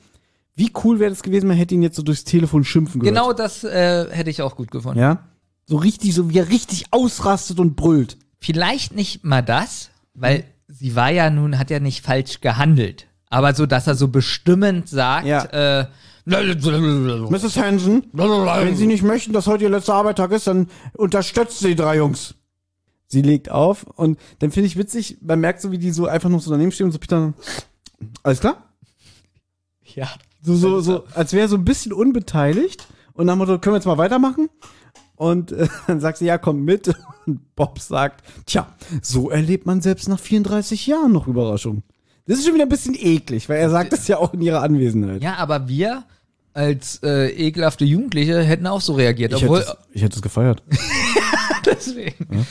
[0.56, 3.16] Wie cool wäre das gewesen, man hätte ihn jetzt so durchs Telefon schimpfen gehört.
[3.16, 5.00] Genau das äh, hätte ich auch gut gefunden.
[5.00, 5.20] Ja?
[5.66, 8.18] So richtig, so wie er richtig ausrastet und brüllt.
[8.40, 13.08] Vielleicht nicht mal das, weil sie war ja nun, hat ja nicht falsch gehandelt.
[13.30, 15.44] Aber so, dass er so bestimmend sagt, Ja.
[15.46, 15.86] äh,
[16.26, 17.58] Mrs.
[17.58, 21.76] Hansen, wenn Sie nicht möchten, dass heute Ihr letzter Arbeitstag ist, dann unterstützt Sie die
[21.76, 22.36] drei Jungs.
[23.12, 26.30] Sie legt auf und dann finde ich witzig, man merkt so, wie die so einfach
[26.30, 27.34] noch so daneben stehen und so Peter,
[28.24, 28.72] alles klar?
[29.96, 30.10] ja.
[30.42, 33.78] So, so, so, als wäre er so ein bisschen unbeteiligt und dem Motto, können wir
[33.78, 34.50] jetzt mal weitermachen?
[35.16, 36.96] Und äh, dann sagt sie, ja, komm mit.
[37.28, 38.68] Und Bob sagt, tja,
[39.04, 41.84] so erlebt man selbst nach 34 Jahren noch Überraschung.
[42.26, 44.64] Das ist schon wieder ein bisschen eklig, weil er sagt das ja auch in ihrer
[44.64, 45.22] Anwesenheit.
[45.22, 46.06] Ja, aber wir
[46.54, 49.34] als äh, ekelhafte Jugendliche hätten auch so reagiert.
[49.34, 50.64] Ich obwohl, hätte, es, ich hätte es gefeiert.
[51.66, 52.46] deswegen.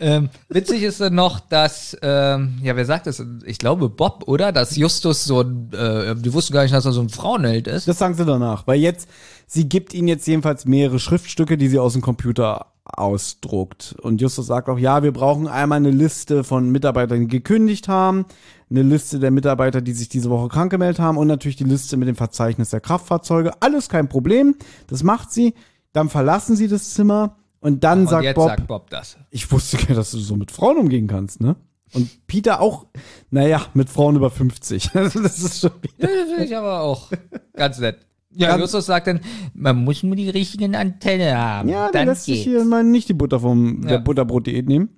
[0.00, 3.22] Ähm, witzig ist dann noch, dass, ähm, ja, wer sagt das?
[3.44, 4.52] Ich glaube Bob, oder?
[4.52, 7.88] Dass Justus so ein, äh, die wussten gar nicht, dass er so ein Frauenheld ist.
[7.88, 9.08] Das sagen sie danach, weil jetzt,
[9.46, 13.96] sie gibt ihnen jetzt jedenfalls mehrere Schriftstücke, die sie aus dem Computer ausdruckt.
[14.00, 18.26] Und Justus sagt auch, ja, wir brauchen einmal eine Liste von Mitarbeitern, die gekündigt haben,
[18.70, 21.96] eine Liste der Mitarbeiter, die sich diese Woche krank gemeldet haben und natürlich die Liste
[21.96, 23.52] mit dem Verzeichnis der Kraftfahrzeuge.
[23.60, 24.56] Alles kein Problem.
[24.86, 25.54] Das macht sie.
[25.92, 29.16] Dann verlassen sie das Zimmer und dann Und sagt jetzt Bob, sagt Bob das.
[29.30, 31.56] ich wusste gar nicht, dass du so mit Frauen umgehen kannst, ne?
[31.92, 32.86] Und Peter auch,
[33.30, 34.90] naja, mit Frauen über 50.
[34.94, 36.08] das ist schon wieder.
[36.10, 37.10] Ja, das finde ich aber auch
[37.54, 37.98] ganz nett.
[38.36, 39.20] Ja, Ganz- Justus sagt dann,
[39.54, 41.68] man muss nur die richtigen Antenne haben.
[41.68, 43.90] Ja, dann lässt sich hier mal nicht die Butter vom Ja.
[43.90, 44.88] der Butterbrot-Diät nehmen.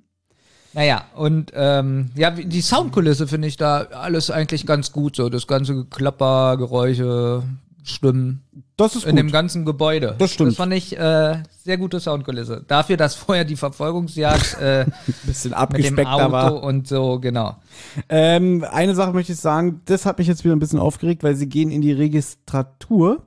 [0.77, 5.17] Naja, und ähm, ja, die Soundkulisse finde ich da alles eigentlich ganz gut.
[5.17, 7.45] So das ganze Geklapper, Geräusche,
[7.83, 8.43] Stimmen
[8.77, 9.19] Das ist in gut.
[9.21, 10.17] dem ganzen Gebäude.
[10.19, 10.51] Das stimmt.
[10.51, 12.63] Das fand ich äh, sehr gute Soundkulisse.
[12.69, 14.85] Dafür, dass vorher die Verfolgungsjagd äh,
[15.25, 16.63] bisschen mit dem Auto war.
[16.63, 17.57] und so, genau.
[18.11, 21.37] Ähm, eine Sache möchte ich sagen, das hat mich jetzt wieder ein bisschen aufgeregt, weil
[21.37, 23.26] sie gehen in die Registratur.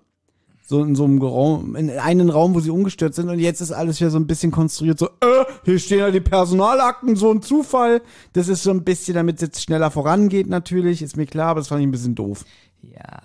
[0.69, 3.71] So in so einem Raum, in einen Raum, wo sie ungestört sind und jetzt ist
[3.71, 7.41] alles wieder so ein bisschen konstruiert, so, äh, hier stehen ja die Personalakten, so ein
[7.41, 8.03] Zufall.
[8.33, 11.61] Das ist so ein bisschen, damit es jetzt schneller vorangeht natürlich, ist mir klar, aber
[11.61, 12.45] das fand ich ein bisschen doof.
[12.83, 13.19] Ja.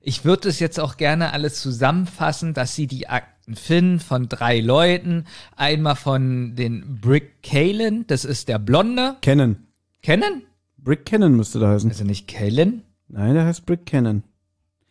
[0.00, 4.58] Ich würde es jetzt auch gerne alles zusammenfassen, dass sie die Akten finden von drei
[4.58, 5.26] Leuten.
[5.54, 9.14] Einmal von den Brick Kalen, das ist der Blonde.
[9.22, 9.68] Cannon.
[10.02, 10.42] Kennen?
[10.78, 11.90] Brick Cannon müsste da heißen.
[11.90, 12.82] Also nicht Kalen?
[13.06, 14.24] Nein, der heißt Brick Cannon.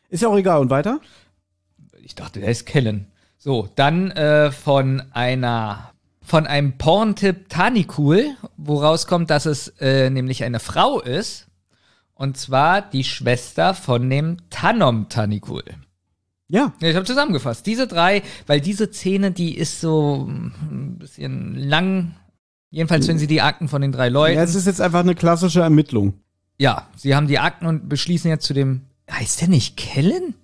[0.09, 0.61] Ist ja auch egal.
[0.61, 1.01] Und weiter?
[2.07, 3.07] Ich dachte, der ist Kellen.
[3.37, 10.45] So, dann äh, von einer von einem Porntipp Tanikul, woraus kommt, dass es äh, nämlich
[10.45, 11.47] eine Frau ist.
[12.13, 15.65] Und zwar die Schwester von dem Tanom Tanikul.
[16.47, 16.71] Ja.
[16.79, 17.65] Ja, ich habe zusammengefasst.
[17.65, 22.15] Diese drei, weil diese Szene, die ist so mm, ein bisschen lang.
[22.69, 24.37] Jedenfalls, wenn sie die Akten von den drei Leuten.
[24.37, 26.13] Ja, es ist jetzt einfach eine klassische Ermittlung.
[26.57, 28.83] ja, sie haben die Akten und beschließen jetzt zu dem.
[29.11, 30.35] Heißt der nicht Kellen?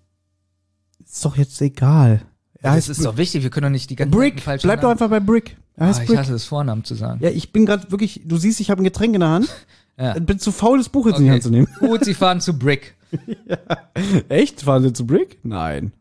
[1.14, 2.22] Ist doch jetzt egal.
[2.56, 4.42] Er das heißt ist doch wichtig, wir können doch nicht die ganzen Brick.
[4.42, 5.58] falschen Bleib doch einfach bei Brick.
[5.76, 6.18] Er heißt Ah, ich Brick.
[6.18, 7.20] hasse es, Vornamen zu sagen.
[7.24, 9.50] Ja, ich bin gerade wirklich, du siehst, ich habe ein Getränk in der Hand.
[9.96, 10.18] Ja.
[10.18, 11.34] Bin zu faul, das Buch jetzt in die Okay.
[11.36, 11.68] Hand zu nehmen.
[11.80, 12.96] Gut, sie fahren zu Brick.
[14.28, 14.62] Echt?
[14.64, 15.38] Fahren sie zu Brick?
[15.44, 15.94] Nein.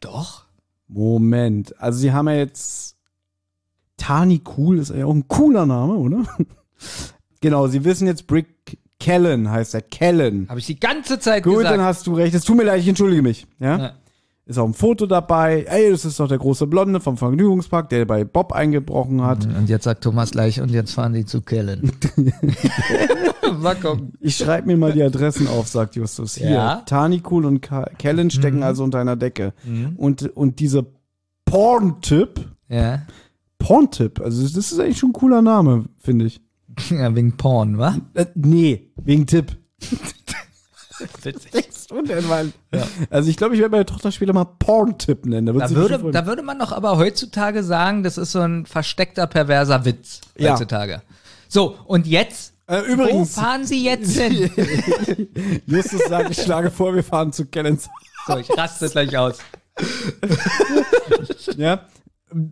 [0.00, 0.44] Doch.
[0.86, 1.74] Moment.
[1.80, 2.94] Also sie haben ja jetzt
[3.96, 6.22] Tani Cool, ist ja auch ein cooler Name, oder?
[7.40, 9.82] genau, sie wissen jetzt Brick Kellen heißt er.
[9.82, 10.48] Kellen.
[10.48, 11.74] Habe ich die ganze Zeit Gut, gesagt.
[11.76, 12.34] dann hast du recht.
[12.34, 13.46] Es tut mir leid, ich entschuldige mich.
[13.60, 13.78] Ja?
[13.78, 13.92] Ja.
[14.46, 15.66] Ist auch ein Foto dabei.
[15.68, 19.44] Ey, das ist doch der große Blonde vom Vergnügungspark, der bei Bob eingebrochen hat.
[19.44, 21.92] Und jetzt sagt Thomas gleich, und jetzt fahren sie zu Kellen.
[23.60, 24.12] Mal gucken.
[24.20, 26.36] Ich schreibe mir mal die Adressen auf, sagt Justus.
[26.36, 26.76] Hier, Ja.
[26.86, 28.62] Tanikul und Ka Kellen stecken Mhm.
[28.62, 29.52] also unter einer Decke.
[29.96, 30.84] Und, und dieser
[31.44, 33.02] Porn-Tipp, Ja.
[33.58, 36.40] Porn-Tipp, also das ist eigentlich schon ein cooler Name, finde ich.
[36.90, 37.96] Ja, wegen Porn, wa?
[38.14, 39.56] Äh, nee, wegen Tipp.
[42.08, 42.52] Denn, Mann?
[43.10, 45.46] Also ich glaube, ich werde meine Tochter später mal Porn-Tipp nennen.
[45.46, 49.26] Da, Da würde, da würde man doch aber heutzutage sagen, das ist so ein versteckter,
[49.26, 50.52] perverser Witz Ja.
[50.52, 51.02] heutzutage.
[51.48, 52.52] So, und jetzt?
[52.66, 54.50] Äh, übrigens- Wo fahren sie jetzt hin?
[55.66, 57.88] Justus sagt, ich schlage vor, wir fahren zu Kellens.
[58.26, 59.38] so, ich raste gleich aus.
[61.56, 61.80] Ja.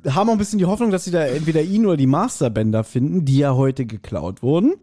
[0.09, 3.25] Haben auch ein bisschen die Hoffnung, dass sie da entweder ihn oder die Masterbänder finden,
[3.25, 4.75] die ja heute geklaut wurden.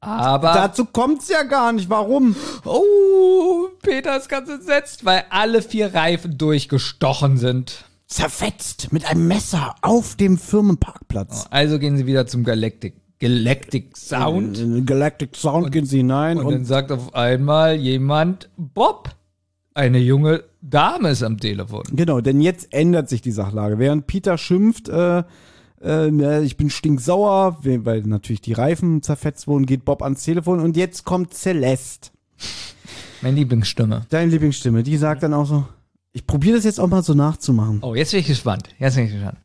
[0.00, 0.52] Aber.
[0.54, 1.90] Dazu kommt's ja gar nicht.
[1.90, 2.34] Warum?
[2.64, 7.84] oh, Peter ist ganz entsetzt, weil alle vier Reifen durchgestochen sind.
[8.06, 11.46] Zerfetzt mit einem Messer auf dem Firmenparkplatz.
[11.50, 14.58] Also gehen sie wieder zum Galactic, Galactic Sound.
[14.58, 19.10] In den Galactic Sound gehen sie hinein Und, und, dann sagt auf einmal jemand, Bob,
[19.74, 21.82] eine junge Dame ist am Telefon.
[21.92, 23.78] genau, denn jetzt ändert sich die Sachlage.
[23.78, 25.22] Während Peter schimpft, äh,
[25.82, 30.22] äh, ja, ich bin stinksauer, we- weil natürlich die Reifen zerfetzt wurden, geht Bob ans
[30.24, 32.10] Telefon und jetzt kommt Celeste,
[33.22, 34.02] Meine Lieblingsstimme.
[34.10, 35.66] deine Lieblingsstimme, die sagt dann auch so,
[36.12, 37.78] ich probiere das jetzt auch mal so nachzumachen.
[37.82, 38.64] Oh, jetzt bin ich gespannt.
[38.78, 39.38] Jetzt bin ich gespannt.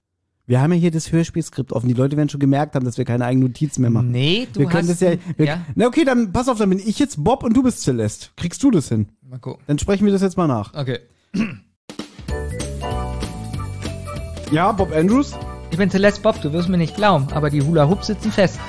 [0.47, 1.87] Wir haben ja hier das Hörspielskript offen.
[1.87, 4.11] Die Leute werden schon gemerkt haben, dass wir keine eigenen Notizen mehr machen.
[4.11, 5.01] Nee, du wir können hast...
[5.01, 7.55] das ja, wir, ja, Na okay, dann pass auf, dann bin ich jetzt Bob und
[7.57, 8.27] du bist Celeste.
[8.35, 9.07] Kriegst du das hin?
[9.35, 9.63] Mal gucken.
[9.67, 10.73] Dann sprechen wir das jetzt mal nach.
[10.73, 10.99] Okay.
[14.51, 15.33] Ja, Bob Andrews?
[15.71, 18.59] Ich bin Celeste Bob, du wirst mir nicht glauben, aber die Hula Hoops sitzen fest.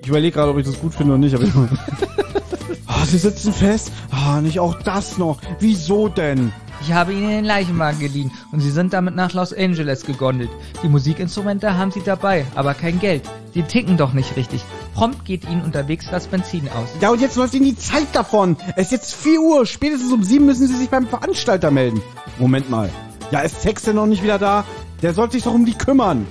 [0.00, 1.52] Ich überlege gerade, ob ich das gut finde oder nicht, aber ich
[2.86, 3.92] Ah, sie sitzen fest.
[4.10, 5.38] Ah, nicht auch das noch.
[5.60, 6.52] Wieso denn?
[6.80, 10.50] Ich habe ihnen den Leichenwagen geliehen und sie sind damit nach Los Angeles gegondelt.
[10.82, 13.22] Die Musikinstrumente haben sie dabei, aber kein Geld.
[13.54, 14.62] Sie ticken doch nicht richtig.
[14.98, 16.88] Prompt geht ihnen unterwegs das Benzin aus.
[17.00, 18.56] Ja, und jetzt läuft ihnen die Zeit davon.
[18.74, 19.64] Es ist jetzt 4 Uhr.
[19.64, 22.02] Spätestens um 7 müssen sie sich beim Veranstalter melden.
[22.40, 22.90] Moment mal.
[23.30, 24.64] Ja, ist Tex denn noch nicht wieder da?
[25.00, 26.26] Der sollte sich doch um die kümmern.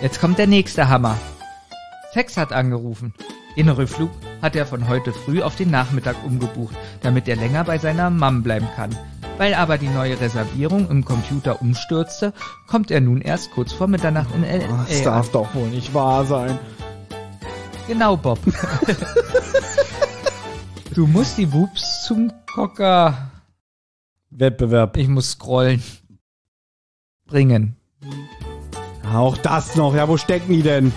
[0.00, 1.16] Jetzt kommt der nächste Hammer.
[2.12, 3.14] Sex hat angerufen.
[3.56, 4.10] Den Rückflug
[4.40, 8.44] hat er von heute früh auf den Nachmittag umgebucht, damit er länger bei seiner Mom
[8.44, 8.96] bleiben kann.
[9.38, 12.32] Weil aber die neue Reservierung im Computer umstürzte,
[12.68, 14.86] kommt er nun erst kurz vor Mitternacht in L.A.
[14.88, 16.60] Das darf doch wohl nicht wahr sein.
[17.86, 18.38] Genau, Bob.
[20.94, 23.30] du musst die Wups zum Cocker.
[24.30, 24.96] Wettbewerb.
[24.96, 25.82] Ich muss scrollen.
[27.26, 27.76] Bringen.
[29.12, 29.94] Auch das noch.
[29.94, 30.92] Ja, wo stecken die denn?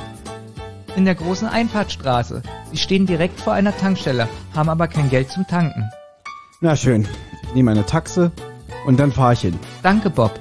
[0.96, 2.42] In der großen Einfahrtstraße.
[2.72, 5.90] Sie stehen direkt vor einer Tankstelle, haben aber kein Geld zum Tanken.
[6.62, 7.08] Na schön.
[7.44, 8.32] Ich nehme eine Taxe
[8.86, 9.60] und dann fahre ich hin.
[9.84, 10.40] Danke, Bob.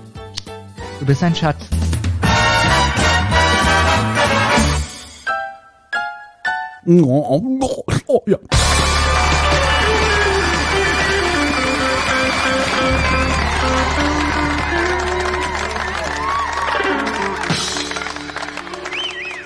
[0.99, 1.69] Du bist ein Schatz.
[6.89, 8.39] Oh, ja.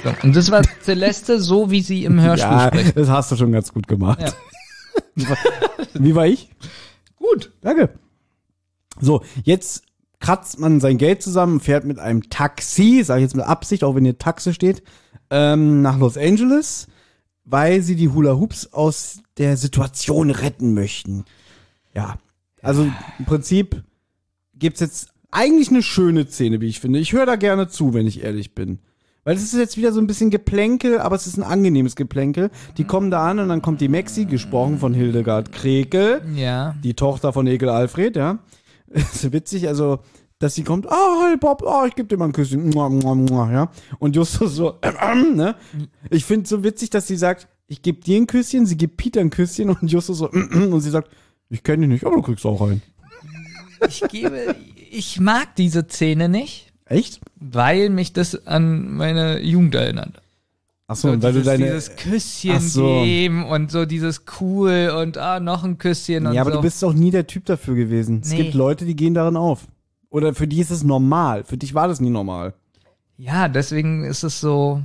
[0.02, 2.96] So, und das war Celeste so, wie sie im Hörspiel Ja, spricht.
[2.96, 4.34] das hast du schon ganz gut gemacht.
[5.16, 5.26] Ja.
[5.94, 6.48] Wie war ich?
[7.18, 7.52] Gut.
[7.60, 7.90] Danke.
[8.98, 9.82] So, jetzt
[10.20, 13.94] kratzt man sein Geld zusammen, fährt mit einem Taxi, sage ich jetzt mit Absicht, auch
[13.94, 14.82] wenn hier Taxe steht,
[15.30, 16.86] ähm, nach Los Angeles,
[17.44, 21.24] weil sie die Hula Hoops aus der Situation retten möchten.
[21.94, 22.18] Ja,
[22.62, 22.88] also
[23.18, 23.82] im Prinzip
[24.54, 26.98] gibt's jetzt eigentlich eine schöne Szene, wie ich finde.
[26.98, 28.78] Ich höre da gerne zu, wenn ich ehrlich bin.
[29.22, 32.50] Weil es ist jetzt wieder so ein bisschen Geplänkel, aber es ist ein angenehmes Geplänkel.
[32.78, 36.74] Die kommen da an und dann kommt die Maxi, gesprochen von Hildegard Krekel Ja.
[36.82, 38.38] die Tochter von Egel Alfred, ja.
[38.88, 40.00] Ist so witzig, also,
[40.40, 43.70] dass sie kommt, ah, hi Bob, ah, ich geb dir mal ein Küsschen, ja.
[44.00, 45.54] Und Justus so, ähm, ähm, ne.
[46.10, 49.20] Ich finde so witzig, dass sie sagt, ich geb dir ein Küsschen, sie gibt Peter
[49.20, 51.10] ein Küsschen und Justus so, ähm, und sie sagt,
[51.50, 52.82] ich kenne dich nicht, aber du kriegst auch einen.
[53.86, 54.54] Ich gebe,
[54.90, 57.20] ich mag diese Szene nicht, Echt?
[57.36, 60.20] weil mich das an meine Jugend erinnert.
[60.86, 61.64] Achso, So, und weil dieses, du deine.
[61.66, 63.02] dieses Küsschen Ach so.
[63.04, 66.56] geben und so dieses cool und ah, noch ein Küsschen und ja, aber so.
[66.56, 68.20] du bist doch nie der Typ dafür gewesen.
[68.24, 68.38] Es Nee.
[68.42, 69.66] gibt Leute, die gehen darin auf.
[70.10, 71.44] Oder für die ist es normal.
[71.44, 72.54] Für dich war das nie normal.
[73.16, 74.82] ja, deswegen ist es so.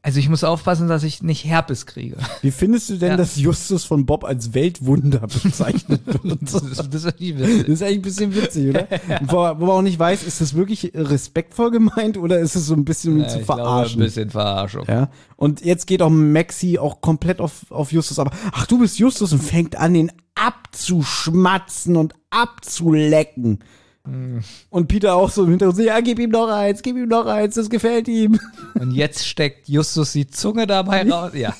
[0.00, 2.16] Also ich muss aufpassen, dass ich nicht Herpes kriege.
[2.40, 3.16] Wie findest du denn, Ja.
[3.16, 6.38] dass Justus von Bob als Weltwunder bezeichnet wird?
[6.40, 8.86] Das, ist- das ist Das ist eigentlich ein bisschen witzig, oder?
[9.22, 12.74] wo, wo man auch nicht weiß, ist das wirklich respektvoll gemeint oder ist es so
[12.74, 14.00] ein bisschen um ihn zu ich glaube, verarschen?
[14.00, 14.84] Ein bisschen Verarschung.
[14.86, 15.10] ja.
[15.36, 19.32] Und jetzt geht auch Maxi auch komplett auf, auf Justus, aber ach, du bist Justus
[19.32, 23.58] und fängt an, ihn abzuschmatzen und abzulecken.
[24.08, 24.40] Hm.
[24.70, 27.56] Und Peter auch so im Hintergrund, ja, gib ihm noch eins, gib ihm noch eins,
[27.56, 28.40] das gefällt ihm.
[28.74, 31.32] Und jetzt steckt Justus die Zunge dabei raus.
[31.34, 31.54] Ja.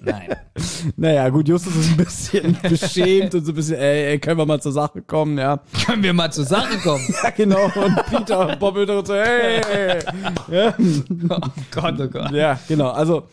[0.00, 0.36] Nein.
[0.96, 4.46] Naja, gut, Justus ist ein bisschen beschämt und so ein bisschen, ey, ey, können wir
[4.46, 5.60] mal zur Sache kommen, ja.
[5.86, 7.04] Können wir mal zur Sache kommen?
[7.22, 7.64] Ja, genau.
[7.64, 10.00] Und Peter und Bob wieder so, hey.
[10.50, 10.74] Ja.
[11.28, 11.40] Oh
[11.70, 12.32] Gott, oh Gott.
[12.32, 12.90] Ja, genau.
[12.90, 13.28] Also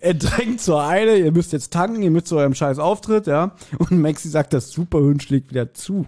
[0.00, 3.52] er drängt zur Eile, ihr müsst jetzt tanken, ihr müsst zu eurem scheiß Auftritt, ja.
[3.78, 6.06] Und Maxi sagt, das Superhund schlägt wieder zu.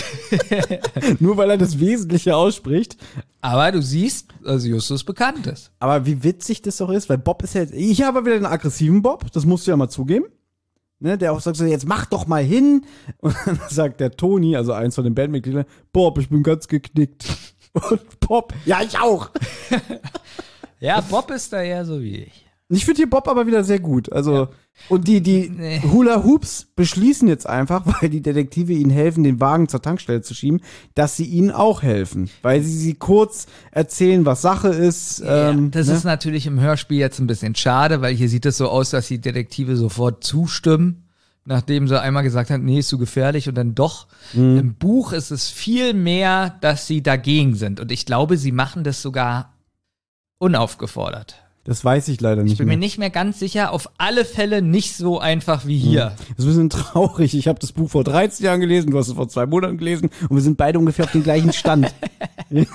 [1.20, 2.96] Nur weil er das Wesentliche ausspricht.
[3.40, 5.70] Aber du siehst, dass Justus bekannt ist.
[5.78, 8.46] Aber wie witzig das doch ist, weil Bob ist ja jetzt, ich habe wieder den
[8.46, 10.26] aggressiven Bob, das musst du ja mal zugeben.
[11.00, 12.84] Ne, der auch sagt so, jetzt mach doch mal hin.
[13.18, 17.26] Und dann sagt der Toni, also eins von den Bandmitgliedern, Bob, ich bin ganz geknickt.
[17.72, 19.30] Und Bob, ja, ich auch.
[20.78, 22.46] Ja, Bob ist da eher so wie ich.
[22.68, 24.12] Ich finde hier Bob aber wieder sehr gut.
[24.12, 24.48] Also,
[24.88, 25.80] und die, die Nee.
[25.82, 30.34] Hula Hoops beschließen jetzt einfach, weil die Detektive ihnen helfen, den Wagen zur Tankstelle zu
[30.34, 30.60] schieben,
[30.94, 32.30] dass sie ihnen auch helfen.
[32.42, 35.22] Weil sie sie kurz erzählen, was Sache ist.
[35.24, 35.94] ähm, das ne?
[35.94, 39.08] ist natürlich im Hörspiel jetzt ein bisschen schade, weil hier sieht es so aus, dass
[39.08, 41.04] die Detektive sofort zustimmen,
[41.44, 44.08] nachdem sie einmal gesagt haben, nee, ist zu gefährlich und dann doch.
[44.32, 44.58] Mhm.
[44.58, 47.80] Im Buch ist es viel mehr, dass sie dagegen sind.
[47.80, 49.54] Und ich glaube, sie machen das sogar
[50.38, 51.36] unaufgefordert.
[51.64, 52.76] Das weiß ich leider nicht Ich bin mehr.
[52.76, 56.12] mir nicht mehr ganz sicher, auf alle Fälle nicht so einfach wie hier.
[56.36, 57.34] Das ist ein bisschen traurig.
[57.34, 60.10] Ich habe das Buch vor 13 Jahren gelesen, du hast es vor zwei Monaten gelesen
[60.28, 61.94] und wir sind beide ungefähr auf dem gleichen Stand.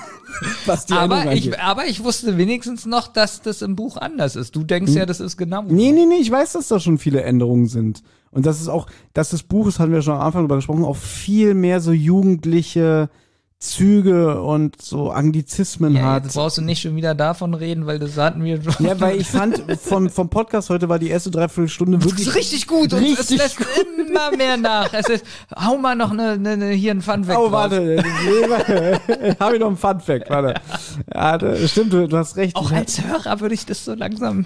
[0.65, 4.55] was die Aber ich, aber ich wusste wenigstens noch, dass das im Buch anders ist.
[4.55, 5.63] Du denkst ja, das ist genau.
[5.63, 5.75] Hm.
[5.75, 8.03] Nee, nee, nee, ich weiß, dass da schon viele Änderungen sind.
[8.31, 10.85] Und das ist auch, dass das Buch, das hatten wir schon am Anfang darüber gesprochen,
[10.85, 13.09] auch viel mehr so jugendliche
[13.59, 16.25] Züge und so Anglizismen Ja, hat.
[16.25, 18.85] jetzt brauchst du nicht schon wieder davon reden, weil das hatten wir schon.
[18.85, 22.35] Ja, weil ich fand, vom, vom Podcast heute war die erste Dreiviertelstunde Das wirklich ist
[22.35, 23.57] richtig gut und es Richtig lässt
[24.07, 24.93] immer mehr nach.
[24.93, 28.03] Es ist, hau mal noch eine, eine, eine hier ein Fun Fact Oh, warte,
[29.39, 30.53] habe ich noch einen Fun Fact, warte.
[31.11, 32.55] Ja, da- stimmt, du, du hast recht.
[32.55, 34.45] Auch als Hörer würde ich das so langsam.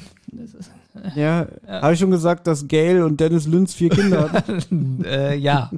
[1.03, 5.03] hab, ja, habe ich schon gesagt, dass Gail und Dennis Lünz vier Kinder hatten?
[5.05, 5.69] Äh, ja.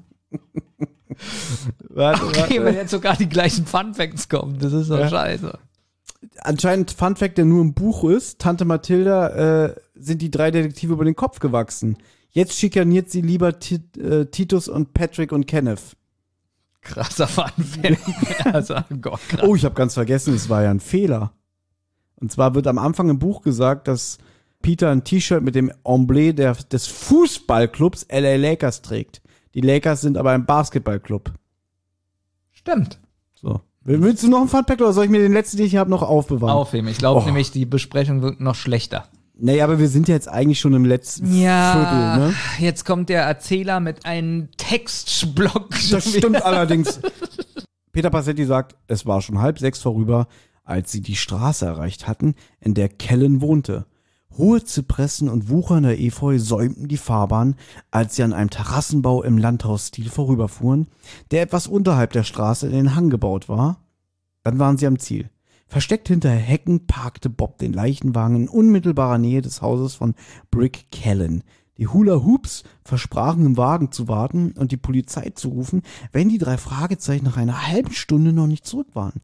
[1.89, 2.77] Warte, Okay, wenn warte.
[2.77, 5.09] jetzt sogar die gleichen Fun Facts kommen, das ist doch Ja.
[5.09, 5.57] scheiße.
[6.39, 10.93] Anscheinend Fun Fact, der nur im Buch ist, Tante Mathilda äh, sind die drei Detektive
[10.93, 11.97] über den Kopf gewachsen.
[12.31, 15.81] Jetzt schikaniert sie lieber Ti äh, Titus und Patrick und Kenneth.
[16.81, 18.45] Krasser Fun Fact.
[18.53, 19.41] also, oh Gott, krass.
[19.43, 21.33] Oh, ich habe ganz vergessen, es war ja ein Fehler.
[22.15, 24.17] Und zwar wird am Anfang im Buch gesagt, dass
[24.61, 29.21] Peter ein T-Shirt mit dem Emblem der, des Fußballclubs LA Lakers trägt.
[29.53, 31.31] Die Lakers sind aber ein Basketballclub.
[32.51, 32.99] Stimmt.
[33.35, 33.61] So.
[33.83, 35.89] Will- Willst du noch einen Funfact oder soll ich mir den letzten, den ich habe,
[35.89, 36.55] noch aufbewahren?
[36.55, 36.87] Aufheben.
[36.87, 37.25] Ich glaube Oh.
[37.25, 39.05] nämlich, die Besprechung wird noch schlechter.
[39.35, 42.35] Nee, aber wir sind ja jetzt eigentlich schon im letzten Ja, Viertel, ne?
[42.59, 45.69] jetzt kommt der Erzähler mit einem Textblock.
[45.91, 46.99] Das stimmt allerdings.
[47.91, 50.27] Peter Passetti sagt, es war schon halb sechs vorüber,
[50.63, 53.85] als sie die Straße erreicht hatten, in der Kellen wohnte.
[54.37, 57.55] Hohe Zypressen und wuchernder Efeu säumten die Fahrbahn,
[57.91, 60.87] als sie an einem Terrassenbau im Landhausstil vorüberfuhren,
[61.31, 63.77] der etwas unterhalb der Straße in den Hang gebaut war.
[64.43, 65.29] Dann waren sie am Ziel.
[65.67, 70.15] Versteckt hinter Hecken parkte Bob den Leichenwagen in unmittelbarer Nähe des Hauses von
[70.51, 71.43] Brick Kellen.
[71.77, 75.81] Die Hula Hoops versprachen im Wagen zu warten und die Polizei zu rufen,
[76.11, 79.21] wenn die drei Fragezeichen nach einer halben Stunde noch nicht zurück waren.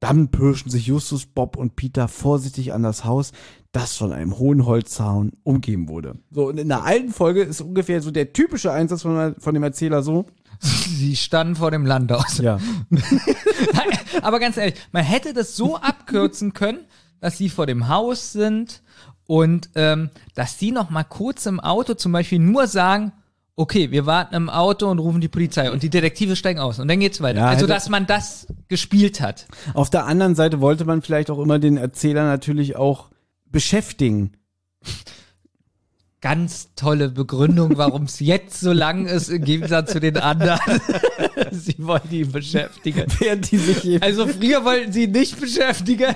[0.00, 3.32] Dann pirschen sich Justus, Bob und Peter vorsichtig an das Haus,
[3.72, 6.16] das von einem hohen Holzzaun umgeben wurde.
[6.30, 9.62] So, und in der alten Folge ist ungefähr so der typische Einsatz von, von dem
[9.62, 10.26] Erzähler so.
[10.60, 12.38] Sie standen vor dem Landhaus.
[12.38, 12.58] Ja.
[14.22, 16.80] Aber ganz ehrlich, man hätte das so abkürzen können,
[17.20, 18.82] dass sie vor dem Haus sind
[19.26, 23.12] und ähm, dass die noch mal kurz im Auto zum Beispiel nur sagen,
[23.56, 26.88] okay, wir warten im Auto und rufen die Polizei und die Detektive steigen aus und
[26.88, 27.40] dann geht's weiter.
[27.40, 29.46] Ja, also, dass man das gespielt hat.
[29.74, 33.08] Auf der anderen Seite wollte man vielleicht auch immer den Erzähler natürlich auch
[33.46, 34.32] beschäftigen.
[36.20, 40.60] Ganz tolle Begründung, warum es jetzt so lang ist im Gegensatz zu den anderen.
[41.50, 43.06] sie wollen die beschäftigen.
[43.18, 46.14] Während die sich Also früher wollten sie nicht beschäftigen.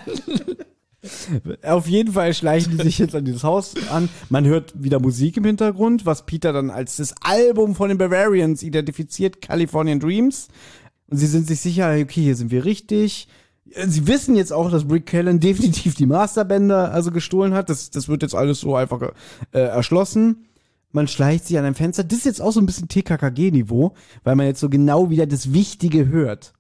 [1.62, 4.08] Auf jeden Fall schleichen die sich jetzt an dieses Haus an.
[4.28, 8.62] Man hört wieder Musik im Hintergrund, was Peter dann als das Album von den Bavarians
[8.62, 10.48] identifiziert, Californian Dreams.
[11.08, 13.28] Und sie sind sich sicher, okay, hier sind wir richtig.
[13.64, 17.70] Sie wissen jetzt auch, dass Brick Callen definitiv die Masterbänder also gestohlen hat.
[17.70, 19.00] Das, das wird jetzt alles so einfach
[19.52, 20.46] äh, erschlossen.
[20.92, 22.02] Man schleicht sich an ein Fenster.
[22.02, 25.52] Das ist jetzt auch so ein bisschen TKKG-Niveau, weil man jetzt so genau wieder das
[25.52, 26.52] Wichtige hört.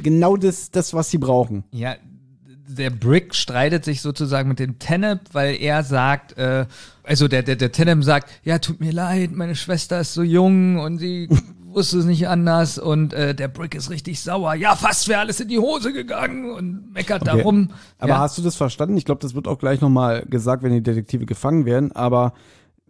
[0.00, 1.64] Genau das, das was sie brauchen.
[1.72, 1.96] Ja,
[2.68, 6.66] der Brick streitet sich sozusagen mit dem Tennep, weil er sagt, äh,
[7.02, 10.78] also der, der, der Tennep sagt, ja, tut mir leid, meine Schwester ist so jung
[10.78, 11.28] und sie
[11.64, 14.54] wusste es nicht anders und äh, der Brick ist richtig sauer.
[14.54, 17.38] Ja, fast wäre alles in die Hose gegangen und meckert Okay.
[17.38, 17.70] darum.
[17.98, 18.18] Aber ja.
[18.18, 18.96] hast du das verstanden?
[18.96, 21.92] Ich glaube, das wird auch gleich nochmal gesagt, wenn die Detektive gefangen werden.
[21.92, 22.32] Aber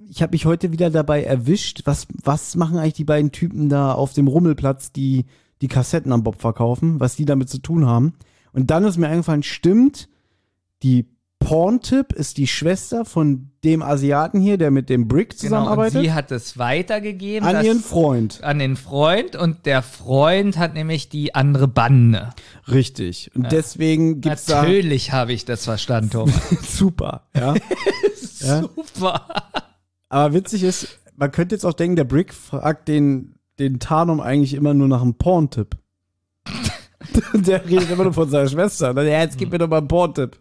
[0.08, 1.82] ich habe mich heute wieder dabei erwischt.
[1.84, 5.26] Was, was machen eigentlich die beiden Typen da auf dem Rummelplatz, die
[5.60, 7.00] die Kassetten am Bob verkaufen?
[7.00, 8.14] Was die damit zu tun haben?
[8.58, 10.08] Und dann ist mir eingefallen, stimmt,
[10.82, 11.06] die
[11.38, 16.02] Porn-Tip ist die Schwester von dem Asiaten hier, der mit dem Brick Genau, und zusammenarbeitet,
[16.02, 18.42] sie hat es weitergegeben an ihren Freund.
[18.42, 22.30] an den Freund und der Freund hat nämlich die andere Bande.
[22.66, 23.30] Richtig.
[23.36, 26.34] Und deswegen gibt's da Natürlich habe ich das verstanden, Thomas.
[26.76, 27.54] super, ja.
[28.40, 28.60] Ja.
[28.60, 29.26] Super.
[30.08, 34.54] Aber witzig ist, man könnte jetzt auch denken, der Brick fragt den, den Tarnum eigentlich
[34.54, 35.76] immer nur nach einem Porn-Tipp.
[37.32, 38.94] der redet immer nur von seiner Schwester.
[38.94, 40.36] Dann, ja, jetzt gib mir doch mal einen Porn-Tipp.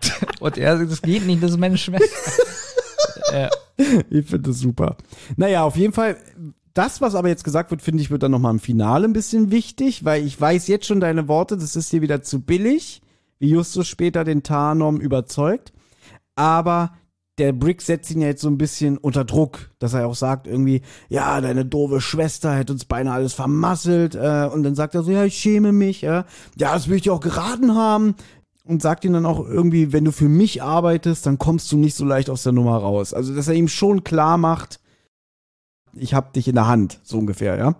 [0.40, 2.42] Und er sagt, das geht nicht, das ist meine Schwester.
[3.32, 3.50] ja.
[4.10, 4.96] Ich finde das super.
[5.36, 6.16] Naja, auf jeden Fall,
[6.74, 9.50] das, was aber jetzt gesagt wird, finde ich, wird dann nochmal im Finale ein bisschen
[9.50, 13.02] wichtig, weil ich weiß jetzt schon deine Worte, das ist hier wieder zu billig,
[13.38, 15.72] wie Justus später den Tarnum überzeugt.
[16.34, 16.92] Aber
[17.38, 20.46] der Brick setzt ihn ja jetzt so ein bisschen unter Druck, dass er auch sagt
[20.46, 24.14] irgendwie, ja, deine doofe Schwester hätte uns beinahe alles vermasselt.
[24.14, 26.02] Äh, und dann sagt er so, ja, ich schäme mich.
[26.02, 26.24] Ja,
[26.56, 28.14] ja das will ich dir auch geraten haben.
[28.64, 31.94] Und sagt ihm dann auch irgendwie, wenn du für mich arbeitest, dann kommst du nicht
[31.94, 33.14] so leicht aus der Nummer raus.
[33.14, 34.78] Also, dass er ihm schon klar macht,
[35.94, 37.76] ich hab dich in der Hand, so ungefähr, ja.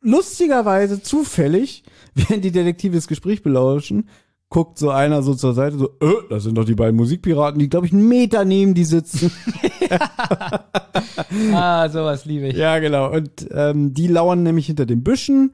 [0.00, 4.08] Lustigerweise, zufällig, während die Detektive das Gespräch belauschen,
[4.54, 7.68] guckt so einer so zur Seite, so, äh, das sind doch die beiden Musikpiraten, die,
[7.68, 9.30] glaube ich, einen Meter neben die sitzen.
[11.52, 12.56] Ah, sowas liebe ich.
[12.56, 13.12] ja, genau.
[13.12, 15.52] Und ähm, die lauern nämlich hinter den Büschen.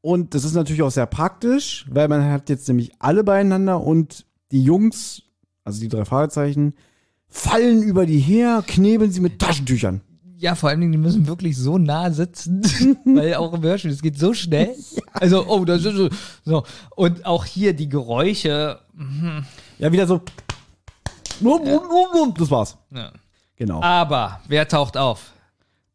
[0.00, 4.26] Und das ist natürlich auch sehr praktisch, weil man hat jetzt nämlich alle beieinander und
[4.52, 5.22] die Jungs,
[5.64, 6.74] also die drei Fragezeichen,
[7.28, 10.00] fallen über die her, knebeln sie mit Taschentüchern.
[10.40, 12.62] Ja, vor allen Dingen, die müssen wirklich so nah sitzen,
[13.04, 14.72] weil auch im Hörspiel, es geht so schnell.
[15.12, 16.08] Also, oh, das ist so,
[16.44, 16.62] so.
[16.94, 18.78] Und auch hier die Geräusche.
[18.94, 19.44] mhm.
[19.78, 20.20] Ja, wieder so.
[21.40, 22.78] Das war's.
[22.94, 23.12] Ja.
[23.56, 23.82] Genau.
[23.82, 25.32] Aber wer taucht auf?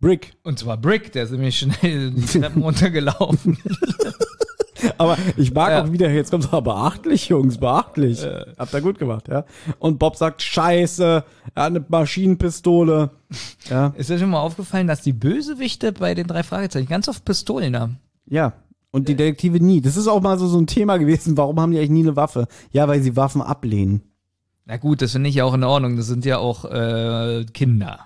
[0.01, 0.33] Brick.
[0.43, 3.57] Und zwar Brick, der ist nämlich schnell die Treppen runtergelaufen.
[4.97, 5.83] Aber ich mag Ja.
[5.83, 8.25] auch wieder, jetzt kommt so, beachtlich, Jungs, beachtlich.
[8.57, 9.45] Habt ihr gut gemacht, ja.
[9.79, 13.11] Und Bob sagt, scheiße, er hat eine Maschinenpistole.
[13.69, 17.25] Ja, Ist dir schon mal aufgefallen, dass die Bösewichte bei den drei Fragezeichen ganz oft
[17.25, 17.97] Pistolen haben?
[18.25, 18.53] ja.
[18.95, 19.81] Und die Detektive nie.
[19.81, 21.35] Das ist auch mal so, so ein Thema gewesen.
[21.35, 22.45] Warum haben die eigentlich nie eine Waffe?
[22.71, 24.01] Ja, weil sie Waffen ablehnen.
[24.65, 25.97] Na gut, das finde ich ja auch in Ordnung.
[25.97, 28.01] Das sind ja auch äh, Kinder.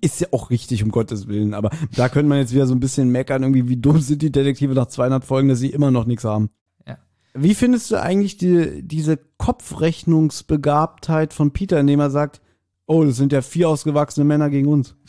[0.00, 1.54] Ist ja auch richtig, um Gottes Willen.
[1.54, 4.32] Aber da könnte man jetzt wieder so ein bisschen meckern, irgendwie, wie dumm sind die
[4.32, 6.50] Detektive nach 200 Folgen, dass sie immer noch nichts haben.
[6.86, 6.98] Ja.
[7.34, 12.42] Wie findest du eigentlich die, diese Kopfrechnungsbegabtheit von Peter, indem er sagt,
[12.86, 14.94] oh, das sind ja vier ausgewachsene Männer gegen uns?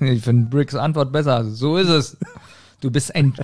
[0.00, 1.44] Ich finde Bricks Antwort besser.
[1.44, 2.16] So ist es.
[2.80, 3.34] Du bist ein,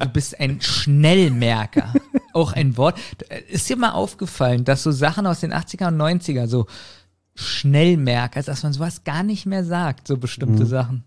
[0.00, 1.92] du bist ein Schnellmerker.
[2.32, 2.98] Auch ein Wort.
[3.48, 6.66] Ist dir mal aufgefallen, dass so Sachen aus den 80er und 90er, so
[7.48, 11.04] Schnellmerker, also dass man sowas gar nicht mehr sagt, so bestimmte Sachen.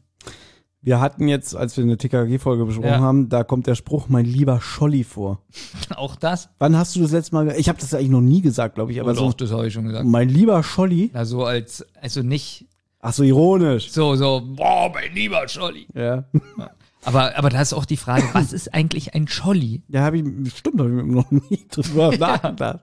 [0.81, 2.99] Wir hatten jetzt, als wir eine TKG-Folge besprochen Ja.
[2.99, 5.41] haben, da kommt der Spruch, mein lieber Scholli vor.
[5.95, 6.49] Auch das?
[6.59, 8.99] Wann hast du das letzte Mal, ich habe das eigentlich noch nie gesagt, glaube ich,
[9.01, 10.05] aber Aber so, doch, das habe ich schon gesagt.
[10.05, 12.67] mein lieber Scholli, Na, so als, also nicht
[12.99, 13.89] ach so ironisch.
[13.91, 15.87] so, so, boah, mein lieber Scholli.
[15.95, 16.25] Ja.
[17.05, 19.83] Aber, aber da ist auch die Frage, was ist eigentlich ein Scholli?
[19.89, 22.81] Ja, habe ich, stimmt, habe ich noch nie drüber nachgedacht.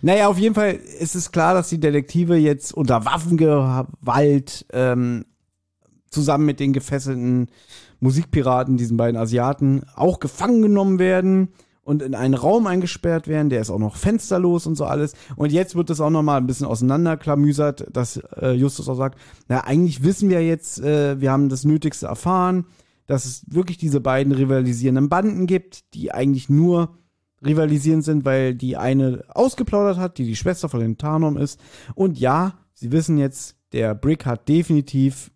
[0.00, 5.26] Naja, auf jeden Fall ist es klar, dass die Detektive jetzt unter Waffengewalt ähm,
[6.10, 7.48] zusammen mit den gefesselten
[8.00, 11.48] Musikpiraten, diesen beiden Asiaten, auch gefangen genommen werden
[11.82, 15.14] und in einen Raum eingesperrt werden, der ist auch noch fensterlos und so alles.
[15.36, 19.18] Und jetzt wird es auch noch mal ein bisschen auseinanderklamüsert, dass äh, Justus auch sagt,
[19.48, 22.66] na, eigentlich wissen wir jetzt, äh, wir haben das Nötigste erfahren,
[23.08, 26.96] dass es wirklich diese beiden rivalisierenden Banden gibt, die eigentlich nur
[27.44, 31.58] rivalisierend sind, weil die eine ausgeplaudert hat, die die Schwester von den Tarnum ist.
[31.96, 35.30] Und ja, sie wissen jetzt, der Brick hat definitiv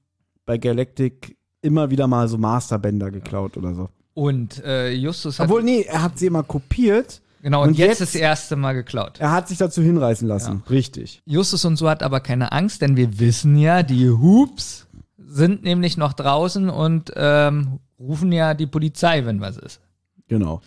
[0.46, 3.88] bei Galactic immer wieder mal so Masterbänder geklaut oder so.
[4.14, 7.22] Und äh, Justus hat, Obwohl, nee, er hat sie immer kopiert.
[7.40, 9.18] genau, und, und jetzt, jetzt- das erste Mal geklaut.
[9.20, 10.62] Er hat sich dazu hinreißen lassen.
[10.68, 11.22] Richtig.
[11.24, 14.86] Justus und so hat aber keine Angst, denn wir wissen ja, die Hoops
[15.32, 19.80] sind nämlich noch draußen und ähm, rufen ja die Polizei, wenn was ist.
[20.28, 20.60] Genau.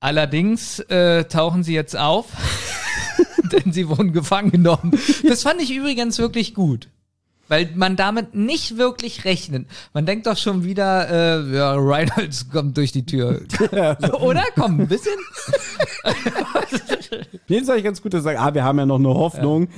[0.00, 2.26] Allerdings äh, tauchen sie jetzt auf,
[3.52, 4.98] denn sie wurden gefangen genommen.
[5.26, 6.88] Das fand ich übrigens wirklich gut.
[7.48, 9.66] Weil man damit nicht wirklich rechnet.
[9.94, 13.40] Man denkt doch schon wieder, äh, ja, Reynolds kommt durch die Tür.
[14.20, 14.44] Oder?
[14.54, 15.16] Komm, ein bisschen.
[17.48, 19.68] Den ist eigentlich ganz gut, dass er sagt, ah, wir haben ja noch eine Hoffnung.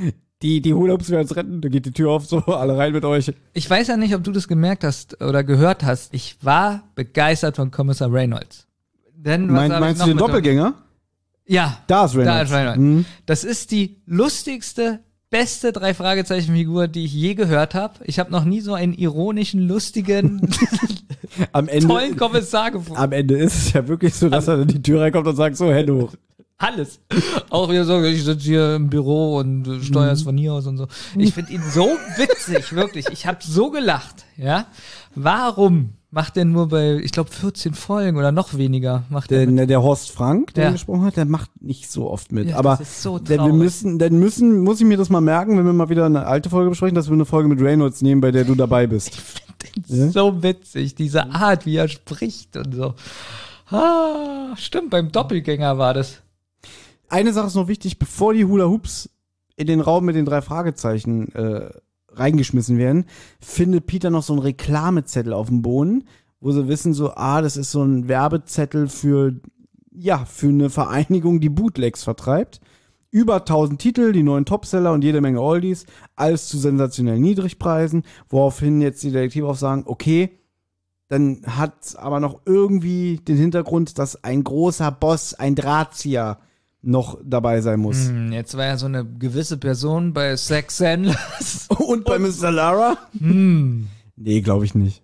[0.43, 3.05] Die, die Hula-Hoops werden uns retten, da geht die Tür auf, so, alle rein mit
[3.05, 3.33] euch.
[3.53, 6.15] Ich weiß ja nicht, ob du das gemerkt hast oder gehört hast.
[6.15, 8.67] Ich war begeistert von Kommissar Reynolds.
[9.15, 10.75] Denn, was Mein, meinst du den Doppelgänger?
[11.47, 11.79] Ja.
[11.89, 12.29] Da ist Reynolds.
[12.29, 12.79] Da ist Reynolds.
[12.79, 13.05] Mhm.
[13.27, 17.95] Das ist die lustigste, beste drei Fragezeichen Figur, die ich je gehört habe.
[18.05, 20.41] Ich habe noch nie so einen ironischen, lustigen,
[21.53, 23.01] Am Ende, tollen Kommissar gefunden.
[23.01, 25.57] am Ende ist es ja wirklich so, dass er in die Tür reinkommt und sagt,
[25.57, 26.15] so, Hände hoch.
[26.63, 27.01] Alles.
[27.51, 30.77] Auch wieder so, ich sitze hier im Büro und steuere es von hier aus und
[30.77, 30.87] so.
[31.17, 33.07] Ich finde ihn so witzig, wirklich.
[33.11, 34.67] Ich habe so gelacht, ja.
[35.15, 39.51] Warum macht er nur bei, ich glaube, 14 Folgen oder noch weniger macht er Der,
[39.51, 39.71] mit?
[39.71, 40.71] der Horst Frank, der Ja.
[40.73, 42.51] gesprochen hat, der macht nicht so oft mit.
[42.51, 45.23] Ja, Aber das ist so denn wir müssen, dann müssen, muss ich mir das mal
[45.23, 48.03] merken, wenn wir mal wieder eine alte Folge besprechen, dass wir eine Folge mit Reynolds
[48.03, 49.19] nehmen, bei der du dabei bist.
[49.89, 52.95] So witzig, diese Art, wie er spricht und so.
[53.71, 56.19] Ah, stimmt, beim Doppelgänger war das.
[57.11, 59.11] Eine Sache ist noch wichtig, bevor die Hula Hoops
[59.57, 61.71] in den Raum mit den drei Fragezeichen äh,
[62.09, 63.07] reingeschmissen werden,
[63.41, 66.05] findet Peter noch so einen Reklamezettel auf dem Boden,
[66.41, 69.35] wo sie wissen so, ah, das ist so ein Werbezettel für,
[69.91, 72.61] ja, für eine Vereinigung, die Bootlegs vertreibt.
[73.11, 78.81] Über 1000 Titel, die neuen Topseller und jede Menge Oldies, alles zu sensationellen Niedrigpreisen, woraufhin
[78.81, 80.39] jetzt die Detektive auch sagen, okay,
[81.09, 86.39] dann hat aber noch irgendwie den Hintergrund, dass ein großer Boss, ein Drahtzieher
[86.83, 88.09] noch dabei sein muss.
[88.09, 91.69] Hm, jetzt war ja so eine gewisse Person bei Sex Endless.
[91.79, 92.51] Und bei Mr.
[92.51, 92.97] Lara?
[93.19, 93.89] Hm.
[94.17, 95.03] Nee, glaube ich nicht.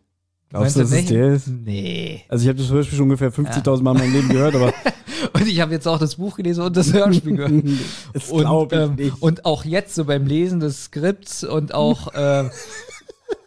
[0.48, 1.48] Glaubst du, dass es der ist?
[1.48, 2.22] Nee.
[2.28, 4.72] Also ich habe das Hörspiel schon ungefähr 50.000 Mal in meinem Leben gehört, aber
[5.32, 7.64] Und ich habe jetzt auch das Buch gelesen und das Hörspiel gehört.
[8.12, 9.22] das Und, ich ähm, nicht.
[9.22, 12.48] und auch jetzt so beim Lesen des Skripts und auch äh,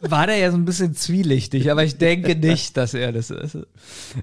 [0.01, 3.57] war der ja so ein bisschen zwielichtig, aber ich denke nicht, dass er das ist.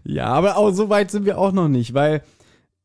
[0.05, 2.23] Ja, aber auch so weit sind wir auch noch nicht, weil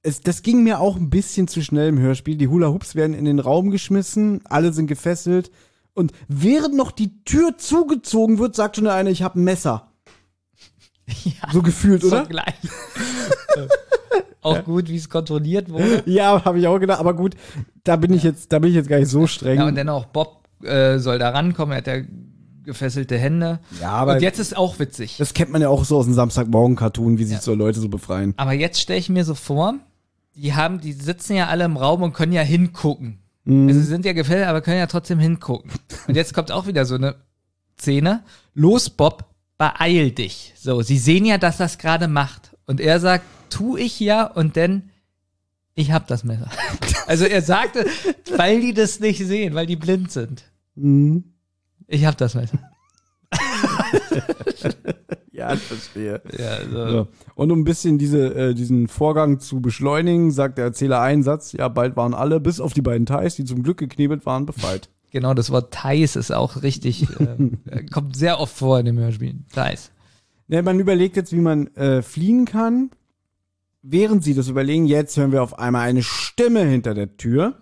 [0.04, 2.36] es, das ging mir auch ein bisschen zu schnell im Hörspiel.
[2.38, 5.52] Die Hula Hoops werden in den Raum geschmissen, alle sind gefesselt
[5.94, 9.88] und während noch die Tür zugezogen wird, sagt schon der eine, ich habe ein Messer.
[11.26, 12.24] Ja, So gefühlt, oder?
[12.24, 12.54] so gleich.
[14.42, 16.02] Auch gut, wie es kontrolliert wurde.
[16.08, 17.36] Ja, habe ich auch gedacht, aber gut,
[17.84, 19.60] da bin ich jetzt, da bin ich jetzt gar nicht so streng.
[19.60, 22.02] Ja, und dann auch Bob äh, soll da rankommen, er hat ja
[22.64, 23.60] gefesselte Hände.
[23.80, 25.18] Ja, aber und jetzt ist auch witzig.
[25.18, 28.34] das kennt man ja auch so aus dem Samstagmorgen-Cartoon, wie sich so Leute so befreien.
[28.38, 29.76] Aber jetzt stelle ich mir so vor,
[30.36, 33.20] die haben, die sitzen ja alle im Raum und können ja hingucken.
[33.44, 33.68] Mhm.
[33.68, 35.72] Also sie sind ja gefällt, aber können ja trotzdem hingucken.
[36.08, 37.16] Und jetzt kommt auch wieder so eine
[37.80, 38.24] Szene.
[38.54, 39.26] Los, Bob,
[39.58, 40.54] beeil dich.
[40.58, 42.56] So, sie sehen ja, dass das gerade macht.
[42.66, 44.90] Und er sagt, tu ich ja und dann,
[45.76, 46.50] ich hab das Messer.
[47.08, 47.86] Also er sagte,
[48.38, 50.46] weil die das nicht sehen, weil die blind sind.
[50.76, 51.26] Mhm.
[51.88, 52.58] Ich hab das Messer.
[55.42, 56.22] Ja, ich verstehe.
[56.38, 56.96] Ja, so.
[56.96, 57.08] Ja.
[57.34, 61.54] Und um ein bisschen diese, äh, diesen Vorgang zu beschleunigen, sagt der Erzähler einen Satz,
[61.54, 64.90] ja, bald waren alle, bis auf die beiden Thais, die zum Glück geknebelt waren, befreit.
[65.10, 69.34] Genau, das Wort Thais ist auch richtig, äh, kommt sehr oft vor in dem Hörspiel.
[69.52, 69.92] Thais.
[70.48, 72.92] Ne, man überlegt jetzt, wie man äh, fliehen kann.
[73.82, 77.56] Während sie das überlegen, jetzt hören wir auf einmal eine Stimme hinter der Tür.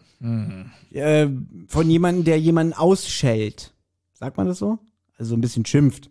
[0.91, 1.27] Äh,
[1.67, 3.73] von jemandem, der jemanden ausschellt.
[4.13, 4.79] Sagt man das so?
[5.19, 6.09] Also so ein bisschen schimpft.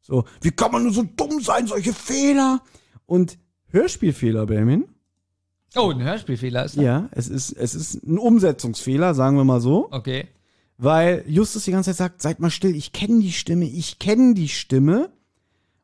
[0.00, 2.60] So, wie kann man nur so dumm sein, solche Fehler?
[3.06, 3.38] Und
[3.68, 4.86] Hörspielfehler, Benjamin?
[5.76, 6.82] Oh, ein Hörspielfehler ist da.
[6.82, 9.88] Ja, es ist, es ist ein Umsetzungsfehler, sagen wir mal so.
[9.92, 10.28] Okay.
[10.76, 14.34] Weil Justus die ganze Zeit sagt, seid mal still, ich kenne die Stimme, ich kenne
[14.34, 15.10] die Stimme.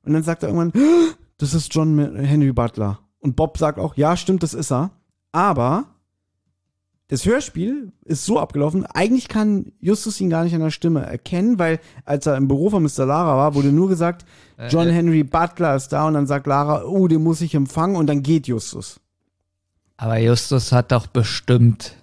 [0.03, 0.73] Und dann sagt er irgendwann,
[1.39, 3.01] das ist John Henry Butler.
[3.19, 4.91] Und Bob sagt auch, ja, stimmt, das ist er.
[5.33, 5.94] Aber
[7.09, 11.59] das Hörspiel ist so abgelaufen, eigentlich kann Justus ihn gar nicht an der Stimme erkennen,
[11.59, 13.05] weil als er im Büro von Mr.
[13.05, 14.25] Lara war, wurde nur gesagt,
[14.71, 18.07] John Henry Butler ist da und dann sagt Lara, oh, den muss ich empfangen und
[18.07, 19.01] dann geht Justus.
[19.97, 21.95] Aber Justus hat doch bestimmt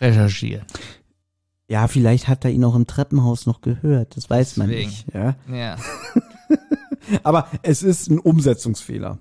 [0.00, 0.64] recherchiert.
[1.68, 4.90] Ja, vielleicht hat er ihn auch im Treppenhaus noch gehört, das weiß man Deswegen.
[4.90, 5.14] nicht.
[5.14, 5.36] Ja?
[5.50, 5.76] Ja.
[7.22, 9.18] Aber es ist ein Umsetzungsfehler.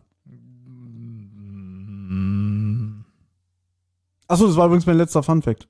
[4.30, 5.67] Achso, das war übrigens mein letzter Funfact.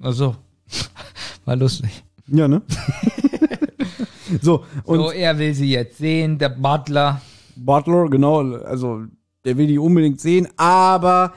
[0.00, 0.36] Also,
[1.44, 2.04] war lustig.
[2.28, 2.62] Ja, ne?
[4.42, 7.20] so, und so, er will sie jetzt sehen, der Butler.
[7.56, 9.02] Butler, genau, also
[9.44, 11.32] der will die unbedingt sehen, aber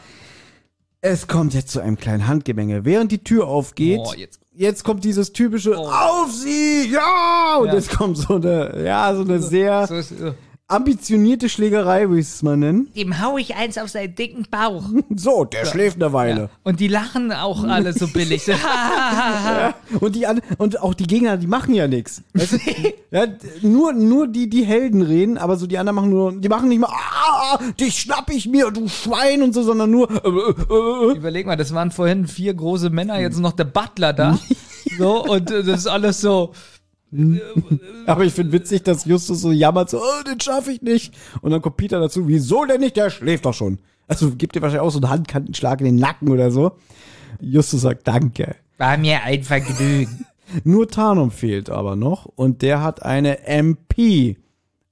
[1.02, 2.86] es kommt jetzt zu einem kleinen Handgemenge.
[2.86, 5.88] Während die Tür aufgeht, Oh, jetzt- jetzt kommt dieses typische Oh.
[5.90, 6.90] Auf sie!
[6.92, 7.58] Ja!
[7.62, 7.74] Und Ja.
[7.76, 10.34] jetzt kommt so eine, ja, so eine sehr So ist, so.
[10.70, 12.92] Ambitionierte Schlägerei, würde ich es mal nennen.
[12.96, 14.84] Dem hau ich eins auf seinen dicken Bauch.
[15.16, 16.50] So, der schläft eine Weile.
[16.64, 18.44] Und die lachen auch alle so billig.
[18.44, 19.74] So, ha.
[20.00, 22.22] Und die und auch die Gegner, die machen ja nichts.
[22.34, 22.60] Weißt du?
[23.12, 23.26] ja,
[23.62, 26.80] nur nur die die Helden reden, aber so die anderen machen nur, die machen nicht
[26.80, 30.10] mal, ah, dich schnapp ich mir, du Schwein und so, sondern nur.
[30.12, 31.18] Äh, äh, äh.
[31.18, 34.38] Überleg mal, das waren vorhin vier große Männer, jetzt noch der Butler da.
[34.98, 36.54] So, und äh, das ist alles so.
[38.06, 41.14] Aber ich finde witzig, dass Justus so jammert, so, oh, den schaffe ich nicht.
[41.42, 42.98] Und dann kommt Peter dazu, wieso denn nicht?
[42.98, 43.80] Der schläft doch schon.
[44.08, 46.74] Also gibt dir wahrscheinlich auch so einen Handkantenschlag in den Nacken oder so.
[47.40, 48.56] Justus sagt Danke.
[48.78, 50.26] War mir ein Vergnügen.
[50.64, 54.38] Nur Tarnum fehlt aber noch und der hat eine MP.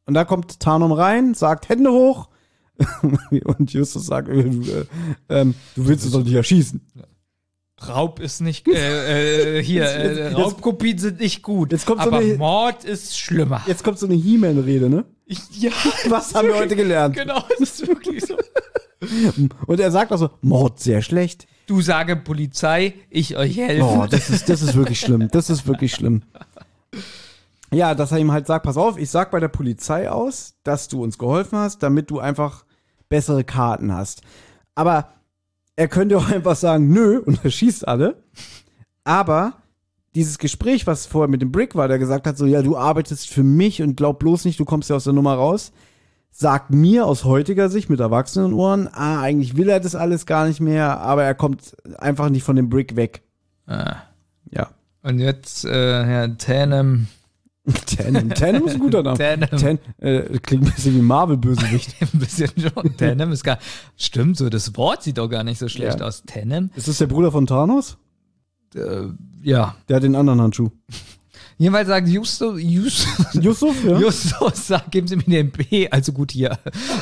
[0.05, 2.27] Und da kommt Tarnum rein, sagt Hände hoch
[3.45, 4.85] und Justus sagt, äh, du, äh,
[5.29, 6.81] ähm, du willst es doch nicht erschießen.
[7.89, 11.72] Raub ist nicht, äh, äh, hier, äh, Raubkopien sind nicht gut.
[11.72, 13.61] Jetzt kommt so aber eine- Mord ist schlimmer.
[13.67, 15.05] Jetzt kommt so eine He-Man-Rede, ne?
[15.51, 15.72] Ja,
[16.09, 17.15] Was haben wir heute gelernt?
[17.15, 18.35] genau, das ist wirklich so.
[19.67, 21.47] Und er sagt auch so, Mord sehr schlecht.
[21.67, 23.83] Du sage Polizei, ich euch helfe.
[23.83, 25.27] Oh, das ist, das ist wirklich schlimm.
[25.31, 26.22] Das ist wirklich schlimm.
[27.73, 30.88] Ja, dass er ihm halt sagt, pass auf, ich sag bei der Polizei aus, dass
[30.88, 32.64] du uns geholfen hast, damit du einfach
[33.09, 34.22] bessere Karten hast.
[34.75, 35.09] Aber
[35.75, 38.23] er könnte auch einfach sagen, nö, und er schießt alle.
[39.03, 39.53] Aber
[40.15, 43.29] dieses Gespräch, was vorher mit dem Brick war, der gesagt hat, so, ja, du arbeitest
[43.29, 45.73] für mich und glaub bloß nicht, du kommst ja aus der Nummer raus,
[46.31, 50.47] sagt mir aus heutiger Sicht mit erwachsenen Ohren, ah, eigentlich will er das alles gar
[50.47, 53.23] nicht mehr, aber er kommt einfach nicht von dem Brick weg.
[53.67, 53.97] Ah.
[54.49, 54.69] Ja.
[55.03, 57.07] Und jetzt, äh, Herr Tanem,
[57.97, 58.29] Tannen.
[58.29, 59.17] Tannen ist ein guter Name.
[59.17, 59.49] Tannen.
[59.49, 61.95] Tan, äh, klingt ein bisschen wie Marvel-Bösewicht.
[62.01, 62.97] ein bisschen schon.
[62.97, 63.57] Tanem ist gar,
[63.97, 66.05] stimmt so, das Wort sieht doch gar nicht so schlecht Ja.
[66.07, 66.23] aus.
[66.25, 67.97] Tanem, Ist das der Bruder von Thanos?
[68.75, 69.07] äh,
[69.41, 69.75] ja.
[69.89, 70.69] Der hat den anderen Handschuh.
[71.57, 73.97] Jedenfalls sagt Justus, Justus, Yusuf, ja?
[73.97, 76.59] Justus sagt, geben Sie mir den B, also gut hier.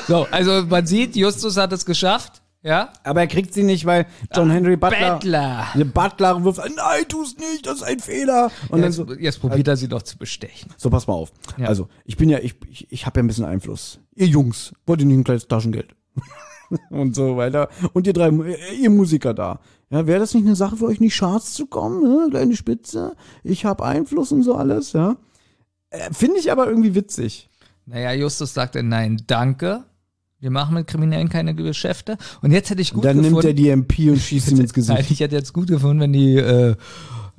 [0.08, 2.43] So, also man sieht, Justus hat es geschafft.
[2.64, 2.94] Ja?
[3.04, 5.16] Aber er kriegt sie nicht, weil John Henry Butler.
[5.16, 5.68] Bettler.
[5.76, 8.50] Der Butler wirft, ein, nein, tu's nicht, das ist ein Fehler.
[8.70, 10.72] Und dann Jetzt, so, jetzt probiert er sie doch zu bestechen.
[10.78, 11.34] so, pass mal auf.
[11.58, 11.68] Ja.
[11.68, 14.00] Also, ich bin ja, ich, ich, ich habe ja ein bisschen Einfluss.
[14.16, 15.94] Ihr Jungs, wollt ihr nicht ein kleines Taschengeld?
[16.90, 17.68] und so weiter.
[17.92, 19.60] Und ihr drei, äh, ihr Musiker da.
[19.90, 22.02] Ja, wäre das nicht eine Sache für euch, nicht Charts zu kommen?
[22.02, 22.28] Ne?
[22.30, 23.16] Kleine Spitze.
[23.44, 25.18] Ich habe Einfluss und so alles, ja.
[25.90, 27.50] Äh, Finde ich aber irgendwie witzig.
[27.86, 29.84] Naja, Justus sagte, nein, danke.
[30.44, 32.18] Wir machen mit Kriminellen keine Geschäfte.
[32.42, 33.36] Und jetzt hätte ich gut Dann gefunden.
[33.36, 35.10] nimmt er die MP und schießt ihm ins Gesicht.
[35.10, 36.76] ich hätte jetzt gut gefunden, wenn die äh,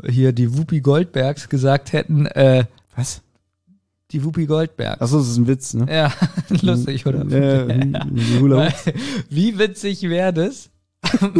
[0.08, 2.64] hier die Whoopi Goldbergs gesagt hätten, äh,
[2.96, 3.20] Was?
[4.10, 5.02] die Whoopi Goldberg.
[5.02, 5.86] Achso, das ist ein Witz, ne?
[5.90, 6.14] Ja,
[6.62, 7.30] lustig, oder?
[7.30, 7.92] Äh,
[8.40, 8.72] Hoop.
[9.28, 10.70] Wie witzig wäre das,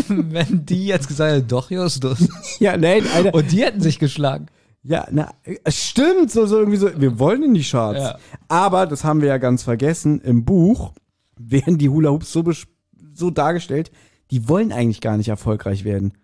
[0.09, 2.29] wenn die jetzt gesagt hätten, doch Justus.
[2.59, 3.33] Ja, nein, Alter.
[3.33, 4.49] Und die hätten sich geschlagen.
[4.83, 5.33] Ja, na,
[5.65, 8.01] es stimmt, so, so irgendwie so, wir wollen in die Charts.
[8.01, 8.19] Ja.
[8.49, 10.93] Aber, das haben wir ja ganz vergessen, im Buch
[11.39, 12.45] werden die Hula Hoops so,
[13.15, 13.91] so dargestellt,
[14.31, 16.15] die wollen eigentlich gar nicht erfolgreich werden.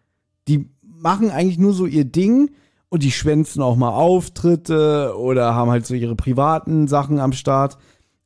[0.48, 2.50] Die machen eigentlich nur so ihr Ding
[2.88, 7.78] und die schwänzen auch mal Auftritte oder haben halt so ihre privaten Sachen am Start.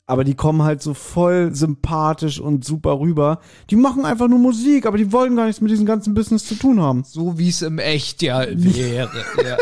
[0.06, 3.40] Aber die kommen halt so voll sympathisch und super rüber.
[3.70, 6.56] Die machen einfach nur Musik, aber die wollen gar nichts mit diesem ganzen Business zu
[6.56, 7.04] tun haben.
[7.04, 9.10] So wie es im Echtjahr wäre.
[9.44, 9.56] ja.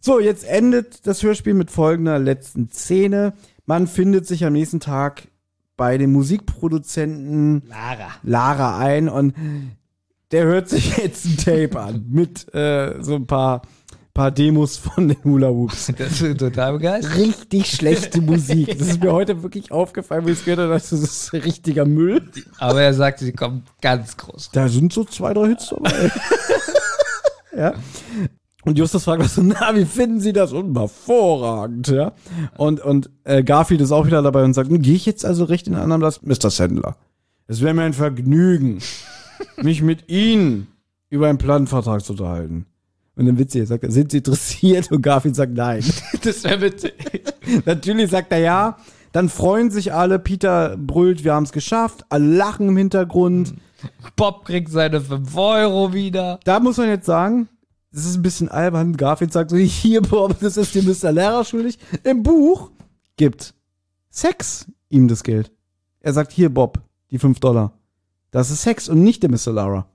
[0.00, 3.34] So, jetzt endet das Hörspiel mit folgender letzten Szene.
[3.66, 5.28] Man findet sich am nächsten Tag
[5.80, 8.10] bei dem Musikproduzenten Lara.
[8.22, 9.34] Lara ein und
[10.30, 13.62] der hört sich jetzt ein Tape an mit äh, so ein paar,
[14.12, 15.90] paar Demos von den Hula Hoops.
[15.96, 17.16] Das ist total begeistert.
[17.16, 18.68] Richtig schlechte Musik.
[18.78, 20.74] Das ist mir heute wirklich aufgefallen, wie ich es gehört habe.
[20.74, 22.28] Das ist richtiger Müll.
[22.58, 24.50] Aber er sagt, sie kommt ganz groß.
[24.52, 26.12] Da sind so zwei, drei Hits dabei.
[27.56, 27.72] ja.
[28.70, 30.52] Und Justus fragt was so, na, wie finden Sie das?
[30.52, 32.12] Und hervorragend, ja.
[32.56, 35.66] Und, und äh, Garfield ist auch wieder dabei und sagt, gehe ich jetzt also recht
[35.66, 36.20] in anderen Platz?
[36.22, 36.50] Mr.
[36.50, 36.94] Sandler,
[37.48, 38.78] es wäre mir ein Vergnügen,
[39.60, 40.68] mich mit Ihnen
[41.08, 42.66] über einen Plattenvertrag zu unterhalten.
[43.16, 44.92] Und dann witzig, er sagt, sind Sie interessiert?
[44.92, 45.82] Und Garfield sagt nein.
[46.22, 46.94] Das wäre witzig.
[47.66, 48.76] Natürlich sagt er ja.
[49.10, 50.20] Dann freuen sich alle.
[50.20, 52.04] Peter brüllt, wir haben es geschafft.
[52.08, 53.54] Alle lachen im Hintergrund.
[54.14, 56.38] Bob kriegt seine 5 Euro wieder.
[56.44, 57.48] Da muss man jetzt sagen,
[57.92, 58.96] das ist ein bisschen albern.
[58.96, 61.12] Garfield sagt so, hier, Bob, das ist dir Mr.
[61.12, 61.78] Lehrer schuldig.
[62.04, 62.70] Im Buch
[63.16, 63.54] gibt
[64.10, 65.50] Sex ihm das Geld.
[66.00, 67.72] Er sagt, hier, Bob, die 5 Dollar.
[68.30, 69.52] Das ist Sex und nicht der Mr.
[69.52, 69.86] Lara.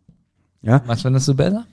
[0.62, 0.84] Ja?
[0.86, 1.66] Was findest du besser?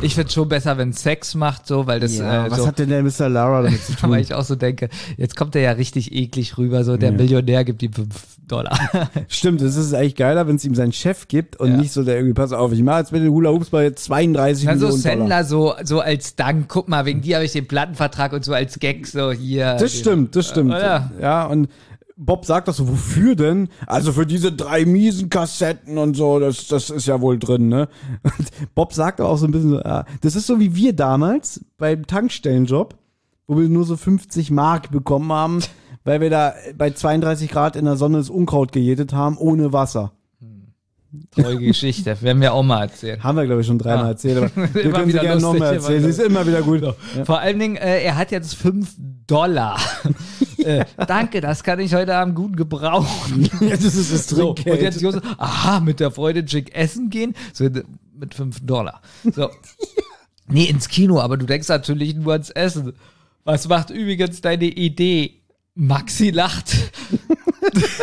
[0.00, 2.78] Ich finde schon besser, wenn Sex macht, so, weil das ja äh, was so, hat
[2.78, 3.28] denn der Mr.
[3.28, 4.10] Lara damit zu tun?
[4.10, 7.16] weil ich auch so denke, jetzt kommt er ja richtig eklig rüber, so der Ja.
[7.16, 8.78] Millionär gibt ihm 5 Dollar.
[9.28, 11.76] Stimmt, es ist eigentlich geiler, wenn es ihm sein Chef gibt und Ja.
[11.76, 14.68] nicht so der irgendwie, pass auf, ich mache jetzt mit den Hula Hoops bei 32
[14.68, 15.16] Also Millionen Dollar.
[15.18, 18.52] Sendler so, so als Dank, guck mal, wegen dir habe ich den Plattenvertrag und so
[18.52, 19.74] als Gag so hier.
[19.74, 20.70] Das stimmt, das stimmt.
[20.70, 21.10] Oder?
[21.20, 21.68] Ja, und
[22.16, 23.68] Bob sagt das so, wofür denn?
[23.86, 27.88] Also für diese drei miesen Kassetten und so, das, das ist ja wohl drin, ne?
[28.22, 31.64] Und Bob sagt auch so ein bisschen so, ja, das ist so wie wir damals
[31.76, 32.94] beim Tankstellenjob,
[33.48, 35.58] wo wir nur so 50 Mark bekommen haben,
[36.04, 40.12] weil wir da bei 32 Grad in der Sonne das Unkraut gejätet haben, ohne Wasser.
[41.30, 43.22] Traurige Geschichte, werden wir auch mal erzählen.
[43.22, 44.10] Haben wir, glaube ich, schon dreimal Ja.
[44.10, 46.02] erzählt, aber wir können sie gerne nochmal erzählen.
[46.02, 46.82] Sie ist immer wieder gut.
[46.82, 47.24] Ja.
[47.24, 48.94] Vor allen Dingen, äh, er hat jetzt 5
[49.26, 49.78] Dollar.
[50.58, 53.48] äh, danke, das kann ich heute Abend gut gebrauchen.
[53.60, 54.82] Das ist das So, und Trinkgeld.
[54.82, 57.64] jetzt Josef, aha, mit der Freundin schick essen gehen, so
[58.18, 59.00] mit 5 Dollar.
[59.22, 59.50] So.
[60.48, 62.92] Nee, ins Kino, aber du denkst natürlich nur ans Essen.
[63.44, 65.40] Was macht übrigens deine Idee?
[65.74, 66.72] Maxi lacht.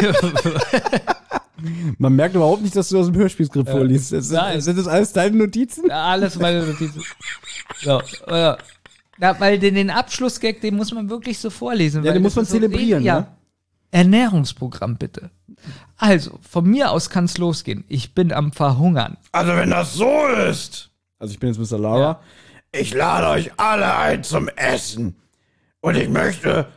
[2.00, 4.12] Man merkt überhaupt nicht, dass du aus dem Hörspielskript vorliest.
[4.14, 4.60] Es, Nein.
[4.62, 5.86] sind das alles deine Notizen?
[5.88, 7.04] Ja, alles meine Notizen.
[7.82, 8.56] So, äh,
[9.20, 12.04] ja, weil den, den Abschlussgag, den muss man wirklich so vorlesen.
[12.04, 13.20] Ja, weil den muss man ist so- zelebrieren, Ja.
[13.22, 13.28] ne?
[13.92, 15.30] Ernährungsprogramm bitte.
[15.98, 17.84] Also, von mir aus kann's losgehen.
[17.90, 19.18] Ich bin am Verhungern.
[19.34, 21.78] Also wenn das so ist, Also ich bin jetzt Mr.
[21.78, 22.22] Lara.
[22.72, 25.16] ich lade euch alle ein zum Essen.
[25.82, 26.68] Und ich möchte,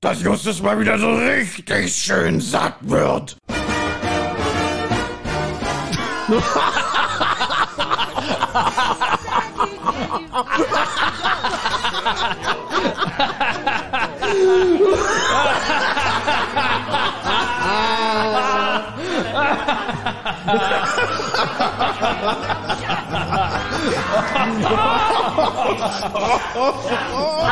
[0.00, 3.36] dass Justus mal wieder so richtig schön satt wird.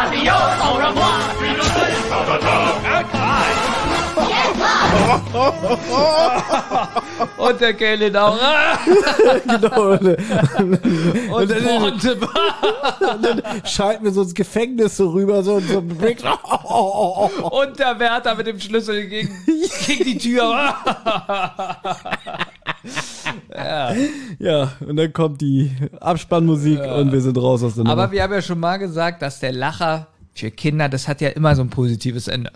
[0.01, 0.33] Adios,
[0.63, 1.19] au revoir.
[7.37, 8.37] Und der Kellen auch.
[9.47, 9.93] genau.
[9.93, 10.03] Und,
[11.33, 16.23] Und dann, dann schalten wir so ins Gefängnis so rüber, so, so ein Brick.
[16.23, 19.31] Und der Wärter mit dem Schlüssel gegen,
[19.87, 20.75] gegen die Tür.
[23.55, 23.93] ja.
[24.39, 28.03] Ja, und dann kommt die Abspannmusik und wir sind raus aus der Nummer.
[28.03, 31.31] Aber wir haben ja schon mal gesagt, dass der Lacher für Kinder, das hat ja
[31.31, 32.53] immer so ein positives Ende.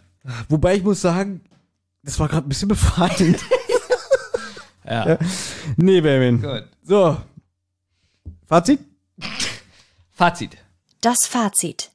[0.49, 1.41] Wobei ich muss sagen,
[2.03, 3.41] das war gerade ein bisschen befreiend.
[4.85, 5.17] Ja.
[5.77, 6.43] nee, Benjamin.
[6.43, 6.65] Gut.
[6.83, 7.17] So.
[8.47, 8.81] Fazit?
[10.13, 10.57] Fazit.
[11.01, 11.91] Das Fazit.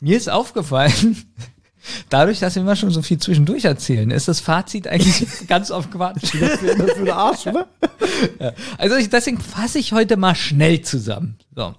[0.00, 1.32] Mir ist aufgefallen,
[2.10, 5.90] dadurch, dass wir immer schon so viel zwischendurch erzählen, ist das Fazit eigentlich ganz oft
[5.90, 6.34] Quatsch.
[6.38, 7.68] Das für ein Arsch, oder?
[8.38, 8.52] Ja.
[8.76, 11.38] Also ich, deswegen fasse ich heute mal schnell zusammen.
[11.54, 11.74] So.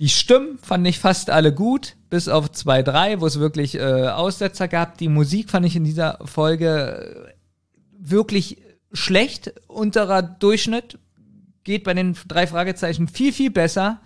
[0.00, 4.08] Die Stimmen fand ich fast alle gut, bis auf zwei, drei, wo es wirklich äh,
[4.08, 4.96] Aussetzer gab.
[4.96, 7.32] Die Musik fand ich in dieser Folge äh,
[7.98, 8.56] wirklich
[8.94, 10.98] schlecht, unterer Durchschnitt.
[11.64, 14.00] Geht bei den drei Fragezeichen viel, viel besser.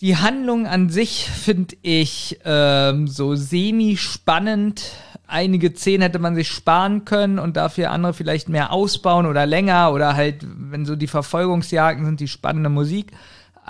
[0.00, 4.92] Die Handlung an sich finde ich ähm, so semi-spannend.
[5.26, 9.92] Einige Szenen hätte man sich sparen können und dafür andere vielleicht mehr ausbauen oder länger
[9.92, 13.12] oder halt, wenn so die Verfolgungsjagden sind, die spannende Musik.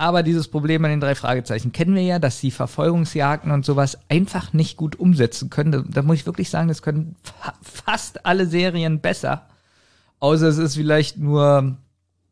[0.01, 3.99] Aber dieses Problem an den drei Fragezeichen kennen wir ja, dass die Verfolgungsjagden und sowas
[4.09, 5.71] einfach nicht gut umsetzen können.
[5.71, 9.45] Da, da muss ich wirklich sagen, das können fa fast alle Serien besser.
[10.19, 11.77] Außer es ist vielleicht nur,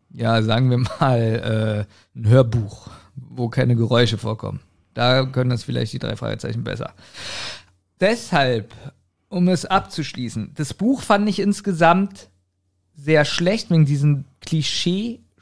[0.10, 1.86] ja, sagen wir mal,
[2.18, 4.62] äh, ein Hörbuch, wo keine Geräusche vorkommen.
[4.96, 6.96] Da können das vielleicht die drei Fragezeichen besser.
[8.00, 8.74] Deshalb,
[9.28, 12.30] um es abzuschließen, das Buch fand ich insgesamt
[12.96, 14.26] sehr schlecht wegen diesem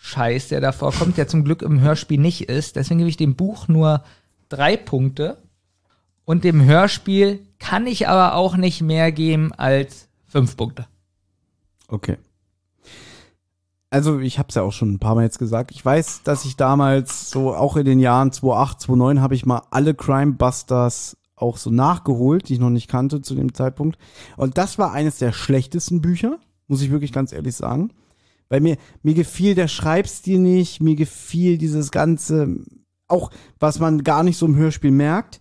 [0.08, 2.76] Klischee-Scheiß, der da vorkommt, der zum Glück im Hörspiel nicht ist.
[2.76, 4.04] Deswegen gebe ich dem Buch nur
[4.50, 5.38] drei Punkte.
[6.26, 10.88] Und dem Hörspiel kann ich aber auch nicht mehr geben als fünf Punkte.
[11.88, 12.18] Okay.
[13.90, 15.72] Also ich habe es ja auch schon ein paar Mal jetzt gesagt.
[15.72, 19.62] Ich weiß, dass ich damals so auch in den Jahren 2008, 2009 habe ich mal
[19.72, 23.98] alle Crime Busters auch so nachgeholt, die ich noch nicht kannte zu dem Zeitpunkt.
[24.36, 27.92] Und das war eines der schlechtesten Bücher, muss ich wirklich ganz ehrlich sagen.
[28.50, 32.58] Weil mir, mir gefiel der Schreibstil nicht, mir gefiel dieses ganze,
[33.08, 35.40] auch was man gar nicht so im Hörspiel merkt.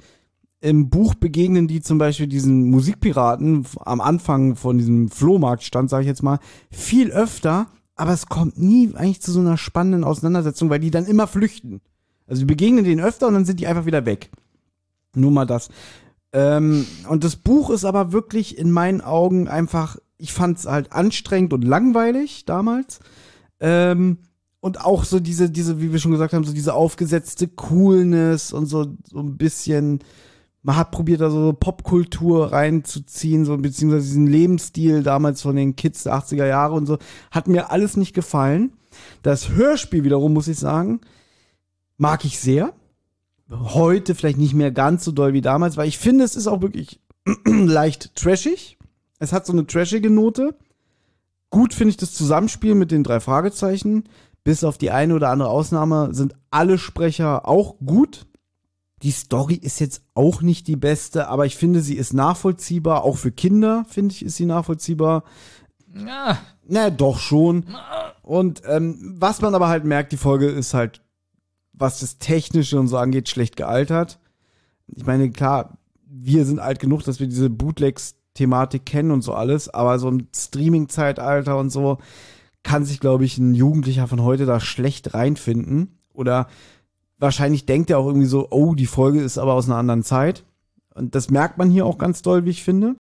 [0.60, 6.08] Im Buch begegnen die zum Beispiel diesen Musikpiraten am Anfang von diesem Flohmarktstand, sage ich
[6.08, 6.38] jetzt mal,
[6.70, 11.06] viel öfter, aber es kommt nie eigentlich zu so einer spannenden Auseinandersetzung, weil die dann
[11.06, 11.80] immer flüchten.
[12.26, 14.30] Also die begegnen denen öfter und dann sind die einfach wieder weg.
[15.14, 15.68] Nur mal das.
[16.32, 20.92] Ähm, und das Buch ist aber wirklich in meinen Augen einfach, ich fand es halt
[20.92, 23.00] anstrengend und langweilig damals.
[23.60, 24.18] Ähm,
[24.60, 28.66] und auch so diese, diese, wie wir schon gesagt haben, so diese aufgesetzte Coolness und
[28.66, 30.00] so, so ein bisschen,
[30.62, 36.02] man hat probiert, da so Popkultur reinzuziehen, so beziehungsweise diesen Lebensstil damals von den Kids
[36.02, 36.98] der 80er Jahre und so,
[37.30, 38.72] hat mir alles nicht gefallen.
[39.22, 41.00] Das Hörspiel wiederum, muss ich sagen,
[41.96, 42.72] mag ich sehr.
[43.48, 46.62] Heute vielleicht nicht mehr ganz so doll wie damals, weil ich finde, es ist auch
[46.62, 46.98] wirklich
[47.44, 48.75] leicht trashig.
[49.18, 50.56] Es hat so eine trashige Note.
[51.50, 54.04] Gut finde ich das Zusammenspiel mit den drei Fragezeichen.
[54.44, 58.26] Bis auf die eine oder andere Ausnahme sind alle Sprecher auch gut.
[59.02, 63.04] Die Story ist jetzt auch nicht die beste, aber ich finde, sie ist nachvollziehbar.
[63.04, 65.24] Auch für Kinder, finde ich, ist sie nachvollziehbar.
[65.94, 66.38] Ja.
[66.66, 67.66] Na, doch schon.
[68.22, 71.02] Und ähm, was man aber halt merkt, die Folge ist halt,
[71.72, 74.18] was das Technische und so angeht, schlecht gealtert.
[74.88, 77.50] Ich meine, klar, wir sind alt genug, dass wir diese
[78.36, 81.98] Bootlegs-Thematik kennen und so alles, aber so ein Streaming-Zeitalter und so
[82.62, 85.98] kann sich, glaube ich, ein Jugendlicher von heute da schlecht reinfinden.
[86.12, 86.48] Oder
[87.18, 90.44] wahrscheinlich denkt er auch irgendwie so, oh, die Folge ist aber aus einer anderen Zeit.
[90.94, 92.96] Und das merkt man hier auch ganz doll, wie ich finde.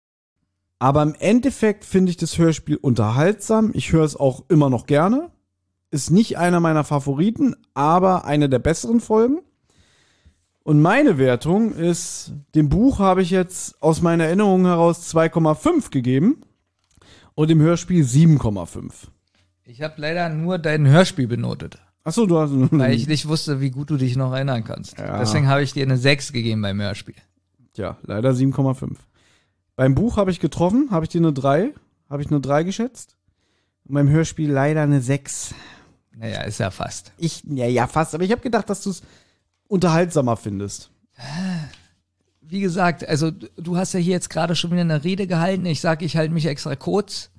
[0.78, 3.70] Aber im Endeffekt finde ich das Hörspiel unterhaltsam.
[3.74, 5.30] Ich höre es auch immer noch gerne.
[5.90, 9.40] Ist nicht einer meiner Favoriten, aber eine der besseren Folgen.
[10.62, 16.42] Und meine Wertung ist, dem Buch habe ich jetzt aus meiner Erinnerung heraus 2,5 gegeben
[17.34, 18.92] und dem Hörspiel 7,5.
[19.64, 21.78] Ich habe leider nur dein Hörspiel benotet.
[22.04, 22.52] Achso, du hast.
[22.72, 24.98] Weil ich nicht wusste, wie gut du dich noch erinnern kannst.
[24.98, 25.18] Ja.
[25.18, 27.14] Deswegen habe ich dir eine 6 gegeben beim Hörspiel.
[27.74, 28.96] Tja, leider 7,5.
[29.76, 31.72] Beim Buch habe ich getroffen, habe ich dir eine 3,
[32.08, 33.16] habe ich eine 3 geschätzt.
[33.84, 35.54] Und beim Hörspiel leider eine 6.
[36.16, 37.12] Naja, ist ja fast.
[37.16, 39.02] Ich, ja, ja, fast, aber ich habe gedacht, dass du es
[39.70, 40.90] unterhaltsamer findest.
[42.42, 45.64] Wie gesagt, also du hast ja hier jetzt gerade schon wieder eine Rede gehalten.
[45.66, 47.30] Ich sage, ich halte mich extra kurz.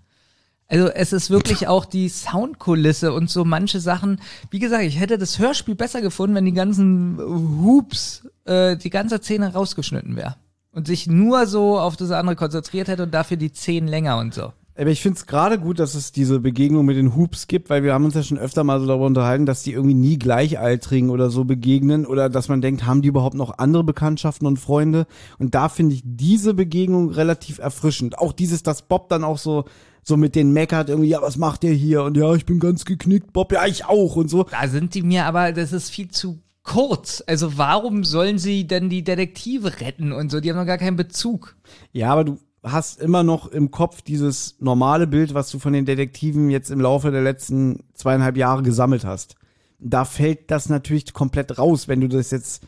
[0.70, 4.22] Also es ist wirklich auch die Soundkulisse und so manche Sachen.
[4.50, 9.18] Wie gesagt, ich hätte das Hörspiel besser gefunden, wenn die ganzen Hoops, äh, die ganze
[9.18, 10.38] Szene rausgeschnitten wäre.
[10.72, 14.34] Und sich nur so auf das andere konzentriert hätte und dafür die Szenen länger und
[14.34, 14.54] so.
[14.82, 17.84] Aber ich finde es gerade gut, dass es diese Begegnung mit den Hoops gibt, weil
[17.84, 21.12] wir haben uns ja schon öfter mal so darüber unterhalten, dass die irgendwie nie Gleichaltrigen
[21.12, 25.06] oder so begegnen oder dass man denkt, haben die überhaupt noch andere Bekanntschaften und Freunde?
[25.38, 28.18] Und da finde ich diese Begegnung relativ erfrischend.
[28.18, 29.66] Auch dieses, dass Bob dann auch so
[30.02, 32.02] so mit den meckert irgendwie, ja, was macht der hier?
[32.02, 34.46] Und ja, ich bin ganz geknickt, Bob, ja, ich auch und so.
[34.46, 37.24] Da sind die mir aber, das ist viel zu kurz.
[37.28, 40.40] Also warum sollen sie denn die Detektive retten und so?
[40.40, 41.56] Die haben noch gar keinen Bezug.
[41.92, 45.86] Ja, aber du hast immer noch im Kopf dieses normale Bild, was du von den
[45.86, 49.36] Detektiven jetzt im Laufe der letzten zweieinhalb Jahre gesammelt hast.
[49.80, 52.64] Da fällt das natürlich komplett raus, wenn du das jetzt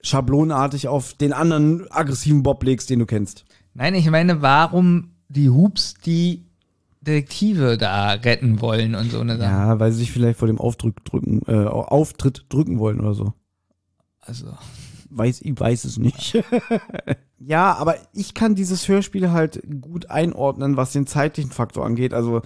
[0.00, 3.44] schablonartig auf den anderen aggressiven Bob legst, den du kennst.
[3.74, 6.46] Nein, ich meine, warum die Hoops die
[7.00, 9.50] Detektive da retten wollen und so eine Sache.
[9.50, 13.32] Ja, weil sie sich vielleicht vor dem Aufdruck drücken, äh, Auftritt drücken wollen oder so.
[14.20, 14.46] Also.
[15.16, 16.44] Weiß, ich weiß es nicht.
[17.38, 22.12] ja, aber ich kann dieses Hörspiel halt gut einordnen, was den zeitlichen Faktor angeht.
[22.12, 22.42] Also,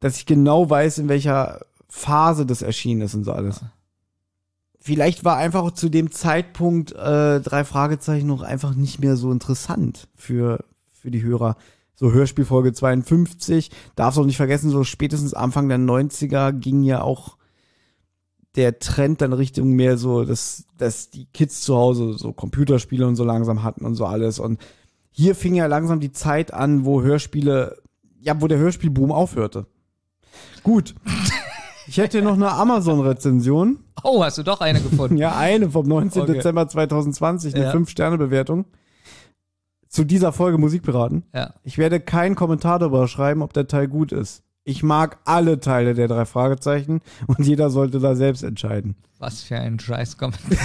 [0.00, 3.60] dass ich genau weiß, in welcher Phase das erschienen ist und so alles.
[4.80, 10.08] Vielleicht war einfach zu dem Zeitpunkt äh, drei Fragezeichen noch einfach nicht mehr so interessant
[10.14, 11.56] für, für die Hörer
[11.94, 13.70] so Hörspielfolge 52.
[13.96, 17.36] Darfst auch nicht vergessen, so spätestens Anfang der 90er ging ja auch
[18.56, 23.16] der Trend dann Richtung mehr so, dass, dass die Kids zu Hause so Computerspiele und
[23.16, 24.38] so langsam hatten und so alles.
[24.38, 24.60] Und
[25.10, 27.76] hier fing ja langsam die Zeit an, wo Hörspiele,
[28.20, 29.66] ja, wo der Hörspielboom aufhörte.
[30.62, 30.94] Gut.
[31.86, 33.78] Ich hätte noch eine Amazon-Rezension.
[34.02, 35.16] Oh, hast du doch eine gefunden?
[35.18, 36.22] ja, eine vom 19.
[36.22, 36.32] Okay.
[36.32, 37.72] Dezember 2020, eine Ja.
[37.72, 38.64] 5-Sterne-Bewertung.
[39.88, 41.24] Zu dieser Folge Musikpiraten.
[41.34, 41.52] Ja.
[41.62, 44.42] Ich werde keinen Kommentar darüber schreiben, ob der Teil gut ist.
[44.66, 48.96] Ich mag alle Teile der drei Fragezeichen und jeder sollte da selbst entscheiden.
[49.18, 50.40] Was für ein scheiß Kommentar.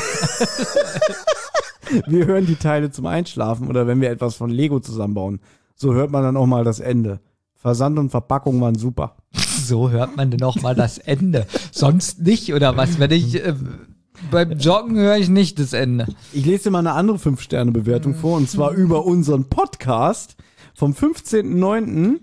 [2.08, 5.40] Wir hören die Teile zum Einschlafen oder wenn wir etwas von Lego zusammenbauen.
[5.74, 7.19] So hört man dann auch mal das Ende.
[7.56, 9.18] Versand und Verpackung waren super.
[9.34, 11.48] So hört man denn auch mal das Ende.
[11.72, 13.00] Sonst nicht, oder was?
[13.00, 13.56] Wenn ich äh,
[14.30, 16.06] beim Joggen höre ich nicht das Ende.
[16.32, 20.36] Ich lese dir mal eine andere 5-Sterne-Bewertung vor und zwar über unseren Podcast
[20.76, 22.19] vom 15.09.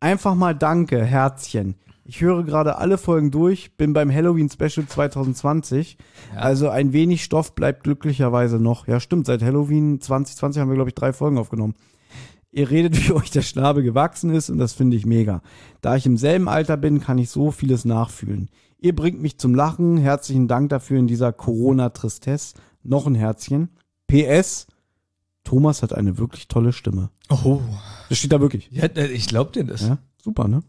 [0.00, 1.74] Einfach mal Danke, Herzchen.
[2.04, 5.98] Ich höre gerade alle Folgen durch, bin beim Halloween Special 2020.
[6.34, 8.86] Also ein wenig Stoff bleibt glücklicherweise noch.
[8.86, 11.74] Ja, stimmt, seit Halloween 2020 haben wir, glaube ich, drei Folgen aufgenommen.
[12.50, 15.42] Ihr redet, wie euch der Schnabel gewachsen ist und das finde ich mega.
[15.80, 18.48] Da ich im selben Alter bin, kann ich so vieles nachfühlen.
[18.78, 19.98] Ihr bringt mich zum Lachen.
[19.98, 22.54] Herzlichen Dank dafür in dieser Corona-Tristesse.
[22.84, 23.70] Noch ein Herzchen.
[24.06, 24.68] PS.
[25.42, 27.10] Thomas hat eine wirklich tolle Stimme.
[27.28, 27.60] Oh.
[28.08, 28.68] Das steht da wirklich.
[28.70, 29.82] Ja, äh, ich glaub dir das.
[29.82, 30.62] Ja, super, ne?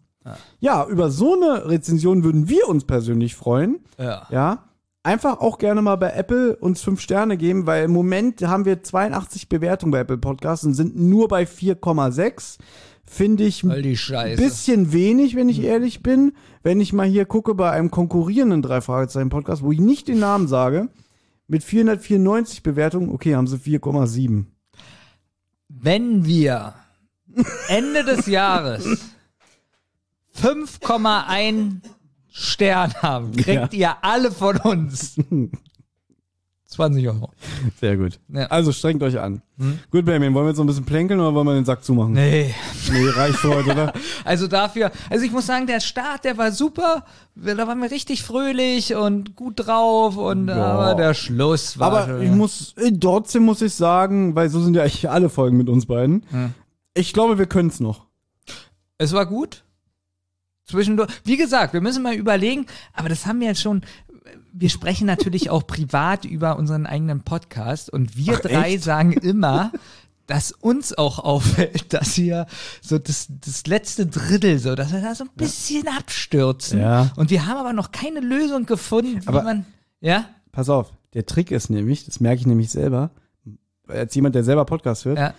[0.60, 3.80] Ja, über so eine Rezension würden wir uns persönlich freuen.
[3.98, 4.28] Ja.
[4.30, 4.66] Ja.
[5.02, 8.84] Einfach auch gerne mal bei Apple uns fünf Sterne geben, weil im Moment haben wir
[8.84, 12.58] 82 Bewertungen bei Apple Podcasts und sind nur bei 4,6.
[13.06, 16.34] Finde ich ein bisschen wenig, wenn ich ehrlich bin.
[16.62, 20.20] Wenn ich mal hier gucke bei einem konkurrierenden drei Fragezeichen Podcast, wo ich nicht den
[20.20, 20.90] Namen sage,
[21.48, 24.46] mit 494 Bewertungen, okay, haben sie 4,7.
[25.70, 26.76] Wenn wir
[27.68, 28.86] Ende des Jahres
[30.42, 31.82] 5,1
[32.32, 35.16] Stern haben, kriegt ihr alle von uns
[36.68, 37.32] 20 Euro.
[37.82, 38.20] Sehr gut.
[38.30, 38.46] Ja.
[38.46, 39.42] Also strengt euch an.
[39.92, 42.14] Gut, Benjamin, wollen wir jetzt noch ein bisschen plänkeln oder wollen wir den Sack zumachen?
[42.14, 42.54] Nee.
[42.92, 43.94] Nee, reicht für heute, oder?
[44.24, 47.04] Also dafür, also ich muss sagen, der Start, der war super.
[47.36, 50.64] Da waren wir richtig fröhlich und gut drauf und Ja.
[50.64, 54.62] aber der Schluss war Aber schon, ich muss, äh, trotzdem muss ich sagen, weil so
[54.62, 56.24] sind ja eigentlich alle Folgen mit uns beiden.
[57.00, 58.06] Ich glaube, wir können es noch.
[58.98, 59.64] Es war gut.
[60.66, 61.10] Zwischendurch.
[61.24, 63.82] Wie gesagt, wir müssen mal überlegen, aber das haben wir jetzt schon.
[64.52, 68.84] Wir sprechen natürlich auch privat über unseren eigenen Podcast und wir Ach, drei echt?
[68.84, 69.72] sagen immer,
[70.28, 72.46] dass uns auch auffällt, dass wir
[72.82, 76.80] so das, das letzte Drittel so, dass wir da so ein bisschen abstürzen.
[76.82, 77.12] Ja.
[77.16, 79.66] Und wir haben aber noch keine Lösung gefunden, wie Aber- man.
[80.02, 80.26] Ja?
[80.52, 83.12] Pass auf, der Trick ist nämlich, das merke ich nämlich selber,
[83.88, 85.34] als jemand, der selber Podcast hört, Ja.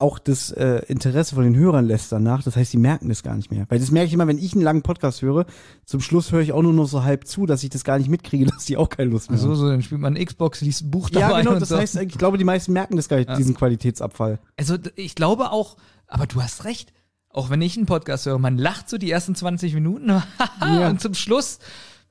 [0.00, 2.44] Auch das äh, Interesse von den Hörern lässt danach.
[2.44, 3.66] Das heißt, die merken das gar nicht mehr.
[3.68, 5.44] Weil das merke ich immer, wenn ich einen langen Podcast höre,
[5.84, 8.08] zum Schluss höre ich auch nur noch so halb zu, dass ich das gar nicht
[8.08, 9.56] mitkriege, dass die auch keine Lust mehr So, haben.
[9.56, 11.38] so, dann spielt man Xbox, liest ein Buch dabei.
[11.38, 11.76] Ja, genau, das so.
[11.78, 13.36] heißt, ich glaube, die meisten merken das gar nicht, Ja.
[13.36, 14.38] diesen Qualitätsabfall.
[14.56, 16.92] Also ich glaube auch, aber du hast recht.
[17.30, 20.08] Auch wenn ich einen Podcast höre, man lacht so die ersten 20 Minuten
[20.60, 20.88] Ja.
[20.88, 21.58] und zum Schluss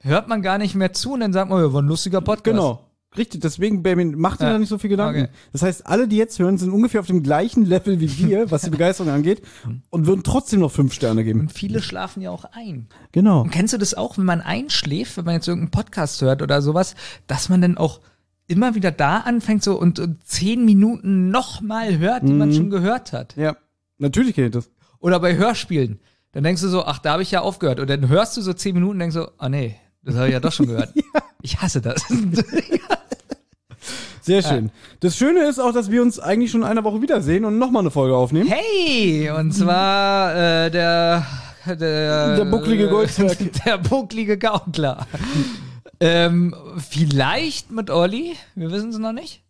[0.01, 2.43] hört man gar nicht mehr zu und dann sagt man, ja, war ein lustiger Podcast.
[2.55, 2.86] Genau.
[3.17, 4.53] Richtig, deswegen, Benjamin, mach dir Ja.
[4.53, 5.23] da nicht so viel Gedanken.
[5.23, 5.31] Okay.
[5.51, 8.61] Das heißt, alle, die jetzt hören, sind ungefähr auf dem gleichen Level wie wir, was
[8.61, 9.41] die Begeisterung angeht,
[9.89, 11.39] und würden trotzdem noch fünf Sterne geben.
[11.41, 12.87] Und viele schlafen ja auch ein.
[13.11, 13.41] Genau.
[13.41, 16.61] Und kennst du das auch, wenn man einschläft, wenn man jetzt irgendeinen Podcast hört oder
[16.61, 16.95] sowas,
[17.27, 17.99] dass man dann auch
[18.47, 22.53] immer wieder da anfängt so und, und zehn Minuten nochmal hört, die man Mhm.
[22.53, 23.35] schon gehört hat?
[23.35, 23.57] Ja,
[23.97, 24.69] natürlich kenne ich das.
[24.99, 25.99] Oder bei Hörspielen.
[26.33, 27.79] Dann denkst du so, ach, da habe ich ja aufgehört.
[27.79, 30.33] Und dann hörst du so zehn Minuten und denkst so, ah nee, das habe ich
[30.33, 30.93] ja doch schon gehört.
[31.43, 32.01] Ich hasse das.
[34.27, 34.71] Sehr schön.
[34.99, 37.81] Das Schöne ist auch, dass wir uns eigentlich schon in einer Woche wiedersehen und nochmal
[37.81, 38.49] eine Folge aufnehmen.
[38.49, 41.25] Hey, und zwar äh, der,
[41.65, 43.37] der Der bucklige Goldberg.
[43.65, 45.07] Der bucklige Gaukler.
[45.99, 49.43] ähm, vielleicht mit Olli, wir wissen es noch nicht.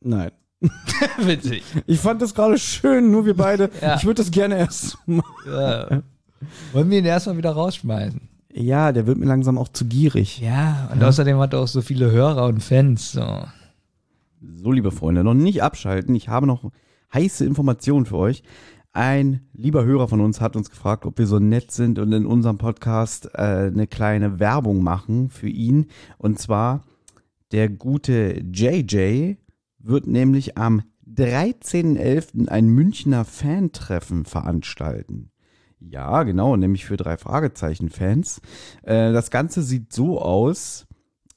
[0.00, 0.30] Nein.
[1.18, 1.64] Witzig.
[1.86, 3.70] Ich fand das gerade schön, nur wir beide.
[3.80, 3.96] Ja.
[3.96, 5.22] Ich würde das gerne erst mal.
[5.46, 6.02] Ja.
[6.72, 8.20] Wollen wir ihn erstmal wieder rausschmeißen?
[8.52, 10.40] Ja, der wird mir langsam auch zu gierig.
[10.40, 13.12] Ja, und außerdem hat er auch so viele Hörer und Fans.
[13.12, 13.44] So.
[14.42, 16.14] So, liebe Freunde, noch nicht abschalten.
[16.14, 16.70] Ich habe noch
[17.12, 18.42] heiße Informationen für euch.
[18.92, 22.24] Ein lieber Hörer von uns hat uns gefragt, ob wir so nett sind und in
[22.24, 25.88] unserem Podcast äh, eine kleine Werbung machen für ihn.
[26.16, 26.84] Und zwar
[27.52, 29.34] der gute JJ
[29.78, 32.48] wird nämlich am 13.11.
[32.48, 35.30] ein Münchner Fantreffen veranstalten.
[35.80, 38.40] Ja, genau, nämlich für drei Fragezeichen-Fans.
[38.84, 40.86] Äh, das Ganze sieht so aus.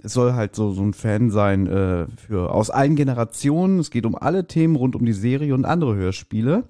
[0.04, 3.80] Es soll halt so, so ein Fan sein äh, für aus allen Generationen.
[3.80, 6.68] Es geht um alle Themen rund um die Serie und andere Hörspiele.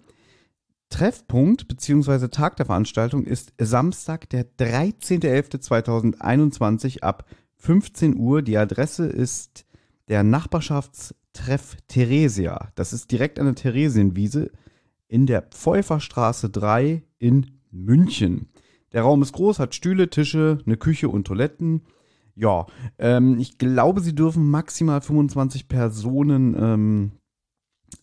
[0.89, 2.27] Treffpunkt bzw.
[2.27, 8.43] Tag der Veranstaltung ist Samstag, der 13.11.2021 ab 15 Uhr.
[8.43, 9.65] Die Adresse ist
[10.07, 12.69] der Nachbarschaftstreff Theresia.
[12.75, 14.51] Das ist direkt an der Theresienwiese
[15.07, 18.49] in der Pfeuferstraße 3 in München.
[18.91, 21.81] Der Raum ist groß, hat Stühle, Tische, eine Küche und Toiletten.
[22.35, 22.65] Ja,
[22.97, 27.11] ähm, ich glaube, sie dürfen maximal 25 Personen ähm,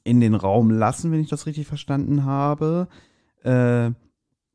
[0.04, 2.88] in den Raum lassen, wenn ich das richtig verstanden habe.
[3.42, 3.90] Äh,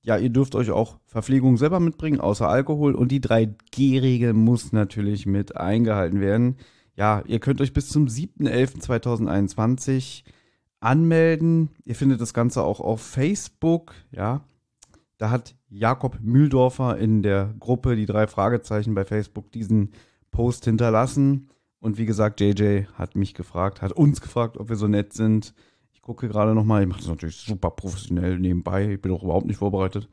[0.02, 2.94] ja, ihr dürft euch auch Verpflegung selber mitbringen, außer Alkohol.
[2.94, 6.58] Und die 3G-Regel muss natürlich mit eingehalten werden.
[6.96, 10.24] Ja, ihr könnt euch bis zum 7.11.2021
[10.80, 11.70] anmelden.
[11.84, 14.46] Ihr findet das Ganze auch auf Facebook, ja.
[15.18, 19.92] Da hat Jakob Mühldorfer in der Gruppe die drei Fragezeichen bei Facebook diesen
[20.32, 21.50] Post hinterlassen.
[21.80, 25.54] Und wie gesagt, JJ hat mich gefragt, hat uns gefragt, ob wir so nett sind.
[25.94, 29.46] Ich gucke gerade nochmal, ich mache das natürlich super professionell nebenbei, ich bin auch überhaupt
[29.46, 30.10] nicht vorbereitet.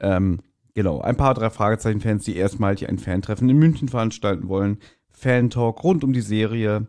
[0.00, 0.40] Ähm,
[0.74, 4.78] genau, ein paar drei Fragezeichen-Fans, die erstmalig ein Fantreffen in München veranstalten wollen.
[5.10, 6.86] Fan-Talk rund um die Serie.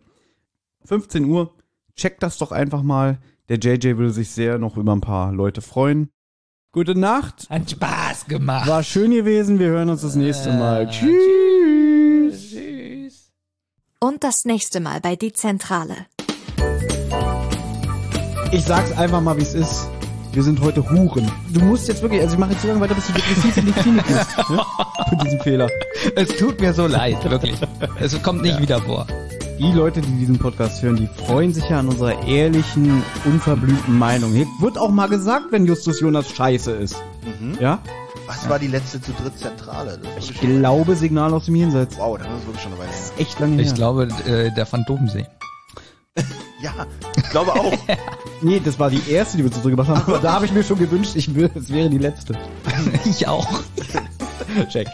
[0.86, 1.56] 15 Uhr,
[1.96, 3.20] checkt das doch einfach mal.
[3.50, 6.10] Der JJ würde sich sehr noch über ein paar Leute freuen.
[6.72, 7.48] Gute Nacht.
[7.50, 8.68] Hat Spaß gemacht.
[8.68, 9.58] War schön gewesen.
[9.58, 10.84] Wir hören uns das nächste Mal.
[10.84, 12.50] Äh, Tschüss.
[12.52, 13.32] Tschüss.
[14.00, 16.06] Und das nächste Mal bei Die Zentrale.
[18.52, 19.90] Ich sag's einfach mal, wie es ist.
[20.32, 21.32] Wir sind heute Huren.
[21.52, 23.66] Du musst jetzt wirklich, also ich mache jetzt so lange weiter, bis du depressiv in
[23.66, 24.38] die Klinik musst.
[24.38, 24.64] Ne?
[25.10, 25.70] Für diesen Fehler.
[26.16, 27.56] Es tut mir so leid, wirklich.
[28.00, 29.08] Es kommt nicht wieder vor.
[29.60, 34.32] Die Leute, die diesen Podcast hören, die freuen sich ja an unserer ehrlichen, unverblümten Meinung.
[34.32, 36.96] Hier wird auch mal gesagt, wenn Justus Jonas scheiße ist.
[37.60, 37.80] Ja?
[38.26, 40.00] Was war die letzte zu dritt Zentrale?
[40.02, 41.98] Das ist Ich glaube, Signal aus dem Jenseits.
[41.98, 43.00] Wow, das ist wirklich schon eine Weile her.
[43.18, 43.66] Echt lange her.
[43.66, 45.26] Ich glaube, äh, der Phantomsee.
[46.62, 47.74] Ja, ich glaube auch.
[48.42, 50.02] Nee, das war die erste, die wir zurückgebracht haben.
[50.08, 52.34] Aber da habe ich mir schon gewünscht, ich will, es wäre die letzte.
[53.06, 53.48] Ich auch.
[54.70, 54.88] Check.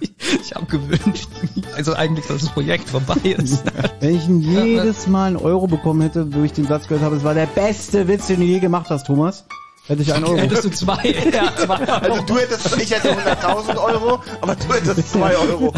[0.00, 1.28] Ich, ich habe gewünscht,
[1.76, 3.64] also eigentlich, dass das Projekt vorbei ist.
[4.00, 7.24] Wenn ich jedes Mal einen Euro bekommen hätte, wo ich den Satz gehört habe, es
[7.24, 9.44] war der beste Witz, den du je gemacht hast, Thomas,
[9.86, 10.36] hätte ich einen Euro.
[10.38, 15.12] Hättest du zwei, ja, zwei Also du hättest, ich hätte 100.000 Euro, aber du hättest
[15.12, 15.74] 2 Euro.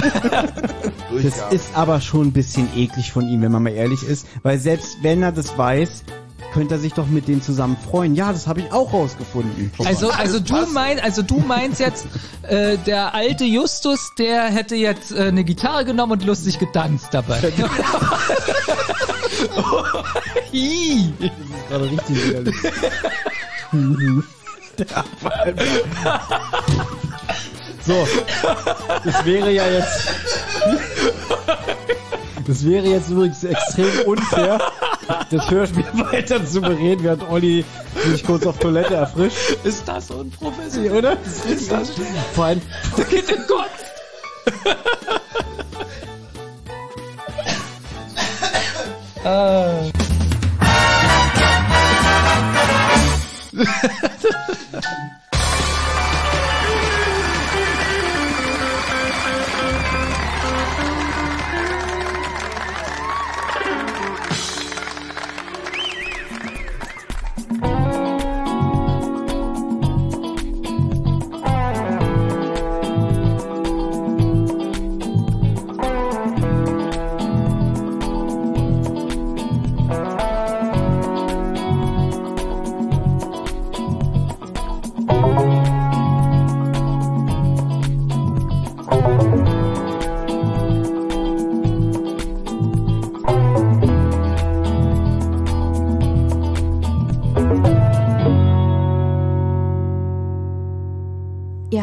[1.23, 4.58] Das ist aber schon ein bisschen eklig von ihm, wenn man mal ehrlich ist, weil
[4.58, 6.05] selbst wenn er das weiß,
[6.57, 8.15] könnte er sich doch mit denen zusammen freuen.
[8.15, 9.70] Ja, das habe ich auch rausgefunden.
[9.85, 12.07] Also, also du meinst, also du meinst jetzt,
[12.43, 17.39] äh, der alte Justus, der hätte jetzt äh, eine Gitarre genommen und lustig getanzt dabei.
[20.52, 21.12] Ih.
[21.68, 22.57] gerade richtig widerlich.
[27.86, 28.09] so,
[29.05, 30.09] das wäre ja jetzt.
[32.47, 34.60] Das wäre jetzt übrigens extrem unfair,
[35.31, 37.65] das Hörspiel weiter zu bereden, während Olli
[38.05, 40.92] sich kurz auf Toilette erfrischt, Ist das unprofessionell?
[40.92, 41.16] oder?
[41.49, 41.91] Ist das
[42.34, 42.62] Vor allem,
[43.10, 43.66] Geht in Gott.
[49.28, 49.91] Ah.